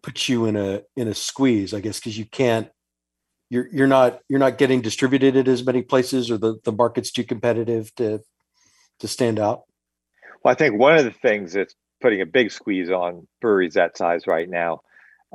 puts 0.01 0.29
you 0.29 0.45
in 0.45 0.55
a 0.55 0.83
in 0.95 1.09
a 1.09 1.13
squeeze? 1.13 1.73
I 1.73 1.81
guess 1.81 1.99
because 1.99 2.17
you 2.17 2.23
can't 2.23 2.69
you're 3.49 3.67
you're 3.73 3.87
not 3.87 4.21
you're 4.29 4.39
not 4.39 4.57
getting 4.57 4.79
distributed 4.79 5.35
at 5.35 5.49
as 5.49 5.65
many 5.65 5.81
places 5.81 6.31
or 6.31 6.37
the 6.37 6.59
the 6.63 6.71
market's 6.71 7.11
too 7.11 7.25
competitive 7.25 7.93
to 7.95 8.21
to 8.99 9.07
stand 9.09 9.37
out 9.37 9.63
well 10.41 10.53
i 10.53 10.55
think 10.55 10.79
one 10.79 10.95
of 10.95 11.03
the 11.03 11.11
things 11.11 11.51
that's 11.51 11.75
putting 11.99 12.21
a 12.21 12.25
big 12.25 12.49
squeeze 12.49 12.89
on 12.89 13.27
breweries 13.41 13.73
that 13.73 13.97
size 13.97 14.25
right 14.27 14.49
now 14.49 14.79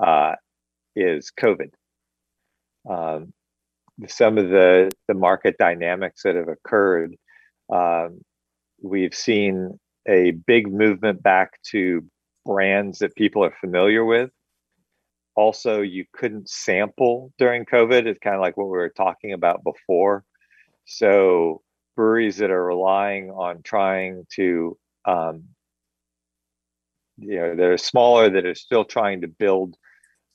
uh, 0.02 0.34
is 0.96 1.30
covid 1.38 1.70
um, 2.88 3.34
some 4.08 4.38
of 4.38 4.48
the 4.48 4.90
the 5.08 5.14
market 5.14 5.58
dynamics 5.58 6.22
that 6.22 6.34
have 6.34 6.48
occurred 6.48 7.14
um, 7.70 8.20
we've 8.82 9.14
seen 9.14 9.78
a 10.08 10.32
big 10.32 10.72
movement 10.72 11.22
back 11.22 11.60
to 11.70 12.04
brands 12.44 13.00
that 13.00 13.16
people 13.16 13.44
are 13.44 13.54
familiar 13.60 14.04
with. 14.04 14.30
Also 15.34 15.82
you 15.82 16.04
couldn't 16.12 16.48
sample 16.48 17.32
during 17.38 17.64
covid. 17.64 18.06
It's 18.06 18.20
kind 18.20 18.36
of 18.36 18.40
like 18.40 18.56
what 18.56 18.66
we 18.66 18.78
were 18.78 18.88
talking 18.96 19.32
about 19.32 19.64
before. 19.64 20.24
So 20.86 21.62
breweries 21.96 22.38
that 22.38 22.50
are 22.50 22.64
relying 22.64 23.30
on 23.30 23.62
trying 23.62 24.26
to 24.36 24.78
um, 25.04 25.44
you 27.18 27.36
know 27.36 27.56
they're 27.56 27.78
smaller 27.78 28.30
that 28.30 28.46
are 28.46 28.54
still 28.54 28.84
trying 28.84 29.22
to 29.22 29.28
build 29.28 29.76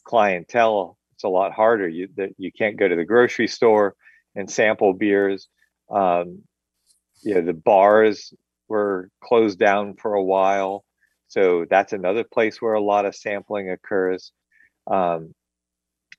clientele 0.03 0.97
it's 1.21 1.25
a 1.25 1.29
lot 1.29 1.51
harder. 1.51 1.87
You 1.87 2.09
that 2.17 2.31
you 2.39 2.51
can't 2.51 2.77
go 2.77 2.87
to 2.87 2.95
the 2.95 3.05
grocery 3.05 3.47
store 3.47 3.95
and 4.35 4.49
sample 4.49 4.91
beers. 4.93 5.47
Um, 5.91 6.41
you 7.21 7.35
know 7.35 7.41
the 7.41 7.53
bars 7.53 8.33
were 8.67 9.09
closed 9.23 9.59
down 9.59 9.95
for 9.95 10.13
a 10.13 10.23
while. 10.23 10.83
So 11.27 11.65
that's 11.69 11.93
another 11.93 12.23
place 12.23 12.61
where 12.61 12.73
a 12.73 12.81
lot 12.81 13.05
of 13.05 13.15
sampling 13.15 13.69
occurs. 13.69 14.31
Um, 14.89 15.33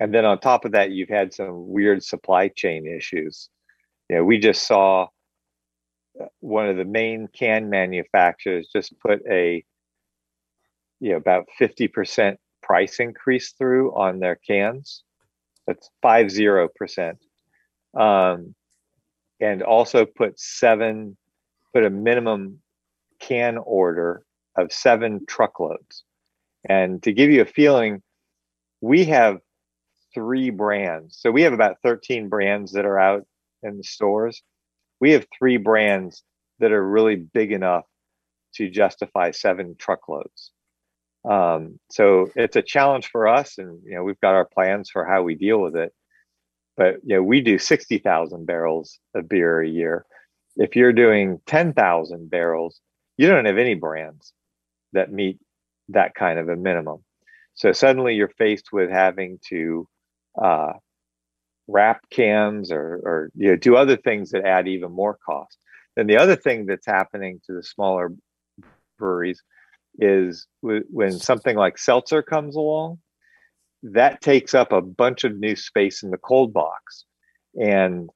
and 0.01 0.13
then 0.13 0.25
on 0.25 0.41
top 0.41 0.65
of 0.65 0.73
that, 0.73 0.91
you've 0.91 1.09
had 1.09 1.35
some 1.35 1.69
weird 1.69 2.03
supply 2.03 2.49
chain 2.49 2.87
issues. 2.87 3.49
You 4.09 4.17
know, 4.17 4.25
we 4.25 4.39
just 4.39 4.67
saw 4.67 5.09
uh, 6.21 6.27
one 6.41 6.69
of 6.69 6.77
the 6.77 6.85
main 6.85 7.29
can 7.33 7.71
manufacturers 7.71 8.69
just 8.73 8.99
put 9.01 9.23
a 9.31 9.65
you 11.01 11.11
know 11.11 11.17
about 11.17 11.49
50% 11.61 12.37
price 12.63 13.01
increase 13.01 13.53
through 13.53 13.95
on 13.95 14.19
their 14.19 14.37
cans. 14.37 15.03
That's 15.67 15.91
five 16.01 16.31
zero 16.31 16.69
percent. 16.75 17.19
Um, 17.95 18.55
and 19.43 19.63
also 19.63 20.07
put 20.07 20.39
seven 20.41 21.17
put 21.75 21.85
a 21.85 21.91
minimum 21.91 22.61
can 23.21 23.59
order 23.59 24.25
of 24.57 24.73
seven 24.73 25.25
truckloads 25.27 26.05
and 26.69 27.03
to 27.03 27.13
give 27.13 27.31
you 27.31 27.43
a 27.43 27.47
feeling 27.47 28.03
we 28.81 29.05
have 29.05 29.39
three 30.13 30.51
brands. 30.51 31.17
So 31.19 31.31
we 31.31 31.43
have 31.43 31.53
about 31.53 31.77
13 31.83 32.29
brands 32.29 32.73
that 32.73 32.85
are 32.85 32.99
out 32.99 33.25
in 33.63 33.79
the 33.79 33.85
stores. 33.85 34.43
We 35.01 35.13
have 35.13 35.27
three 35.37 35.57
brands 35.57 36.23
that 36.59 36.73
are 36.73 36.87
really 36.87 37.17
big 37.17 37.53
enough 37.53 37.85
to 38.55 38.69
justify 38.69 39.31
seven 39.31 39.77
truckloads. 39.79 40.53
Um, 41.25 41.79
so 41.91 42.31
it's 42.35 42.57
a 42.57 42.63
challenge 42.63 43.09
for 43.11 43.29
us, 43.29 43.59
and 43.59 43.81
you 43.85 43.95
know 43.95 44.03
we've 44.03 44.21
got 44.21 44.35
our 44.35 44.45
plans 44.45 44.91
for 44.91 45.05
how 45.05 45.23
we 45.23 45.37
deal 45.37 45.61
with 45.61 45.77
it. 45.77 45.93
But 46.77 46.97
you 47.05 47.17
know 47.17 47.23
we 47.23 47.41
do 47.41 47.59
60,000 47.59 48.47
barrels 48.47 48.99
of 49.15 49.29
beer 49.29 49.61
a 49.61 49.69
year. 49.69 50.07
If 50.57 50.77
you're 50.77 50.93
doing 50.93 51.41
10,000 51.47 52.31
barrels, 52.31 52.81
you 53.17 53.29
don't 53.29 53.45
have 53.45 53.59
any 53.59 53.75
brands 53.75 54.33
that 54.93 55.13
meet 55.13 55.39
that 55.89 56.15
kind 56.15 56.39
of 56.39 56.49
a 56.49 56.57
minimum. 56.57 57.05
So 57.55 57.73
suddenly 57.73 58.15
you're 58.15 58.29
faced 58.29 58.73
with 58.73 58.91
having 58.91 59.39
to 59.49 59.87
uh, 60.41 60.73
wrap 61.69 62.09
cans 62.11 62.73
or, 62.73 63.01
or 63.05 63.31
you 63.35 63.51
know, 63.51 63.57
do 63.57 63.77
other 63.77 63.97
things 63.97 64.31
that 64.31 64.45
add 64.45 64.69
even 64.69 64.93
more 64.93 65.19
cost. 65.25 65.59
Then 65.97 66.07
the 66.07 66.17
other 66.17 66.37
thing 66.37 66.67
that's 66.67 66.87
happening 66.87 67.41
to 67.47 67.55
the 67.55 67.63
smaller 67.63 68.13
breweries 68.99 69.43
is 69.99 70.47
w- 70.63 70.85
when 70.91 71.13
something 71.13 71.57
like 71.57 71.77
seltzer 71.77 72.23
comes 72.23 72.57
along, 72.57 72.99
that 73.83 74.21
takes 74.21 74.55
up 74.55 74.73
a 74.73 74.81
bunch 74.81 75.25
of 75.25 75.39
new 75.39 75.57
space 75.57 76.03
in 76.03 76.11
the 76.11 76.19
cold 76.19 76.53
box. 76.53 77.05
And 77.55 78.11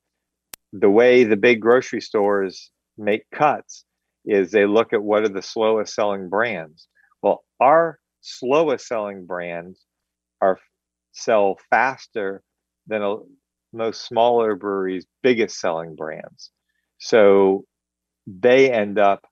the 0.73 0.91
way 0.91 1.25
the 1.25 1.37
big 1.37 1.61
grocery 1.61 2.01
stores 2.01 2.71
make 2.97 3.29
cuts 3.31 3.85
is 4.25 4.51
they 4.51 4.67
look 4.67 4.93
at 4.93 5.03
what 5.03 5.23
are 5.23 5.29
the 5.29 5.43
slowest 5.43 5.95
selling 5.95 6.29
brands. 6.29 6.89
Well, 7.23 7.45
our 7.61 7.99
slowest 8.21 8.87
selling 8.87 9.27
brands 9.27 9.85
are 10.41 10.59
sell 11.13 11.57
faster 11.71 12.43
than 12.87 13.03
a, 13.03 13.17
most 13.73 14.07
smaller 14.07 14.55
breweries' 14.55 15.07
biggest 15.23 15.61
selling 15.61 15.95
brands. 15.97 16.51
So 16.99 17.65
they 18.27 18.73
end 18.73 18.99
up 18.99 19.27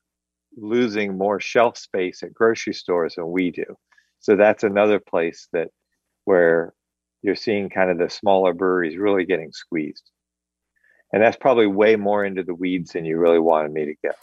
losing 0.57 1.19
more 1.19 1.41
shelf 1.41 1.77
space 1.77 2.23
at 2.23 2.35
grocery 2.35 2.75
stores 2.75 3.15
than 3.17 3.31
we 3.31 3.51
do. 3.51 3.65
So 4.21 4.37
that's 4.37 4.65
another 4.65 5.01
place 5.01 5.49
that 5.53 5.69
where 6.25 6.73
you're 7.23 7.37
seeing 7.37 7.71
kind 7.71 7.91
of 7.91 7.99
the 7.99 8.11
smaller 8.11 8.53
breweries 8.53 8.97
really 8.97 9.25
getting 9.25 9.53
squeezed. 9.53 10.11
And 11.13 11.23
that's 11.23 11.37
probably 11.37 11.67
way 11.67 11.97
more 11.97 12.25
into 12.25 12.43
the 12.43 12.55
weeds 12.55 12.93
than 12.93 13.05
you 13.05 13.19
really 13.19 13.39
wanted 13.39 13.73
me 13.73 13.87
to 13.87 13.95
get. 14.03 14.23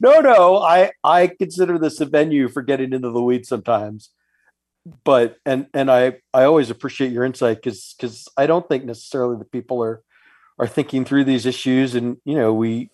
No, 0.00 0.20
no, 0.20 0.58
I 0.58 0.92
I 1.04 1.28
consider 1.28 1.78
this 1.78 2.00
a 2.00 2.06
venue 2.06 2.48
for 2.48 2.62
getting 2.62 2.92
into 2.92 3.10
the 3.10 3.22
weeds 3.22 3.48
sometimes. 3.48 4.10
But 5.04 5.36
and 5.46 5.66
and 5.74 5.90
I 5.90 6.18
I 6.34 6.44
always 6.44 6.70
appreciate 6.70 7.12
your 7.12 7.24
insight 7.24 7.58
because 7.58 7.94
because 7.96 8.26
I 8.36 8.46
don't 8.46 8.68
think 8.68 8.84
necessarily 8.84 9.36
the 9.38 9.44
people 9.44 9.82
are 9.82 10.02
are 10.58 10.66
thinking 10.66 11.04
through 11.04 11.24
these 11.24 11.46
issues 11.46 11.94
and 11.94 12.16
you 12.24 12.34
know 12.34 12.52
we 12.52 12.90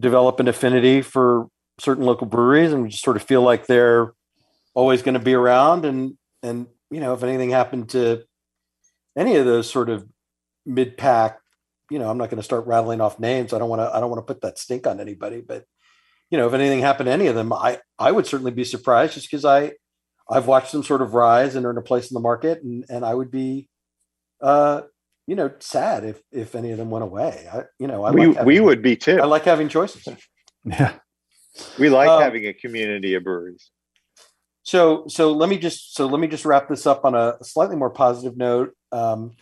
develop 0.00 0.40
an 0.40 0.48
affinity 0.48 1.02
for 1.02 1.48
certain 1.78 2.04
local 2.04 2.26
breweries 2.26 2.72
and 2.72 2.82
we 2.82 2.88
just 2.88 3.04
sort 3.04 3.16
of 3.16 3.22
feel 3.22 3.42
like 3.42 3.66
they're 3.66 4.14
always 4.74 5.02
going 5.02 5.14
to 5.14 5.20
be 5.20 5.34
around 5.34 5.84
and 5.84 6.16
and 6.42 6.66
you 6.90 7.00
know 7.00 7.14
if 7.14 7.22
anything 7.22 7.50
happened 7.50 7.88
to 7.90 8.22
any 9.16 9.36
of 9.36 9.44
those 9.44 9.70
sort 9.70 9.88
of 9.88 10.06
mid 10.64 10.96
pack 10.96 11.38
you 11.90 11.98
know 11.98 12.10
i'm 12.10 12.18
not 12.18 12.30
going 12.30 12.38
to 12.38 12.44
start 12.44 12.66
rattling 12.66 13.00
off 13.00 13.20
names 13.20 13.52
i 13.52 13.58
don't 13.58 13.68
want 13.68 13.80
to 13.80 13.94
i 13.94 14.00
don't 14.00 14.10
want 14.10 14.24
to 14.24 14.32
put 14.32 14.42
that 14.42 14.58
stink 14.58 14.86
on 14.86 15.00
anybody 15.00 15.40
but 15.40 15.64
you 16.30 16.38
know 16.38 16.46
if 16.46 16.54
anything 16.54 16.80
happened 16.80 17.06
to 17.06 17.12
any 17.12 17.26
of 17.26 17.34
them 17.34 17.52
i 17.52 17.78
i 17.98 18.10
would 18.10 18.26
certainly 18.26 18.52
be 18.52 18.64
surprised 18.64 19.14
just 19.14 19.30
because 19.30 19.44
i 19.44 19.72
i've 20.30 20.46
watched 20.46 20.72
them 20.72 20.82
sort 20.82 21.02
of 21.02 21.14
rise 21.14 21.54
and 21.54 21.64
earn 21.66 21.78
a 21.78 21.82
place 21.82 22.10
in 22.10 22.14
the 22.14 22.20
market 22.20 22.62
and 22.62 22.84
and 22.88 23.04
i 23.04 23.14
would 23.14 23.30
be 23.30 23.68
uh 24.40 24.82
you 25.26 25.34
know, 25.34 25.50
sad 25.58 26.04
if 26.04 26.22
if 26.30 26.54
any 26.54 26.70
of 26.70 26.78
them 26.78 26.90
went 26.90 27.02
away. 27.02 27.48
I, 27.52 27.64
you 27.78 27.88
know, 27.88 28.04
I 28.04 28.12
we 28.12 28.26
like 28.26 28.36
having, 28.36 28.46
we 28.46 28.60
would 28.60 28.82
be 28.82 28.96
too. 28.96 29.20
I 29.20 29.26
like 29.26 29.44
having 29.44 29.68
choices. 29.68 30.06
Yeah. 30.64 30.94
We 31.78 31.88
like 31.88 32.08
Um, 32.08 32.22
having 32.22 32.46
a 32.46 32.52
community 32.52 33.14
of 33.14 33.24
breweries. 33.24 33.70
So 34.66 35.04
so 35.06 35.30
let 35.30 35.48
me 35.48 35.58
just 35.58 35.94
so 35.94 36.06
let 36.06 36.18
me 36.20 36.26
just 36.26 36.44
wrap 36.44 36.68
this 36.68 36.86
up 36.88 37.04
on 37.04 37.14
a 37.14 37.36
slightly 37.40 37.76
more 37.76 37.88
positive 37.88 38.36
note. 38.36 38.74
Um, 38.90 39.36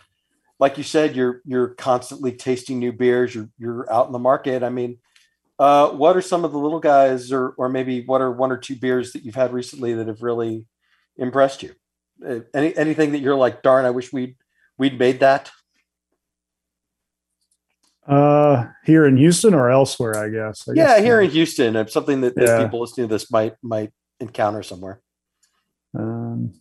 like 0.59 0.77
you 0.77 0.83
said, 0.83 1.15
you're 1.15 1.41
you're 1.45 1.69
constantly 1.69 2.31
tasting 2.31 2.77
new 2.77 2.93
beers. 2.93 3.33
You're 3.33 3.49
you're 3.57 3.91
out 3.91 4.05
in 4.05 4.13
the 4.13 4.19
market. 4.19 4.61
I 4.61 4.69
mean, 4.69 4.99
uh, 5.57 5.89
what 5.89 6.15
are 6.15 6.21
some 6.21 6.45
of 6.45 6.51
the 6.51 6.59
little 6.59 6.79
guys, 6.79 7.31
or 7.31 7.55
or 7.57 7.69
maybe 7.69 8.05
what 8.05 8.21
are 8.21 8.31
one 8.31 8.51
or 8.51 8.57
two 8.57 8.75
beers 8.75 9.13
that 9.13 9.23
you've 9.23 9.33
had 9.33 9.51
recently 9.51 9.95
that 9.95 10.05
have 10.07 10.21
really 10.21 10.67
impressed 11.17 11.63
you? 11.63 11.73
Uh, 12.23 12.41
any 12.53 12.77
anything 12.77 13.11
that 13.13 13.19
you're 13.19 13.35
like, 13.35 13.63
darn, 13.63 13.85
I 13.85 13.89
wish 13.89 14.13
we'd 14.13 14.35
we'd 14.77 14.99
made 14.99 15.21
that. 15.21 15.49
Uh, 18.07 18.67
here 18.83 19.07
in 19.07 19.17
Houston 19.17 19.55
or 19.55 19.71
elsewhere, 19.71 20.15
I 20.15 20.29
guess. 20.29 20.67
I 20.69 20.73
yeah, 20.75 20.83
guess, 20.97 21.03
here 21.03 21.19
in 21.19 21.31
Houston, 21.31 21.87
something 21.87 22.21
that, 22.21 22.35
that 22.35 22.45
Yeah. 22.45 22.63
people 22.63 22.81
listening 22.81 23.07
to 23.07 23.15
this 23.15 23.31
might 23.31 23.55
might 23.63 23.91
encounter 24.19 24.61
somewhere. 24.61 25.01
Um, 25.97 26.53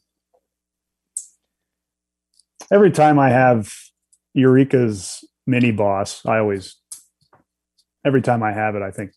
every 2.71 2.91
time 2.91 3.19
I 3.19 3.31
have 3.31 3.73
Eureka's 4.35 5.25
mini 5.47 5.73
boss, 5.73 6.25
I 6.27 6.39
always, 6.39 6.77
every 8.05 8.23
time 8.23 8.43
I 8.43 8.53
have 8.53 8.75
it, 8.75 8.83
I 8.83 8.91
think, 8.91 9.13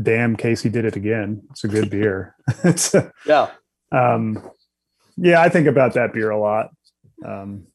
damn, 0.00 0.36
Casey 0.36 0.68
did 0.68 0.84
it 0.84 0.96
again. 0.96 1.42
It's 1.50 1.64
a 1.64 1.68
good 1.68 1.90
beer. 1.90 2.36
Yeah, 3.26 3.50
um, 3.92 4.50
yeah, 5.16 5.40
I 5.40 5.48
think 5.48 5.66
about 5.66 5.94
that 5.94 6.12
beer 6.12 6.30
a 6.30 6.38
lot. 6.38 6.70
Um, 7.24 7.66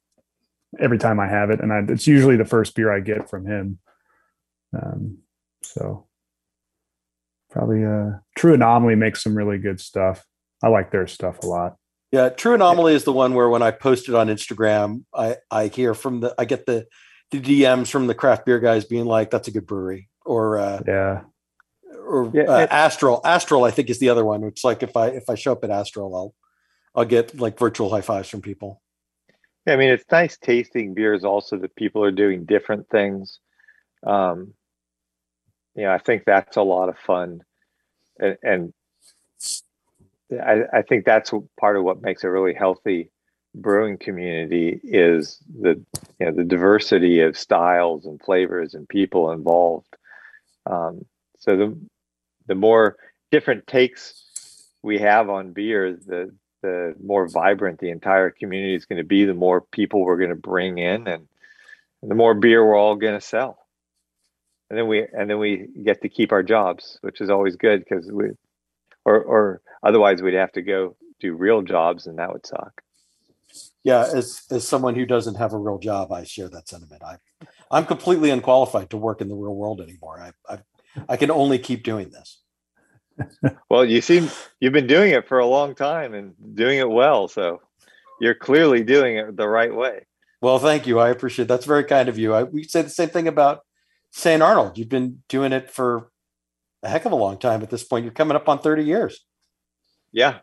every 0.80 0.97
time 0.97 1.19
I 1.19 1.27
have 1.27 1.49
it, 1.49 1.60
and 1.60 1.73
I, 1.73 1.81
it's 1.91 2.07
usually 2.07 2.38
the 2.38 2.45
first 2.45 2.76
beer 2.76 2.91
I 2.91 2.99
get 2.99 3.30
from 3.30 3.45
him. 3.45 3.80
Um, 4.73 5.19
so 5.61 6.07
probably 7.51 7.85
uh 7.85 8.18
True 8.35 8.55
Anomaly 8.55 8.95
makes 8.95 9.23
some 9.23 9.35
really 9.35 9.57
good 9.57 9.80
stuff. 9.80 10.26
I 10.64 10.69
like 10.69 10.91
their 10.91 11.06
stuff 11.07 11.44
a 11.44 11.45
lot. 11.48 11.76
yeah. 12.11 12.30
True 12.30 12.56
Anomaly 12.56 12.94
is 12.95 13.03
the 13.03 13.11
one 13.14 13.34
where 13.34 13.49
when 13.49 13.61
I 13.61 13.72
post 13.72 14.07
it 14.10 14.15
on 14.15 14.27
Instagram, 14.27 15.03
I 15.14 15.38
I 15.52 15.68
hear 15.68 15.94
from 15.94 16.22
the 16.22 16.34
I 16.38 16.45
get 16.45 16.65
the 16.65 16.88
the 17.31 17.40
DMs 17.41 17.90
from 17.90 18.07
the 18.07 18.15
craft 18.15 18.45
beer 18.45 18.60
guys 18.60 18.85
being 18.85 19.06
like, 19.06 19.30
"That's 19.31 19.48
a 19.48 19.52
good 19.52 19.65
brewery," 19.68 20.10
or 20.26 20.57
uh, 20.60 20.81
Yeah. 20.88 21.22
or 22.07 22.31
Yeah, 22.34 22.44
uh, 22.44 22.57
it- 22.60 22.72
Astral. 22.72 23.19
Astral, 23.26 23.64
I 23.65 23.72
think, 23.72 23.90
is 23.90 23.99
the 23.99 24.10
other 24.10 24.23
one. 24.26 24.41
Which 24.41 24.64
like 24.64 24.84
if 24.84 24.95
I 24.95 25.07
if 25.07 25.30
I 25.30 25.35
show 25.35 25.52
up 25.52 25.64
at 25.64 25.69
Astral, 25.72 26.15
I'll 26.15 26.34
I'll 26.95 27.06
get 27.06 27.40
like 27.40 27.57
virtual 27.60 27.90
high 27.90 28.02
fives 28.02 28.30
from 28.30 28.41
people. 28.41 28.81
Yeah, 29.65 29.73
I 29.73 29.77
mean, 29.77 29.90
it's 29.90 30.06
nice 30.11 30.38
tasting 30.38 30.94
beers 30.94 31.23
also 31.23 31.57
that 31.57 31.76
people 31.76 32.03
are 32.03 32.11
doing 32.11 32.45
different 32.45 32.88
things. 32.90 33.40
Um, 34.06 34.53
you 35.76 35.84
know, 35.84 35.91
I 35.91 35.98
think 35.98 36.23
that's 36.26 36.57
a 36.57 36.61
lot 36.61 36.90
of 36.90 36.98
fun. 36.99 37.41
And, 38.19 38.38
and 38.44 38.73
I, 40.39 40.80
I 40.80 40.81
think 40.81 41.05
that's 41.05 41.31
part 41.60 41.77
of 41.77 41.84
what 41.84 42.01
makes 42.01 42.23
a 42.23 42.30
really 42.30 42.53
healthy 42.53 43.10
brewing 43.55 43.97
community 43.97 44.80
is 44.84 45.39
the 45.60 45.80
you 46.19 46.26
know 46.26 46.31
the 46.31 46.43
diversity 46.43 47.22
of 47.22 47.38
styles 47.38 48.05
and 48.05 48.22
flavors 48.22 48.73
and 48.73 48.88
people 48.89 49.31
involved. 49.31 49.95
Um, 50.65 51.05
so 51.39 51.55
the 51.55 51.77
the 52.47 52.55
more 52.55 52.97
different 53.31 53.68
takes 53.68 54.68
we 54.81 54.99
have 54.99 55.30
on 55.30 55.53
beer, 55.53 55.93
the 55.93 56.34
the 56.61 56.95
more 57.03 57.27
vibrant 57.27 57.80
the 57.80 57.89
entire 57.89 58.30
community 58.30 58.76
is 58.76 58.85
going 58.85 58.97
to 58.97 59.03
be, 59.03 59.26
the 59.26 59.34
more 59.34 59.61
people 59.61 60.03
we're 60.03 60.18
going 60.18 60.30
to 60.30 60.35
bring 60.35 60.77
in, 60.77 61.07
and, 61.07 61.27
and 62.01 62.11
the 62.11 62.15
more 62.15 62.34
beer 62.34 62.65
we're 62.65 62.77
all 62.77 62.95
going 62.95 63.19
to 63.19 63.26
sell. 63.26 63.60
And 64.69 64.80
then 64.80 64.88
we 64.88 65.05
and 65.11 65.30
then 65.30 65.39
we 65.39 65.68
get 65.84 66.01
to 66.01 66.10
keep 66.10 66.31
our 66.31 66.41
jobs, 66.41 66.97
which 67.01 67.22
is 67.22 67.30
always 67.30 67.57
good 67.57 67.84
because 67.84 68.10
we, 68.11 68.30
or 69.05 69.21
or 69.21 69.61
otherwise 69.84 70.21
we'd 70.21 70.34
have 70.34 70.51
to 70.53 70.61
go 70.61 70.95
do 71.19 71.34
real 71.34 71.61
jobs, 71.61 72.07
and 72.07 72.19
that 72.19 72.31
would 72.31 72.45
suck. 72.45 72.81
Yeah, 73.84 74.07
as 74.13 74.43
as 74.49 74.67
someone 74.67 74.95
who 74.95 75.05
doesn't 75.05 75.35
have 75.35 75.53
a 75.53 75.57
real 75.57 75.77
job, 75.77 76.11
I 76.11 76.23
share 76.23 76.49
that 76.49 76.67
sentiment. 76.67 77.03
I 77.03 77.17
I'm 77.69 77.85
completely 77.85 78.30
unqualified 78.30 78.89
to 78.91 78.97
work 78.97 79.21
in 79.21 79.30
the 79.30 79.35
real 79.35 79.55
world 79.55 79.81
anymore. 79.81 80.19
I 80.19 80.53
I, 80.53 80.59
I 81.09 81.17
can 81.17 81.31
only 81.31 81.59
keep 81.59 81.84
doing 81.84 82.09
this. 82.09 82.39
Well, 83.69 83.85
you 83.85 84.01
seem 84.01 84.30
you've 84.59 84.73
been 84.73 84.88
doing 84.88 85.11
it 85.11 85.27
for 85.27 85.39
a 85.39 85.45
long 85.45 85.75
time 85.75 86.13
and 86.13 86.34
doing 86.55 86.80
it 86.80 86.89
well, 86.89 87.27
so 87.27 87.61
you're 88.19 88.35
clearly 88.35 88.84
doing 88.84 89.17
it 89.17 89.35
the 89.35 89.47
right 89.47 89.73
way. 89.73 90.05
Well, 90.41 90.59
thank 90.59 90.88
you. 90.88 90.99
I 90.99 91.09
appreciate 91.09 91.47
that's 91.47 91.65
very 91.65 91.84
kind 91.84 92.09
of 92.09 92.17
you. 92.17 92.34
I, 92.34 92.43
we 92.43 92.63
say 92.63 92.81
the 92.81 92.89
same 92.89 93.09
thing 93.09 93.27
about 93.27 93.61
St. 94.11 94.41
Arnold. 94.41 94.77
You've 94.77 94.89
been 94.89 95.23
doing 95.30 95.53
it 95.53 95.71
for 95.71 96.11
a 96.84 96.89
heck 96.89 97.05
of 97.05 97.11
a 97.11 97.15
long 97.15 97.38
time 97.38 97.64
at 97.64 97.69
this 97.69 97.84
point. 97.84 98.03
You're 98.03 98.14
coming 98.14 98.35
up 98.35 98.47
on 98.47 98.60
30 98.60 98.84
years. 98.84 99.26
Yeah, 100.11 100.39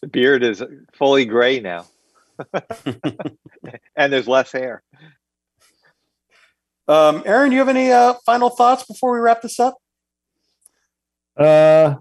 the 0.00 0.08
beard 0.08 0.44
is 0.44 0.62
fully 0.94 1.24
gray 1.24 1.60
now, 1.60 1.86
and 3.96 4.12
there's 4.12 4.28
less 4.28 4.52
hair. 4.52 4.82
Um, 6.86 7.22
Aaron, 7.26 7.52
you 7.52 7.58
have 7.58 7.68
any 7.68 7.90
uh, 7.90 8.14
final 8.24 8.48
thoughts 8.48 8.84
before 8.84 9.12
we 9.12 9.18
wrap 9.18 9.42
this 9.42 9.58
up? 9.60 9.76
Uh, 11.36 11.96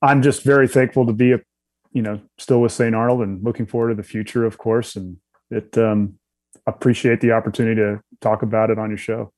I'm 0.00 0.22
just 0.22 0.42
very 0.42 0.68
thankful 0.68 1.06
to 1.06 1.12
be 1.12 1.32
a, 1.32 1.40
you 1.92 2.00
know, 2.02 2.20
still 2.38 2.60
with 2.60 2.72
St. 2.72 2.94
Arnold 2.94 3.20
and 3.20 3.42
looking 3.44 3.66
forward 3.66 3.90
to 3.90 3.94
the 3.94 4.02
future, 4.02 4.44
of 4.44 4.56
course. 4.56 4.96
And 4.96 5.18
it, 5.50 5.76
um, 5.76 6.18
appreciate 6.66 7.20
the 7.20 7.32
opportunity 7.32 7.76
to 7.76 8.00
talk 8.20 8.42
about 8.42 8.70
it 8.70 8.78
on 8.78 8.88
your 8.88 8.98
show. 8.98 9.32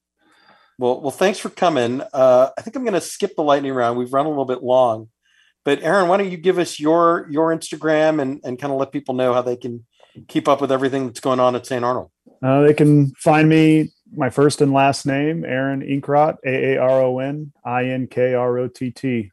Well, 0.79 1.01
well, 1.01 1.11
thanks 1.11 1.39
for 1.39 1.49
coming. 1.49 2.03
Uh, 2.13 2.51
I 2.57 2.61
think 2.61 2.77
I'm 2.77 2.83
going 2.83 2.95
to 2.95 3.01
skip 3.01 3.35
the 3.35 3.43
lightning 3.43 3.73
round. 3.73 3.99
We've 3.99 4.13
run 4.13 4.27
a 4.27 4.29
little 4.29 4.45
bit 4.45 4.63
long, 4.63 5.09
but 5.65 5.83
Aaron, 5.83 6.09
why 6.09 6.19
don't 6.19 6.31
you 6.31 6.37
give 6.37 6.59
us 6.59 6.79
your 6.79 7.27
your 7.31 7.55
Instagram 7.55 8.21
and 8.21 8.41
and 8.45 8.59
kind 8.59 8.73
of 8.73 8.79
let 8.79 8.93
people 8.93 9.15
know 9.15 9.33
how 9.33 9.43
they 9.43 9.57
can 9.57 9.87
keep 10.29 10.49
up 10.49 10.61
with 10.61 10.71
everything 10.71 11.07
that's 11.07 11.21
going 11.21 11.41
on 11.41 11.55
at 11.57 11.67
St. 11.67 11.85
Arnold. 11.85 12.11
Uh, 12.43 12.63
they 12.63 12.75
can 12.75 13.11
find 13.15 13.49
me 13.49 13.91
my 14.15 14.31
first 14.31 14.61
and 14.61 14.73
last 14.73 15.07
name, 15.07 15.45
Aaron 15.45 15.81
Inkrott, 15.81 16.37
A 16.45 16.75
A 16.75 16.79
R 16.79 17.03
O 17.03 17.19
N 17.19 17.53
I 17.65 17.87
N 17.87 18.07
K 18.07 18.35
R 18.35 18.59
O 18.59 18.69
T 18.69 18.91
T. 18.91 19.31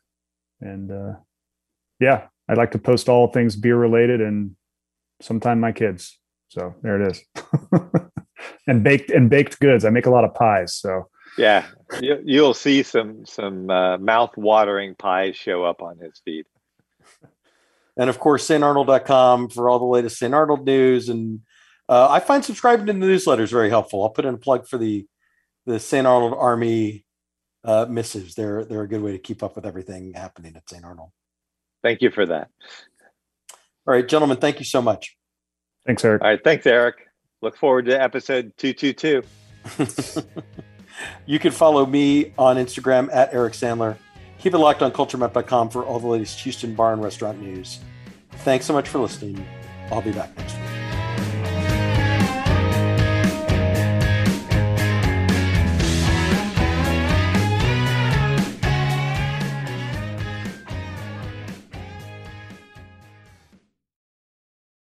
And 0.61 0.91
uh, 0.91 1.13
yeah, 1.99 2.27
I'd 2.47 2.57
like 2.57 2.71
to 2.71 2.79
post 2.79 3.09
all 3.09 3.27
things 3.27 3.55
beer 3.55 3.77
related 3.77 4.21
and 4.21 4.55
sometime 5.21 5.59
my 5.59 5.71
kids. 5.71 6.17
So 6.49 6.75
there 6.81 7.01
it 7.01 7.11
is. 7.11 7.23
and 8.67 8.83
baked 8.83 9.09
and 9.09 9.29
baked 9.29 9.59
goods. 9.59 9.85
I 9.85 9.89
make 9.89 10.05
a 10.05 10.11
lot 10.11 10.23
of 10.23 10.33
pies. 10.33 10.75
So 10.75 11.09
Yeah, 11.37 11.65
you, 12.01 12.21
you'll 12.23 12.53
see 12.53 12.83
some 12.83 13.25
some 13.25 13.69
uh, 13.69 13.97
mouth 13.97 14.35
watering 14.37 14.95
pies 14.95 15.35
show 15.35 15.63
up 15.63 15.81
on 15.81 15.97
his 15.97 16.21
feed. 16.23 16.45
And 17.95 18.09
of 18.09 18.19
course, 18.19 18.47
starnold.com 18.47 19.49
for 19.49 19.69
all 19.69 19.77
the 19.77 19.85
latest 19.85 20.17
St. 20.17 20.33
Arnold 20.33 20.65
news. 20.65 21.09
And 21.09 21.41
uh, 21.87 22.07
I 22.09 22.21
find 22.21 22.43
subscribing 22.43 22.87
to 22.87 22.93
the 22.93 22.99
newsletters 22.99 23.51
very 23.51 23.69
helpful. 23.69 24.01
I'll 24.01 24.09
put 24.09 24.25
in 24.25 24.33
a 24.33 24.37
plug 24.39 24.67
for 24.67 24.79
the 24.79 25.05
the 25.67 25.79
St. 25.79 26.07
Arnold 26.07 26.33
Army 26.35 27.05
uh, 27.63 27.85
missives. 27.89 28.35
They're 28.35 28.65
they're 28.65 28.81
a 28.81 28.87
good 28.87 29.01
way 29.01 29.11
to 29.11 29.19
keep 29.19 29.43
up 29.43 29.55
with 29.55 29.65
everything 29.65 30.13
happening 30.13 30.55
at 30.55 30.67
St. 30.69 30.83
Arnold. 30.83 31.11
Thank 31.83 32.01
you 32.01 32.09
for 32.09 32.25
that. 32.25 32.49
All 33.85 33.93
right, 33.93 34.07
gentlemen, 34.07 34.37
thank 34.37 34.59
you 34.59 34.65
so 34.65 34.81
much. 34.81 35.15
thanks, 35.85 36.03
Eric. 36.03 36.21
All 36.21 36.29
right, 36.29 36.43
thanks, 36.43 36.65
Eric. 36.65 36.95
Look 37.41 37.57
forward 37.57 37.85
to 37.85 38.01
episode 38.01 38.53
two 38.57 38.73
two 38.73 38.93
two. 38.93 39.23
You 41.25 41.39
can 41.39 41.51
follow 41.51 41.85
me 41.85 42.33
on 42.37 42.57
Instagram 42.57 43.09
at 43.13 43.33
Eric 43.33 43.53
Sandler. 43.53 43.97
Keep 44.39 44.53
it 44.53 44.57
locked 44.57 44.81
on 44.81 44.91
culturemap.com 44.91 45.69
for 45.69 45.83
all 45.83 45.99
the 45.99 46.07
latest 46.07 46.39
Houston 46.41 46.75
bar 46.75 46.93
and 46.93 47.03
restaurant 47.03 47.41
news. 47.41 47.79
Thanks 48.39 48.65
so 48.65 48.73
much 48.73 48.89
for 48.89 48.99
listening. 48.99 49.45
I'll 49.91 50.01
be 50.01 50.11
back 50.11 50.35
next 50.37 50.55
week. 50.55 50.62